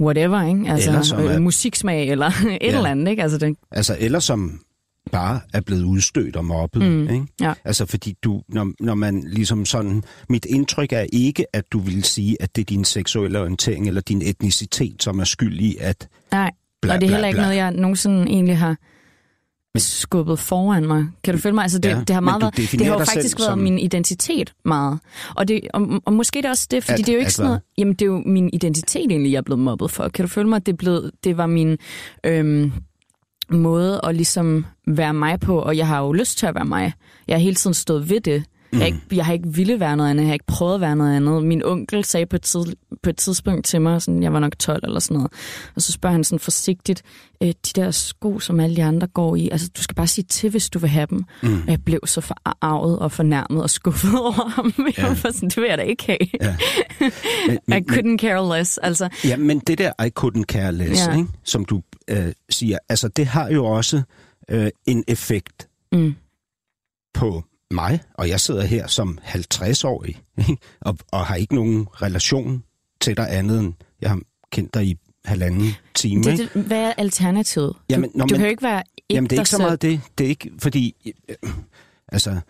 whatever, 0.00 0.42
ikke? 0.48 0.70
Altså 0.72 0.90
Eller 0.90 1.02
som 1.02 1.20
øh, 1.20 1.40
musiksmag 1.42 2.08
eller 2.08 2.26
et 2.46 2.58
Ja. 2.60 2.76
eller 2.76 2.90
andet, 2.90 3.08
ikke? 3.10 3.22
Altså 3.22 3.38
det, 3.38 3.56
Altså, 3.70 3.96
eller 4.00 4.18
som 4.18 4.60
bare 5.08 5.40
er 5.54 5.60
blevet 5.60 5.82
udstødt 5.84 6.36
og 6.36 6.44
mobbet. 6.44 6.82
Mm, 6.82 7.02
Ikke? 7.02 7.26
ja. 7.40 7.52
Altså, 7.64 7.86
fordi 7.86 8.14
du, 8.22 8.42
når, 8.48 8.72
når 8.80 8.94
man 8.94 9.24
ligesom 9.26 9.64
sådan... 9.66 10.02
Mit 10.28 10.44
indtryk 10.44 10.92
er 10.92 11.06
ikke, 11.12 11.56
at 11.56 11.64
du 11.72 11.78
vil 11.78 12.04
sige, 12.04 12.36
at 12.40 12.56
det 12.56 12.62
er 12.62 12.66
din 12.66 12.84
seksuelle 12.84 13.40
orientering 13.40 13.88
eller 13.88 14.00
din 14.00 14.22
etnicitet, 14.24 15.02
som 15.02 15.18
er 15.18 15.24
skyld 15.24 15.60
i, 15.60 15.76
at... 15.80 16.08
nej, 16.32 16.50
Bla, 16.82 16.94
og 16.94 17.00
det 17.00 17.06
er 17.06 17.08
bla, 17.08 17.16
heller 17.16 17.28
ikke 17.28 17.36
bla. 17.36 17.42
noget, 17.42 17.56
jeg 17.56 17.70
nogensinde 17.70 18.22
egentlig 18.30 18.58
har 18.58 18.76
skubbet 19.76 20.38
foran 20.38 20.86
mig. 20.86 21.06
Kan 21.24 21.34
du 21.34 21.40
følge 21.40 21.54
mig? 21.54 21.62
Altså 21.62 21.78
det, 21.78 21.88
Ja, 21.88 21.98
det 22.00 22.10
har 22.10 22.20
meget 22.20 22.42
været, 22.42 22.56
det 22.56 22.86
har 22.86 22.92
jo 22.98 23.04
faktisk 23.04 23.38
været 23.38 23.46
som- 23.50 23.58
min 23.58 23.78
identitet 23.78 24.54
meget. 24.64 24.98
Og, 25.36 25.48
det, 25.48 25.60
og, 25.74 26.02
og 26.04 26.12
måske 26.12 26.38
er 26.38 26.42
det 26.42 26.50
også 26.50 26.66
det, 26.70 26.84
fordi 26.84 27.00
At- 27.02 27.06
det 27.06 27.12
er 27.12 27.16
jo 27.16 27.20
ikke 27.20 27.32
sådan 27.32 27.46
noget, 27.46 27.60
jamen 27.78 27.94
det 27.94 28.02
er 28.02 28.06
jo 28.06 28.22
min 28.26 28.50
identitet 28.52 29.06
egentlig, 29.10 29.32
jeg 29.32 29.38
er 29.38 29.42
blevet 29.42 29.58
mobbet 29.60 29.90
for. 29.90 30.08
Kan 30.08 30.24
du 30.24 30.28
følge 30.28 30.48
mig? 30.48 30.66
Det, 30.66 30.72
er 30.72 30.76
blevet, 30.76 31.10
det 31.24 31.36
var 31.36 31.46
min 31.46 31.76
øhm, 32.26 32.72
måde 33.50 34.00
at 34.04 34.14
ligesom 34.14 34.66
være 34.86 35.14
mig 35.14 35.40
på, 35.40 35.58
og 35.58 35.76
jeg 35.76 35.86
har 35.86 36.00
jo 36.00 36.12
lyst 36.12 36.38
til 36.38 36.46
at 36.46 36.54
være 36.54 36.64
mig. 36.64 36.92
Jeg 37.28 37.36
har 37.36 37.40
hele 37.40 37.54
tiden 37.56 37.74
stået 37.74 38.10
ved 38.10 38.20
det. 38.20 38.42
Jeg, 38.72 38.80
har 38.80 38.86
ikke, 38.86 38.98
jeg 39.12 39.26
har 39.26 39.32
ikke 39.32 39.48
ville 39.48 39.80
være 39.80 39.96
noget 39.96 40.10
andet, 40.10 40.22
jeg 40.22 40.28
har 40.28 40.32
ikke 40.34 40.46
prøvet 40.46 40.74
at 40.74 40.80
være 40.80 40.96
noget 40.96 41.16
andet. 41.16 41.44
Min 41.44 41.64
onkel 41.64 42.04
sagde 42.04 42.26
på 42.26 42.36
et, 42.36 42.42
tid, 42.42 42.60
på 43.02 43.10
et 43.10 43.16
tidspunkt 43.16 43.66
til 43.66 43.80
mig, 43.80 44.02
sådan, 44.02 44.22
jeg 44.22 44.32
var 44.32 44.38
nok 44.40 44.58
12 44.58 44.80
eller 44.84 45.00
sådan 45.00 45.14
noget, 45.14 45.32
og 45.76 45.82
så 45.82 45.92
spørger 45.92 46.12
han 46.12 46.24
sådan 46.24 46.38
forsigtigt, 46.38 47.02
øh, 47.42 47.48
de 47.48 47.80
der 47.80 47.90
sko, 47.90 48.38
som 48.38 48.60
alle 48.60 48.76
de 48.76 48.84
andre 48.84 49.06
går 49.06 49.36
i, 49.36 49.48
altså 49.52 49.68
du 49.76 49.82
skal 49.82 49.94
bare 49.94 50.06
sige 50.06 50.24
til, 50.24 50.50
hvis 50.50 50.70
du 50.70 50.78
vil 50.78 50.88
have 50.90 51.06
dem. 51.10 51.24
Mm. 51.42 51.54
Og 51.62 51.68
jeg 51.68 51.84
blev 51.84 52.00
så 52.06 52.20
forarvet 52.20 52.98
og 52.98 53.12
fornærmet 53.12 53.62
og 53.62 53.70
skuffet 53.70 54.10
over 54.20 54.48
ham. 54.50 54.72
Jeg 54.78 54.94
Ja. 54.98 55.06
var 55.08 55.14
sådan, 55.32 55.48
det 55.48 55.56
vil 55.56 55.66
jeg 55.68 55.78
da 55.78 55.82
ikke 55.82 56.04
have. 56.06 56.18
Ja. 56.42 56.56
Men, 57.66 57.78
I 57.78 57.92
couldn't 57.92 58.16
care 58.16 58.58
less. 58.58 58.78
Altså, 58.78 59.08
Ja, 59.24 59.36
men 59.36 59.58
det 59.58 59.78
der 59.78 59.92
I 60.04 60.10
couldn't 60.20 60.42
care 60.44 60.72
less, 60.72 61.06
ja. 61.06 61.16
ikke? 61.16 61.28
som 61.44 61.64
du 61.64 61.82
øh, 62.08 62.32
siger, 62.50 62.78
altså 62.88 63.08
det 63.08 63.26
har 63.26 63.48
jo 63.50 63.64
også 63.66 64.02
øh, 64.48 64.70
en 64.86 65.04
effekt 65.08 65.68
mm, 65.92 66.14
på 67.14 67.44
mig, 67.70 68.00
og 68.14 68.28
jeg 68.28 68.40
sidder 68.40 68.64
her 68.64 68.86
som 68.86 69.18
50-årig, 69.24 70.22
ikke? 70.38 70.56
og, 70.80 70.98
og 71.12 71.26
har 71.26 71.34
ikke 71.34 71.54
nogen 71.54 71.86
relation 72.02 72.62
til 73.00 73.16
dig 73.16 73.26
andet 73.36 73.60
end, 73.60 73.74
jeg 74.00 74.10
har 74.10 74.20
kendt 74.52 74.74
dig 74.74 74.86
i 74.86 74.96
halvanden 75.24 75.70
time. 75.94 76.22
det, 76.22 76.38
det, 76.54 76.62
hvad 76.62 76.80
er 76.80 76.92
alternativet? 76.98 77.76
Jamen, 77.90 78.10
du, 78.12 78.18
nå, 78.18 78.24
du 78.24 78.34
men- 78.34 78.38
kan 78.38 78.46
jo 78.46 78.50
ikke 78.50 78.62
være 78.62 78.82
ikke 78.96 79.14
Jamen, 79.14 79.30
det 79.30 79.36
er 79.36 79.40
ikke 79.40 79.50
så 79.50 79.58
meget 79.58 79.82
det. 79.82 80.00
Det 80.18 80.24
er 80.24 80.28
ikke, 80.28 80.50
fordi... 80.58 81.12
Øh, 81.28 81.50
altså, 82.08 82.40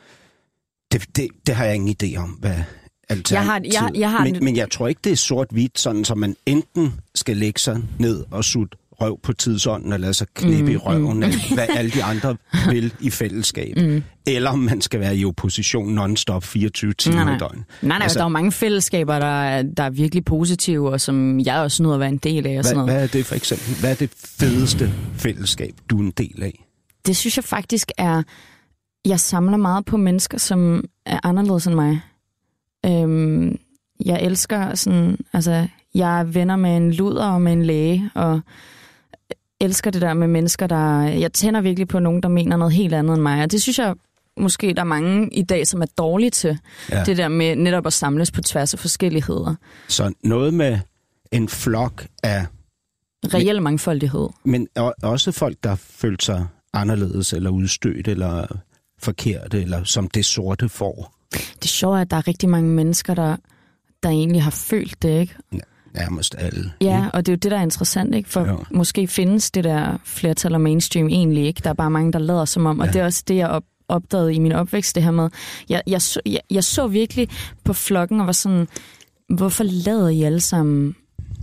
det, 0.92 1.16
det, 1.16 1.28
det 1.46 1.54
har 1.54 1.64
jeg 1.64 1.74
ingen 1.74 1.96
idé 2.02 2.16
om, 2.16 2.30
hvad 2.30 2.56
alternativet... 3.08 3.32
Jeg 3.74 3.80
har- 3.80 3.88
jeg- 3.92 4.00
jeg 4.00 4.10
har 4.10 4.24
men, 4.24 4.36
en- 4.36 4.44
men 4.44 4.56
jeg 4.56 4.70
tror 4.70 4.88
ikke, 4.88 5.00
det 5.04 5.12
er 5.12 5.16
sort-hvidt, 5.16 5.78
sådan 5.78 6.04
så 6.04 6.14
man 6.14 6.36
enten 6.46 7.00
skal 7.14 7.36
lægge 7.36 7.60
sig 7.60 7.82
ned 7.98 8.24
og 8.30 8.44
sutte 8.44 8.78
røv 9.00 9.20
på 9.22 9.32
tidsånden, 9.32 9.92
og 9.92 10.00
lade 10.00 10.14
sig 10.14 10.26
knippe 10.34 10.62
mm, 10.62 10.70
i 10.70 10.76
røven 10.76 11.22
af, 11.22 11.30
hvad 11.54 11.66
alle 11.76 11.90
de 11.90 12.04
andre 12.04 12.36
vil 12.72 12.92
i 13.00 13.10
fællesskab. 13.10 13.76
Mm. 13.76 14.02
Eller 14.26 14.50
om 14.50 14.58
man 14.58 14.80
skal 14.80 15.00
være 15.00 15.16
i 15.16 15.24
opposition 15.24 15.98
non-stop 15.98 16.44
24 16.44 16.92
timer 16.92 17.16
Nej, 17.16 17.24
nej. 17.24 17.36
i 17.36 17.38
døgnet. 17.38 17.64
Nej, 17.82 17.98
nej, 17.98 18.04
altså, 18.04 18.18
der 18.18 18.24
er 18.24 18.28
jo 18.28 18.32
mange 18.32 18.52
fællesskaber, 18.52 19.18
der 19.18 19.42
er, 19.42 19.62
der 19.62 19.82
er 19.82 19.90
virkelig 19.90 20.24
positive, 20.24 20.90
og 20.90 21.00
som 21.00 21.40
jeg 21.40 21.58
også 21.58 21.82
nyder 21.82 21.94
at 21.94 22.00
være 22.00 22.08
en 22.08 22.18
del 22.18 22.46
af. 22.46 22.58
Og 22.58 22.64
sådan 22.64 22.76
hvad, 22.76 22.86
noget. 22.86 22.98
hvad 22.98 23.02
er 23.02 23.12
det 23.12 23.26
for 23.26 23.34
eksempel? 23.34 23.80
Hvad 23.80 23.90
er 23.90 23.94
det 23.94 24.10
fedeste 24.38 24.92
fællesskab, 25.14 25.74
du 25.90 25.98
er 25.98 26.02
en 26.02 26.10
del 26.10 26.42
af? 26.42 26.64
Det 27.06 27.16
synes 27.16 27.36
jeg 27.36 27.44
faktisk 27.44 27.92
er... 27.98 28.22
Jeg 29.04 29.20
samler 29.20 29.56
meget 29.56 29.84
på 29.84 29.96
mennesker, 29.96 30.38
som 30.38 30.84
er 31.06 31.20
anderledes 31.22 31.66
end 31.66 31.74
mig. 31.74 32.00
Øhm, 32.86 33.58
jeg 34.04 34.22
elsker 34.22 34.74
sådan... 34.74 35.18
Altså, 35.32 35.66
jeg 35.94 36.20
er 36.20 36.24
venner 36.24 36.56
med 36.56 36.76
en 36.76 36.92
luder 36.92 37.26
og 37.26 37.42
med 37.42 37.52
en 37.52 37.62
læge, 37.62 38.10
og 38.14 38.40
elsker 39.60 39.90
det 39.90 40.02
der 40.02 40.14
med 40.14 40.28
mennesker, 40.28 40.66
der... 40.66 41.00
Jeg 41.02 41.32
tænder 41.32 41.60
virkelig 41.60 41.88
på 41.88 41.98
nogen, 41.98 42.22
der 42.22 42.28
mener 42.28 42.56
noget 42.56 42.74
helt 42.74 42.94
andet 42.94 43.14
end 43.14 43.22
mig, 43.22 43.42
og 43.42 43.50
det 43.50 43.62
synes 43.62 43.78
jeg 43.78 43.94
måske, 44.36 44.74
der 44.74 44.80
er 44.80 44.84
mange 44.84 45.28
i 45.34 45.42
dag, 45.42 45.66
som 45.66 45.82
er 45.82 45.86
dårlige 45.98 46.30
til. 46.30 46.58
Ja. 46.90 47.04
Det 47.04 47.16
der 47.16 47.28
med 47.28 47.56
netop 47.56 47.86
at 47.86 47.92
samles 47.92 48.30
på 48.30 48.42
tværs 48.42 48.74
af 48.74 48.80
forskelligheder. 48.80 49.54
Så 49.88 50.12
noget 50.24 50.54
med 50.54 50.78
en 51.32 51.48
flok 51.48 52.06
af 52.22 52.46
Reel 53.34 53.62
mangfoldighed. 53.62 54.28
Men 54.44 54.68
også 55.02 55.32
folk, 55.32 55.56
der 55.62 55.74
følte 55.74 56.24
sig 56.24 56.46
anderledes, 56.72 57.32
eller 57.32 57.50
udstødt, 57.50 58.08
eller 58.08 58.46
forkerte, 58.98 59.62
eller 59.62 59.84
som 59.84 60.08
det 60.08 60.24
sorte 60.24 60.68
får. 60.68 61.14
Det 61.62 61.68
sjove 61.70 61.96
er, 61.96 62.00
at 62.00 62.10
der 62.10 62.16
er 62.16 62.28
rigtig 62.28 62.48
mange 62.48 62.70
mennesker, 62.70 63.14
der, 63.14 63.36
der 64.02 64.08
egentlig 64.08 64.42
har 64.42 64.50
følt 64.50 65.02
det, 65.02 65.20
ikke? 65.20 65.36
Nærmest 65.98 66.34
alle. 66.38 66.72
Ja, 66.80 67.06
og 67.12 67.26
det 67.26 67.32
er 67.32 67.36
jo 67.36 67.38
det, 67.42 67.50
der 67.50 67.58
er 67.58 67.62
interessant, 67.62 68.14
ikke? 68.14 68.28
For 68.28 68.40
ja. 68.46 68.54
måske 68.70 69.06
findes 69.06 69.50
det 69.50 69.64
der 69.64 69.96
flertal 70.04 70.54
og 70.54 70.60
mainstream 70.60 71.08
egentlig 71.08 71.46
ikke. 71.46 71.60
Der 71.64 71.70
er 71.70 71.74
bare 71.74 71.90
mange, 71.90 72.12
der 72.12 72.18
lader 72.18 72.44
som 72.44 72.66
om, 72.66 72.78
og 72.80 72.86
Ja. 72.86 72.92
det 72.92 73.00
er 73.00 73.04
også 73.04 73.22
det, 73.28 73.36
jeg 73.36 73.48
op, 73.48 73.62
opdagede 73.88 74.34
i 74.34 74.38
min 74.38 74.52
opvækst, 74.52 74.94
det 74.94 75.02
her 75.02 75.10
med, 75.10 75.28
jeg, 75.68 75.82
jeg, 75.86 76.02
så, 76.02 76.20
jeg, 76.26 76.40
jeg 76.50 76.64
så 76.64 76.86
virkelig 76.86 77.28
på 77.64 77.72
flokken 77.72 78.20
og 78.20 78.26
var 78.26 78.32
sådan, 78.32 78.68
hvorfor 79.28 79.64
lader 79.64 80.08
I 80.08 80.22
alle 80.22 80.40
sammen 80.40 80.94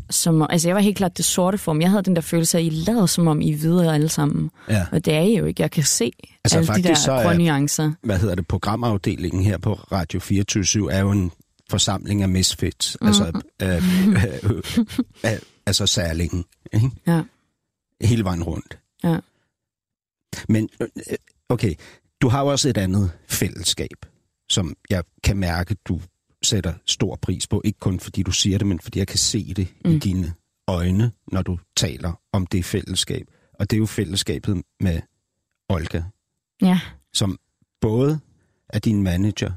som 0.09 0.41
om, 0.41 0.47
altså 0.49 0.67
jeg 0.67 0.75
var 0.75 0.81
helt 0.81 0.97
klart 0.97 1.17
det 1.17 1.25
sorte 1.25 1.57
form. 1.57 1.81
Jeg 1.81 1.89
havde 1.89 2.03
den 2.03 2.15
der 2.15 2.21
følelse 2.21 2.57
af, 2.57 2.61
at 2.61 2.65
I 2.65 2.69
lader 2.69 3.05
som 3.05 3.27
om, 3.27 3.41
I 3.41 3.53
ved 3.63 3.87
alle 3.87 4.09
sammen. 4.09 4.51
Ja. 4.69 4.85
Og 4.91 5.05
det 5.05 5.13
er 5.13 5.21
I 5.21 5.37
jo 5.37 5.45
ikke. 5.45 5.61
Jeg 5.61 5.71
kan 5.71 5.83
se 5.83 6.11
Altså, 6.43 6.57
alle 6.57 6.67
de 6.67 6.73
faktisk 6.73 7.01
så 7.03 7.11
der 7.11 7.17
er- 7.17 7.23
grønne 7.23 7.43
nuancer. 7.43 7.91
Hvad 8.03 8.19
hedder 8.19 8.35
det? 8.35 8.47
Programafdelingen 8.47 9.43
her 9.43 9.57
på 9.57 9.73
Radio 9.73 10.19
24 10.19 10.91
er 10.93 10.99
jo 11.01 11.11
en 11.11 11.31
forsamling 11.69 12.21
af 12.21 12.29
misfits. 12.29 12.97
Mm. 13.01 13.07
Altså, 13.07 13.41
øh, 13.61 13.69
øh, 13.69 14.51
øh, 14.51 15.33
øh, 15.33 15.39
altså 15.65 15.85
særlingen. 15.85 16.45
Ikke? 16.73 16.89
Ja. 17.07 17.23
Hele 18.01 18.23
vejen 18.23 18.43
rundt. 18.43 18.79
Ja. 19.03 19.19
Men, 20.49 20.69
øh, 20.81 20.87
okay, 21.49 21.75
du 22.21 22.27
har 22.27 22.41
jo 22.41 22.47
også 22.47 22.69
et 22.69 22.77
andet 22.77 23.11
fællesskab, 23.27 24.05
som 24.49 24.75
jeg 24.89 25.03
kan 25.23 25.37
mærke, 25.37 25.75
du 25.85 26.01
sætter 26.43 26.73
stor 26.85 27.15
pris 27.15 27.47
på. 27.47 27.61
Ikke 27.65 27.79
kun 27.79 27.99
fordi 27.99 28.23
du 28.23 28.31
siger 28.31 28.57
det, 28.57 28.67
men 28.67 28.79
fordi 28.79 28.99
jeg 28.99 29.07
kan 29.07 29.17
se 29.17 29.53
det 29.53 29.67
mm. 29.85 29.91
i 29.91 29.99
dine 29.99 30.33
øjne, 30.67 31.11
når 31.31 31.41
du 31.41 31.59
taler 31.75 32.19
om 32.31 32.47
det 32.47 32.65
fællesskab. 32.65 33.27
Og 33.59 33.69
det 33.69 33.75
er 33.75 33.79
jo 33.79 33.85
fællesskabet 33.85 34.63
med 34.79 35.01
Olga, 35.69 36.01
Ja. 36.61 36.79
som 37.13 37.39
både 37.81 38.19
er 38.69 38.79
din 38.79 39.03
manager 39.03 39.51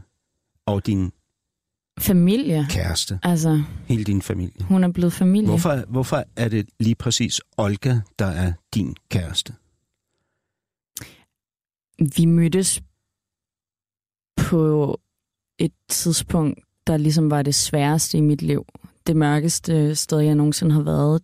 og 0.67 0.87
din 0.87 1.13
Familie. 2.01 2.67
kæreste. 2.71 3.19
Altså, 3.23 3.63
Hele 3.89 4.05
din 4.05 4.23
familie. 4.23 4.65
hun 4.65 4.85
er 4.85 4.93
blevet 4.93 5.13
familie. 5.13 5.49
Hvorfor, 5.49 5.85
hvorfor 5.89 6.25
er 6.37 6.49
det 6.49 6.69
lige 6.81 6.95
præcis 6.95 7.41
Olga, 7.57 7.97
der 8.19 8.27
er 8.27 8.53
din 8.75 8.95
kæreste? 9.09 9.55
vi 12.17 12.25
mødtes 12.25 12.83
på 14.37 15.01
et 15.59 15.73
tidspunkt, 15.89 16.61
der 16.87 16.97
ligesom 16.97 17.31
var 17.31 17.43
det 17.43 17.55
sværeste 17.55 18.19
i 18.19 18.21
mit 18.21 18.43
liv. 18.43 18.67
Det 19.07 19.17
mørkeste 19.17 19.95
sted, 19.95 20.19
jeg 20.21 20.35
nogensinde 20.35 20.75
har 20.75 20.83
været. 20.83 21.23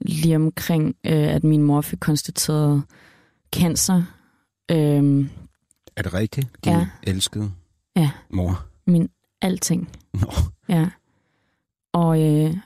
Lige 0.00 0.36
omkring, 0.36 0.96
øh, 1.06 1.12
at 1.34 1.44
min 1.44 1.62
mor 1.62 1.80
fik 1.80 1.98
konstateret 2.00 2.82
cancer. 3.54 4.02
Øhm, 4.70 5.28
Er 5.96 6.02
det 6.02 6.14
rigtigt? 6.14 6.48
Din 6.64 6.72
Ja. 6.72 6.86
elskede 7.02 7.52
ja, 7.96 8.10
mor? 8.30 8.66
min 8.86 9.08
alting. 9.42 9.88
Nå. 10.14 10.32
Ja. 10.68 10.90
Og, 11.92 12.22
øh, 12.22 12.56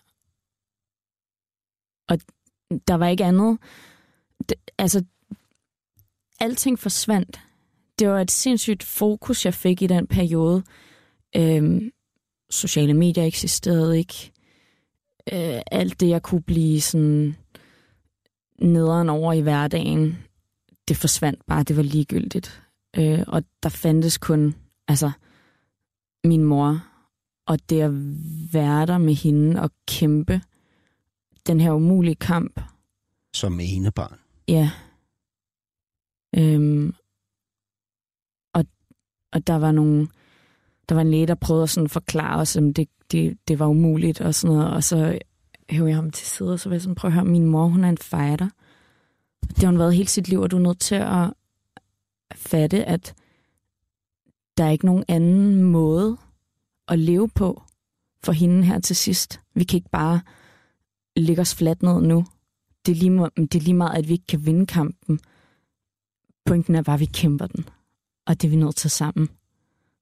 og 2.09 2.19
der 2.89 2.95
var 2.95 3.09
ikke 3.09 3.25
andet. 3.25 3.59
Det, 4.49 4.57
altså, 4.79 5.05
alting 6.41 6.79
forsvandt. 6.79 7.41
Det 7.99 8.09
var 8.09 8.21
et 8.21 8.31
sindssygt 8.31 8.83
fokus, 8.83 9.45
jeg 9.45 9.55
fik 9.55 9.83
i 9.83 9.87
den 9.87 10.07
periode. 10.07 10.63
Øhm, 11.37 11.91
sociale 12.51 12.95
medier 12.95 13.25
eksisterede 13.25 13.99
ikke. 13.99 14.33
Øh, 15.33 15.61
alt 15.71 16.01
det, 16.01 16.09
jeg 16.09 16.23
kunne 16.23 16.43
blive 16.43 16.81
sådan 16.81 17.37
nederen 18.59 19.09
over 19.09 19.33
i 19.33 19.41
hverdagen, 19.41 20.19
det 20.89 20.97
forsvandt 20.97 21.47
bare. 21.47 21.63
Det 21.63 21.77
var 21.77 21.83
ligegyldigt. 21.83 22.63
Øh, 22.97 23.25
og 23.27 23.45
der 23.63 23.69
fandtes 23.69 24.19
kun, 24.19 24.55
altså, 24.89 25.11
min 26.25 26.45
mor 26.45 26.85
og 27.47 27.59
det 27.71 27.81
at 27.81 27.91
være 28.53 28.87
der 28.87 28.99
med 28.99 29.15
hende 29.15 29.63
og 29.63 29.71
kæmpe 29.89 30.41
den 31.47 31.61
her 31.61 31.73
umulige 31.73 32.15
kamp. 32.15 32.61
Som 33.35 33.61
ene 33.61 33.91
barn. 33.91 34.19
Ja. 34.49 34.71
Øhm, 36.37 36.95
og, 38.55 38.65
og 39.33 39.47
der 39.47 39.55
var 39.55 39.73
nogle, 39.73 40.09
der 40.89 40.95
var 40.95 41.03
en 41.03 41.11
læge, 41.11 41.27
der 41.27 41.35
prøvede 41.35 41.63
at 41.63 41.71
sådan 41.71 41.89
forklare 41.89 42.41
os, 42.41 42.57
at 42.57 42.63
det, 42.77 42.89
det, 43.13 43.39
det 43.49 43.59
var 43.59 43.67
umuligt 43.67 44.21
og 44.21 44.35
sådan 44.35 44.57
noget, 44.57 44.73
og 44.73 44.85
så 44.85 45.19
hævde 45.71 45.89
jeg 45.89 45.97
ham 45.97 46.11
til 46.11 46.27
side, 46.27 46.53
og 46.53 46.61
så 46.61 46.69
var 46.69 46.75
jeg 46.75 46.83
sådan, 46.83 46.95
prøv 46.95 47.09
at 47.09 47.15
høre, 47.15 47.25
min 47.25 47.47
mor, 47.47 47.67
hun 47.67 47.85
er 47.85 47.89
en 47.89 47.99
fighter. 47.99 48.49
Det 49.49 49.59
har 49.59 49.67
hun 49.67 49.79
været 49.79 49.95
hele 49.95 50.09
sit 50.09 50.29
liv, 50.29 50.41
og 50.41 50.51
du 50.51 50.57
er 50.57 50.61
nødt 50.61 50.81
til 50.81 50.95
at 50.95 51.33
fatte, 52.35 52.85
at 52.85 53.15
der 54.57 54.65
er 54.65 54.71
ikke 54.71 54.87
nogen 54.87 55.05
anden 55.09 55.63
måde 55.63 56.17
at 56.89 56.99
leve 56.99 57.29
på 57.29 57.63
for 58.25 58.33
hende 58.33 58.65
her 58.65 58.81
til 58.81 58.97
sidst. 58.97 59.41
Vi 59.55 59.65
kan 59.65 59.77
ikke 59.77 59.91
bare 59.91 60.21
lægge 61.17 61.43
os 61.43 61.55
fladt 61.55 61.83
ned 61.83 62.01
nu. 62.03 62.25
Det 62.87 62.93
er, 62.93 62.97
lige, 62.97 63.11
må- 63.11 63.29
det 63.37 63.55
er 63.55 63.61
lige 63.61 63.75
meget, 63.75 63.99
at 63.99 64.09
vi 64.09 64.13
ikke 64.13 64.27
kan 64.27 64.47
vinde 64.47 64.67
kampen. 64.67 65.21
Pointen 66.47 66.75
er 66.75 66.83
bare, 66.83 66.95
at 66.95 67.01
vi 67.01 67.05
kæmper 67.05 67.47
den. 67.47 67.69
Og 68.27 68.43
det 68.43 68.49
er 68.49 68.51
vi 68.51 68.57
nødt 68.57 68.77
til 68.77 68.91
sammen. 68.91 69.29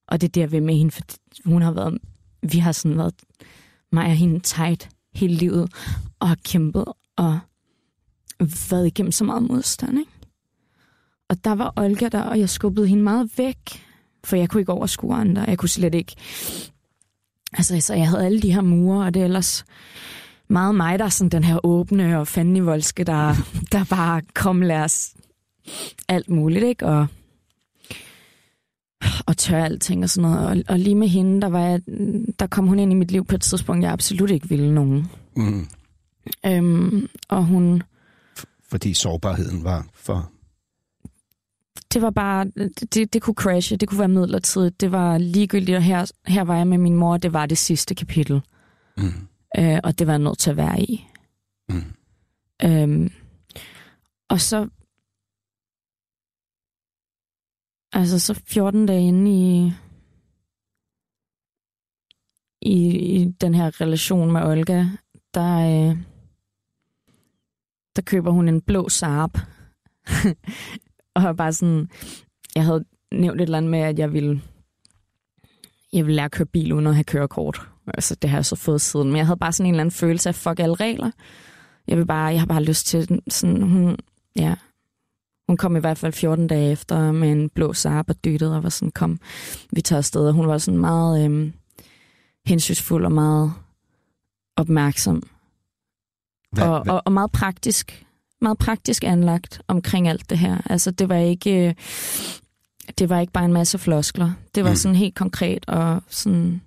Og 0.07 0.21
det 0.21 0.27
er 0.27 0.31
der, 0.31 0.47
vi 0.47 0.57
er 0.57 0.61
med 0.61 0.75
hende, 0.75 0.91
for 0.91 1.01
hun 1.45 1.61
har 1.61 1.71
været, 1.71 1.97
vi 2.51 2.57
har 2.57 2.71
sådan 2.71 2.97
været, 2.97 3.13
mig 3.91 4.05
og 4.05 4.15
hende 4.15 4.39
tight 4.39 4.89
hele 5.13 5.33
livet, 5.35 5.73
og 6.19 6.27
har 6.27 6.37
kæmpet, 6.43 6.85
og 7.15 7.39
været 8.71 8.87
igennem 8.87 9.11
så 9.11 9.23
meget 9.23 9.43
modstand, 9.43 9.99
ikke? 9.99 10.11
Og 11.29 11.43
der 11.43 11.51
var 11.55 11.73
Olga 11.75 12.09
der, 12.09 12.21
og 12.21 12.39
jeg 12.39 12.49
skubbede 12.49 12.87
hende 12.87 13.03
meget 13.03 13.37
væk, 13.37 13.82
for 14.23 14.35
jeg 14.35 14.49
kunne 14.49 14.61
ikke 14.61 14.71
overskue 14.71 15.15
andre. 15.15 15.41
Jeg 15.41 15.57
kunne 15.57 15.69
slet 15.69 15.95
ikke... 15.95 16.15
Altså, 17.53 17.79
så 17.79 17.93
jeg 17.93 18.07
havde 18.09 18.25
alle 18.25 18.41
de 18.41 18.53
her 18.53 18.61
mure, 18.61 19.05
og 19.05 19.13
det 19.13 19.19
er 19.19 19.25
ellers 19.25 19.65
meget 20.47 20.75
mig, 20.75 20.99
der 20.99 21.05
er 21.05 21.09
sådan 21.09 21.29
den 21.29 21.43
her 21.43 21.65
åbne 21.65 22.19
og 22.19 22.27
fandenivoldske, 22.27 23.03
der, 23.03 23.35
der 23.71 23.83
bare 23.89 24.21
kom 24.33 24.61
lad 24.61 24.83
os 24.83 25.13
alt 26.07 26.29
muligt, 26.29 26.65
ikke? 26.65 26.85
Og, 26.85 27.07
og 29.25 29.37
tør 29.37 29.63
alting 29.63 30.03
og 30.03 30.09
sådan 30.09 30.31
noget. 30.31 30.47
Og, 30.47 30.63
og 30.67 30.79
lige 30.79 30.95
med 30.95 31.07
hende, 31.07 31.41
der, 31.41 31.47
var 31.47 31.59
jeg, 31.59 31.81
der 32.39 32.47
kom 32.47 32.67
hun 32.67 32.79
ind 32.79 32.91
i 32.91 32.95
mit 32.95 33.11
liv 33.11 33.25
på 33.25 33.35
et 33.35 33.41
tidspunkt, 33.41 33.83
jeg 33.83 33.91
absolut 33.91 34.31
ikke 34.31 34.49
ville 34.49 34.73
nogen. 34.73 35.07
Mm. 35.35 35.67
Øhm, 36.45 37.07
og 37.29 37.45
hun, 37.45 37.83
Fordi 38.69 38.93
sårbarheden 38.93 39.63
var 39.63 39.85
for... 39.93 40.32
det 41.93 42.01
var 42.01 42.09
bare, 42.09 42.45
det, 42.93 43.13
det 43.13 43.21
kunne 43.21 43.33
crashe, 43.33 43.77
det 43.77 43.89
kunne 43.89 43.99
være 43.99 44.07
midlertidigt, 44.07 44.81
det 44.81 44.91
var 44.91 45.17
ligegyldigt, 45.17 45.75
og 45.75 45.83
her, 45.83 46.11
her 46.27 46.43
var 46.43 46.55
jeg 46.55 46.67
med 46.67 46.77
min 46.77 46.95
mor, 46.95 47.17
det 47.17 47.33
var 47.33 47.45
det 47.45 47.57
sidste 47.57 47.95
kapitel, 47.95 48.41
Mm. 48.97 49.27
øh, 49.59 49.79
og 49.83 49.99
det 49.99 50.07
var 50.07 50.13
jeg 50.13 50.19
nødt 50.19 50.39
til 50.39 50.49
at 50.49 50.57
være 50.57 50.81
i. 50.81 51.07
Mm. 51.69 51.93
Øhm, 52.63 53.09
og 54.29 54.41
så, 54.41 54.69
altså 58.01 58.19
så 58.19 58.33
14 58.47 58.85
dage 58.85 59.07
inde 59.07 59.31
i, 59.31 59.71
i, 62.61 62.97
i 63.21 63.25
den 63.41 63.53
her 63.53 63.81
relation 63.81 64.31
med 64.31 64.41
Olga, 64.41 64.85
der, 65.33 65.55
øh, 65.59 65.97
der 67.95 68.01
køber 68.01 68.31
hun 68.31 68.47
en 68.47 68.61
blå 68.61 68.89
Saab. 68.89 69.31
og 71.15 71.37
bare 71.37 71.53
sådan, 71.53 71.89
jeg 72.55 72.65
havde 72.65 72.85
nævnt 73.11 73.41
et 73.41 73.45
eller 73.45 73.57
andet 73.57 73.71
med, 73.71 73.79
at 73.79 73.99
jeg 73.99 74.13
ville, 74.13 74.41
jeg 75.93 76.05
ville 76.05 76.15
lære 76.15 76.25
at 76.25 76.31
køre 76.31 76.45
bil 76.45 76.73
uden 76.73 76.87
at 76.87 76.95
have 76.95 77.03
kørekort. 77.03 77.61
Altså, 77.87 78.15
det 78.15 78.29
har 78.29 78.37
jeg 78.37 78.45
så 78.45 78.55
fået 78.55 78.81
siden. 78.81 79.07
Men 79.07 79.17
jeg 79.17 79.25
havde 79.25 79.39
bare 79.39 79.51
sådan 79.51 79.65
en 79.65 79.73
eller 79.73 79.81
anden 79.81 79.93
følelse 79.95 80.29
af, 80.29 80.35
fuck 80.35 80.59
alle 80.59 80.75
regler. 80.75 81.11
Jeg 81.87 81.97
vil 81.97 82.05
bare, 82.05 82.25
jeg 82.25 82.39
har 82.39 82.45
bare 82.45 82.63
lyst 82.63 82.87
til. 82.87 83.21
Sådan, 83.27 83.61
hun, 83.61 83.97
ja. 84.35 84.55
Hun 85.47 85.57
kom 85.57 85.75
i 85.75 85.79
hvert 85.79 85.97
fald 85.97 86.13
14 86.13 86.47
dage 86.47 86.71
efter 86.71 87.11
med 87.11 87.31
en 87.31 87.49
blå 87.49 87.73
Saab 87.73 88.09
og 88.09 88.23
dyttede 88.25 88.55
og 88.55 88.63
var 88.63 88.69
sådan, 88.69 88.91
kom, 88.91 89.19
vi 89.71 89.81
tager 89.81 89.97
afsted. 89.97 90.27
Og 90.27 90.33
hun 90.33 90.47
var 90.47 90.57
sådan 90.57 90.79
meget 90.79 91.25
øhm, 91.25 91.53
hensynsfuld 92.45 93.05
og 93.05 93.11
meget 93.11 93.53
opmærksom. 94.55 95.23
Hvad, 96.51 96.67
og, 96.67 96.83
hvad, 96.83 96.93
og, 96.93 97.01
og 97.05 97.11
meget 97.11 97.31
praktisk. 97.31 98.02
Meget 98.43 98.57
praktisk 98.57 99.03
anlagt 99.03 99.61
omkring 99.67 100.07
alt 100.07 100.29
det 100.29 100.37
her. 100.37 100.61
Altså, 100.65 100.91
det 100.91 101.09
var 101.09 101.15
ikke... 101.17 101.67
øh, 101.67 101.73
Det 102.97 103.09
var 103.09 103.19
ikke 103.19 103.33
bare 103.33 103.45
en 103.45 103.53
masse 103.53 103.77
floskler. 103.77 104.31
Det 104.55 104.63
var 104.63 104.69
Mm. 104.69 104.75
sådan 104.75 104.95
helt 104.95 105.15
konkret 105.15 105.65
og 105.67 106.03
sådan... 106.07 106.61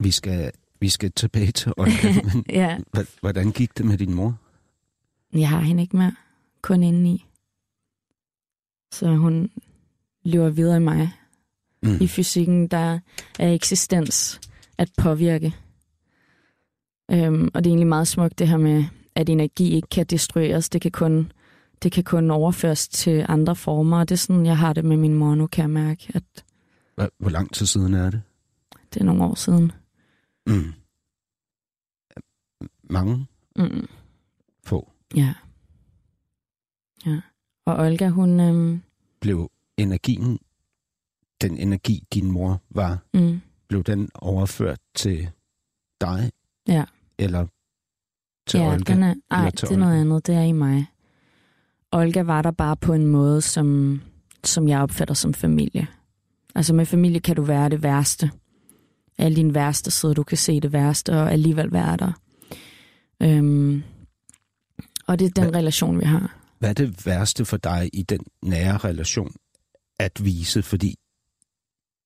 vi, 0.00 0.10
skal, 0.10 0.50
vi 0.80 0.88
skal 0.88 1.12
tilbage 1.12 1.52
til 1.52 1.72
Olga, 1.76 2.12
men 2.34 2.44
Ja, 2.48 2.78
hvordan 3.20 3.52
gik 3.52 3.78
det 3.78 3.86
med 3.86 3.98
din 3.98 4.14
mor? 4.14 4.38
jeg 5.32 5.48
har 5.48 5.60
hende 5.60 5.82
ikke 5.82 5.96
mere. 5.96 6.14
Kun 6.62 6.82
indeni. 6.82 7.26
Så 8.92 9.14
hun 9.16 9.50
lever 10.24 10.48
videre 10.50 10.76
i 10.76 10.80
mig. 10.80 11.10
Mm. 11.82 11.98
I 12.00 12.06
fysikken, 12.06 12.68
der 12.68 12.98
er 13.38 13.52
eksistens 13.52 14.40
at 14.78 14.90
påvirke. 14.98 15.54
Øhm, 17.10 17.50
og 17.54 17.64
det 17.64 17.70
er 17.70 17.72
egentlig 17.72 17.86
meget 17.86 18.08
smukt, 18.08 18.38
det 18.38 18.48
her 18.48 18.56
med, 18.56 18.84
at 19.18 19.28
energi 19.28 19.70
ikke 19.74 19.88
kan 19.88 20.06
destrueres. 20.06 20.68
Det 20.68 20.80
kan 20.80 20.90
kun, 20.90 21.32
det 21.82 21.92
kan 21.92 22.04
kun 22.04 22.30
overføres 22.30 22.88
til 22.88 23.26
andre 23.28 23.56
former. 23.56 23.98
Og 23.98 24.08
det 24.08 24.14
er 24.14 24.18
sådan, 24.18 24.46
jeg 24.46 24.58
har 24.58 24.72
det 24.72 24.84
med 24.84 24.96
min 24.96 25.14
mor 25.14 25.34
nu, 25.34 25.46
kan 25.46 25.62
jeg 25.62 25.70
mærke, 25.70 26.12
at 26.14 26.44
Hvor 27.18 27.30
lang 27.30 27.54
tid 27.54 27.66
siden 27.66 27.94
er 27.94 28.10
det? 28.10 28.22
det 28.94 29.00
er 29.00 29.04
nogle 29.04 29.24
år 29.24 29.34
siden. 29.34 29.72
Mm. 30.46 30.72
Mange? 32.90 33.26
Mm. 33.56 33.88
Få. 34.64 34.92
Ja. 35.16 35.34
Ja. 37.06 37.20
Og 37.66 37.76
Olga, 37.76 38.08
hun... 38.08 38.40
Øhm, 38.40 38.82
Blev 39.20 39.50
energien, 39.76 40.38
den 41.40 41.58
energi, 41.58 42.04
din 42.14 42.30
mor 42.30 42.62
var, 42.70 42.98
mm, 43.14 43.40
blev 43.68 43.82
den 43.84 44.08
overført 44.14 44.78
til 44.94 45.30
dig? 46.00 46.30
Ja. 46.68 46.84
Eller 47.18 47.46
til 48.48 48.60
ja, 48.60 48.72
Olga? 48.72 48.92
den 48.94 49.02
er, 49.02 49.14
ej, 49.30 49.38
Eller 49.38 49.50
det 49.50 49.58
til 49.58 49.68
er 49.74 49.76
noget 49.76 49.92
Olga? 49.92 50.00
andet. 50.00 50.26
Det 50.26 50.34
er 50.34 50.42
i 50.42 50.52
mig. 50.52 50.86
Olga 51.92 52.22
var 52.22 52.42
der 52.42 52.50
bare 52.50 52.76
på 52.76 52.92
en 52.94 53.06
måde, 53.06 53.40
som, 53.40 54.00
som 54.44 54.68
jeg 54.68 54.80
opfatter 54.80 55.14
som 55.14 55.34
familie. 55.34 55.86
Altså 56.54 56.74
med 56.74 56.86
familie 56.86 57.20
kan 57.20 57.36
du 57.36 57.42
være 57.42 57.68
det 57.68 57.82
værste. 57.82 58.30
Alle 59.18 59.36
dine 59.36 59.54
værste 59.54 59.90
sider, 59.90 60.14
du 60.14 60.22
kan 60.22 60.38
se 60.38 60.60
det 60.60 60.72
værste, 60.72 61.10
og 61.20 61.32
alligevel 61.32 61.72
være 61.72 61.96
der. 61.96 62.12
Øhm, 63.22 63.82
og 65.06 65.18
det 65.18 65.24
er 65.24 65.30
den 65.30 65.44
Hvad- 65.44 65.54
relation, 65.54 66.00
vi 66.00 66.04
har. 66.04 66.34
Hvad 66.58 66.68
er 66.70 66.74
det 66.74 67.06
værste 67.06 67.44
for 67.44 67.56
dig 67.56 67.90
i 67.92 68.02
den 68.02 68.20
nære 68.42 68.76
relation 68.76 69.32
at 69.98 70.24
vise? 70.24 70.62
Fordi 70.62 70.94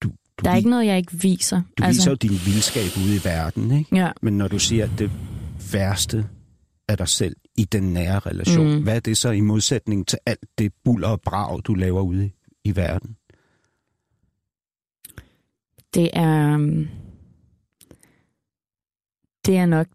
du, 0.02 0.08
du, 0.08 0.14
Der 0.44 0.50
er 0.50 0.56
ikke 0.56 0.70
noget, 0.70 0.86
jeg 0.86 0.96
ikke 0.98 1.12
viser. 1.22 1.62
du 1.78 1.84
viser 1.86 2.10
jo 2.10 2.14
din 2.14 2.30
vildskab 2.30 2.90
ude 3.06 3.16
i 3.16 3.20
verden, 3.24 3.70
ikke? 3.78 3.96
Ja, 3.96 4.10
Men 4.22 4.38
når 4.38 4.48
du 4.48 4.58
siger, 4.58 4.84
at 4.84 4.90
det 4.98 5.10
værste 5.72 6.28
af 6.88 6.96
dig 6.96 7.08
selv 7.08 7.36
i 7.56 7.64
den 7.64 7.82
nære 7.82 8.18
relation, 8.18 8.66
mm. 8.66 8.74
Mm. 8.76 8.82
hvad 8.82 8.96
er 8.96 9.00
det 9.00 9.16
så 9.16 9.30
i 9.30 9.40
modsætning 9.40 10.08
til 10.08 10.18
alt 10.26 10.44
det 10.58 10.72
buller 10.84 11.08
og 11.08 11.20
brag, 11.20 11.60
du 11.64 11.74
laver 11.74 12.00
ude 12.00 12.30
i, 12.64 12.76
verden? 12.76 13.16
det 15.94 16.10
er... 16.12 16.54
øhm, 16.54 16.88
Det 19.46 19.56
er 19.56 19.66
nok 19.66 19.86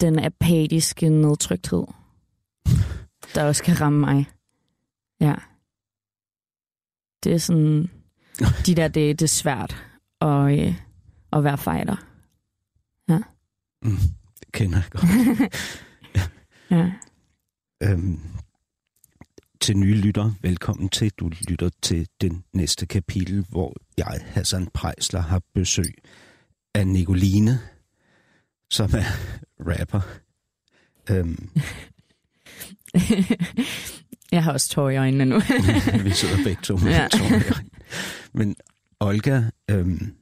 den 0.00 0.18
apatiske 0.24 1.08
nedtrykthed, 1.08 1.84
der 3.34 3.44
også 3.44 3.62
kan 3.62 3.80
ramme 3.80 4.00
mig. 4.00 4.26
Ja. 5.20 5.34
Det 7.24 7.32
er 7.32 7.38
sådan... 7.38 7.90
De 8.66 8.74
der 8.74 8.88
dage, 8.88 9.14
det 9.14 9.22
er 9.22 9.26
svært 9.28 9.76
at, 10.20 10.58
øh, 10.58 10.74
at 11.32 11.44
være 11.44 11.58
fighter. 11.58 11.96
Mm, 13.82 13.96
det 13.96 14.19
kender 14.52 14.78
jeg 14.78 14.90
godt. 14.90 15.54
Ja. 16.70 16.90
øhm, 17.82 18.20
til 19.60 19.76
nye 19.76 19.94
lytter, 19.94 20.32
velkommen 20.42 20.88
til. 20.88 21.10
Du 21.20 21.28
lytter 21.48 21.70
til 21.82 22.08
den 22.20 22.44
næste 22.52 22.86
kapitel, 22.86 23.46
hvor 23.48 23.74
jeg, 23.98 24.20
Hassan 24.26 24.66
Prejsler, 24.74 25.20
har 25.20 25.42
besøg 25.54 25.94
af 26.74 26.86
Nicoline, 26.86 27.58
som 28.70 28.90
er 28.94 29.04
rapper. 29.60 30.00
Øhm, 31.10 31.50
jeg 34.32 34.44
har 34.44 34.52
også 34.52 34.68
tår 34.68 34.90
i 34.90 34.96
øjnene 34.96 35.24
nu. 35.24 35.38
vi 36.04 36.10
sidder 36.10 36.44
begge 36.44 36.62
to 36.62 36.76
med 36.76 36.90
Ja. 36.90 37.08
tårer 37.12 37.28
i 37.30 37.32
øjnene. 37.32 37.70
Men 38.32 38.56
Olga, 39.00 39.42
øhm, 39.70 40.14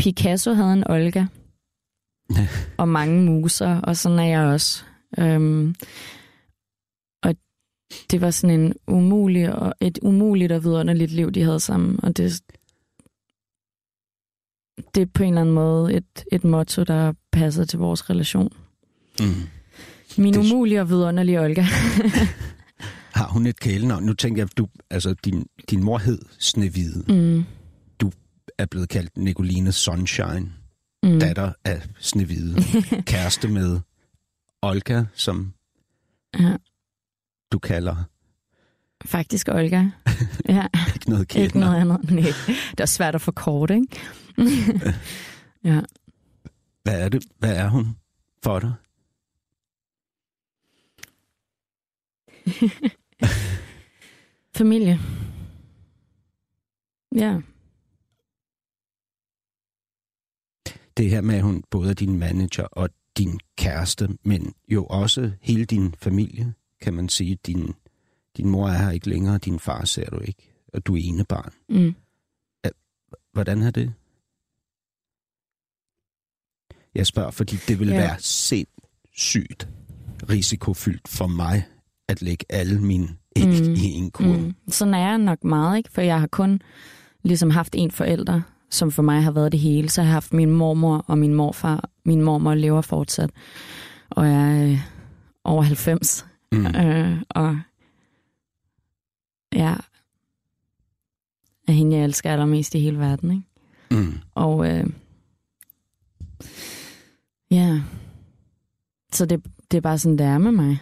Picasso 0.00 0.52
havde 0.52 0.72
en 0.72 0.90
Olga. 0.90 1.24
og 2.78 2.88
mange 2.88 3.22
muser, 3.24 3.80
og 3.80 3.96
sådan 3.96 4.18
er 4.18 4.24
jeg 4.24 4.40
også. 4.46 4.84
Øhm, 5.18 5.74
og 7.22 7.34
det 8.10 8.20
var 8.20 8.30
sådan 8.30 8.60
en 8.60 8.74
umulig 8.86 9.54
og 9.54 9.74
et 9.80 9.98
umuligt 10.02 10.52
og 10.52 10.64
vidunderligt 10.64 11.10
liv, 11.12 11.30
de 11.32 11.42
havde 11.42 11.60
sammen. 11.60 12.00
Og 12.04 12.16
det, 12.16 12.42
det 14.94 15.00
er 15.02 15.06
på 15.14 15.22
en 15.22 15.28
eller 15.28 15.40
anden 15.40 15.54
måde 15.54 15.94
et, 15.94 16.24
et 16.32 16.44
motto, 16.44 16.82
der 16.84 17.12
passer 17.32 17.64
til 17.64 17.78
vores 17.78 18.10
relation. 18.10 18.52
mm, 19.20 19.26
Min 20.18 20.34
Det- 20.34 20.40
umulige 20.52 20.80
og 20.80 20.88
vidunderlige 20.88 21.40
Olga. 21.40 21.62
har 23.18 23.28
hun 23.28 23.46
et 23.46 23.60
kælenavn? 23.60 24.02
Nu 24.04 24.12
tænker 24.14 24.42
jeg, 24.42 24.48
du, 24.58 24.68
altså 24.90 25.14
din, 25.24 25.46
din 25.70 25.84
mor 25.84 25.98
hed 25.98 26.18
Snevide, 26.38 27.04
mm. 27.14 27.44
Er 28.60 28.66
blevet 28.66 28.88
kaldt 28.88 29.16
Nicoline 29.16 29.72
Sunshine, 29.72 30.52
Mm. 31.02 31.20
datter 31.20 31.52
af 31.64 31.82
Snevide, 31.98 32.56
kæreste 33.12 33.48
med 33.48 33.80
Olga, 34.62 35.04
som 35.14 35.54
Ja, 36.40 36.56
du 37.52 37.58
kalder 37.58 37.96
faktisk 39.04 39.48
Olga. 39.48 39.84
Ja. 40.48 40.66
ikke 40.94 41.10
noget 41.10 41.20
Ikke 41.22 41.32
kælenavn. 41.52 41.60
noget 41.86 42.00
andet. 42.00 42.10
Nej. 42.10 42.32
Det 42.70 42.80
er 42.80 42.86
svært 42.86 43.14
at 43.14 43.20
forkorte, 43.20 43.74
ikke? 43.74 44.00
ja. 45.70 45.80
Hvad 46.82 47.00
er 47.04 47.08
det? 47.08 47.24
Hvad 47.38 47.56
er 47.56 47.68
hun 47.68 47.96
for 48.42 48.58
dig? 48.58 48.72
Familie. 54.56 54.98
Ja. 57.14 57.40
Det 61.00 61.10
her 61.10 61.20
med, 61.20 61.34
at 61.34 61.42
hun 61.42 61.62
både 61.70 61.90
er 61.90 61.94
din 61.94 62.18
manager 62.18 62.64
og 62.64 62.88
din 63.18 63.40
kæreste, 63.58 64.08
men 64.24 64.54
jo 64.68 64.84
også 64.84 65.32
hele 65.40 65.64
din 65.64 65.94
familie, 65.98 66.54
kan 66.82 66.94
man 66.94 67.08
sige. 67.08 67.38
Din, 67.46 67.72
din 68.36 68.48
mor 68.48 68.68
er 68.68 68.78
her 68.78 68.90
ikke 68.90 69.08
længere, 69.08 69.38
din 69.38 69.58
far 69.58 69.84
ser 69.84 70.10
du 70.10 70.18
ikke, 70.20 70.52
og 70.74 70.86
du 70.86 70.94
er 70.96 71.00
ene 71.04 71.24
barn. 71.24 71.52
Mm. 71.68 71.94
Hvordan 73.32 73.62
er 73.62 73.70
det? 73.70 73.92
Jeg 76.94 77.06
spørger, 77.06 77.30
fordi 77.30 77.56
det 77.68 77.78
vil 77.80 77.88
Ja. 77.88 77.94
ja. 77.94 78.00
være 78.00 78.16
sindssygt 78.20 79.68
risikofyldt 80.30 81.08
for 81.08 81.26
mig 81.26 81.66
at 82.08 82.22
lægge 82.22 82.44
alle 82.48 82.80
mine 82.80 83.08
æg 83.36 83.46
Mm. 83.46 83.72
i 83.74 83.84
en 83.84 84.10
kurv. 84.10 84.40
Mm. 84.40 84.54
Sådan 84.68 84.94
er 84.94 84.98
jeg 84.98 85.18
nok 85.18 85.44
meget, 85.44 85.76
ikke? 85.78 85.90
For 85.92 86.00
jeg 86.00 86.20
har 86.20 86.26
kun 86.26 86.62
ligesom 87.22 87.50
haft 87.50 87.74
en 87.78 87.90
forælder, 87.90 88.40
som 88.70 88.90
for 88.90 89.02
mig 89.02 89.22
har 89.22 89.30
været 89.30 89.52
det 89.52 89.60
hele. 89.60 89.88
Så 89.88 90.00
har 90.02 90.06
jeg 90.06 90.12
haft 90.12 90.32
min 90.32 90.50
mormor 90.50 91.04
og 91.06 91.18
min 91.18 91.34
morfar. 91.34 91.90
Min 92.04 92.22
mormor 92.22 92.54
lever 92.54 92.80
fortsat, 92.80 93.30
og 94.10 94.26
er 94.26 94.64
øh, 94.72 94.78
over 95.44 95.62
90. 95.62 96.26
Mm. 96.52 96.66
Øh, 96.66 97.22
og 97.30 97.58
ja, 99.54 99.74
er 101.68 101.72
hende, 101.72 101.96
jeg 101.96 102.04
elsker 102.04 102.32
allermest 102.32 102.74
i 102.74 102.78
hele 102.80 102.98
verden, 102.98 103.30
ikke? 103.30 104.02
Mm. 104.06 104.18
Og 104.34 104.70
øh, 104.70 104.86
ja, 107.50 107.80
så 109.12 109.26
det, 109.26 109.44
det 109.70 109.76
er 109.76 109.80
bare 109.80 109.98
sådan, 109.98 110.18
det 110.18 110.26
er 110.26 110.38
med 110.38 110.52
mig. 110.52 110.78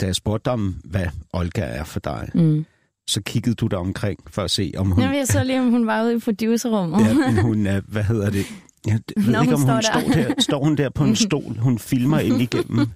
Da 0.00 0.06
jeg 0.06 0.14
spurgte 0.14 0.48
om, 0.50 0.80
hvad 0.84 1.06
Olga 1.32 1.62
er 1.62 1.84
for 1.84 2.00
dig, 2.00 2.30
Mm. 2.34 2.64
Så 3.10 3.22
kiggede 3.22 3.54
du 3.54 3.66
dig 3.66 3.78
omkring 3.78 4.18
for 4.30 4.42
at 4.42 4.50
se, 4.50 4.72
om 4.76 4.90
hun, 4.90 5.02
Jamen, 5.02 5.18
jeg 5.18 5.26
så 5.26 5.44
lige, 5.44 5.60
om 5.60 5.70
hun 5.70 5.86
var 5.86 6.04
ude 6.04 6.16
i 6.16 6.18
producerrummet. 6.18 7.06
ja, 7.06 7.14
men 7.14 7.38
hun 7.38 7.66
er, 7.66 7.80
hvad 7.88 8.02
hedder 8.02 8.30
det? 8.30 8.46
Jeg 8.86 9.00
ved 9.16 9.32
Nå, 9.32 9.40
ikke, 9.42 9.54
om 9.54 9.60
hun 9.60 9.70
hun 9.72 9.82
står 9.82 10.00
der. 10.00 10.12
der. 10.28 10.34
står 10.38 10.64
hun 10.64 10.76
der 10.76 10.88
på 10.90 11.04
en 11.04 11.16
stol. 11.26 11.58
Hun 11.58 11.78
filmer 11.78 12.18
ind 12.18 12.42
igennem 12.42 12.78
øh, 12.80 12.86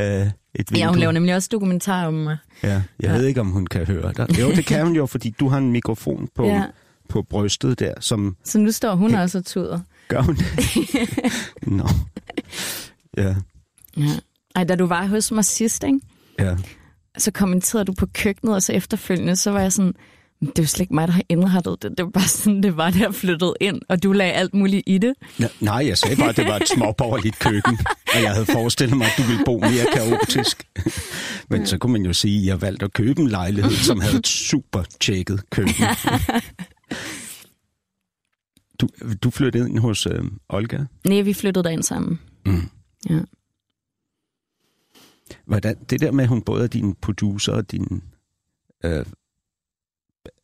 et 0.00 0.30
vindue. 0.56 0.78
Ja, 0.78 0.88
hun 0.88 0.98
laver 0.98 1.12
nemlig 1.12 1.34
også 1.34 1.48
dokumentar 1.52 2.06
om 2.06 2.14
mig. 2.14 2.36
Ja, 2.62 2.68
jeg 2.68 2.82
Ja. 3.02 3.12
ved 3.12 3.26
ikke, 3.26 3.40
om 3.40 3.46
hun 3.50 3.66
kan 3.66 3.86
høre 3.86 4.12
dig. 4.16 4.38
Jo, 4.40 4.50
det 4.50 4.66
kan 4.66 4.84
hun 4.86 4.96
jo, 4.96 5.06
fordi 5.06 5.34
du 5.40 5.48
har 5.48 5.58
en 5.58 5.72
mikrofon 5.72 6.28
på, 6.34 6.46
Ja. 6.46 6.62
på 7.08 7.22
brystet 7.22 7.78
der, 7.78 7.94
som 8.00 8.36
Så 8.44 8.58
nu 8.58 8.72
står 8.72 8.94
hun 8.94 9.14
også 9.14 9.38
og 9.38 9.44
tuder. 9.44 9.80
gør 10.08 10.22
hun 10.22 10.34
det. 10.34 10.46
Nå. 11.78 11.88
Ja, 13.16 13.34
Ja. 13.96 14.04
Ej, 14.56 14.64
da 14.64 14.74
du 14.74 14.86
var 14.86 15.06
hos 15.06 15.32
mig 15.32 15.44
sidst, 15.44 15.84
ikke? 15.84 16.00
ja. 16.38 16.56
Så 17.18 17.30
kommenterede 17.30 17.84
du 17.84 17.92
på 17.92 18.06
køkkenet, 18.14 18.54
og 18.54 18.62
så 18.62 18.72
efterfølgende, 18.72 19.36
så 19.36 19.50
var 19.50 19.60
jeg 19.60 19.72
sådan, 19.72 19.94
"Men 20.40 20.48
det 20.50 20.58
er 20.58 20.62
jo 20.62 20.66
slet 20.66 20.80
ikke 20.80 20.94
mig, 20.94 21.08
der 21.08 21.14
har 21.14 21.22
indrettet 21.28 21.82
det. 21.82 21.90
Det 21.98 22.04
var 22.04 22.10
bare 22.10 22.28
sådan, 22.28 22.62
det 22.62 22.76
var 22.76 22.90
der 22.90 23.10
flyttet 23.12 23.54
ind, 23.60 23.80
og 23.88 24.02
du 24.02 24.12
lagde 24.12 24.32
alt 24.32 24.54
muligt 24.54 24.82
i 24.86 24.98
det. 24.98 25.14
N- 25.42 25.56
Nej, 25.60 25.86
jeg 25.86 25.98
sagde 25.98 26.16
bare, 26.16 26.28
at 26.28 26.36
det 26.36 26.46
var 26.46 26.56
et 26.56 26.68
småborgerligt 26.68 27.38
køkken, 27.38 27.78
og 28.14 28.22
jeg 28.22 28.32
havde 28.32 28.46
forestillet 28.46 28.96
mig, 28.98 29.06
at 29.06 29.12
du 29.18 29.22
ville 29.22 29.42
bo 29.44 29.58
mere 29.58 29.86
kaotisk. 29.94 30.64
Men 31.50 31.66
så 31.66 31.78
kunne 31.78 31.92
man 31.92 32.02
jo 32.06 32.12
sige, 32.12 32.40
at 32.40 32.46
jeg 32.46 32.60
valgte 32.60 32.84
at 32.84 32.92
købe 32.92 33.20
en 33.20 33.28
lejlighed, 33.28 33.72
som 33.72 34.00
havde 34.00 34.16
et 34.18 34.26
super 34.26 34.82
tjekket 35.00 35.50
køkken. 35.50 35.74
Du, 38.80 38.88
du 39.22 39.30
flyttede 39.30 39.68
ind 39.68 39.78
hos 39.78 40.06
øh, 40.06 40.24
Olga. 40.48 40.78
Nej, 41.04 41.20
vi 41.20 41.32
flyttede 41.32 41.64
derind 41.64 41.82
sammen. 41.82 42.20
Mm. 42.46 42.62
Ja. 43.10 43.18
Hvordan, 45.44 45.76
det 45.90 46.00
der 46.00 46.12
med, 46.12 46.24
at 46.24 46.28
hun 46.28 46.42
både 46.42 46.64
er 46.64 46.68
din 46.68 46.94
producer 46.94 47.52
og 47.52 47.70
din 47.70 48.02
øh, 48.84 49.06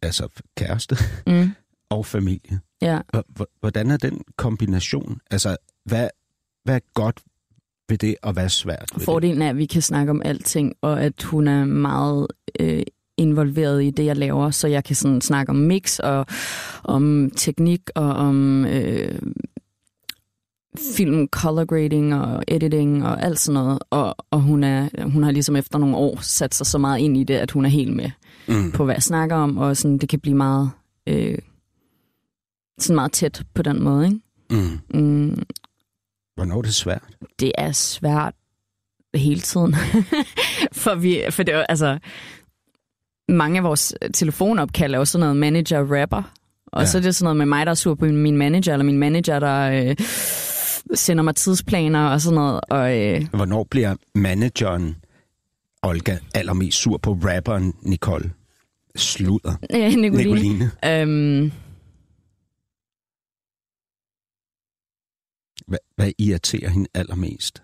altså 0.02 0.28
kæreste 0.56 0.96
Mm. 1.26 1.50
og 1.90 2.06
familie. 2.06 2.60
Ja. 2.82 3.00
Hvordan 3.60 3.90
er 3.90 3.96
den 3.96 4.22
kombination? 4.36 5.20
Altså, 5.30 5.56
hvad, 5.84 6.08
hvad 6.64 6.74
er 6.74 6.80
godt 6.94 7.20
ved 7.88 7.98
det, 7.98 8.16
og 8.22 8.32
hvad 8.32 8.44
er 8.44 8.48
svært 8.48 8.90
ved? 8.94 9.04
Fordelen 9.04 9.42
er, 9.42 9.50
at 9.50 9.56
vi 9.56 9.66
kan 9.66 9.82
snakke 9.82 10.10
om 10.10 10.22
alting, 10.24 10.74
og 10.80 11.02
at 11.02 11.22
hun 11.22 11.48
er 11.48 11.64
meget 11.64 12.26
øh, 12.60 12.82
involveret 13.16 13.84
i 13.84 13.90
det, 13.90 14.04
jeg 14.04 14.16
laver, 14.16 14.50
så 14.50 14.68
jeg 14.68 14.84
kan 14.84 14.96
sådan 14.96 15.20
snakke 15.20 15.50
om 15.50 15.56
mix 15.56 15.98
og 15.98 16.26
om 16.84 17.30
teknik 17.36 17.80
og 17.94 18.12
om 18.12 18.64
øh, 18.64 19.18
film, 20.96 21.28
color 21.28 21.64
grading 21.64 22.14
og 22.14 22.44
editing 22.48 23.04
og 23.06 23.22
alt 23.22 23.40
sådan 23.40 23.54
noget. 23.62 23.78
Og, 23.90 24.16
og 24.30 24.40
hun, 24.40 24.64
er, 24.64 24.88
hun 25.08 25.22
har 25.22 25.30
ligesom 25.30 25.56
efter 25.56 25.78
nogle 25.78 25.96
år 25.96 26.18
sat 26.22 26.54
sig 26.54 26.66
så 26.66 26.78
meget 26.78 26.98
ind 27.00 27.16
i 27.16 27.24
det, 27.24 27.34
at 27.34 27.50
hun 27.50 27.64
er 27.64 27.68
helt 27.68 27.96
med 27.96 28.10
Mm. 28.48 28.72
på, 28.72 28.84
hvad 28.84 28.94
jeg 28.94 29.02
snakker 29.02 29.36
om, 29.36 29.58
og 29.58 29.76
sådan, 29.76 29.98
det 29.98 30.08
kan 30.08 30.20
blive 30.20 30.36
meget, 30.36 30.70
øh, 31.06 31.38
sådan 32.78 32.94
meget 32.94 33.12
tæt 33.12 33.42
på 33.54 33.62
den 33.62 33.82
måde. 33.82 34.04
Ikke? 34.06 34.20
Mm. 34.50 35.00
Mm, 35.00 35.42
Hvornår 36.36 36.58
er 36.58 36.62
det 36.62 36.74
svært? 36.74 37.02
det 37.40 37.52
er 37.58 37.72
svært 37.72 38.34
hele 39.14 39.40
tiden. 39.40 39.74
for, 40.82 40.94
vi, 40.94 41.22
for 41.30 41.42
det 41.42 41.54
er 41.54 41.62
altså, 41.68 41.98
mange 43.28 43.58
af 43.58 43.64
vores 43.64 43.94
telefonopkald 44.14 44.94
er 44.94 44.98
jo 44.98 45.04
sådan 45.04 45.20
noget 45.20 45.36
manager-rapper. 45.36 46.22
Og 46.66 46.80
ja. 46.82 46.86
så 46.86 46.98
er 46.98 47.02
det 47.02 47.16
sådan 47.16 47.24
noget 47.24 47.36
med 47.36 47.46
mig, 47.46 47.66
der 47.66 47.70
er 47.70 47.74
sur 47.74 47.94
på 47.94 48.04
min 48.04 48.36
manager, 48.36 48.72
eller 48.72 48.84
min 48.84 48.98
manager, 48.98 49.38
der 49.38 49.70
øh, 49.90 49.96
sender 50.94 51.24
mig 51.24 51.34
tidsplaner 51.36 52.08
og 52.08 52.20
sådan 52.20 52.34
noget. 52.34 52.60
Og, 52.70 52.98
øh, 52.98 53.28
Hvornår 53.30 53.64
bliver 53.70 53.96
manageren 54.14 54.96
Olga 55.82 56.16
allermest 56.34 56.78
sur 56.78 56.96
på 56.96 57.12
rapperen 57.12 57.74
Nicole? 57.82 58.32
Sluder. 58.96 59.52
øh, 59.74 59.78
Nicoline. 59.94 60.08
Nicoline. 60.16 60.70
Øhm, 60.86 61.52
Hvad, 65.66 65.78
hvad 65.96 66.12
irriterer 66.18 66.68
hende 66.70 66.88
allermest? 66.94 67.62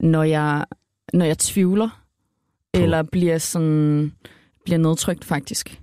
når 0.00 0.22
jeg, 0.22 0.66
når 1.12 1.24
jeg 1.24 1.38
tvivler, 1.38 2.04
På? 2.72 2.80
eller 2.82 3.02
bliver 3.02 3.38
sådan 3.38 4.12
bliver 4.64 4.78
nedtrykt 4.78 5.24
faktisk. 5.24 5.81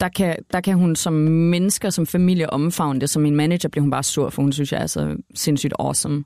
Der 0.00 0.08
kan, 0.08 0.36
der 0.52 0.60
kan 0.60 0.74
hun 0.74 0.96
som 0.96 1.12
mennesker, 1.12 1.90
som 1.90 2.06
familie 2.06 2.50
omfavne 2.50 3.00
det. 3.00 3.10
Som 3.10 3.22
min 3.22 3.36
manager 3.36 3.68
bliver 3.68 3.82
hun 3.82 3.90
bare 3.90 4.02
sur, 4.02 4.30
for 4.30 4.42
hun 4.42 4.52
synes, 4.52 4.72
jeg 4.72 4.82
er 4.82 4.86
så 4.86 5.16
sindssygt 5.34 5.74
awesome. 5.78 6.24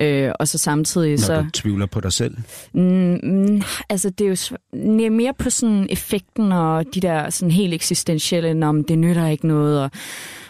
Øh, 0.00 0.32
og 0.40 0.48
så 0.48 0.58
samtidig 0.58 1.10
Når 1.10 1.16
så... 1.16 1.42
du 1.42 1.50
tvivler 1.50 1.86
på 1.86 2.00
dig 2.00 2.12
selv? 2.12 2.36
Mm, 2.74 3.18
mm, 3.22 3.62
altså, 3.88 4.10
det 4.10 4.24
er 4.24 4.28
jo 4.28 4.58
det 4.72 5.06
er 5.06 5.10
mere 5.10 5.34
på 5.38 5.50
sådan 5.50 5.86
effekten 5.90 6.52
og 6.52 6.84
de 6.94 7.00
der 7.00 7.30
sådan 7.30 7.50
helt 7.50 7.74
eksistentielle, 7.74 8.66
om 8.66 8.84
det 8.84 8.98
nytter 8.98 9.26
ikke 9.26 9.46
noget, 9.46 9.80
og, 9.82 9.90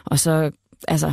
og 0.05 0.19
så, 0.19 0.51
altså, 0.89 1.13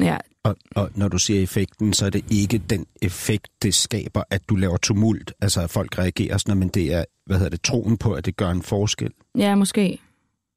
Ja, 0.00 0.16
Og, 0.44 0.56
og 0.76 0.90
når 0.94 1.08
du 1.08 1.18
siger 1.18 1.42
effekten, 1.42 1.92
så 1.92 2.06
er 2.06 2.10
det 2.10 2.24
ikke 2.30 2.58
den 2.58 2.86
effekt, 3.02 3.48
det 3.62 3.74
skaber, 3.74 4.22
at 4.30 4.48
du 4.48 4.56
laver 4.56 4.76
tumult, 4.76 5.32
altså 5.40 5.62
at 5.62 5.70
folk 5.70 5.98
reagerer 5.98 6.38
sådan, 6.38 6.58
men 6.58 6.68
det 6.68 6.94
er, 6.94 7.04
hvad 7.26 7.36
hedder 7.36 7.50
det, 7.50 7.62
troen 7.62 7.96
på, 7.96 8.12
at 8.12 8.26
det 8.26 8.36
gør 8.36 8.50
en 8.50 8.62
forskel. 8.62 9.10
ja 9.38 9.54
måske. 9.54 9.98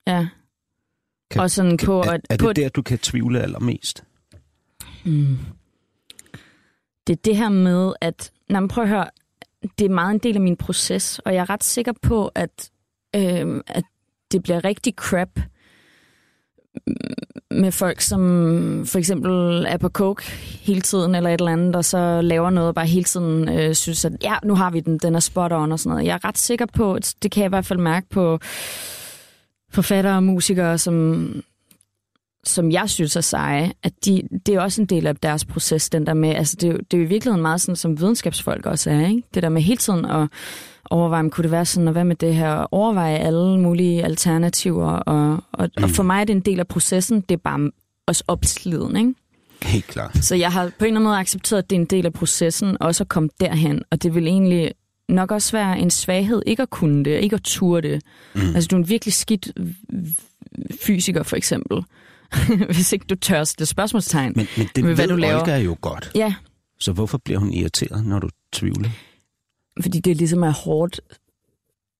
Ja. 0.07 0.27
Kan- 1.31 1.41
og 1.41 1.51
sådan 1.51 1.77
Kan, 1.77 1.85
på, 1.85 1.99
er, 1.99 2.11
at, 2.11 2.21
er 2.29 2.37
på 2.37 2.47
det 2.47 2.55
der, 2.55 2.69
du 2.69 2.81
kan 2.81 2.97
tvivle 2.97 3.41
allermest? 3.41 4.03
Mm. 5.05 5.37
Det 7.07 7.13
er 7.13 7.21
det 7.25 7.37
her 7.37 7.49
med, 7.49 7.93
at... 8.01 8.31
Nå, 8.49 8.59
men 8.59 8.69
prøv 8.69 8.83
at 8.83 8.89
høre. 8.89 9.05
Det 9.79 9.85
er 9.85 9.89
meget 9.89 10.13
en 10.13 10.19
del 10.19 10.35
af 10.35 10.41
min 10.41 10.57
proces, 10.57 11.19
og 11.19 11.33
jeg 11.33 11.41
er 11.41 11.49
ret 11.49 11.63
sikker 11.63 11.93
på, 12.01 12.31
at, 12.35 12.71
øh, 13.15 13.61
at 13.67 13.83
det 14.31 14.43
bliver 14.43 14.63
rigtig 14.65 14.93
crap 14.93 15.39
med 17.51 17.71
folk, 17.71 18.01
som 18.01 18.21
for 18.85 18.99
eksempel 18.99 19.65
er 19.67 19.77
på 19.77 19.89
coke 19.89 20.23
hele 20.61 20.81
tiden, 20.81 21.15
eller 21.15 21.29
et 21.29 21.39
eller 21.39 21.51
andet, 21.51 21.75
og 21.75 21.85
så 21.85 22.21
laver 22.21 22.49
noget 22.49 22.67
og 22.67 22.75
bare 22.75 22.85
hele 22.85 23.03
tiden 23.03 23.49
øh, 23.49 23.75
synes, 23.75 24.05
at 24.05 24.13
ja, 24.23 24.35
nu 24.43 24.55
har 24.55 24.71
vi 24.71 24.79
den, 24.79 24.97
den 24.97 25.15
er 25.15 25.19
spot 25.19 25.51
on 25.51 25.71
og 25.71 25.79
sådan 25.79 25.89
noget. 25.89 26.05
Jeg 26.05 26.13
er 26.13 26.25
ret 26.27 26.37
sikker 26.37 26.65
på, 26.65 26.93
at 26.93 27.15
det 27.23 27.31
kan 27.31 27.41
jeg 27.41 27.47
i 27.47 27.49
hvert 27.49 27.65
fald 27.65 27.79
mærke 27.79 28.09
på 28.09 28.39
forfattere 29.73 30.15
og 30.15 30.23
musikere, 30.23 30.77
som, 30.77 31.27
som 32.43 32.71
jeg 32.71 32.89
synes 32.89 33.15
er 33.15 33.21
seje, 33.21 33.71
at 33.83 33.93
de, 34.05 34.21
det 34.45 34.55
er 34.55 34.61
også 34.61 34.81
en 34.81 34.87
del 34.87 35.07
af 35.07 35.15
deres 35.15 35.45
proces, 35.45 35.89
den 35.89 36.05
der 36.05 36.13
med, 36.13 36.29
altså 36.29 36.57
det, 36.61 36.69
er 36.69 36.77
det 36.77 36.93
er 36.93 36.97
jo 36.97 37.03
i 37.03 37.07
virkeligheden 37.07 37.41
meget 37.41 37.61
sådan, 37.61 37.75
som 37.75 37.99
videnskabsfolk 37.99 38.65
også 38.65 38.89
er, 38.89 39.07
ikke? 39.07 39.23
Det 39.33 39.43
der 39.43 39.49
med 39.49 39.61
hele 39.61 39.77
tiden 39.77 40.05
at 40.05 40.27
overveje, 40.89 41.19
om 41.19 41.29
kunne 41.29 41.43
det 41.43 41.51
være 41.51 41.65
sådan, 41.65 41.87
og 41.87 41.91
hvad 41.91 42.03
med 42.03 42.15
det 42.15 42.35
her, 42.35 42.51
og 42.51 42.67
overveje 42.71 43.17
alle 43.17 43.59
mulige 43.59 44.03
alternativer, 44.03 44.91
og, 44.91 45.43
og, 45.51 45.69
mm. 45.77 45.83
og 45.83 45.89
for 45.89 46.03
mig 46.03 46.21
er 46.21 46.25
det 46.25 46.35
en 46.35 46.41
del 46.41 46.59
af 46.59 46.67
processen, 46.67 47.21
det 47.21 47.31
er 47.31 47.41
bare 47.43 47.71
også 48.07 48.23
opsliden, 48.27 48.95
ikke? 48.95 49.13
Helt 49.63 49.87
klart. 49.87 50.17
Så 50.25 50.35
jeg 50.35 50.51
har 50.51 50.63
på 50.63 50.85
en 50.85 50.85
eller 50.85 50.99
anden 50.99 51.03
måde 51.03 51.17
accepteret, 51.17 51.63
at 51.63 51.69
det 51.69 51.75
er 51.75 51.79
en 51.79 51.85
del 51.85 52.05
af 52.05 52.13
processen, 52.13 52.77
også 52.79 53.03
at 53.03 53.07
komme 53.07 53.29
derhen, 53.39 53.81
og 53.91 54.03
det 54.03 54.15
vil 54.15 54.27
egentlig 54.27 54.71
nok 55.09 55.31
også 55.31 55.51
være 55.57 55.79
en 55.79 55.91
svaghed 55.91 56.41
ikke 56.45 56.63
at 56.63 56.69
kunne 56.69 57.05
det, 57.05 57.19
ikke 57.19 57.35
at 57.35 57.41
ture 57.43 57.81
det. 57.81 58.03
Mm. 58.35 58.41
Altså 58.41 58.67
du 58.67 58.75
er 58.75 58.79
en 58.79 58.89
virkelig 58.89 59.13
skidt 59.13 59.51
fysiker 60.81 61.23
for 61.23 61.35
eksempel, 61.35 61.83
hvis 62.73 62.93
ikke 62.93 63.05
du 63.05 63.15
tør 63.15 63.43
stille 63.43 63.65
spørgsmålstegn. 63.67 64.33
Men, 64.35 64.47
men 64.57 64.67
det 64.75 64.83
Med 64.83 64.95
hvad 64.95 65.07
ved 65.07 65.11
du 65.13 65.15
laver. 65.15 65.39
Olga 65.41 65.57
jo 65.57 65.77
godt. 65.81 66.11
Ja, 66.15 66.35
Så 66.79 66.91
hvorfor 66.91 67.17
bliver 67.17 67.39
hun 67.39 67.53
irriteret, 67.53 68.05
når 68.05 68.19
du 68.19 68.29
tvivler 68.51 68.89
fordi 69.81 69.99
det 69.99 70.17
ligesom 70.17 70.43
er 70.43 70.49
hårdt 70.51 71.01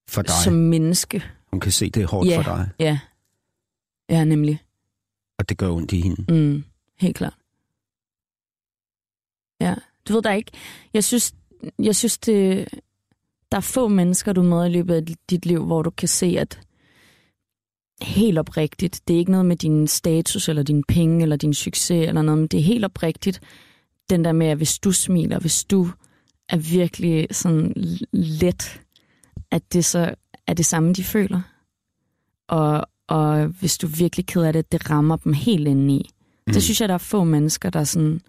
for 0.08 0.22
dig? 0.22 0.34
som 0.44 0.52
menneske. 0.52 1.24
Hun 1.50 1.60
kan 1.60 1.72
se, 1.72 1.90
det 1.90 2.02
er 2.02 2.06
hårdt 2.06 2.28
Ja. 2.30 2.36
for 2.38 2.42
dig, 2.42 2.68
Ja, 2.78 2.98
ja 4.10 4.24
nemlig. 4.24 4.62
og 5.38 5.48
det 5.48 5.58
gør 5.58 5.70
ondt 5.70 5.92
i 5.92 6.00
hende. 6.00 6.32
Mm, 6.34 6.64
helt 6.98 7.16
klart. 7.16 7.34
Ja, 9.60 9.74
du 10.08 10.12
ved 10.12 10.22
der 10.22 10.32
ikke. 10.32 10.50
Jeg 10.94 11.04
synes, 11.04 11.34
jeg 11.78 11.96
synes 11.96 12.18
det, 12.18 12.68
der 13.54 13.58
er 13.58 13.62
få 13.62 13.88
mennesker, 13.88 14.32
du 14.32 14.42
møder 14.42 14.64
i 14.64 14.72
løbet 14.72 14.94
af 14.94 15.04
dit 15.30 15.46
liv, 15.46 15.64
hvor 15.64 15.82
du 15.82 15.90
kan 15.90 16.08
se, 16.08 16.36
at 16.38 16.60
helt 18.02 18.38
oprigtigt, 18.38 19.00
det 19.08 19.14
er 19.14 19.18
ikke 19.18 19.30
noget 19.30 19.46
med 19.46 19.56
din 19.56 19.86
status, 19.86 20.48
eller 20.48 20.62
din 20.62 20.84
penge, 20.88 21.22
eller 21.22 21.36
din 21.36 21.54
succes, 21.54 22.08
eller 22.08 22.22
noget, 22.22 22.38
men 22.38 22.46
det 22.46 22.60
er 22.60 22.64
helt 22.64 22.84
oprigtigt, 22.84 23.40
den 24.10 24.24
der 24.24 24.32
med, 24.32 24.46
at 24.46 24.56
hvis 24.56 24.78
du 24.78 24.92
smiler, 24.92 25.38
hvis 25.38 25.64
du 25.64 25.88
er 26.48 26.56
virkelig 26.56 27.26
sådan 27.30 27.72
let, 28.12 28.80
at 29.50 29.72
det 29.72 29.84
så 29.84 30.14
er 30.46 30.54
det 30.54 30.66
samme, 30.66 30.92
de 30.92 31.04
føler. 31.04 31.40
Og, 32.48 32.86
og 33.08 33.46
hvis 33.46 33.78
du 33.78 33.86
virkelig 33.86 34.26
ked 34.26 34.42
af 34.42 34.52
det, 34.52 34.72
det 34.72 34.90
rammer 34.90 35.16
dem 35.16 35.32
helt 35.32 35.68
indeni. 35.68 36.10
Mm. 36.46 36.52
Det 36.52 36.62
synes 36.62 36.80
jeg, 36.80 36.88
der 36.88 36.94
er 36.94 36.98
få 36.98 37.24
mennesker, 37.24 37.70
der 37.70 37.84
sådan 37.84 38.20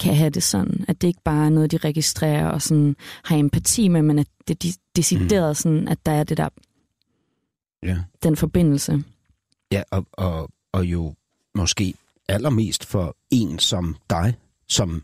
kan 0.00 0.14
have 0.14 0.30
det 0.30 0.42
sådan, 0.42 0.84
at 0.88 1.00
det 1.02 1.08
ikke 1.08 1.22
bare 1.24 1.46
er 1.46 1.50
noget, 1.50 1.70
de 1.72 1.76
registrerer 1.76 2.48
og 2.48 2.62
sådan 2.62 2.96
har 3.24 3.36
empati 3.36 3.88
med, 3.88 4.02
men 4.02 4.18
at 4.18 4.26
det 4.48 4.64
er 4.64 4.76
decideret 4.96 5.56
sådan, 5.56 5.88
at 5.88 6.06
der 6.06 6.12
er 6.12 6.24
det 6.24 6.36
der, 6.36 6.48
Ja. 7.82 7.98
den 8.22 8.36
forbindelse. 8.36 9.04
Ja, 9.72 9.82
og, 9.90 10.06
og, 10.12 10.50
og 10.72 10.84
jo 10.84 11.14
måske 11.54 11.94
allermest 12.28 12.84
for 12.84 13.16
en 13.30 13.58
som 13.58 13.96
dig, 14.10 14.34
som 14.68 15.02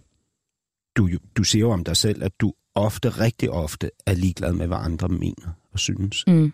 du, 0.96 1.08
du 1.36 1.44
siger 1.44 1.60
jo 1.60 1.70
om 1.70 1.84
dig 1.84 1.96
selv, 1.96 2.22
at 2.22 2.40
du 2.40 2.52
ofte, 2.74 3.08
rigtig 3.08 3.50
ofte, 3.50 3.90
er 4.06 4.14
ligeglad 4.14 4.52
med, 4.52 4.66
hvad 4.66 4.78
andre 4.80 5.08
mener 5.08 5.52
og 5.72 5.78
synes. 5.78 6.24
Mm. 6.26 6.52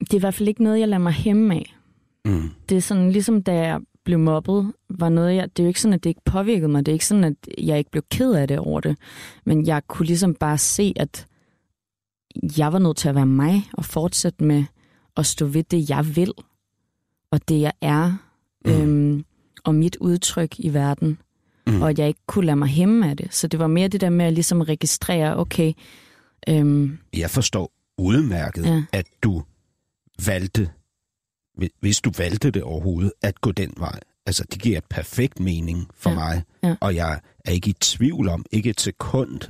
Det 0.00 0.12
er 0.12 0.16
i 0.16 0.18
hvert 0.18 0.34
fald 0.34 0.48
ikke 0.48 0.62
noget, 0.62 0.80
jeg 0.80 0.88
lader 0.88 1.02
mig 1.02 1.12
hæmme 1.12 1.54
af. 1.54 1.76
Mm. 2.24 2.50
det 2.68 2.76
er 2.76 2.80
sådan, 2.80 3.10
ligesom 3.12 3.42
da 3.42 3.52
jeg 3.52 3.80
blev 4.04 4.18
mobbet, 4.18 4.72
var 4.88 5.08
noget, 5.08 5.34
jeg, 5.34 5.48
det 5.56 5.62
er 5.62 5.64
jo 5.64 5.68
ikke 5.68 5.80
sådan, 5.80 5.92
at 5.94 6.04
det 6.04 6.10
ikke 6.10 6.24
påvirkede 6.24 6.68
mig. 6.68 6.86
Det 6.86 6.92
er 6.92 6.94
ikke 6.94 7.06
sådan, 7.06 7.24
at 7.24 7.34
jeg 7.58 7.78
ikke 7.78 7.90
blev 7.90 8.02
ked 8.10 8.32
af 8.32 8.48
det 8.48 8.58
over 8.58 8.80
det. 8.80 8.96
Men 9.44 9.66
jeg 9.66 9.82
kunne 9.88 10.06
ligesom 10.06 10.34
bare 10.34 10.58
se, 10.58 10.92
at 10.96 11.26
jeg 12.58 12.72
var 12.72 12.78
nødt 12.78 12.96
til 12.96 13.08
at 13.08 13.14
være 13.14 13.26
mig 13.26 13.68
og 13.72 13.84
fortsætte 13.84 14.44
med 14.44 14.64
at 15.16 15.26
stå 15.26 15.46
ved 15.46 15.62
det, 15.62 15.90
jeg 15.90 16.16
vil. 16.16 16.32
Og 17.30 17.48
det, 17.48 17.60
jeg 17.60 17.72
er. 17.80 18.12
Mm. 18.64 18.72
Øhm, 18.72 19.24
og 19.64 19.74
mit 19.74 19.96
udtryk 20.00 20.54
i 20.58 20.74
verden. 20.74 21.18
Mm. 21.66 21.82
Og 21.82 21.90
at 21.90 21.98
jeg 21.98 22.08
ikke 22.08 22.20
kunne 22.26 22.46
lade 22.46 22.56
mig 22.56 22.68
hæmme 22.68 23.10
af 23.10 23.16
det. 23.16 23.34
Så 23.34 23.46
det 23.46 23.60
var 23.60 23.66
mere 23.66 23.88
det 23.88 24.00
der 24.00 24.10
med 24.10 24.26
at 24.26 24.32
ligesom 24.32 24.60
registrere, 24.60 25.36
okay, 25.36 25.72
øhm, 26.48 26.98
Jeg 27.12 27.30
forstår 27.30 27.72
udmærket, 27.98 28.64
ja. 28.66 28.84
At 28.92 29.06
du 29.22 29.42
valgte, 30.26 30.70
hvis 31.80 32.00
du 32.00 32.10
valgte 32.18 32.50
det 32.50 32.62
overhovedet, 32.62 33.12
at 33.22 33.40
gå 33.40 33.52
den 33.52 33.74
vej. 33.76 34.00
Altså, 34.26 34.44
det 34.52 34.62
giver 34.62 34.78
et 34.78 34.84
perfekt 34.90 35.40
mening 35.40 35.90
for 35.94 36.10
ja. 36.10 36.16
Ja. 36.20 36.24
mig, 36.24 36.44
Ja. 36.62 36.76
og 36.80 36.94
jeg 36.94 37.20
er 37.44 37.50
ikke 37.52 37.70
i 37.70 37.72
tvivl 37.72 38.28
om, 38.28 38.46
ikke 38.50 38.70
et 38.70 38.80
sekund 38.80 39.40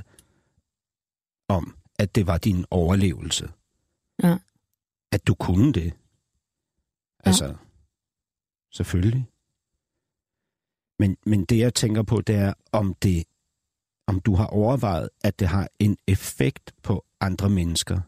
om, 1.47 1.75
at 1.99 2.15
det 2.15 2.27
var 2.27 2.37
din 2.37 2.65
overlevelse. 2.71 3.49
Ja. 4.23 4.37
At 5.11 5.27
du 5.27 5.33
kunne 5.35 5.73
det. 5.73 5.93
Altså, 7.19 7.55
selvfølgelig. 8.73 9.25
Men, 10.99 11.17
men 11.25 11.45
det, 11.45 11.57
jeg 11.57 11.73
tænker 11.73 12.03
på, 12.03 12.21
det 12.21 12.35
er, 12.35 12.53
om 12.71 12.93
det 12.93 13.23
om 14.07 14.19
du 14.19 14.35
har 14.35 14.45
overvejet, 14.47 15.09
at 15.23 15.39
det 15.39 15.47
har 15.47 15.69
en 15.79 15.97
effekt 16.07 16.73
på 16.83 17.05
andre 17.19 17.49
mennesker, 17.49 18.01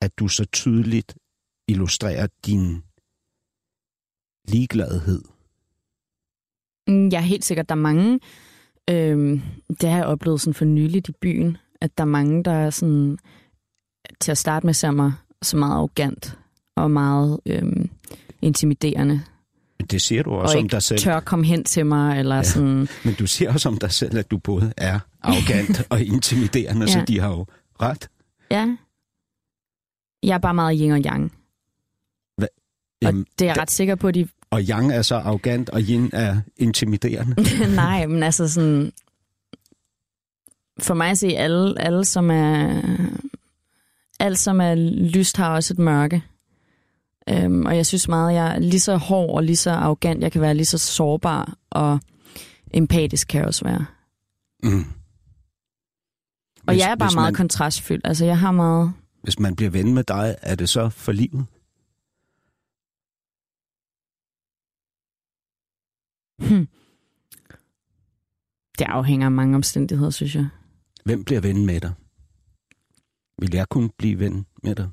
at 0.00 0.18
du 0.18 0.28
så 0.28 0.44
tydeligt 0.44 1.16
illustrerer 1.68 2.26
din 2.46 2.82
ligegladhed. 4.48 5.22
Mm, 6.88 7.08
Jeg 7.08 7.18
er 7.18 7.22
helt 7.22 7.44
sikkert, 7.44 7.68
der 7.68 7.74
er 7.74 7.80
mange, 7.80 8.20
øhm, 8.90 9.42
det 9.80 9.88
har 9.90 9.96
jeg 9.96 10.06
oplevet 10.06 10.40
sådan 10.40 10.54
for 10.54 10.64
nyligt 10.64 11.08
i 11.08 11.12
byen, 11.20 11.56
at 11.80 11.98
der 11.98 12.04
er 12.04 12.08
mange, 12.08 12.44
der 12.44 12.52
er 12.52 12.70
sådan, 12.70 13.18
til 14.20 14.30
at 14.30 14.38
starte 14.38 14.66
med 14.66 14.74
ser 14.74 14.90
mig 14.90 15.12
så 15.42 15.56
meget 15.56 15.72
arrogant 15.74 16.38
og 16.76 16.90
meget 16.90 17.40
øhm, 17.46 17.90
intimiderende, 18.42 19.22
det 19.90 20.02
siger 20.02 20.22
du 20.22 20.30
og 20.30 20.38
også 20.38 20.58
om 20.58 20.64
ikke 20.64 20.72
dig 20.72 20.82
selv. 20.82 20.98
tør 21.00 21.20
komme 21.20 21.44
hen 21.44 21.64
til 21.64 21.86
mig, 21.86 22.18
eller 22.18 22.36
Ja. 22.36 22.42
sådan, 22.42 22.88
Men 23.04 23.14
du 23.18 23.26
siger 23.26 23.52
også 23.52 23.68
om 23.68 23.78
dig 23.78 23.90
selv, 23.90 24.18
at 24.18 24.30
du 24.30 24.38
både 24.38 24.72
er 24.76 25.00
arrogant 25.22 25.86
og 25.90 26.02
intimiderende, 26.14 26.88
så 26.88 26.98
Ja. 26.98 27.04
de 27.04 27.20
har 27.20 27.28
jo 27.30 27.46
ret. 27.82 28.08
ja. 28.50 28.76
Jeg 30.22 30.34
er 30.34 30.38
bare 30.38 30.54
meget 30.54 30.78
yin 30.80 30.90
og 30.90 31.00
yang, 31.00 31.24
og 31.24 31.30
Jamen, 33.02 33.26
det 33.38 33.44
er 33.44 33.50
jeg 33.50 33.58
ret 33.58 33.70
sikker 33.70 33.94
på, 33.94 34.08
at 34.08 34.14
de 34.14 34.28
og 34.52 34.60
Yang 34.60 34.92
er 34.92 35.02
så 35.02 35.16
arrogant, 35.16 35.70
og 35.70 35.80
Yin 35.80 36.10
er 36.12 36.40
intimiderende. 36.56 37.36
Nej, 37.74 38.06
men 38.06 38.22
altså 38.22 38.48
sådan... 38.48 38.92
For 40.80 40.94
mig 40.94 41.10
at 41.10 41.18
se, 41.18 41.26
alle, 41.26 41.82
alle 41.82 42.04
som 42.04 42.30
er... 42.30 42.82
Alt, 44.20 44.38
som 44.38 44.60
er 44.60 44.74
lyst, 45.14 45.36
har 45.36 45.54
også 45.54 45.74
et 45.74 45.78
mørke. 45.78 46.22
Øhm, 47.28 47.66
og 47.66 47.76
jeg 47.76 47.86
synes 47.86 48.08
meget, 48.08 48.34
jeg 48.34 48.54
er 48.54 48.58
lige 48.58 48.80
så 48.80 48.96
hård 48.96 49.36
og 49.36 49.42
lige 49.42 49.56
så 49.56 49.70
arrogant. 49.70 50.22
Jeg 50.22 50.32
kan 50.32 50.40
være 50.40 50.54
lige 50.54 50.66
så 50.66 50.78
sårbar 50.78 51.54
og 51.70 52.00
empatisk 52.74 53.28
kan 53.28 53.38
jeg 53.38 53.46
også 53.46 53.64
være. 53.64 53.84
Mm. 54.62 54.84
Og 56.66 56.78
jeg 56.78 56.90
er 56.90 56.96
bare 56.96 57.08
hvis 57.08 57.14
meget 57.14 57.32
man, 57.32 57.34
kontrastfyldt. 57.34 58.06
Altså, 58.06 58.24
jeg 58.24 58.38
har 58.38 58.52
meget... 58.52 58.92
Hvis 59.22 59.38
man 59.38 59.56
bliver 59.56 59.70
ven 59.70 59.94
med 59.94 60.04
dig, 60.04 60.36
er 60.42 60.54
det 60.54 60.68
så 60.68 60.88
for 60.88 61.12
livet? 61.12 61.46
Hmm. 66.48 66.68
Det 68.78 68.84
afhænger 68.84 69.26
af 69.26 69.32
mange 69.32 69.56
omstændigheder, 69.56 70.10
synes 70.10 70.34
jeg. 70.34 70.48
Hvem 71.04 71.24
bliver 71.24 71.40
ven 71.40 71.66
med 71.66 71.80
dig? 71.80 71.92
Vil 73.38 73.54
jeg 73.54 73.68
kunne 73.68 73.90
blive 73.98 74.18
ven 74.18 74.46
med 74.62 74.74
dig? 74.74 74.88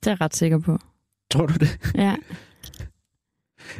Det 0.00 0.06
er 0.06 0.10
jeg 0.10 0.20
ret 0.20 0.36
sikker 0.36 0.58
på. 0.58 0.78
Tror 1.30 1.46
du 1.46 1.54
det? 1.54 1.90
Ja. 1.94 2.16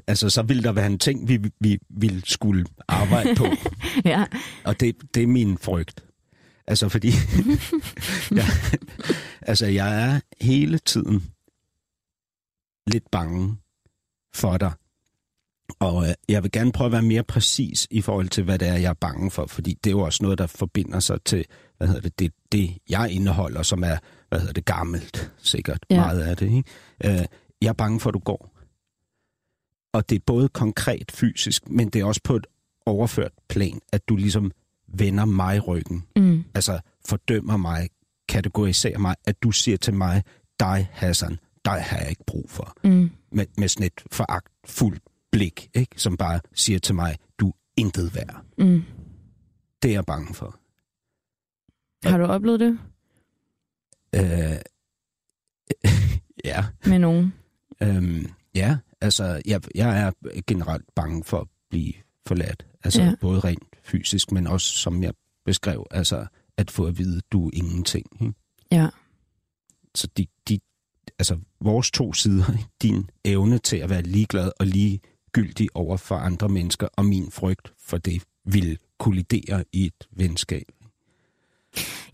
Altså, 0.06 0.30
så 0.30 0.42
ville 0.42 0.62
der 0.62 0.72
være 0.72 0.86
en 0.86 0.98
ting, 0.98 1.28
vi, 1.28 1.50
vi 1.60 1.78
ville 1.88 2.22
skulle 2.24 2.66
arbejde 2.88 3.34
på. 3.34 3.46
ja. 4.04 4.24
Og 4.64 4.80
det, 4.80 5.14
det 5.14 5.22
er 5.22 5.26
min 5.26 5.58
frygt. 5.58 6.04
Altså, 6.66 6.88
fordi... 6.88 7.08
jeg, 8.38 8.44
altså, 9.42 9.66
jeg 9.66 10.02
er 10.02 10.20
hele 10.40 10.78
tiden 10.78 11.24
lidt 12.86 13.10
bange 13.10 13.56
for 14.34 14.56
dig. 14.56 14.72
Og 15.78 16.08
øh, 16.08 16.14
jeg 16.28 16.42
vil 16.42 16.52
gerne 16.52 16.72
prøve 16.72 16.86
at 16.86 16.92
være 16.92 17.02
mere 17.02 17.22
præcis 17.22 17.86
i 17.90 18.00
forhold 18.00 18.28
til, 18.28 18.44
hvad 18.44 18.58
det 18.58 18.68
er, 18.68 18.76
jeg 18.76 18.90
er 18.90 18.94
bange 18.94 19.30
for, 19.30 19.46
fordi 19.46 19.78
det 19.84 19.90
er 19.90 19.94
jo 19.94 20.00
også 20.00 20.22
noget, 20.22 20.38
der 20.38 20.46
forbinder 20.46 21.00
sig 21.00 21.18
til, 21.24 21.44
hvad 21.78 21.88
hedder 21.88 22.00
det, 22.00 22.18
det, 22.18 22.32
det 22.52 22.78
jeg 22.88 23.10
indeholder, 23.10 23.62
som 23.62 23.84
er, 23.84 23.96
hvad 24.28 24.38
hedder 24.38 24.52
det, 24.52 24.64
gammelt, 24.64 25.32
sikkert 25.38 25.86
Ja. 25.90 25.96
meget 25.96 26.20
af 26.20 26.36
det. 26.36 26.46
Ikke? 26.46 26.64
Øh, 27.20 27.26
jeg 27.62 27.68
er 27.68 27.72
bange 27.72 28.00
for, 28.00 28.10
at 28.10 28.14
du 28.14 28.18
går. 28.18 28.56
Og 29.92 30.10
det 30.10 30.16
er 30.16 30.20
både 30.26 30.48
konkret 30.48 31.12
fysisk, 31.12 31.68
men 31.68 31.88
det 31.88 32.00
er 32.00 32.04
også 32.04 32.20
på 32.24 32.36
et 32.36 32.46
overført 32.86 33.32
plan, 33.48 33.80
at 33.92 34.08
du 34.08 34.16
ligesom 34.16 34.52
vender 34.88 35.24
mig 35.24 35.68
ryggen. 35.68 36.04
Mm. 36.16 36.44
Altså 36.54 36.80
fordømmer 37.08 37.56
mig, 37.56 37.88
kategoriserer 38.28 38.98
mig, 38.98 39.14
at 39.24 39.42
du 39.42 39.50
siger 39.50 39.76
til 39.76 39.94
mig, 39.94 40.22
dig 40.60 40.88
Hassan, 40.92 41.38
dig 41.64 41.82
har 41.82 41.98
jeg 41.98 42.08
ikke 42.10 42.24
brug 42.26 42.50
for. 42.50 42.76
Mm. 42.84 43.10
Med, 43.32 43.46
med 43.58 43.68
sådan 43.68 43.86
et 43.86 44.02
foragtfuldt 44.12 45.02
blik, 45.32 45.70
ikke? 45.74 46.00
som 46.02 46.16
bare 46.16 46.40
siger 46.54 46.78
til 46.78 46.94
mig, 46.94 47.16
du 47.38 47.48
er 47.48 47.52
intet 47.76 48.14
værd. 48.14 48.44
Mm. 48.58 48.82
Det 49.82 49.88
er 49.88 49.92
jeg 49.92 50.06
bange 50.06 50.34
for. 50.34 50.58
Har 52.08 52.18
du 52.18 52.24
oplevet 52.24 52.60
det 52.60 52.78
Øh, 54.14 54.22
ja, 56.44 56.64
med 56.86 56.98
nogen? 56.98 57.32
øhm, 57.82 58.26
ja, 58.54 58.78
altså 59.00 59.42
jeg, 59.46 59.60
jeg 59.74 60.00
er 60.06 60.12
generelt 60.46 60.94
bange 60.94 61.24
for 61.24 61.38
at 61.40 61.46
blive 61.70 61.92
forladt. 62.26 62.66
Altså 62.84 63.02
Ja. 63.02 63.14
både 63.20 63.40
rent 63.40 63.76
fysisk, 63.82 64.32
men 64.32 64.46
også 64.46 64.66
som 64.66 65.02
jeg 65.02 65.14
beskrev, 65.44 65.86
altså 65.90 66.26
at 66.56 66.70
få 66.70 66.86
at 66.86 66.98
vide, 66.98 67.20
du 67.32 67.46
er 67.46 67.50
ingenting. 67.54 68.06
Ikke? 68.22 68.34
Ja. 68.72 68.88
Så 69.94 70.06
de, 70.16 70.26
de, 70.48 70.58
altså 71.18 71.38
vores 71.60 71.90
to 71.90 72.12
sider, 72.12 72.44
din 72.82 73.10
evne 73.24 73.58
til 73.58 73.76
at 73.76 73.90
være 73.90 74.02
ligeglad 74.02 74.52
og 74.60 74.66
ligegyldig 75.36 75.68
over 75.74 75.96
for 75.96 76.14
andre 76.14 76.48
mennesker, 76.48 76.88
og 76.96 77.04
min 77.04 77.30
frygt 77.30 77.72
for 77.78 77.98
det 77.98 78.22
vil 78.44 78.78
kollidere 78.98 79.64
i 79.72 79.86
et 79.86 80.08
venskab. 80.10 80.66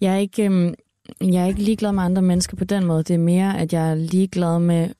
Jeg 0.00 0.14
er 0.14 0.18
ikke, 0.18 0.44
øhm, 0.44 0.74
jeg 1.20 1.42
er 1.42 1.46
ikke 1.46 1.62
ligeglad 1.62 1.92
med 1.92 2.02
andre 2.02 2.22
mennesker 2.22 2.56
på 2.56 2.64
den 2.64 2.84
måde. 2.84 3.04
Det 3.04 3.14
er 3.14 3.18
mere, 3.18 3.58
at 3.58 3.72
jeg 3.72 3.90
er 3.90 3.94
ligeglad 3.94 4.58
med 4.58 4.94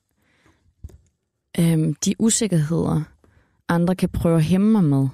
øhm, 1.59 1.93
de 1.93 2.15
usikkerheder, 2.19 3.03
andre 3.67 3.95
kan 3.95 4.09
prøve 4.09 4.37
at 4.37 4.43
hæmme 4.43 4.71
mig 4.71 4.83
med. 4.83 5.07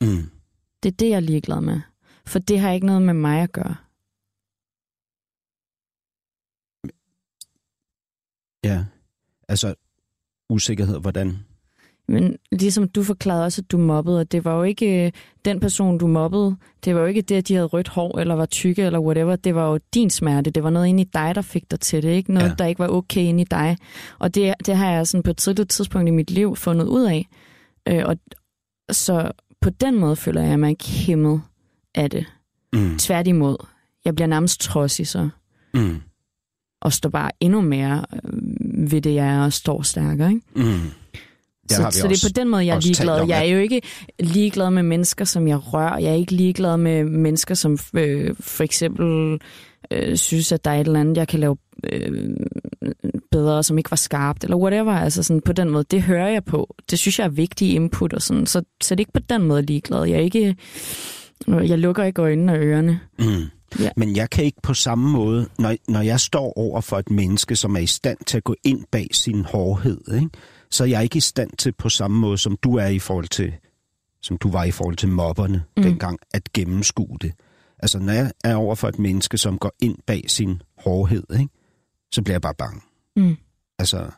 Mm. 0.00 0.30
Det 0.82 0.92
er 0.92 0.96
det, 0.96 1.08
jeg 1.08 1.16
er 1.16 1.20
ligeglad 1.20 1.60
med. 1.60 1.80
For 2.26 2.38
det 2.38 2.60
har 2.60 2.72
ikke 2.72 2.86
noget 2.86 3.02
med 3.02 3.14
mig 3.14 3.42
at 3.42 3.52
gøre. 3.52 3.76
Ja, 8.64 8.84
altså 9.48 9.74
usikkerhed, 10.48 11.00
hvordan? 11.00 11.49
Men 12.10 12.36
ligesom 12.52 12.88
du 12.88 13.02
forklarede 13.02 13.44
også, 13.44 13.62
at 13.62 13.70
du 13.70 13.78
mobbede, 13.78 14.20
og 14.20 14.32
det 14.32 14.44
var 14.44 14.56
jo 14.56 14.62
ikke 14.62 15.06
øh, 15.06 15.12
den 15.44 15.60
person, 15.60 15.98
du 15.98 16.06
mobbede. 16.06 16.56
Det 16.84 16.94
var 16.94 17.00
jo 17.00 17.06
ikke 17.06 17.22
det, 17.22 17.34
at 17.34 17.48
de 17.48 17.54
havde 17.54 17.66
rødt 17.66 17.88
hår, 17.88 18.18
eller 18.18 18.34
var 18.34 18.46
tykke, 18.46 18.82
eller 18.82 18.98
whatever. 18.98 19.36
Det 19.36 19.54
var 19.54 19.70
jo 19.70 19.78
din 19.94 20.10
smerte. 20.10 20.50
Det 20.50 20.62
var 20.62 20.70
noget 20.70 20.86
inde 20.86 21.02
i 21.02 21.10
dig, 21.14 21.34
der 21.34 21.42
fik 21.42 21.70
dig 21.70 21.80
til 21.80 22.02
det. 22.02 22.08
Ikke 22.08 22.32
noget, 22.34 22.48
ja. 22.48 22.54
Der 22.58 22.66
ikke 22.66 22.78
var 22.78 22.88
okay 22.88 23.20
inde 23.20 23.40
i 23.40 23.46
dig. 23.50 23.76
Og 24.18 24.34
det, 24.34 24.54
det 24.66 24.76
har 24.76 24.90
jeg 24.90 25.06
sådan 25.06 25.22
på 25.22 25.30
et 25.30 25.36
tidligt 25.36 25.70
tidspunkt 25.70 26.08
i 26.08 26.10
mit 26.10 26.30
liv 26.30 26.56
fundet 26.56 26.86
ud 26.86 27.04
af. 27.04 27.26
Øh, 27.88 28.02
og 28.06 28.16
så 28.90 29.32
på 29.60 29.70
den 29.70 30.00
måde 30.00 30.16
føler 30.16 30.42
jeg 30.42 30.60
mig 30.60 30.70
ikke 30.70 30.88
hæmmet 30.88 31.42
af 31.94 32.10
det. 32.10 32.26
Mm. 32.72 32.98
Tværtimod. 32.98 33.56
Jeg 34.04 34.14
bliver 34.14 34.28
nærmest 34.28 34.60
trodsig 34.60 35.08
så. 35.08 35.28
Mm. 35.74 36.00
Og 36.82 36.92
står 36.92 37.10
bare 37.10 37.30
endnu 37.40 37.60
mere 37.60 38.04
øh, 38.12 38.92
ved 38.92 39.00
det, 39.00 39.14
jeg 39.14 39.26
er, 39.26 39.44
og 39.44 39.52
står 39.52 39.82
stærkere. 39.82 40.28
Ikke? 40.28 40.42
Mm. 40.56 40.90
Så, 41.70 41.82
så 42.00 42.08
det 42.08 42.24
er 42.24 42.28
på 42.28 42.32
den 42.40 42.48
måde, 42.48 42.66
jeg 42.66 42.76
er 42.76 42.80
ligeglad. 42.80 43.14
Jeg 43.28 43.38
er 43.48 43.52
jo 43.52 43.58
ikke 43.58 43.80
ligeglad 44.20 44.70
med 44.70 44.82
mennesker, 44.82 45.24
som 45.24 45.48
jeg 45.48 45.72
rører. 45.72 45.98
Jeg 45.98 46.10
er 46.10 46.14
ikke 46.14 46.32
ligeglad 46.32 46.76
med 46.76 47.04
mennesker, 47.04 47.54
som 47.54 47.78
øh, 47.94 48.34
for 48.40 48.64
eksempel 48.64 49.38
øh, 49.90 50.16
synes, 50.16 50.52
at 50.52 50.64
der 50.64 50.70
er 50.70 50.80
et 50.80 50.86
eller 50.86 51.00
andet, 51.00 51.16
jeg 51.16 51.28
kan 51.28 51.40
lave 51.40 51.56
øh, 51.92 52.36
bedre, 53.30 53.62
som 53.62 53.78
ikke 53.78 53.90
var 53.90 53.96
skarpt, 53.96 54.44
eller 54.44 54.56
whatever. 54.56 54.92
Altså 54.92 55.22
sådan 55.22 55.40
på 55.40 55.52
den 55.52 55.70
måde, 55.70 55.84
det 55.90 56.02
hører 56.02 56.28
jeg 56.28 56.44
på. 56.44 56.74
Det 56.90 56.98
synes 56.98 57.18
jeg 57.18 57.24
er 57.24 57.28
vigtig 57.28 57.74
input 57.74 58.12
og 58.12 58.22
sådan. 58.22 58.46
Så, 58.46 58.62
så 58.82 58.94
det 58.94 59.00
er 59.00 59.02
ikke 59.02 59.12
på 59.12 59.26
den 59.30 59.42
måde 59.42 59.62
ligeglad. 59.62 60.04
Jeg 60.04 60.16
er 60.16 60.22
ikke... 60.22 60.56
øh, 61.48 61.68
Jeg 61.70 61.78
lukker 61.78 62.04
ikke 62.04 62.22
øjnene 62.22 62.52
og 62.52 62.58
ørerne. 62.58 63.00
Mm. 63.18 63.24
Ja. 63.80 63.88
Men 63.96 64.16
jeg 64.16 64.30
kan 64.30 64.44
ikke 64.44 64.60
på 64.62 64.74
samme 64.74 65.10
måde, 65.10 65.46
når, 65.58 65.74
når 65.88 66.00
jeg 66.00 66.20
står 66.20 66.58
over 66.58 66.80
for 66.80 66.98
et 66.98 67.10
menneske, 67.10 67.56
som 67.56 67.76
er 67.76 67.80
i 67.80 67.86
stand 67.86 68.18
til 68.26 68.36
at 68.36 68.44
gå 68.44 68.54
ind 68.64 68.84
bag 68.92 69.06
sin 69.12 69.44
hårdhed, 69.44 70.00
ikke? 70.14 70.28
Så 70.70 70.84
er 70.84 70.88
jeg 70.88 71.02
ikke 71.02 71.16
i 71.16 71.20
stand 71.20 71.50
til 71.58 71.72
på 71.72 71.88
samme 71.88 72.18
måde, 72.18 72.38
som 72.38 72.56
du 72.62 72.74
er 72.76 72.86
i 72.86 72.98
forhold 72.98 73.28
til, 73.28 73.52
som 74.22 74.36
du 74.36 74.50
var 74.50 74.64
i 74.64 74.70
forhold 74.70 74.96
til 74.96 75.08
mobberne 75.08 75.64
Mm. 75.76 75.82
dengang, 75.82 76.18
at 76.34 76.52
gennemskue 76.52 77.16
det. 77.20 77.32
Altså, 77.78 77.98
når 77.98 78.12
jeg 78.12 78.32
er 78.44 78.54
over 78.54 78.74
for 78.74 78.88
et 78.88 78.98
menneske, 78.98 79.38
som 79.38 79.58
går 79.58 79.72
ind 79.82 79.98
bag 80.06 80.24
sin 80.30 80.62
hårdhed, 80.78 81.24
ikke? 81.32 81.48
så 82.12 82.22
bliver 82.22 82.34
jeg 82.34 82.42
bare 82.42 82.54
bange. 82.54 82.80
Mm. 83.16 83.36
Altså, 83.78 83.98
jeg 83.98 84.10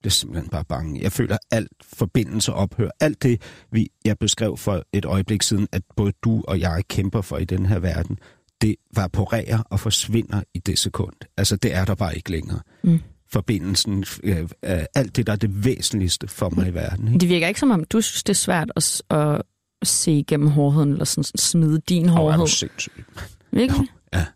bliver 0.00 0.10
simpelthen 0.10 0.50
bare 0.50 0.64
bange. 0.64 1.02
Jeg 1.02 1.12
føler, 1.12 1.38
alt 1.50 1.72
forbindelse 1.82 2.52
ophører. 2.52 2.90
Alt 3.00 3.22
det, 3.22 3.42
vi, 3.72 3.88
jeg 4.04 4.18
beskrev 4.18 4.56
for 4.56 4.82
et 4.92 5.04
øjeblik 5.04 5.42
siden, 5.42 5.68
at 5.72 5.82
både 5.96 6.12
du 6.24 6.44
og 6.48 6.60
jeg 6.60 6.84
kæmper 6.88 7.20
for 7.20 7.38
i 7.38 7.44
den 7.44 7.66
her 7.66 7.78
verden, 7.78 8.18
det 8.60 8.76
vaporerer 8.94 9.62
og 9.70 9.80
forsvinder 9.80 10.42
i 10.54 10.58
det 10.58 10.78
sekund. 10.78 11.14
Altså, 11.36 11.56
det 11.56 11.74
er 11.74 11.84
der 11.84 11.94
bare 11.94 12.16
ikke 12.16 12.30
længere. 12.30 12.60
Mm. 12.84 13.00
Forbindelsen, 13.28 14.04
øh, 14.22 14.42
øh, 14.42 14.84
alt 14.94 15.16
det, 15.16 15.26
der 15.26 15.32
er 15.32 15.36
det 15.36 15.64
væsentligste 15.64 16.28
for 16.28 16.50
mig 16.50 16.68
i 16.68 16.74
verden. 16.74 17.08
Ikke? 17.08 17.18
Det 17.18 17.28
virker 17.28 17.48
ikke 17.48 17.60
som 17.60 17.70
om, 17.70 17.84
du 17.84 18.00
synes, 18.00 18.22
det 18.22 18.32
er 18.32 18.36
svært 18.36 18.72
at, 18.76 19.02
at 19.10 19.42
se 19.88 20.12
igennem 20.12 20.48
hårdheden, 20.48 20.90
eller 20.92 21.04
sådan 21.04 21.24
smide 21.24 21.80
din 21.80 22.08
Og 22.08 22.14
er 22.14 22.20
hårdhed. 22.20 22.40
du 22.40 22.46
sindssyg. 22.46 23.04
Virkelig? 23.50 23.88
Ja. 24.12 24.26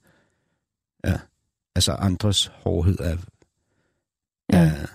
ja. 1.04 1.18
Altså, 1.74 1.92
andres 1.92 2.46
hårdhed 2.54 2.98
er, 3.00 3.16
Ja. 4.52 4.58
er 4.58 4.86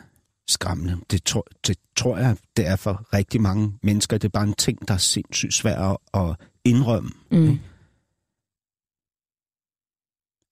skræmmende. 0.47 0.97
Det 1.11 1.23
tror, 1.23 1.47
det 1.67 1.77
tror 1.95 2.17
jeg, 2.17 2.37
det 2.57 2.67
er 2.67 2.75
for 2.75 3.07
rigtig 3.13 3.41
mange 3.41 3.79
mennesker. 3.83 4.17
Det 4.17 4.27
er 4.27 4.31
bare 4.31 4.43
en 4.47 4.53
ting, 4.53 4.87
der 4.87 4.93
er 4.93 4.97
sindssygt 4.97 5.53
svær 5.53 5.97
at, 6.13 6.35
indrømme. 6.65 7.09
Mm. 7.31 7.59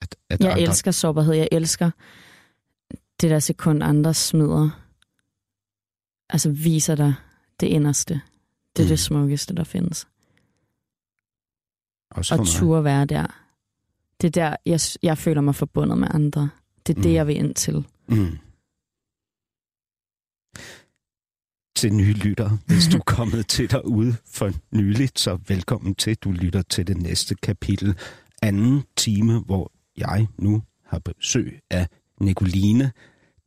At, 0.02 0.16
at 0.30 0.40
Jeg 0.40 0.52
andre, 0.52 0.62
elsker 0.62 0.92
sårbarhed. 0.92 1.34
Jeg 1.34 1.48
elsker 1.52 1.92
det 3.22 3.30
der 3.30 3.40
sekund, 3.40 3.84
andre 3.84 4.14
smider. 4.14 4.70
Altså 6.30 6.50
viser 6.52 6.96
dig 6.96 7.14
det 7.60 7.68
inderste. 7.68 8.22
Det 8.76 8.82
er 8.82 8.86
mm. 8.86 8.90
Det 8.90 9.00
smukkeste, 9.00 9.56
der 9.56 9.64
findes. 9.64 10.08
Også 12.12 12.36
Og 12.36 12.48
turde 12.48 12.84
være 12.84 13.06
der. 13.06 13.40
Det 14.22 14.28
er 14.28 14.32
der, 14.32 14.56
jeg, 14.66 14.80
jeg 15.04 15.18
føler 15.18 15.42
mig 15.42 15.56
forbundet 15.56 15.98
med 15.98 16.08
andre. 16.12 16.50
Det 16.88 16.98
er 16.98 17.02
det, 17.02 17.10
Mm. 17.10 17.16
jeg 17.16 17.28
vil 17.28 17.36
ind 17.36 17.56
til. 17.56 17.86
Mm. 18.08 18.38
Til 21.76 21.94
nye 21.94 22.14
lytter, 22.14 22.58
hvis 22.68 22.88
du 22.92 22.98
er 22.98 23.04
kommet 23.04 23.48
til 23.56 23.72
derude 23.72 24.16
for 24.26 24.52
nyligt, 24.72 25.20
så 25.20 25.40
velkommen 25.48 25.96
til. 25.96 26.16
Du 26.16 26.32
lytter 26.32 26.62
til 26.62 26.88
det 26.88 26.98
næste 26.98 27.36
kapitel. 27.36 27.98
Anden 28.42 28.84
time, 28.96 29.40
hvor 29.40 29.72
jeg 29.98 30.28
nu 30.38 30.64
har 30.86 31.00
besøg 31.00 31.60
af 31.70 31.88
Nicoline, 32.24 32.92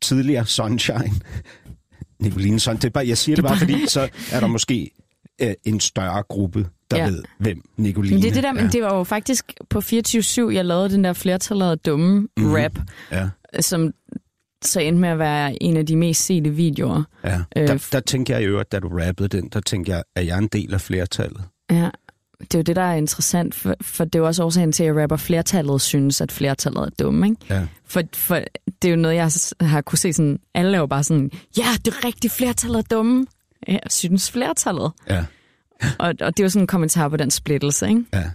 tidligere 0.02 0.46
Sunshine. 0.46 1.12
Nicoline 2.20 2.60
Sunshine, 2.60 2.76
det 2.76 2.84
er 2.84 2.90
bare, 2.90 3.08
jeg 3.08 3.18
siger 3.18 3.36
det, 3.36 3.42
Det 3.44 3.48
bare, 3.50 3.58
fordi 3.58 3.86
så 3.88 4.08
er 4.32 4.40
der 4.40 4.46
måske 4.46 4.90
øh, 5.42 5.54
en 5.64 5.80
større 5.80 6.22
gruppe, 6.28 6.66
der 6.90 6.96
Ja. 6.98 7.06
ved, 7.06 7.22
hvem 7.38 7.60
Nicoline 7.76 8.14
Men 8.14 8.22
det 8.22 8.28
er 8.28 8.34
det 8.34 8.42
der, 8.42 8.52
men 8.52 8.72
det 8.72 8.82
var 8.82 8.96
jo 8.96 9.04
faktisk 9.04 9.52
på 9.70 9.78
24-7, 9.78 10.50
jeg 10.52 10.64
lavede 10.64 10.88
den 10.90 11.04
der 11.04 11.12
flertallet 11.12 11.86
dumme 11.86 12.20
Mhm. 12.20 12.28
mm. 12.36 12.52
rap, 12.52 12.78
Ja, 13.12 13.28
som 13.60 13.92
så 14.64 14.80
endte 14.80 15.00
med 15.00 15.08
at 15.08 15.18
være 15.18 15.62
en 15.62 15.76
af 15.76 15.86
de 15.86 15.96
mest 15.96 16.24
sete 16.24 16.50
videoer. 16.50 17.02
ja. 17.24 17.40
Øh, 17.56 17.68
Der, 17.68 17.88
der 17.92 18.00
tænkte 18.00 18.32
jeg 18.32 18.42
i 18.42 18.44
øvrigt, 18.44 18.72
da 18.72 18.78
du 18.78 18.88
rappede 18.88 19.28
den, 19.28 19.48
der 19.52 19.60
tænkte 19.60 19.92
jeg, 19.92 20.02
at 20.16 20.26
jeg 20.26 20.34
er 20.34 20.38
en 20.38 20.48
del 20.52 20.74
af 20.74 20.80
flertallet. 20.80 21.44
Ja, 21.70 21.90
det 22.40 22.54
er 22.54 22.58
jo 22.58 22.62
det, 22.62 22.76
der 22.76 22.82
er 22.82 22.94
interessant, 22.94 23.54
for, 23.54 23.74
for 23.82 24.04
det 24.04 24.14
er 24.14 24.18
jo 24.18 24.26
også 24.26 24.44
årsagen 24.44 24.72
til, 24.72 24.84
at 24.84 24.96
rapper 24.96 25.16
flertallet 25.16 25.80
synes, 25.80 26.20
at 26.20 26.32
flertallet 26.32 26.80
er 26.82 26.88
dumme, 26.98 27.26
ikke? 27.28 27.40
Ja. 27.50 27.66
For, 27.84 28.02
for 28.14 28.40
det 28.82 28.88
er 28.88 28.92
jo 28.92 29.00
noget, 29.00 29.14
jeg 29.16 29.30
har 29.68 29.80
kunne 29.80 29.98
se 29.98 30.12
sådan, 30.12 30.38
alle 30.54 30.76
er 30.76 30.80
jo 30.80 30.86
bare 30.86 31.04
sådan, 31.04 31.30
ja, 31.58 31.66
det 31.84 31.94
er 31.94 32.04
rigtigt, 32.04 32.32
flertallet 32.32 32.78
er 32.78 32.82
dumme. 32.96 33.26
Jeg 33.68 33.80
synes 33.90 34.30
flertallet. 34.30 34.92
Ja. 35.10 35.24
Og, 35.98 36.08
og 36.20 36.36
det 36.36 36.40
er 36.40 36.44
jo 36.44 36.48
sådan 36.48 36.62
en 36.62 36.66
kommentar 36.66 37.08
på 37.08 37.16
den 37.16 37.30
splittelse, 37.30 37.88
ikke? 37.88 38.04
Ja. 38.12 38.30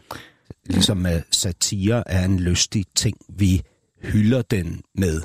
Ligesom 0.65 1.05
at 1.05 1.23
satire 1.31 2.03
er 2.11 2.25
en 2.25 2.39
lystig 2.39 2.85
ting. 2.95 3.17
Vi 3.29 3.61
hylder 4.03 4.41
den 4.41 4.81
med 4.95 5.21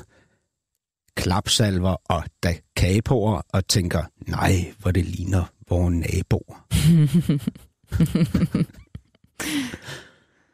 klapsalver 1.15 1.95
og 2.05 2.23
da 2.43 2.55
kagepoer 2.75 3.41
og 3.53 3.67
tænker, 3.67 4.03
nej, 4.27 4.73
hvor 4.79 4.91
det 4.91 5.05
ligner 5.05 5.45
vores 5.69 5.93
naboer. 5.95 6.67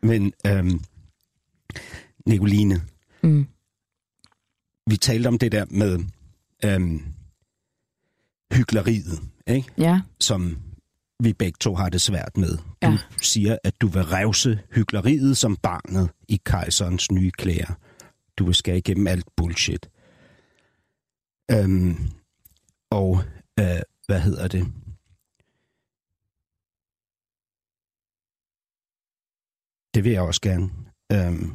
Men 0.08 0.34
øhm, 0.48 0.82
Nicoline, 2.28 2.82
Mm. 3.24 3.48
Vi 4.88 4.98
talte 4.98 5.28
om 5.28 5.38
det 5.38 5.52
der 5.52 5.66
med, 5.70 6.00
øhm, 6.66 7.02
hyggeleriet, 8.54 9.20
ikke? 9.48 9.72
Ja. 9.78 10.02
som 10.20 10.58
vi 11.24 11.34
begge 11.34 11.58
to 11.60 11.76
har 11.76 11.90
det 11.90 12.02
svært 12.02 12.38
med. 12.38 12.58
Du 12.58 12.64
Ja. 12.82 12.98
siger, 13.22 13.58
at 13.64 13.82
du 13.82 13.88
vil 13.88 14.04
revse 14.04 14.60
hyggeleriet 14.72 15.38
som 15.38 15.56
barnet 15.56 16.10
i 16.28 16.42
kejserens 16.46 17.12
nye 17.12 17.32
klæder. 17.32 17.74
Du 18.38 18.46
vil 18.46 18.56
skære 18.56 18.78
igennem 18.78 19.08
alt 19.08 19.26
bullshit. 19.38 19.90
Øhm, 21.52 21.98
og 22.90 23.20
øh, 23.60 23.82
hvad 24.08 24.20
hedder 24.22 24.48
det? 24.48 24.66
Det 29.94 30.04
vil 30.04 30.12
jeg 30.12 30.22
også 30.22 30.42
gerne. 30.42 30.70
Øhm, 31.12 31.52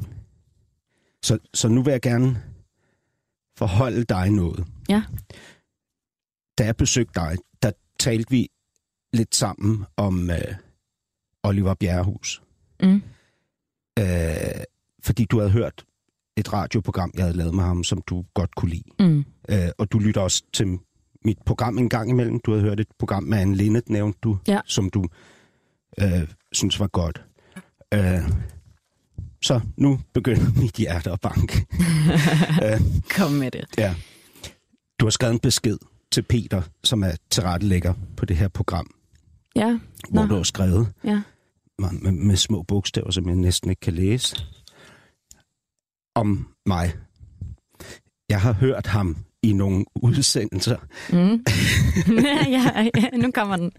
så, 1.22 1.38
så 1.54 1.68
nu 1.68 1.82
vil 1.82 1.90
jeg 1.90 2.00
gerne 2.02 2.42
forholde 3.58 4.04
dig 4.04 4.30
noget. 4.30 4.64
Ja. 4.88 5.02
Da 6.58 6.64
jeg 6.64 6.76
besøgte 6.76 7.20
dig, 7.20 7.36
der 7.62 7.70
talte 7.98 8.30
vi 8.30 8.48
lidt 9.12 9.34
sammen 9.34 9.84
om 9.96 10.30
øh, 10.30 10.54
Oliver 11.42 11.74
Bjerrehus. 11.74 12.42
Mm. 12.82 13.02
Øh, 13.98 14.64
fordi 15.02 15.24
du 15.24 15.38
havde 15.38 15.50
hørt 15.50 15.84
et 16.36 16.52
radioprogram, 16.52 17.10
jeg 17.14 17.24
havde 17.24 17.36
lavet 17.36 17.54
med 17.54 17.64
ham, 17.64 17.84
som 17.84 18.02
du 18.02 18.24
godt 18.34 18.54
kunne 18.54 18.70
lide. 18.70 18.82
Mm. 19.00 19.24
Øh, 19.50 19.68
og 19.78 19.92
du 19.92 19.98
lytter 19.98 20.20
også 20.20 20.42
til 20.52 20.78
mit 21.24 21.38
program 21.46 21.78
en 21.78 21.88
gang 21.88 22.10
imellem. 22.10 22.40
Du 22.40 22.50
havde 22.50 22.64
hørt 22.64 22.80
et 22.80 22.88
program 22.98 23.22
med 23.22 23.38
Anne 23.38 23.54
Linnet, 23.56 23.88
nævnte 23.88 24.18
du, 24.22 24.38
Ja. 24.48 24.60
som 24.66 24.90
du 24.90 25.04
øh, 26.00 26.28
synes 26.52 26.80
var 26.80 26.86
godt. 26.86 27.24
Øh, 27.94 28.20
så 29.42 29.60
nu 29.76 30.00
begynder 30.14 30.52
mit 30.62 30.74
hjerte 30.74 31.10
at 31.10 31.20
banke. 31.20 31.66
øh, 32.64 32.80
Kom 33.16 33.30
med 33.32 33.50
det. 33.50 33.64
ja. 33.78 33.94
Du 35.00 35.06
har 35.06 35.10
skrevet 35.10 35.32
en 35.32 35.38
besked 35.40 35.78
til 36.12 36.22
Peter, 36.22 36.62
som 36.84 37.02
er 37.02 37.12
tilrettelægger 37.30 37.94
på 38.16 38.24
det 38.24 38.36
her 38.36 38.48
program, 38.48 38.90
Ja. 39.56 39.78
hvor 40.10 40.22
Nå. 40.22 40.28
du 40.28 40.34
har 40.36 40.42
skrevet 40.42 40.92
Ja. 41.04 41.20
med, 41.78 41.90
med, 41.92 42.12
med 42.12 42.36
små 42.36 42.62
bogstaver, 42.62 43.10
som 43.10 43.28
jeg 43.28 43.36
næsten 43.36 43.70
ikke 43.70 43.80
kan 43.80 43.92
læse, 43.92 44.36
om 46.14 46.48
mig. 46.66 46.92
Jeg 48.28 48.40
har 48.40 48.52
hørt 48.52 48.86
ham 48.86 49.16
i 49.42 49.52
nogle 49.52 49.84
udsendelser. 49.94 50.76
Mm. 51.12 51.44
ja, 52.56 52.88
ja, 52.96 53.16
nu 53.16 53.30
kommer 53.30 53.56
den. 53.56 53.72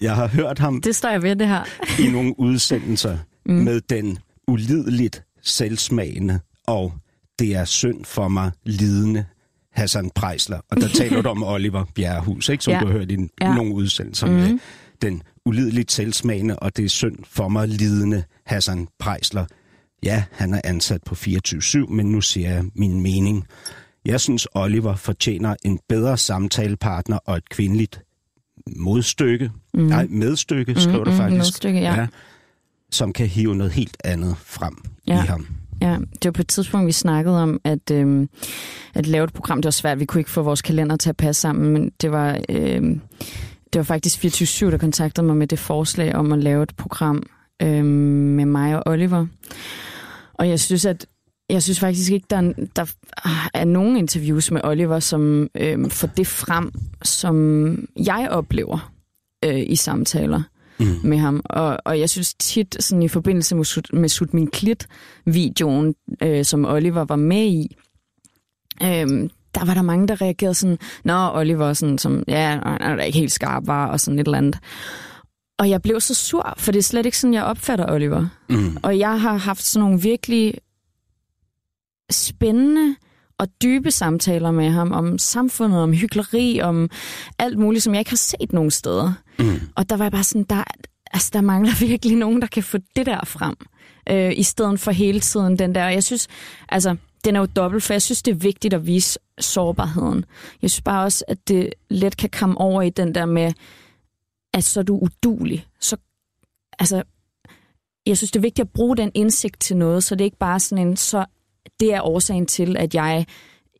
Jeg 0.00 0.14
har 0.16 0.26
hørt 0.26 0.58
ham 0.58 0.80
Det 0.80 0.96
står 0.96 1.08
jeg 1.08 1.22
ved, 1.22 1.36
det 1.36 1.48
her. 1.48 1.64
i 2.00 2.10
nogle 2.12 2.40
udsendelser 2.40 3.18
mm. 3.46 3.54
med 3.54 3.80
den 3.80 4.18
ulideligt 4.48 5.22
selvsmagende 5.42 6.40
og 6.66 6.92
det 7.38 7.54
er 7.54 7.64
synd 7.64 8.04
for 8.04 8.28
mig 8.28 8.50
lidende 8.64 9.24
Hassan 9.72 10.10
Prejsler. 10.14 10.60
Og 10.70 10.76
der 10.76 10.88
taler 10.88 11.22
du 11.22 11.28
om 11.28 11.42
Oliver 11.54 11.84
Bjerrehus, 11.94 12.48
ikke? 12.48 12.64
som 12.64 12.72
Ja. 12.72 12.80
du 12.80 12.86
har 12.86 12.92
hørt 12.92 13.10
i 13.10 13.16
Ja. 13.40 13.54
nogle 13.54 13.74
udsendelser 13.74 14.26
med 14.26 14.58
den 15.02 15.22
ulideligt 15.46 15.92
selvsmagende 15.92 16.58
og 16.58 16.76
det 16.76 16.84
er 16.84 16.88
synd 16.88 17.16
for 17.24 17.48
mig 17.48 17.68
lidende 17.68 18.24
Hassan 18.46 18.88
Prejsler. 18.98 19.44
Ja, 20.02 20.24
han 20.32 20.54
er 20.54 20.60
ansat 20.64 21.00
på 21.06 21.14
24-7, 21.14 21.86
men 21.92 22.06
nu 22.06 22.20
siger 22.20 22.50
jeg 22.50 22.64
min 22.74 23.00
mening. 23.00 23.46
Jeg 24.04 24.20
synes, 24.20 24.48
Oliver 24.54 24.96
fortjener 24.96 25.54
en 25.64 25.78
bedre 25.88 26.16
samtalepartner 26.16 27.18
og 27.26 27.36
et 27.36 27.48
kvindeligt 27.48 28.02
modstykke. 28.76 29.50
Mm. 29.74 29.82
Nej, 29.82 30.06
medstykke, 30.10 30.80
skriver 30.80 31.04
du 31.04 31.10
mm, 31.10 31.16
faktisk. 31.16 31.36
medstykke, 31.38 31.80
ja. 31.80 32.06
Som 32.96 33.12
kan 33.12 33.26
hive 33.26 33.56
noget 33.56 33.72
helt 33.72 33.96
andet 34.04 34.36
frem 34.44 34.76
Ja. 35.06 35.22
i 35.24 35.26
ham. 35.26 35.46
Ja, 35.82 35.96
det 36.12 36.24
var 36.24 36.30
på 36.30 36.40
et 36.42 36.48
tidspunkt, 36.48 36.86
vi 36.86 36.92
snakkede 36.92 37.42
om, 37.42 37.60
at, 37.64 37.90
øhm, 37.92 38.28
at 38.94 39.06
lave 39.06 39.24
et 39.24 39.32
program, 39.32 39.58
det 39.58 39.64
var 39.64 39.70
svært, 39.70 40.00
vi 40.00 40.04
kunne 40.04 40.20
ikke 40.20 40.30
få 40.30 40.42
vores 40.42 40.62
kalender 40.62 40.96
til 40.96 41.08
at 41.08 41.16
passe 41.16 41.40
sammen, 41.42 41.72
men 41.72 41.92
det 42.00 42.12
var, 42.12 42.38
øhm, 42.48 43.00
det 43.72 43.78
var 43.78 43.82
faktisk 43.82 44.18
24 44.18 44.70
der 44.70 44.78
kontaktede 44.78 45.26
mig 45.26 45.36
med 45.36 45.46
det 45.46 45.58
forslag 45.58 46.14
om 46.14 46.32
at 46.32 46.38
lave 46.38 46.62
et 46.62 46.76
program 46.76 47.22
øhm, 47.62 47.84
med 47.86 48.44
mig 48.44 48.76
og 48.76 48.82
Oliver. 48.86 49.26
Og 50.34 50.48
jeg 50.48 50.60
synes, 50.60 50.84
at 50.84 51.06
jeg 51.50 51.62
synes 51.62 51.80
faktisk 51.80 52.12
ikke, 52.12 52.26
der 52.30 52.36
er, 52.36 52.52
der 52.76 52.84
er 53.54 53.64
nogen 53.64 53.96
interviews 53.96 54.50
med 54.50 54.60
Oliver, 54.64 55.00
som 55.00 55.48
øhm, 55.54 55.90
får 55.90 56.06
det 56.08 56.26
frem, 56.26 56.72
som 57.02 57.88
jeg 58.06 58.28
oplever 58.30 58.92
øh, 59.44 59.60
i 59.66 59.76
samtaler 59.76 60.42
Mm. 60.78 61.00
med 61.04 61.18
ham. 61.18 61.40
Og, 61.44 61.78
og 61.84 62.00
jeg 62.00 62.10
synes 62.10 62.34
tit, 62.34 62.76
sådan 62.80 63.02
i 63.02 63.08
forbindelse 63.08 63.56
med, 63.56 63.64
Sut- 63.64 63.92
med 63.92 64.08
Sut 64.08 64.34
Min 64.34 64.50
Klit-videoen, 64.50 65.94
øh, 66.22 66.44
som 66.44 66.64
Oliver 66.64 67.04
var 67.04 67.16
med 67.16 67.46
i, 67.46 67.76
øh, 68.82 69.28
der 69.54 69.64
var 69.64 69.74
der 69.74 69.82
mange, 69.82 70.08
der 70.08 70.20
reagerede 70.20 70.54
sådan, 70.54 70.78
Nå, 71.04 71.30
Oliver, 71.34 71.72
sådan, 71.72 71.98
som, 71.98 72.24
ja, 72.28 72.60
han 72.64 72.80
er 72.80 72.96
da 72.96 73.02
ikke 73.02 73.18
helt 73.18 73.32
skarp, 73.32 73.66
var, 73.66 73.86
og 73.86 74.00
sådan 74.00 74.18
et 74.18 74.26
eller 74.26 74.38
andet. 74.38 74.58
Og 75.58 75.70
jeg 75.70 75.82
blev 75.82 76.00
så 76.00 76.14
sur, 76.14 76.54
for 76.56 76.72
det 76.72 76.78
er 76.78 76.82
slet 76.82 77.06
ikke 77.06 77.18
sådan, 77.18 77.34
jeg 77.34 77.44
opfatter 77.44 77.92
Oliver. 77.92 78.26
Mm. 78.48 78.76
Og 78.82 78.98
jeg 78.98 79.20
har 79.20 79.36
haft 79.36 79.62
sådan 79.62 79.84
nogle 79.84 80.02
virkelig 80.02 80.54
spændende 82.10 82.96
og 83.38 83.48
dybe 83.62 83.90
samtaler 83.90 84.50
med 84.50 84.70
ham 84.70 84.92
om 84.92 85.18
samfundet, 85.18 85.80
om 85.80 85.92
hyggeleri, 85.92 86.60
om 86.60 86.90
alt 87.38 87.58
muligt, 87.58 87.84
som 87.84 87.94
jeg 87.94 88.00
ikke 88.00 88.10
har 88.10 88.16
set 88.16 88.52
nogen 88.52 88.70
steder. 88.70 89.12
Mm. 89.38 89.60
Og 89.74 89.90
der 89.90 89.96
var 89.96 90.04
jeg 90.04 90.12
bare 90.12 90.24
sådan, 90.24 90.44
der, 90.44 90.64
altså, 91.12 91.30
der 91.32 91.40
mangler 91.40 91.72
virkelig 91.88 92.16
nogen, 92.16 92.40
der 92.40 92.46
kan 92.46 92.62
få 92.62 92.78
det 92.96 93.06
der 93.06 93.24
frem, 93.24 93.54
øh, 94.10 94.32
i 94.36 94.42
stedet 94.42 94.80
for 94.80 94.90
hele 94.90 95.20
tiden 95.20 95.58
den 95.58 95.74
der. 95.74 95.86
Og 95.86 95.92
jeg 95.92 96.04
synes, 96.04 96.28
altså, 96.68 96.96
den 97.24 97.36
er 97.36 97.40
jo 97.40 97.46
dobbelt, 97.46 97.82
for 97.82 97.94
jeg 97.94 98.02
synes, 98.02 98.22
det 98.22 98.30
er 98.30 98.36
vigtigt 98.36 98.74
at 98.74 98.86
vise 98.86 99.18
sårbarheden. 99.40 100.24
Jeg 100.62 100.70
synes 100.70 100.82
bare 100.82 101.04
også, 101.04 101.24
at 101.28 101.48
det 101.48 101.70
let 101.90 102.16
kan 102.16 102.30
komme 102.30 102.58
over 102.58 102.82
i 102.82 102.90
den 102.90 103.14
der 103.14 103.26
med, 103.26 103.52
at 104.54 104.64
så 104.64 104.80
er 104.80 104.84
du 104.84 104.98
udulig. 104.98 105.66
Så, 105.80 105.96
altså, 106.78 107.02
jeg 108.06 108.16
synes, 108.16 108.30
det 108.30 108.38
er 108.38 108.42
vigtigt 108.42 108.66
at 108.66 108.72
bruge 108.72 108.96
den 108.96 109.10
indsigt 109.14 109.60
til 109.60 109.76
noget, 109.76 110.04
så 110.04 110.14
det 110.14 110.20
er 110.20 110.24
ikke 110.24 110.38
bare 110.38 110.60
sådan 110.60 110.86
en, 110.86 110.96
så 110.96 111.24
det 111.80 111.94
er 111.94 112.00
årsagen 112.00 112.46
til, 112.46 112.76
at 112.76 112.94
jeg 112.94 113.26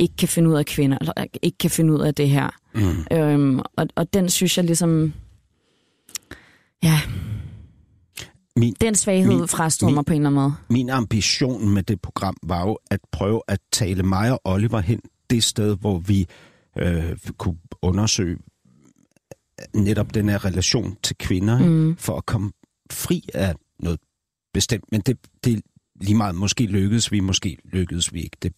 ikke 0.01 0.17
kan 0.17 0.29
finde 0.29 0.51
ud 0.51 0.55
af 0.55 0.67
kvinder, 0.67 0.99
eller 1.01 1.13
ikke 1.43 1.59
kan 1.59 1.71
finde 1.71 1.93
ud 1.93 2.01
af 2.01 2.15
det 2.15 2.29
her. 2.29 2.51
Mm. 2.75 3.17
Øhm, 3.17 3.59
og, 3.59 3.87
og 3.95 4.15
den 4.15 4.29
synes 4.29 4.57
jeg 4.57 4.65
ligesom, 4.65 5.15
ja, 6.83 7.01
Min, 8.59 8.75
den 8.81 8.95
svaghed 8.95 9.29
Min- 9.39 9.49
frastod 9.49 9.89
min- 9.89 9.95
mig 9.95 10.05
på 10.05 10.13
en 10.13 10.21
eller 10.27 10.31
anden 10.31 10.43
måde. 10.43 10.55
min 10.71 10.91
ambition 10.91 11.69
med 11.69 11.83
det 11.83 12.01
program 12.03 12.37
var 12.43 12.61
jo 12.67 12.79
at 12.91 13.01
prøve 13.13 13.43
at 13.49 13.59
tale 13.73 14.03
mig 14.03 14.33
og 14.33 14.41
Oliver 14.45 14.81
hen 14.81 15.01
det 15.31 15.45
sted, 15.45 15.77
hvor 15.77 15.99
vi 15.99 16.27
øh, 16.79 17.19
kunne 17.39 17.59
undersøge 17.83 18.39
netop 19.75 20.15
den 20.15 20.29
her 20.29 20.45
relation 20.45 20.97
til 21.03 21.17
kvinder, 21.19 21.59
mm. 21.59 21.97
for 21.97 22.17
at 22.17 22.27
komme 22.27 22.53
fri 22.91 23.29
af 23.35 23.55
noget 23.81 24.01
bestemt. 24.55 24.85
Men 24.93 25.01
det, 25.01 25.19
det 25.45 25.61
lige 26.01 26.15
meget, 26.17 26.35
måske 26.35 26.67
lykkedes 26.67 27.13
vi, 27.13 27.21
måske 27.21 27.57
lykkedes 27.65 28.13
vi 28.13 28.23
ikke. 28.23 28.37
Det, 28.43 28.53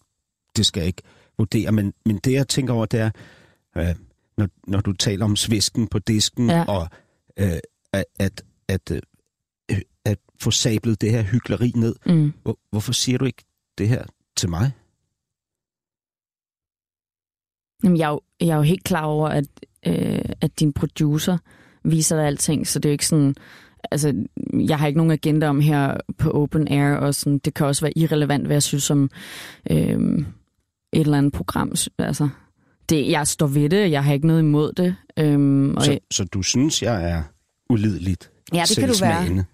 det 0.55 0.65
skal 0.65 0.81
jeg 0.81 0.87
ikke 0.87 1.01
vurdere. 1.37 1.71
Men, 1.71 1.93
men 2.05 2.17
det, 2.17 2.33
jeg 2.33 2.47
tænker 2.47 2.73
over, 2.73 2.85
det 2.85 2.99
er, 2.99 3.11
øh, 3.77 3.95
når, 4.37 4.47
når 4.67 4.81
du 4.81 4.93
taler 4.93 5.25
om 5.25 5.35
svisken 5.35 5.87
på 5.87 5.99
disken, 5.99 6.49
Ja. 6.49 6.63
og 6.63 6.89
øh, 7.39 7.57
at, 7.93 8.05
at, 8.19 8.41
at, 8.67 8.91
øh, 9.71 9.81
at 10.05 10.17
få 10.39 10.51
sablet 10.51 11.01
det 11.01 11.11
her 11.11 11.21
hyggeleri 11.21 11.71
ned, 11.75 11.95
Mm. 12.05 12.33
hvor, 12.43 12.59
hvorfor 12.71 12.93
siger 12.93 13.17
du 13.17 13.25
ikke 13.25 13.43
det 13.77 13.87
her 13.89 14.03
til 14.37 14.49
mig? 14.49 14.71
Jamen, 17.83 17.97
jeg, 17.97 18.05
er 18.05 18.09
jo, 18.11 18.21
jeg 18.39 18.49
er 18.49 18.55
jo 18.55 18.61
helt 18.61 18.83
klar 18.83 19.03
over, 19.03 19.29
at, 19.29 19.45
øh, 19.87 20.21
at 20.41 20.59
din 20.59 20.73
producer 20.73 21.37
viser 21.83 22.15
dig 22.15 22.25
alting, 22.25 22.67
så 22.67 22.79
det 22.79 22.89
er 22.89 22.91
jo 22.91 22.93
ikke 22.93 23.07
sådan... 23.07 23.35
Altså, 23.91 24.25
jeg 24.53 24.79
har 24.79 24.87
ikke 24.87 24.97
nogen 24.97 25.11
agenda 25.11 25.47
om 25.49 25.59
her 25.61 25.97
på 26.17 26.31
open 26.31 26.67
air, 26.67 26.95
og 26.95 27.15
sådan, 27.15 27.37
det 27.39 27.53
kan 27.53 27.65
også 27.67 27.81
være 27.85 27.97
irrelevant, 27.97 28.45
hvad 28.45 28.55
jeg 28.55 28.63
synes 28.63 28.89
om 28.91 29.09
øh, 29.71 29.77
et 29.79 30.25
eller 30.93 31.17
andet 31.17 31.33
program. 31.33 31.73
Altså, 31.99 32.29
det, 32.89 33.09
jeg 33.09 33.27
står 33.27 33.47
ved 33.47 33.69
det, 33.69 33.91
jeg 33.91 34.03
har 34.03 34.13
ikke 34.13 34.27
noget 34.27 34.39
imod 34.41 34.73
det. 34.73 34.95
Øh, 35.19 35.69
og 35.77 35.83
Så, 35.83 35.91
jeg, 35.91 35.99
så 36.11 36.23
du 36.23 36.41
synes, 36.41 36.83
jeg 36.83 37.09
er 37.11 37.23
ulideligt 37.69 38.31
ja, 38.53 38.63
det 38.69 38.77
kan 38.77 38.89
du 38.89 38.95
være. 39.01 39.45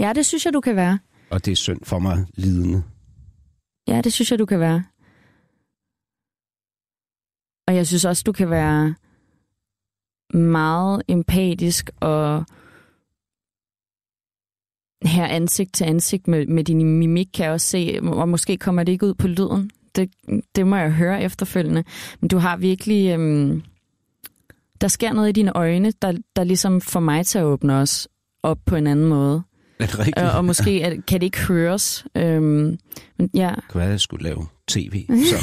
Ja, 0.00 0.12
det 0.12 0.26
synes 0.26 0.44
jeg, 0.44 0.54
du 0.54 0.60
kan 0.60 0.76
være. 0.76 0.98
og 1.30 1.44
det 1.44 1.52
er 1.52 1.56
synd 1.56 1.80
for 1.82 1.98
mig 1.98 2.26
lidende. 2.34 2.82
Ja, 3.88 4.00
det 4.00 4.12
synes 4.12 4.30
jeg, 4.30 4.38
du 4.38 4.46
kan 4.46 4.60
være. 4.60 4.84
Og 7.68 7.76
jeg 7.76 7.86
synes 7.86 8.04
også, 8.04 8.22
du 8.26 8.32
kan 8.32 8.50
være 8.50 8.94
meget 10.38 11.02
empatisk 11.08 11.90
og 12.00 12.44
her 15.02 15.26
ansigt 15.26 15.74
til 15.74 15.84
ansigt 15.84 16.28
med, 16.28 16.46
med 16.46 16.64
din 16.64 16.98
mimik, 16.98 17.28
kan 17.34 17.44
jeg 17.44 17.52
også 17.52 17.66
se, 17.66 17.98
og 18.02 18.28
måske 18.28 18.56
kommer 18.56 18.84
det 18.84 18.92
ikke 18.92 19.06
ud 19.06 19.14
på 19.14 19.28
lyden. 19.28 19.70
Det, 19.96 20.10
det 20.56 20.66
må 20.66 20.76
jeg 20.76 20.92
høre 20.92 21.22
efterfølgende. 21.22 21.84
Men 22.20 22.28
du 22.28 22.38
har 22.38 22.56
virkelig... 22.56 23.10
Øhm, 23.18 23.62
der 24.84 24.88
sker 24.88 25.12
noget 25.12 25.28
i 25.28 25.32
dine 25.32 25.56
øjne, 25.56 25.92
der, 26.02 26.12
der 26.36 26.44
ligesom 26.44 26.80
får 26.80 27.00
mig 27.00 27.26
til 27.26 27.38
at 27.38 27.44
åbne 27.44 27.74
os 27.74 28.08
op 28.42 28.58
på 28.66 28.76
en 28.76 28.86
anden 28.86 29.06
måde. 29.06 29.42
Er 29.80 29.86
det 29.86 29.98
rigtigt? 29.98 30.18
Øh, 30.18 30.36
og 30.36 30.44
måske 30.50 30.82
er, 30.82 30.90
kan 31.08 31.20
det 31.20 31.22
ikke 31.26 31.40
høres. 31.40 32.04
Øhm, 32.16 32.78
men 33.18 33.30
ja, 33.34 33.52
Det 33.56 33.64
kunne 33.68 33.78
være, 33.78 33.86
at 33.88 33.92
jeg 33.92 34.00
skulle 34.00 34.24
lave 34.24 34.46
tv. 34.68 35.06
Så, 35.08 35.36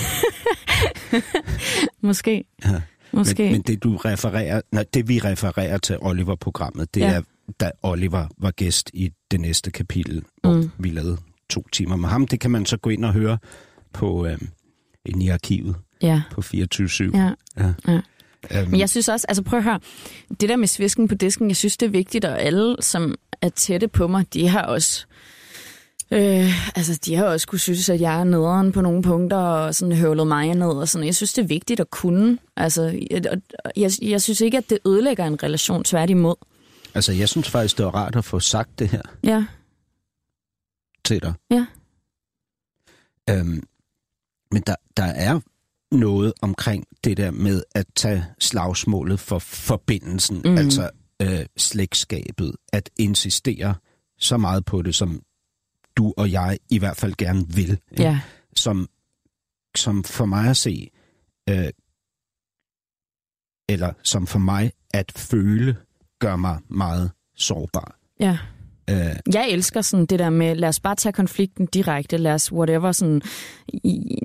måske. 2.08 2.44
ja. 2.66 2.82
Måske. 3.14 3.44
Men, 3.44 3.52
men 3.52 3.62
det 3.62 3.84
du 3.84 3.96
refererer, 3.98 4.62
nej, 4.72 4.86
det 4.94 5.08
vi 5.08 5.20
refererer 5.20 5.78
til 5.78 5.98
Oliver-programmet, 6.02 6.96
det 6.96 7.02
Ja. 7.02 7.14
er, 7.14 7.22
da 7.60 7.72
Oliver 7.84 8.28
var 8.38 8.52
gæst 8.52 8.92
i 8.94 9.10
det 9.32 9.40
næste 9.40 9.72
kapitel, 9.72 10.24
hvor 10.42 10.54
mm. 10.54 10.72
vi 10.80 10.90
lavede 10.90 11.18
to 11.50 11.68
timer 11.72 11.96
med 11.96 12.10
ham. 12.10 12.28
Det 12.28 12.40
kan 12.40 12.52
man 12.52 12.66
så 12.66 12.78
gå 12.78 12.90
ind 12.90 13.06
og 13.06 13.14
høre 13.14 13.38
på 13.94 14.26
øh, 14.26 14.38
inde 15.06 15.26
i 15.26 15.30
arkivet 15.30 15.76
Ja. 16.02 16.22
på 16.32 16.42
24-7. 16.42 17.18
Ja. 17.18 17.32
ja. 17.58 17.74
Ja. 17.88 18.02
Øhm, 18.52 18.70
Men 18.70 18.80
jeg 18.80 18.90
synes 18.90 19.10
også, 19.10 19.26
altså 19.30 19.44
prøv 19.44 19.58
at 19.58 19.64
høre, 19.64 19.80
det 20.42 20.50
der 20.50 20.56
med 20.56 20.68
svisken 20.68 21.08
på 21.08 21.16
disken, 21.16 21.48
jeg 21.48 21.56
synes, 21.56 21.78
det 21.78 21.86
er 21.86 21.90
vigtigt, 21.90 22.26
og 22.26 22.42
alle, 22.42 22.76
som 22.80 23.16
er 23.42 23.50
tætte 23.50 23.88
på 23.88 24.08
mig, 24.08 24.34
de 24.34 24.48
har 24.48 24.62
også... 24.62 25.06
Øh, 26.14 26.78
altså, 26.78 27.00
de 27.06 27.16
har 27.16 27.26
også 27.26 27.48
kunne 27.48 27.60
synes, 27.60 27.90
at 27.90 28.02
jeg 28.02 28.20
er 28.20 28.24
nederen 28.24 28.72
på 28.72 28.82
nogle 28.82 29.04
punkter, 29.04 29.38
og 29.38 29.76
sådan 29.76 29.96
høvlet 29.96 30.28
mig 30.28 30.56
ned, 30.56 30.68
og 30.68 30.88
sådan. 30.88 31.06
Jeg 31.06 31.16
synes, 31.16 31.34
det 31.34 31.44
er 31.44 31.48
vigtigt 31.48 31.80
at 31.80 31.90
kunne. 31.90 32.38
Altså, 32.58 33.00
jeg, 33.12 33.24
jeg, 33.78 33.92
jeg 34.02 34.22
synes 34.22 34.42
ikke, 34.42 34.58
at 34.58 34.70
det 34.70 34.80
ødelægger 34.86 35.26
en 35.26 35.44
relation, 35.44 35.84
tværtimod. 35.84 36.36
Altså, 36.94 37.12
jeg 37.12 37.30
synes 37.30 37.50
faktisk, 37.50 37.78
det 37.78 37.86
var 37.86 37.96
rart 37.96 38.16
at 38.16 38.26
få 38.26 38.40
sagt 38.40 38.80
det 38.80 38.88
her 38.90 39.02
Ja, 39.24 39.46
til 41.06 41.22
dig. 41.22 41.34
Ja. 41.52 41.66
Øhm, 43.30 43.64
men 44.52 44.62
der, 44.68 44.76
der 44.98 45.04
er 45.04 45.40
noget 45.92 46.34
omkring 46.42 46.86
det 47.04 47.18
der 47.18 47.32
med 47.32 47.64
at 47.76 47.86
tage 47.96 48.26
slagsmålet 48.40 49.20
for 49.20 49.40
forbindelsen, 49.40 50.42
mm. 50.46 50.58
altså 50.58 50.90
øh, 51.22 51.46
slægtskabet, 51.58 52.56
at 52.74 52.90
insistere 53.00 53.76
så 54.20 54.38
meget 54.38 54.66
på 54.66 54.82
det, 54.82 54.96
som 54.96 55.22
du 55.98 56.14
og 56.18 56.32
jeg 56.32 56.58
i 56.70 56.78
hvert 56.80 56.98
fald 56.98 57.14
gerne 57.18 57.48
vil. 57.48 57.70
ikke? 57.92 58.04
ja, 58.04 58.20
Som, 58.56 58.88
som 59.76 60.04
for 60.04 60.26
mig 60.26 60.50
at 60.50 60.58
se, 60.58 60.90
øh, 61.50 61.68
eller 63.70 63.94
som 64.04 64.28
for 64.28 64.40
mig 64.40 64.72
at 64.94 65.12
føle, 65.16 65.78
gør 66.20 66.36
mig 66.36 66.60
meget 66.70 67.12
sårbar. 67.36 67.98
ja. 68.20 68.38
Øh, 68.90 69.16
Jeg 69.34 69.50
elsker 69.50 69.82
sådan 69.82 70.06
det 70.06 70.20
der 70.20 70.30
med, 70.30 70.56
lad 70.56 70.70
os 70.70 70.80
bare 70.80 70.96
tage 70.96 71.14
konflikten 71.14 71.66
direkte, 71.66 72.18
lad 72.18 72.34
os 72.34 72.52
whatever, 72.52 72.92
sådan, 72.92 73.22
i, 73.68 74.18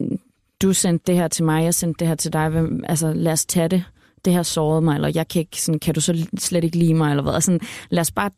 du 0.63 0.73
sendte 0.73 1.05
det 1.07 1.15
her 1.15 1.29
til 1.29 1.45
mig, 1.45 1.65
jeg 1.65 1.75
sendte 1.75 1.99
det 1.99 2.09
her 2.09 2.15
til 2.15 2.33
dig, 2.33 2.49
hvem, 2.49 2.85
altså 2.89 3.13
lad 3.13 3.33
os 3.33 3.47
tage 3.47 3.69
det, 3.69 3.85
det 4.25 4.33
her 4.33 4.43
sårede 4.43 4.83
mig, 4.83 4.95
eller 4.95 5.11
jeg 5.15 5.29
kan 5.29 5.41
ikke, 5.41 5.63
sådan, 5.63 5.79
kan 5.79 5.95
du 5.95 6.01
så 6.01 6.27
slet 6.39 6.65
ikke 6.65 6.79
lide 6.79 6.95
mig, 6.95 7.11
eller 7.11 7.23
hvad, 7.23 7.35
altså, 7.35 7.59
lad 7.91 8.01
os 8.01 8.11
bare 8.11 8.31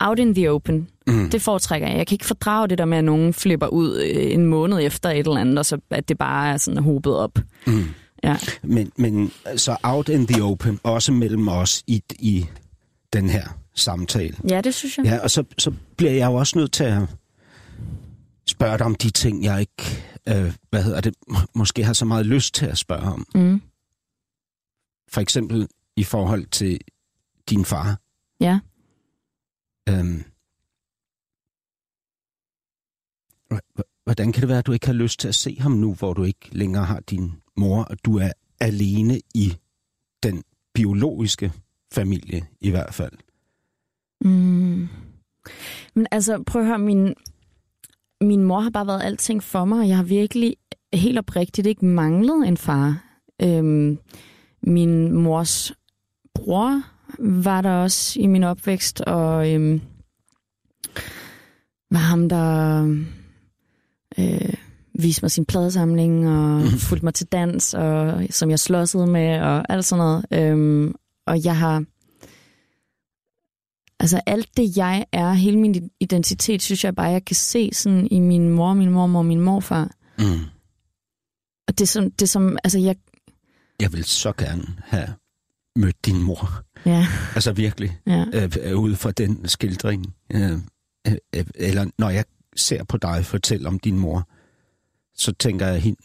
out 0.00 0.18
in 0.18 0.34
the 0.34 0.50
open, 0.50 0.88
mm. 1.06 1.30
det 1.30 1.42
foretrækker 1.42 1.88
jeg. 1.88 1.96
Jeg 1.98 2.06
kan 2.06 2.14
ikke 2.14 2.26
fordrage 2.26 2.68
det 2.68 2.78
der 2.78 2.84
med, 2.84 2.98
at 2.98 3.04
nogen 3.04 3.34
flipper 3.34 3.66
ud 3.66 4.00
øh, 4.00 4.32
en 4.32 4.46
måned 4.46 4.78
efter 4.82 5.10
et 5.10 5.18
eller 5.18 5.36
andet, 5.36 5.58
og 5.58 5.66
så 5.66 5.78
at 5.90 6.08
det 6.08 6.18
bare 6.18 6.52
er 6.52 6.56
sådan 6.56 6.82
hobet 6.82 7.16
op. 7.16 7.38
Mm. 7.66 7.84
Ja. 8.24 8.36
Men, 8.62 8.92
men 8.96 9.32
så 9.56 9.76
out 9.82 10.08
in 10.08 10.26
the 10.26 10.42
open, 10.42 10.80
også 10.82 11.12
mellem 11.12 11.48
os 11.48 11.82
i, 11.86 12.02
i 12.18 12.46
den 13.12 13.30
her 13.30 13.44
samtale. 13.74 14.36
ja, 14.50 14.60
det 14.60 14.74
synes 14.74 14.98
jeg. 14.98 15.04
Ja, 15.04 15.18
og 15.18 15.30
så, 15.30 15.44
så 15.58 15.72
bliver 15.96 16.12
jeg 16.12 16.26
jo 16.26 16.34
også 16.34 16.58
nødt 16.58 16.72
til 16.72 16.84
at 16.84 16.98
spørge 18.46 18.78
dig 18.78 18.86
om 18.86 18.94
de 18.94 19.10
ting, 19.10 19.44
jeg 19.44 19.60
ikke, 19.60 20.04
øh, 20.28 20.56
hvad 20.70 20.82
hedder 20.82 21.00
det, 21.00 21.14
må- 21.28 21.38
måske 21.54 21.84
har 21.84 21.92
så 21.92 22.04
meget 22.04 22.26
lyst 22.26 22.54
til 22.54 22.66
at 22.66 22.78
spørge 22.78 23.02
om. 23.12 23.26
Mm. 23.34 23.62
For 25.08 25.20
eksempel 25.20 25.68
i 25.96 26.04
forhold 26.04 26.46
til 26.46 26.80
din 27.50 27.64
far. 27.64 28.00
Ja. 28.40 28.60
Øhm, 29.88 30.24
hvordan 34.04 34.32
kan 34.32 34.40
det 34.40 34.48
være, 34.48 34.58
at 34.58 34.66
du 34.66 34.72
ikke 34.72 34.86
har 34.86 34.92
lyst 34.92 35.20
til 35.20 35.28
at 35.28 35.34
se 35.34 35.56
ham 35.60 35.72
nu, 35.72 35.94
hvor 35.94 36.12
du 36.14 36.24
ikke 36.24 36.48
længere 36.52 36.84
har 36.84 37.00
din 37.00 37.32
mor, 37.56 37.82
og 37.82 37.96
du 38.04 38.16
er 38.18 38.32
alene 38.60 39.20
i 39.34 39.56
den 40.22 40.44
biologiske 40.74 41.52
familie 41.92 42.46
i 42.60 42.70
hvert 42.70 42.94
fald? 42.94 43.12
Mm. 44.24 44.88
Men 45.94 46.06
altså, 46.10 46.42
prøv 46.42 46.62
at 46.62 46.68
høre, 46.68 46.78
min, 46.78 47.14
min 48.24 48.42
mor 48.42 48.60
har 48.60 48.70
bare 48.70 48.86
været 48.86 49.02
alting 49.02 49.42
for 49.42 49.64
mig, 49.64 49.78
og 49.78 49.88
jeg 49.88 49.96
har 49.96 50.04
virkelig 50.04 50.56
helt 50.94 51.18
oprigtigt 51.18 51.66
ikke 51.66 51.84
manglet 51.84 52.48
en 52.48 52.56
far. 52.56 53.04
Øhm, 53.42 53.98
min 54.62 55.12
mors 55.12 55.72
bror 56.34 56.82
var 57.18 57.60
der 57.60 57.70
også 57.70 58.20
i 58.20 58.26
min 58.26 58.42
opvækst, 58.42 59.00
og 59.00 59.52
øhm, 59.52 59.80
var 61.90 61.98
ham, 61.98 62.28
der 62.28 62.82
øh, 64.18 64.54
viste 64.94 65.22
mig 65.22 65.30
sin 65.30 65.44
pladesamling, 65.44 66.28
og 66.28 66.62
fulgte 66.78 67.06
mig 67.06 67.14
til 67.14 67.26
dans, 67.26 67.74
og 67.74 68.26
som 68.30 68.50
jeg 68.50 68.58
slåsede 68.58 69.06
med, 69.06 69.40
og 69.40 69.72
alt 69.72 69.84
sådan 69.84 70.04
noget. 70.04 70.24
Øhm, 70.32 70.94
og 71.26 71.44
jeg 71.44 71.56
har 71.56 71.84
Altså 74.02 74.20
alt 74.26 74.56
det, 74.56 74.76
jeg 74.76 75.06
er, 75.12 75.32
hele 75.32 75.58
min 75.58 75.90
identitet, 76.00 76.62
synes 76.62 76.84
jeg 76.84 76.94
bare, 76.94 77.06
jeg 77.06 77.24
kan 77.24 77.36
se 77.36 77.70
sådan 77.72 78.08
i 78.10 78.20
min 78.20 78.48
mor, 78.48 78.74
min 78.74 78.90
mormor 78.90 79.18
og 79.18 79.26
min 79.26 79.40
morfar. 79.40 79.90
Mm. 80.18 80.24
Og 81.68 81.78
det 81.78 81.80
er 81.80 81.86
som, 81.86 82.10
det 82.10 82.28
som 82.28 82.58
altså 82.64 82.78
jeg, 82.78 82.96
Jeg 83.80 83.92
vil 83.92 84.04
så 84.04 84.32
gerne 84.32 84.64
have 84.84 85.08
mødt 85.76 86.06
din 86.06 86.22
mor. 86.22 86.62
ja, 86.86 87.06
Altså 87.34 87.52
virkelig. 87.52 87.98
ja, 88.06 88.24
øh, 88.34 88.52
øh, 88.62 88.78
ud 88.78 88.94
fra 88.94 89.10
den 89.10 89.48
skildring. 89.48 90.14
Øh, 90.34 90.52
øh, 91.08 91.16
øh, 91.36 91.44
eller 91.54 91.90
når 91.98 92.10
jeg 92.10 92.24
ser 92.56 92.84
på 92.84 92.96
dig 92.96 93.24
fortælle 93.24 93.68
om 93.68 93.78
din 93.78 93.98
mor, 93.98 94.28
så 95.14 95.32
tænker 95.32 95.66
jeg, 95.66 95.80
hende, 95.82 96.00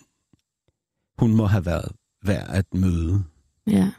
hun 1.19 1.35
må 1.35 1.45
have 1.45 1.65
været 1.65 1.91
værd 2.25 2.45
at 2.49 2.73
møde. 2.73 3.23
ja, 3.67 3.91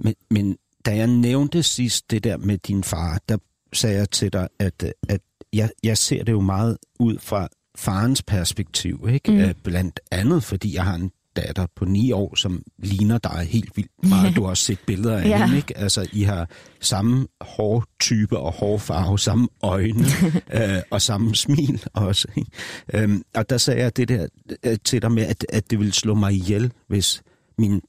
Men, 0.00 0.14
men 0.30 0.56
da 0.86 0.96
jeg 0.96 1.06
nævnte 1.06 1.62
sidst 1.62 2.10
det 2.10 2.24
der 2.24 2.36
med 2.36 2.58
din 2.58 2.84
far, 2.84 3.20
der 3.28 3.38
sagde 3.72 3.96
jeg 3.96 4.10
til 4.10 4.32
dig, 4.32 4.48
at, 4.58 4.84
at 5.08 5.20
jeg, 5.52 5.70
jeg 5.82 5.98
ser 5.98 6.24
det 6.24 6.32
jo 6.32 6.40
meget 6.40 6.78
ud 7.00 7.18
fra 7.18 7.48
farens 7.76 8.22
perspektiv, 8.22 9.06
ikke? 9.10 9.32
Mm. 9.32 9.38
Mm. 9.38 9.54
Blandt 9.64 10.00
andet, 10.10 10.44
fordi 10.44 10.74
jeg 10.74 10.84
har 10.84 10.94
en 10.94 11.10
datter 11.36 11.66
på 11.76 11.84
ni 11.84 12.12
år, 12.12 12.34
som 12.34 12.62
ligner 12.78 13.18
dig 13.18 13.46
helt 13.50 13.76
vildt 13.76 13.90
meget. 14.08 14.36
Du 14.36 14.42
har 14.42 14.48
også 14.50 14.64
set 14.64 14.78
billeder 14.86 15.18
af 15.18 15.28
Ja. 15.28 15.44
hende, 15.44 15.56
ikke? 15.56 15.78
Altså, 15.78 16.08
I 16.12 16.22
har 16.22 16.48
samme 16.80 17.26
hårtype 17.40 18.38
og 18.38 18.52
hårfarve, 18.52 19.18
samme 19.18 19.48
øjne 19.62 20.04
øh, 20.76 20.82
og 20.90 21.02
samme 21.02 21.34
smil 21.34 21.82
også. 21.94 22.28
Ikke? 22.36 22.50
Øhm, 22.94 23.22
og 23.34 23.50
der 23.50 23.58
sagde 23.58 23.82
jeg 23.82 23.96
det 23.96 24.08
der 24.08 24.26
øh, 24.66 24.76
til 24.84 25.02
dig 25.02 25.12
med, 25.12 25.22
at, 25.22 25.46
at 25.48 25.70
det 25.70 25.78
ville 25.78 25.92
slå 25.92 26.14
mig 26.14 26.32
ihjel, 26.32 26.72
hvis 26.88 27.22
min 27.58 27.80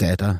datter 0.00 0.36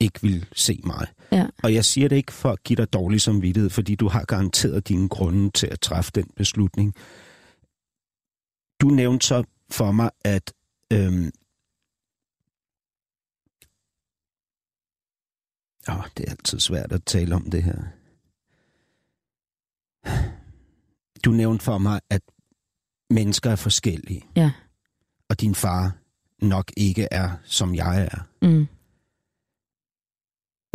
ikke 0.00 0.22
vil 0.22 0.46
se 0.52 0.80
mig. 0.84 1.06
Ja. 1.32 1.46
Og 1.62 1.74
jeg 1.74 1.84
siger 1.84 2.08
det 2.08 2.16
ikke 2.16 2.32
for 2.32 2.50
at 2.52 2.62
give 2.62 2.76
dig 2.76 2.92
dårlig 2.92 3.20
samvittighed, 3.20 3.70
fordi 3.70 3.94
du 3.94 4.08
har 4.08 4.24
garanteret 4.24 4.88
dine 4.88 5.08
grunde 5.08 5.50
til 5.50 5.66
at 5.66 5.80
træffe 5.80 6.10
den 6.14 6.30
beslutning. 6.36 6.94
Du 8.80 8.88
nævnte 8.88 9.26
så 9.26 9.44
for 9.70 9.92
mig, 9.92 10.10
at 10.24 10.52
øhm, 10.92 11.30
åh, 15.88 16.04
det 16.16 16.26
er 16.26 16.30
altid 16.30 16.60
svært 16.60 16.92
at 16.92 17.04
tale 17.04 17.34
om 17.34 17.50
det 17.50 17.62
her. 17.62 17.82
Du 21.24 21.30
nævnte 21.30 21.64
for 21.64 21.78
mig, 21.78 22.00
at 22.10 22.22
mennesker 23.10 23.50
er 23.50 23.56
forskellige. 23.56 24.24
Ja. 24.36 24.52
Og 25.28 25.40
din 25.40 25.54
far 25.54 25.96
nok 26.42 26.72
ikke 26.76 27.08
er, 27.10 27.30
som 27.44 27.74
jeg 27.74 28.08
er. 28.12 28.18
mm, 28.42 28.66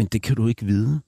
Men 0.02 0.08
det 0.08 0.22
kan 0.22 0.36
du 0.36 0.48
ikke 0.48 0.66
vide, 0.66 1.02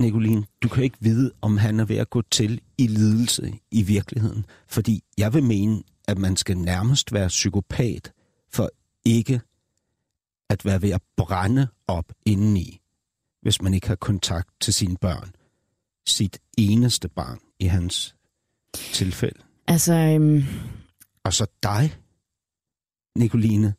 Nicoline. 0.00 0.44
Du 0.62 0.68
kan 0.68 0.84
ikke 0.84 0.96
vide, 1.00 1.32
om 1.40 1.56
han 1.56 1.80
er 1.80 1.84
ved 1.84 1.96
at 1.96 2.10
gå 2.10 2.22
til 2.22 2.60
i 2.78 2.86
lidelse 2.86 3.58
i 3.70 3.82
virkeligheden. 3.82 4.46
Fordi 4.66 5.04
jeg 5.18 5.34
vil 5.34 5.42
mene, 5.42 5.82
at 6.08 6.18
man 6.18 6.36
skal 6.36 6.58
nærmest 6.58 7.12
være 7.12 7.28
psykopat 7.28 8.12
for 8.52 8.70
ikke 9.04 9.40
at 10.50 10.64
være 10.64 10.82
ved 10.82 10.90
at 10.90 11.02
brænde 11.16 11.68
op 11.86 12.12
indeni, 12.26 12.80
hvis 13.40 13.62
man 13.62 13.74
ikke 13.74 13.88
har 13.88 13.94
kontakt 13.94 14.48
til 14.60 14.74
sine 14.74 14.96
børn. 14.96 15.32
Sit 16.06 16.38
eneste 16.58 17.08
barn 17.08 17.38
i 17.58 17.64
hans 17.64 18.16
tilfælde. 18.92 19.40
altså, 19.66 19.94
øhm, 19.94 20.42
Og 21.24 21.32
så 21.32 21.46
dig, 21.62 21.96
Nicoline, 23.16 23.74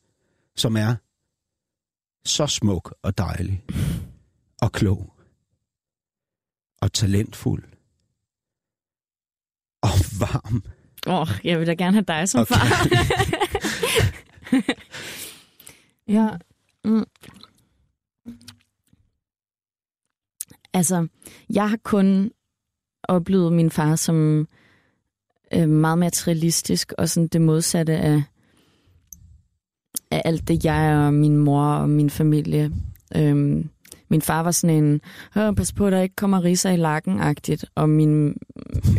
som 0.55 0.77
er 0.77 0.95
så 2.25 2.47
smuk 2.47 2.95
og 3.01 3.17
dejlig 3.17 3.63
og 4.63 4.71
klog 4.71 5.13
og 6.81 6.93
talentfuld 6.93 7.63
og 9.81 9.89
varm. 10.19 10.63
åh, 11.07 11.27
jeg 11.43 11.59
vil 11.59 11.67
da 11.67 11.73
gerne 11.73 11.93
have 11.93 12.05
dig 12.07 12.29
som 12.29 12.41
Okay. 12.41 12.55
far. 12.55 12.87
ja. 16.15 16.29
Mm. 16.85 17.05
Altså, 20.73 21.07
jeg 21.49 21.69
har 21.69 21.77
kun 21.83 22.31
oplevet 23.03 23.53
min 23.53 23.71
far 23.71 23.95
som 23.95 24.47
øh, 25.53 25.69
meget 25.69 25.97
materialistisk 25.97 26.93
og 26.97 27.09
sådan 27.09 27.27
det 27.27 27.41
modsatte 27.41 27.93
af, 27.97 28.23
af 30.11 30.21
alt 30.25 30.47
det, 30.47 30.65
jeg 30.65 30.97
og 30.97 31.13
min 31.13 31.37
mor 31.37 31.63
og 31.65 31.89
min 31.89 32.09
familie. 32.09 32.71
Øhm, 33.15 33.69
min 34.13 34.21
far 34.21 34.43
var 34.43 34.51
sådan 34.51 34.83
en, 34.83 35.01
Åh, 35.35 35.55
pas 35.55 35.71
på, 35.73 35.89
der 35.89 36.01
ikke 36.01 36.15
kommer 36.15 36.43
riser 36.43 36.69
i 36.71 36.77
lakken-agtigt, 36.77 37.65
og 37.75 37.89
min 37.89 38.33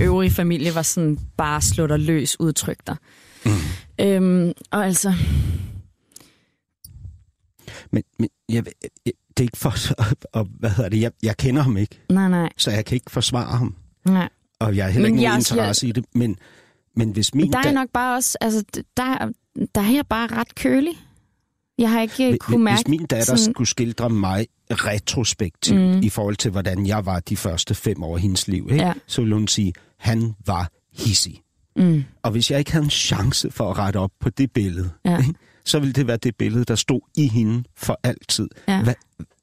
øvrige 0.01 0.31
familie 0.31 0.75
var 0.75 0.83
sådan, 0.83 1.19
bare 1.37 1.61
slå 1.61 1.87
dig 1.87 1.99
løs, 1.99 2.41
udtryk 2.41 2.77
dig. 2.87 2.97
Mm. 3.47 3.51
Øhm, 4.01 4.53
og 4.71 4.87
altså, 4.87 5.13
Men, 7.91 8.03
men 8.19 8.29
jeg, 8.49 8.65
jeg, 9.07 9.13
det 9.37 9.41
er 9.41 9.43
ikke 9.43 9.59
for... 9.59 9.75
Og, 10.33 10.49
hvad 10.59 10.71
hedder 10.71 10.91
det? 10.91 11.01
Jeg, 11.01 11.11
jeg 11.23 11.37
kender 11.37 11.63
ham 11.63 11.77
ikke, 11.77 12.01
nej, 12.11 12.29
nej, 12.29 12.49
så 12.57 12.71
jeg 12.71 12.85
kan 12.85 12.95
ikke 12.97 13.11
forsvare 13.11 13.57
ham. 13.59 13.75
nej. 14.05 14.29
Og 14.59 14.77
jeg 14.77 14.85
har 14.85 14.91
heller 14.91 15.07
ikke 15.07 15.17
nogen 15.17 15.31
jeg- 15.33 15.39
interesse 15.39 15.87
i 15.89 15.93
det. 15.93 16.05
Men, 16.15 16.37
men 16.97 17.11
hvis 17.11 17.35
min... 17.35 17.53
Der 17.53 17.59
er 17.59 17.63
da- 17.63 17.69
jeg 17.69 17.75
nok 17.75 17.89
bare 17.93 18.17
også, 18.17 18.39
altså, 18.41 18.65
der, 18.97 19.33
der 19.75 19.81
er 19.81 19.91
jeg 19.95 20.07
bare 20.09 20.27
ret 20.27 20.55
kølig. 20.55 20.93
Jeg 21.79 21.91
har 21.91 22.01
ikke 22.01 22.29
Hvis- 22.31 22.39
kunne 22.41 22.65
mærke... 22.65 22.77
Hvis 22.77 22.89
min 22.99 23.07
datter 23.07 23.37
sådan- 23.37 23.55
skulle 23.55 23.69
skildre 23.69 24.11
mig 24.11 24.47
retrospektivt 24.71 25.81
Mm. 25.81 26.01
i 26.03 26.09
forhold 26.09 26.37
til, 26.37 26.51
hvordan 26.51 26.87
jeg 26.87 27.07
var 27.07 27.21
de 27.21 27.37
første 27.37 27.75
fem 27.75 28.03
år 28.03 28.15
af 28.17 28.23
hendes 28.23 28.49
liv, 28.49 28.69
ikke? 28.73 28.85
Ja. 28.85 28.93
så 29.07 29.21
ville 29.21 29.35
hun 29.35 29.49
sige, 29.49 29.73
han 29.99 30.35
var 30.47 30.71
hissig. 30.93 31.43
Mm, 31.77 32.05
Og 32.23 32.31
hvis 32.31 32.51
jeg 32.51 32.59
ikke 32.59 32.73
havde 32.73 32.85
en 32.85 32.91
chance 32.91 33.51
for 33.51 33.71
at 33.71 33.79
rette 33.79 33.97
op 33.97 34.11
på 34.21 34.31
det 34.31 34.53
billede, 34.53 34.91
ja, 35.05 35.19
ikke? 35.19 35.35
så 35.65 35.79
ville 35.79 35.93
det 35.93 36.07
være 36.07 36.17
det 36.17 36.37
billede, 36.37 36.65
der 36.65 36.75
stod 36.75 37.01
i 37.17 37.29
hende 37.29 37.65
for 37.77 38.01
altid. 38.03 38.49
ja. 38.69 38.83
Hvad, 38.83 38.95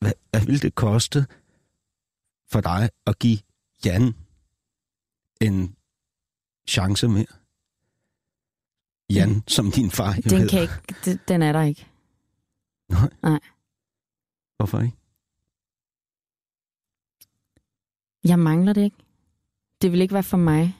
hvad, 0.01 0.11
hvad 0.31 0.41
ville 0.41 0.59
det 0.59 0.75
koste 0.75 1.25
for 2.51 2.61
dig 2.61 2.89
at 3.07 3.19
give 3.19 3.37
Jan 3.85 4.13
en 5.41 5.75
chance 6.69 7.07
mere? 7.07 7.25
Jan, 9.09 9.29
mm. 9.29 9.43
som 9.47 9.71
din 9.71 9.91
far 9.91 10.13
jo 10.15 10.21
Den, 10.29 10.37
hedder. 10.39 10.47
kan 10.49 10.61
ikke, 10.61 11.19
den 11.27 11.41
er 11.41 11.51
der 11.51 11.61
ikke. 11.61 11.87
Nej. 12.91 13.09
Nej. 13.23 13.39
Hvorfor 14.57 14.79
ikke? 14.79 14.97
Jeg 18.23 18.39
mangler 18.39 18.73
det 18.73 18.81
ikke. 18.83 18.97
Det 19.81 19.91
vil 19.91 20.01
ikke 20.01 20.13
være 20.13 20.23
for 20.23 20.37
mig. 20.37 20.77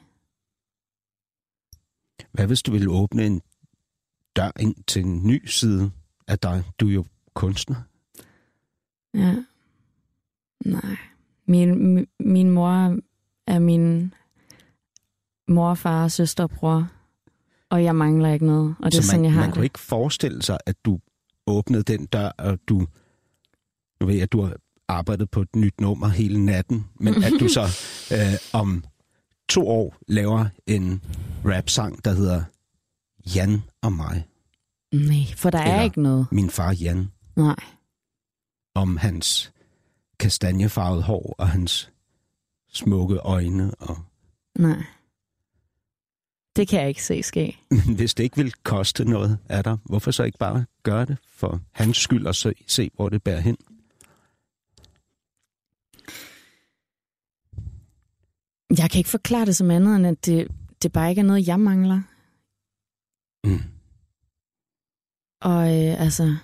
Hvad 2.32 2.48
hvis 2.48 2.62
du 2.64 2.72
ville 2.72 2.90
åbne 2.92 3.26
en 3.26 3.42
dør 4.36 4.52
ind 4.60 4.76
til 4.88 5.06
en 5.06 5.28
ny 5.28 5.46
side 5.48 5.92
af 6.28 6.40
dig? 6.40 6.64
Du 6.80 6.88
er 6.90 6.94
jo 6.94 7.06
kunstner. 7.34 7.76
Ja. 9.14 9.44
Nej. 10.66 10.96
Min, 11.46 11.98
mi- 12.00 12.16
min 12.20 12.50
mor 12.50 12.98
er 13.48 13.60
min 13.60 14.14
mor, 15.48 15.74
far, 15.74 16.08
søster 16.08 16.44
og 16.44 16.50
bror. 16.50 16.92
Og 17.70 17.84
jeg 17.84 17.96
mangler 17.96 18.30
ikke 18.34 18.46
noget. 18.46 18.76
Og 18.80 18.92
det 18.92 18.98
er 18.98 19.02
Så 19.02 19.08
sådan, 19.08 19.20
man, 19.22 19.26
jeg 19.26 19.34
har 19.34 19.42
man 19.42 19.50
kunne 19.52 19.60
det. 19.62 19.64
ikke 19.66 19.80
forestille 19.80 20.42
sig, 20.42 20.58
at 20.66 20.86
du 20.86 21.00
åbnede 21.52 21.84
den 21.84 22.06
dør, 22.06 22.30
og 22.38 22.60
du... 22.70 22.88
Nu 24.00 24.06
ved 24.08 24.14
jeg, 24.14 24.24
at 24.24 24.32
du 24.32 24.42
har 24.42 24.56
arbejdet 24.88 25.30
på 25.32 25.42
et 25.42 25.56
nyt 25.56 25.82
nummer 25.82 26.08
hele 26.08 26.46
natten, 26.46 26.86
men 26.96 27.24
at 27.24 27.34
du 27.40 27.48
så 27.48 27.62
øh, 28.16 28.34
om 28.62 28.84
to 29.50 29.68
år 29.68 29.96
laver 30.08 30.46
en 30.68 31.04
rap-sang, 31.46 32.06
der 32.06 32.12
hedder 32.14 32.44
Jan 33.36 33.62
og 33.82 33.94
mig. 33.94 34.28
Nej, 34.94 35.26
for 35.38 35.50
der 35.50 35.60
er 35.60 35.72
Eller- 35.72 35.84
ikke 35.84 36.02
noget. 36.02 36.28
Min 36.32 36.50
far 36.50 36.74
Jan. 36.74 37.12
Nej. 37.36 37.56
Om 38.76 38.98
hans 38.98 39.54
kastanjefarvede 40.20 41.02
hår 41.04 41.36
og 41.38 41.50
hans 41.50 41.92
smukke 42.74 43.18
øjne. 43.18 43.72
Og... 43.76 43.98
Nej. 44.60 44.84
Det 46.56 46.68
kan 46.68 46.80
jeg 46.80 46.88
ikke 46.90 47.04
se 47.04 47.24
ske. 47.24 47.58
Hvis 47.96 48.14
det 48.14 48.24
ikke 48.24 48.36
vil 48.38 48.54
koste 48.64 49.06
noget 49.06 49.40
af 49.50 49.64
dig, 49.64 49.78
hvorfor 49.86 50.12
så 50.12 50.24
ikke 50.24 50.38
bare 50.38 50.66
gøre 50.84 51.06
det 51.06 51.18
for 51.28 51.60
hans 51.72 51.98
skyld 51.98 52.26
og 52.26 52.36
se, 52.36 52.54
se 52.68 52.92
hvor 52.96 53.10
det 53.10 53.24
bærer 53.24 53.40
hen? 53.40 53.58
Jeg 58.78 58.90
kan 58.92 58.98
ikke 58.98 59.10
forklare 59.10 59.46
det 59.46 59.56
som 59.56 59.72
andet, 59.72 59.96
end 59.96 60.08
at 60.08 60.26
det, 60.26 60.48
det 60.82 60.92
bare 60.92 61.10
ikke 61.10 61.20
er 61.20 61.26
noget, 61.26 61.48
jeg 61.48 61.60
mangler. 61.60 62.02
Mm. 63.44 63.62
Og 65.42 65.64
øh, 65.64 66.02
altså, 66.02 66.36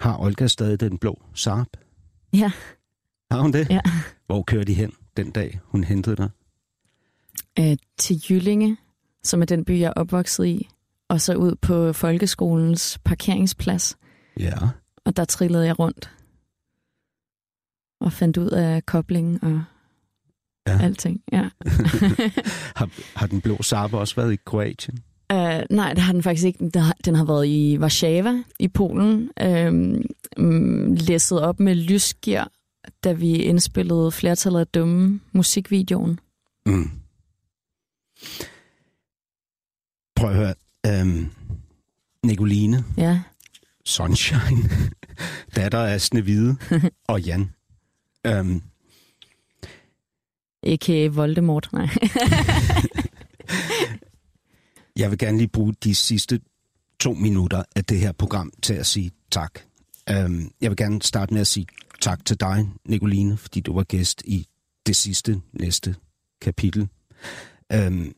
Har 0.00 0.18
Olga 0.20 0.46
stadig 0.46 0.80
den 0.80 0.98
blå 0.98 1.22
Saab? 1.34 1.66
ja, 2.32 2.52
Har 3.30 3.40
hun 3.40 3.52
det? 3.52 3.70
Ja. 3.70 3.80
Hvor 4.26 4.42
kører 4.42 4.64
de 4.64 4.74
hen 4.74 4.92
den 5.16 5.30
dag, 5.30 5.60
hun 5.64 5.84
hentede 5.84 6.16
dig? 6.16 6.30
Øh, 7.58 7.76
til 7.98 8.22
Jyllinge, 8.30 8.76
som 9.22 9.42
er 9.42 9.46
den 9.46 9.64
by, 9.64 9.80
jeg 9.80 9.86
er 9.86 9.92
opvokset 9.92 10.46
i, 10.46 10.68
og 11.08 11.20
så 11.20 11.34
ud 11.34 11.54
på 11.62 11.92
folkeskolens 11.92 12.98
parkeringsplads. 13.04 13.96
Ja. 14.40 14.54
Og 15.04 15.16
der 15.16 15.24
trillede 15.24 15.66
jeg 15.66 15.78
rundt 15.78 16.10
og 18.00 18.12
fandt 18.12 18.36
ud 18.36 18.50
af 18.50 18.86
koblingen 18.86 19.44
og 19.44 19.62
Ja. 20.68 20.78
alting. 20.82 21.20
Ja. 21.32 21.38
har, 22.76 23.18
har 23.18 23.26
den 23.26 23.40
blå 23.40 23.62
Saab 23.62 23.94
også 23.94 24.16
været 24.16 24.32
i 24.32 24.36
Kroatien? 24.44 24.98
Uh, 25.32 25.60
nej, 25.70 25.92
det 25.94 25.98
har 25.98 26.12
den 26.12 26.22
faktisk 26.22 26.46
ikke. 26.46 26.58
Den 26.58 26.80
har, 26.82 26.96
den 27.04 27.14
har 27.14 27.24
været 27.24 27.46
i 27.46 27.78
Warszawa 27.78 28.42
i 28.58 28.68
Polen, 28.68 29.30
uh, 29.44 29.72
um, 30.44 30.94
læsset 30.94 31.40
op 31.40 31.60
med 31.60 31.74
lysgear, 31.74 32.50
da 33.04 33.12
vi 33.12 33.34
indspillede 33.36 34.10
flertallet 34.12 34.60
af 34.60 34.66
dumme 34.66 35.20
musikvideoen. 35.32 36.20
Mm. 36.66 36.90
Prøv 40.16 40.30
at 40.30 40.36
høre. 40.36 40.54
Øhm, 40.86 41.30
Nicoline, 42.24 42.84
Ja, 42.96 43.22
Sunshine, 43.84 44.70
datter 45.56 45.78
af 45.78 46.00
Snevide 46.00 46.56
og 47.08 47.22
Jan. 47.22 47.52
Øhm, 48.26 48.62
ikke 50.62 51.14
Voldemort, 51.14 51.68
nej. 51.72 51.86
jeg 54.96 55.10
vil 55.10 55.18
gerne 55.18 55.38
lige 55.38 55.48
bruge 55.48 55.74
de 55.84 55.94
sidste 55.94 56.40
to 57.00 57.14
minutter 57.14 57.62
af 57.76 57.84
det 57.84 58.00
her 58.00 58.12
program 58.12 58.52
til 58.62 58.74
at 58.74 58.86
sige 58.86 59.10
tak. 59.30 59.60
Øhm, 60.10 60.50
jeg 60.60 60.70
vil 60.70 60.76
gerne 60.76 61.02
starte 61.02 61.34
med 61.34 61.40
at 61.40 61.46
sige 61.46 61.66
tak 62.00 62.24
til 62.24 62.40
dig, 62.40 62.68
Nicoline, 62.84 63.36
fordi 63.36 63.60
du 63.60 63.74
var 63.74 63.82
gæst 63.84 64.22
i 64.24 64.46
det 64.86 64.96
sidste 64.96 65.40
næste 65.52 65.94
kapitel. 66.40 66.88
Øhm, 67.72 68.12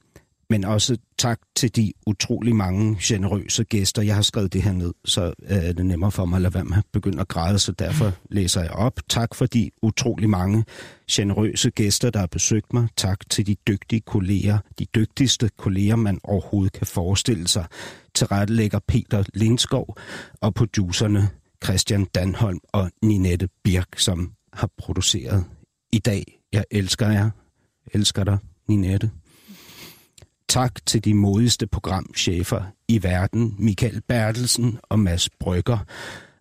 men 0.50 0.64
også 0.64 0.96
tak 1.18 1.40
til 1.56 1.76
de 1.76 1.92
utrolig 2.06 2.56
mange 2.56 2.96
generøse 3.02 3.64
gæster. 3.64 4.02
Jeg 4.02 4.14
har 4.14 4.22
skrevet 4.22 4.52
det 4.52 4.62
her 4.62 4.72
ned, 4.72 4.94
så 5.04 5.34
er 5.44 5.72
det 5.72 5.86
nemmere 5.86 6.10
for 6.10 6.24
mig 6.24 6.36
at 6.36 6.42
lade 6.42 6.54
være 6.54 6.64
med 6.64 6.76
at 6.76 6.84
begynde 6.92 7.20
at 7.20 7.28
græde, 7.28 7.58
så 7.58 7.72
derfor 7.72 8.12
læser 8.30 8.60
jeg 8.60 8.70
op. 8.70 9.00
Tak 9.08 9.34
for 9.34 9.46
de 9.46 9.70
utrolig 9.82 10.30
mange 10.30 10.64
generøse 11.10 11.70
gæster, 11.70 12.10
der 12.10 12.18
har 12.18 12.26
besøgt 12.26 12.72
mig. 12.72 12.88
Tak 12.96 13.30
til 13.30 13.46
de 13.46 13.56
dygtige 13.68 14.00
kolleger, 14.00 14.58
de 14.78 14.84
dygtigste 14.84 15.50
kolleger, 15.56 15.96
man 15.96 16.20
overhovedet 16.24 16.72
kan 16.72 16.86
forestille 16.86 17.48
sig. 17.48 17.66
Tilrettelægger 18.14 18.78
Peter 18.88 19.24
Lindskov 19.34 19.96
og 20.40 20.54
producerne 20.54 21.28
Christian 21.64 22.04
Danholm 22.04 22.58
og 22.72 22.90
Ninette 23.02 23.48
Birk, 23.64 23.98
som 23.98 24.32
har 24.52 24.70
produceret 24.78 25.44
i 25.92 25.98
dag. 25.98 26.40
Jeg 26.52 26.64
elsker 26.70 27.08
jer. 27.08 27.30
Elsker 27.94 28.24
dig, 28.24 28.38
Ninette. 28.68 29.10
Tak 30.48 30.86
til 30.86 31.04
de 31.04 31.14
modigste 31.14 31.66
programchefer 31.66 32.62
i 32.88 33.02
verden, 33.02 33.54
Michael 33.58 34.00
Bertelsen 34.00 34.78
og 34.82 34.98
Mads 34.98 35.30
Brygger. 35.30 35.78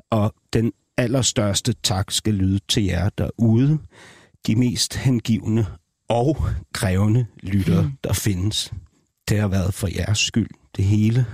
Og 0.10 0.34
den 0.54 0.72
allerstørste 0.98 1.74
tak 1.84 2.12
skal 2.12 2.34
lyde 2.34 2.60
til 2.68 2.84
jer 2.84 3.10
derude, 3.10 3.80
de 4.48 4.56
mest 4.56 4.96
hengivne 4.96 5.66
og 6.10 6.38
krævende 6.74 7.26
lyttere, 7.44 7.92
der 8.04 8.14
findes. 8.14 8.74
Det 9.30 9.40
har 9.40 9.48
været 9.48 9.74
for 9.74 9.88
jeres 9.96 10.20
skyld, 10.20 10.50
det 10.76 10.86
hele. 10.86 11.26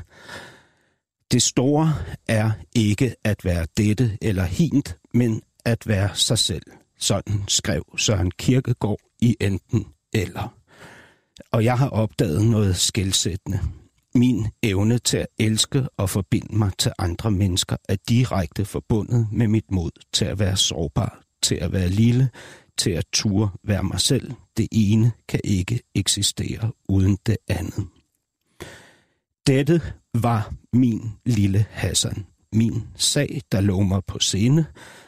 Det 1.31 1.41
store 1.41 1.93
er 2.27 2.51
ikke 2.75 3.15
at 3.23 3.45
være 3.45 3.67
dette 3.77 4.17
eller 4.21 4.43
hint, 4.43 4.97
men 5.13 5.41
at 5.65 5.87
være 5.87 6.09
sig 6.13 6.39
selv. 6.39 6.65
Sådan 6.99 7.43
skrev 7.47 7.83
Søren 7.97 8.31
Kierkegaard 8.31 8.99
i 9.21 9.35
enten 9.41 9.85
eller. 10.13 10.62
Og 11.53 11.63
jeg 11.63 11.77
har 11.77 11.89
opdaget 11.89 12.45
noget 12.45 12.75
skældsættende. 12.75 13.59
Min 14.15 14.47
evne 14.63 14.97
til 14.97 15.17
at 15.17 15.27
elske 15.39 15.87
og 15.97 16.09
forbinde 16.09 16.57
mig 16.57 16.71
til 16.77 16.91
andre 16.99 17.31
mennesker 17.31 17.75
er 17.89 17.95
direkte 18.09 18.65
forbundet 18.65 19.27
med 19.31 19.47
mit 19.47 19.71
mod 19.71 19.91
til 20.13 20.25
at 20.25 20.39
være 20.39 20.57
sårbar, 20.57 21.23
til 21.43 21.55
at 21.55 21.71
være 21.71 21.87
lille, 21.87 22.29
til 22.77 22.91
at 22.91 23.05
ture 23.13 23.49
være 23.63 23.83
mig 23.83 23.99
selv. 23.99 24.31
Det 24.57 24.67
ene 24.71 25.11
kan 25.29 25.39
ikke 25.43 25.79
eksistere 25.95 26.71
uden 26.89 27.17
det 27.25 27.37
andet. 27.47 27.87
Dette 29.47 29.81
var 30.13 30.53
min 30.73 31.11
lille 31.25 31.65
Hassan. 31.69 32.25
Min 32.53 32.83
sag, 32.95 33.41
der 33.51 33.61
lå 33.61 33.81
mig 33.81 34.01
på 34.07 34.19
scene, 34.19 34.65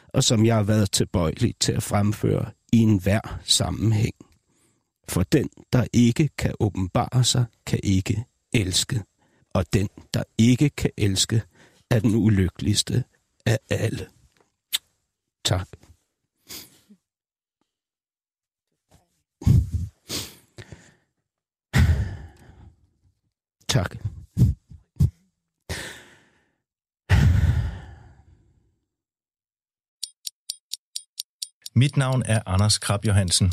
og 0.08 0.24
som 0.24 0.46
jeg 0.46 0.56
har 0.56 0.62
været 0.62 0.90
tilbøjelig 0.90 1.54
til 1.60 1.72
at 1.72 1.82
fremføre 1.82 2.50
i 2.72 2.78
enhver 2.78 3.40
sammenhæng. 3.44 4.14
For 5.08 5.22
den, 5.22 5.50
der 5.72 5.86
ikke 5.92 6.28
kan 6.38 6.54
åbenbare 6.60 7.24
sig, 7.24 7.44
kan 7.66 7.80
ikke 7.82 8.24
elske. 8.52 9.02
og 9.54 9.72
den, 9.72 9.88
der 10.14 10.22
ikke 10.38 10.70
kan 10.70 10.90
elske, 10.96 11.42
er 11.90 12.00
den 12.00 12.14
ulykkeligste 12.14 13.04
af 13.46 13.58
alle. 13.70 14.08
Tak. 15.44 15.68
Tak. 23.68 23.96
Mit 31.74 31.96
navn 31.96 32.22
er 32.26 32.40
Anders 32.46 32.78
Krab 32.78 33.04
Johansen. 33.04 33.52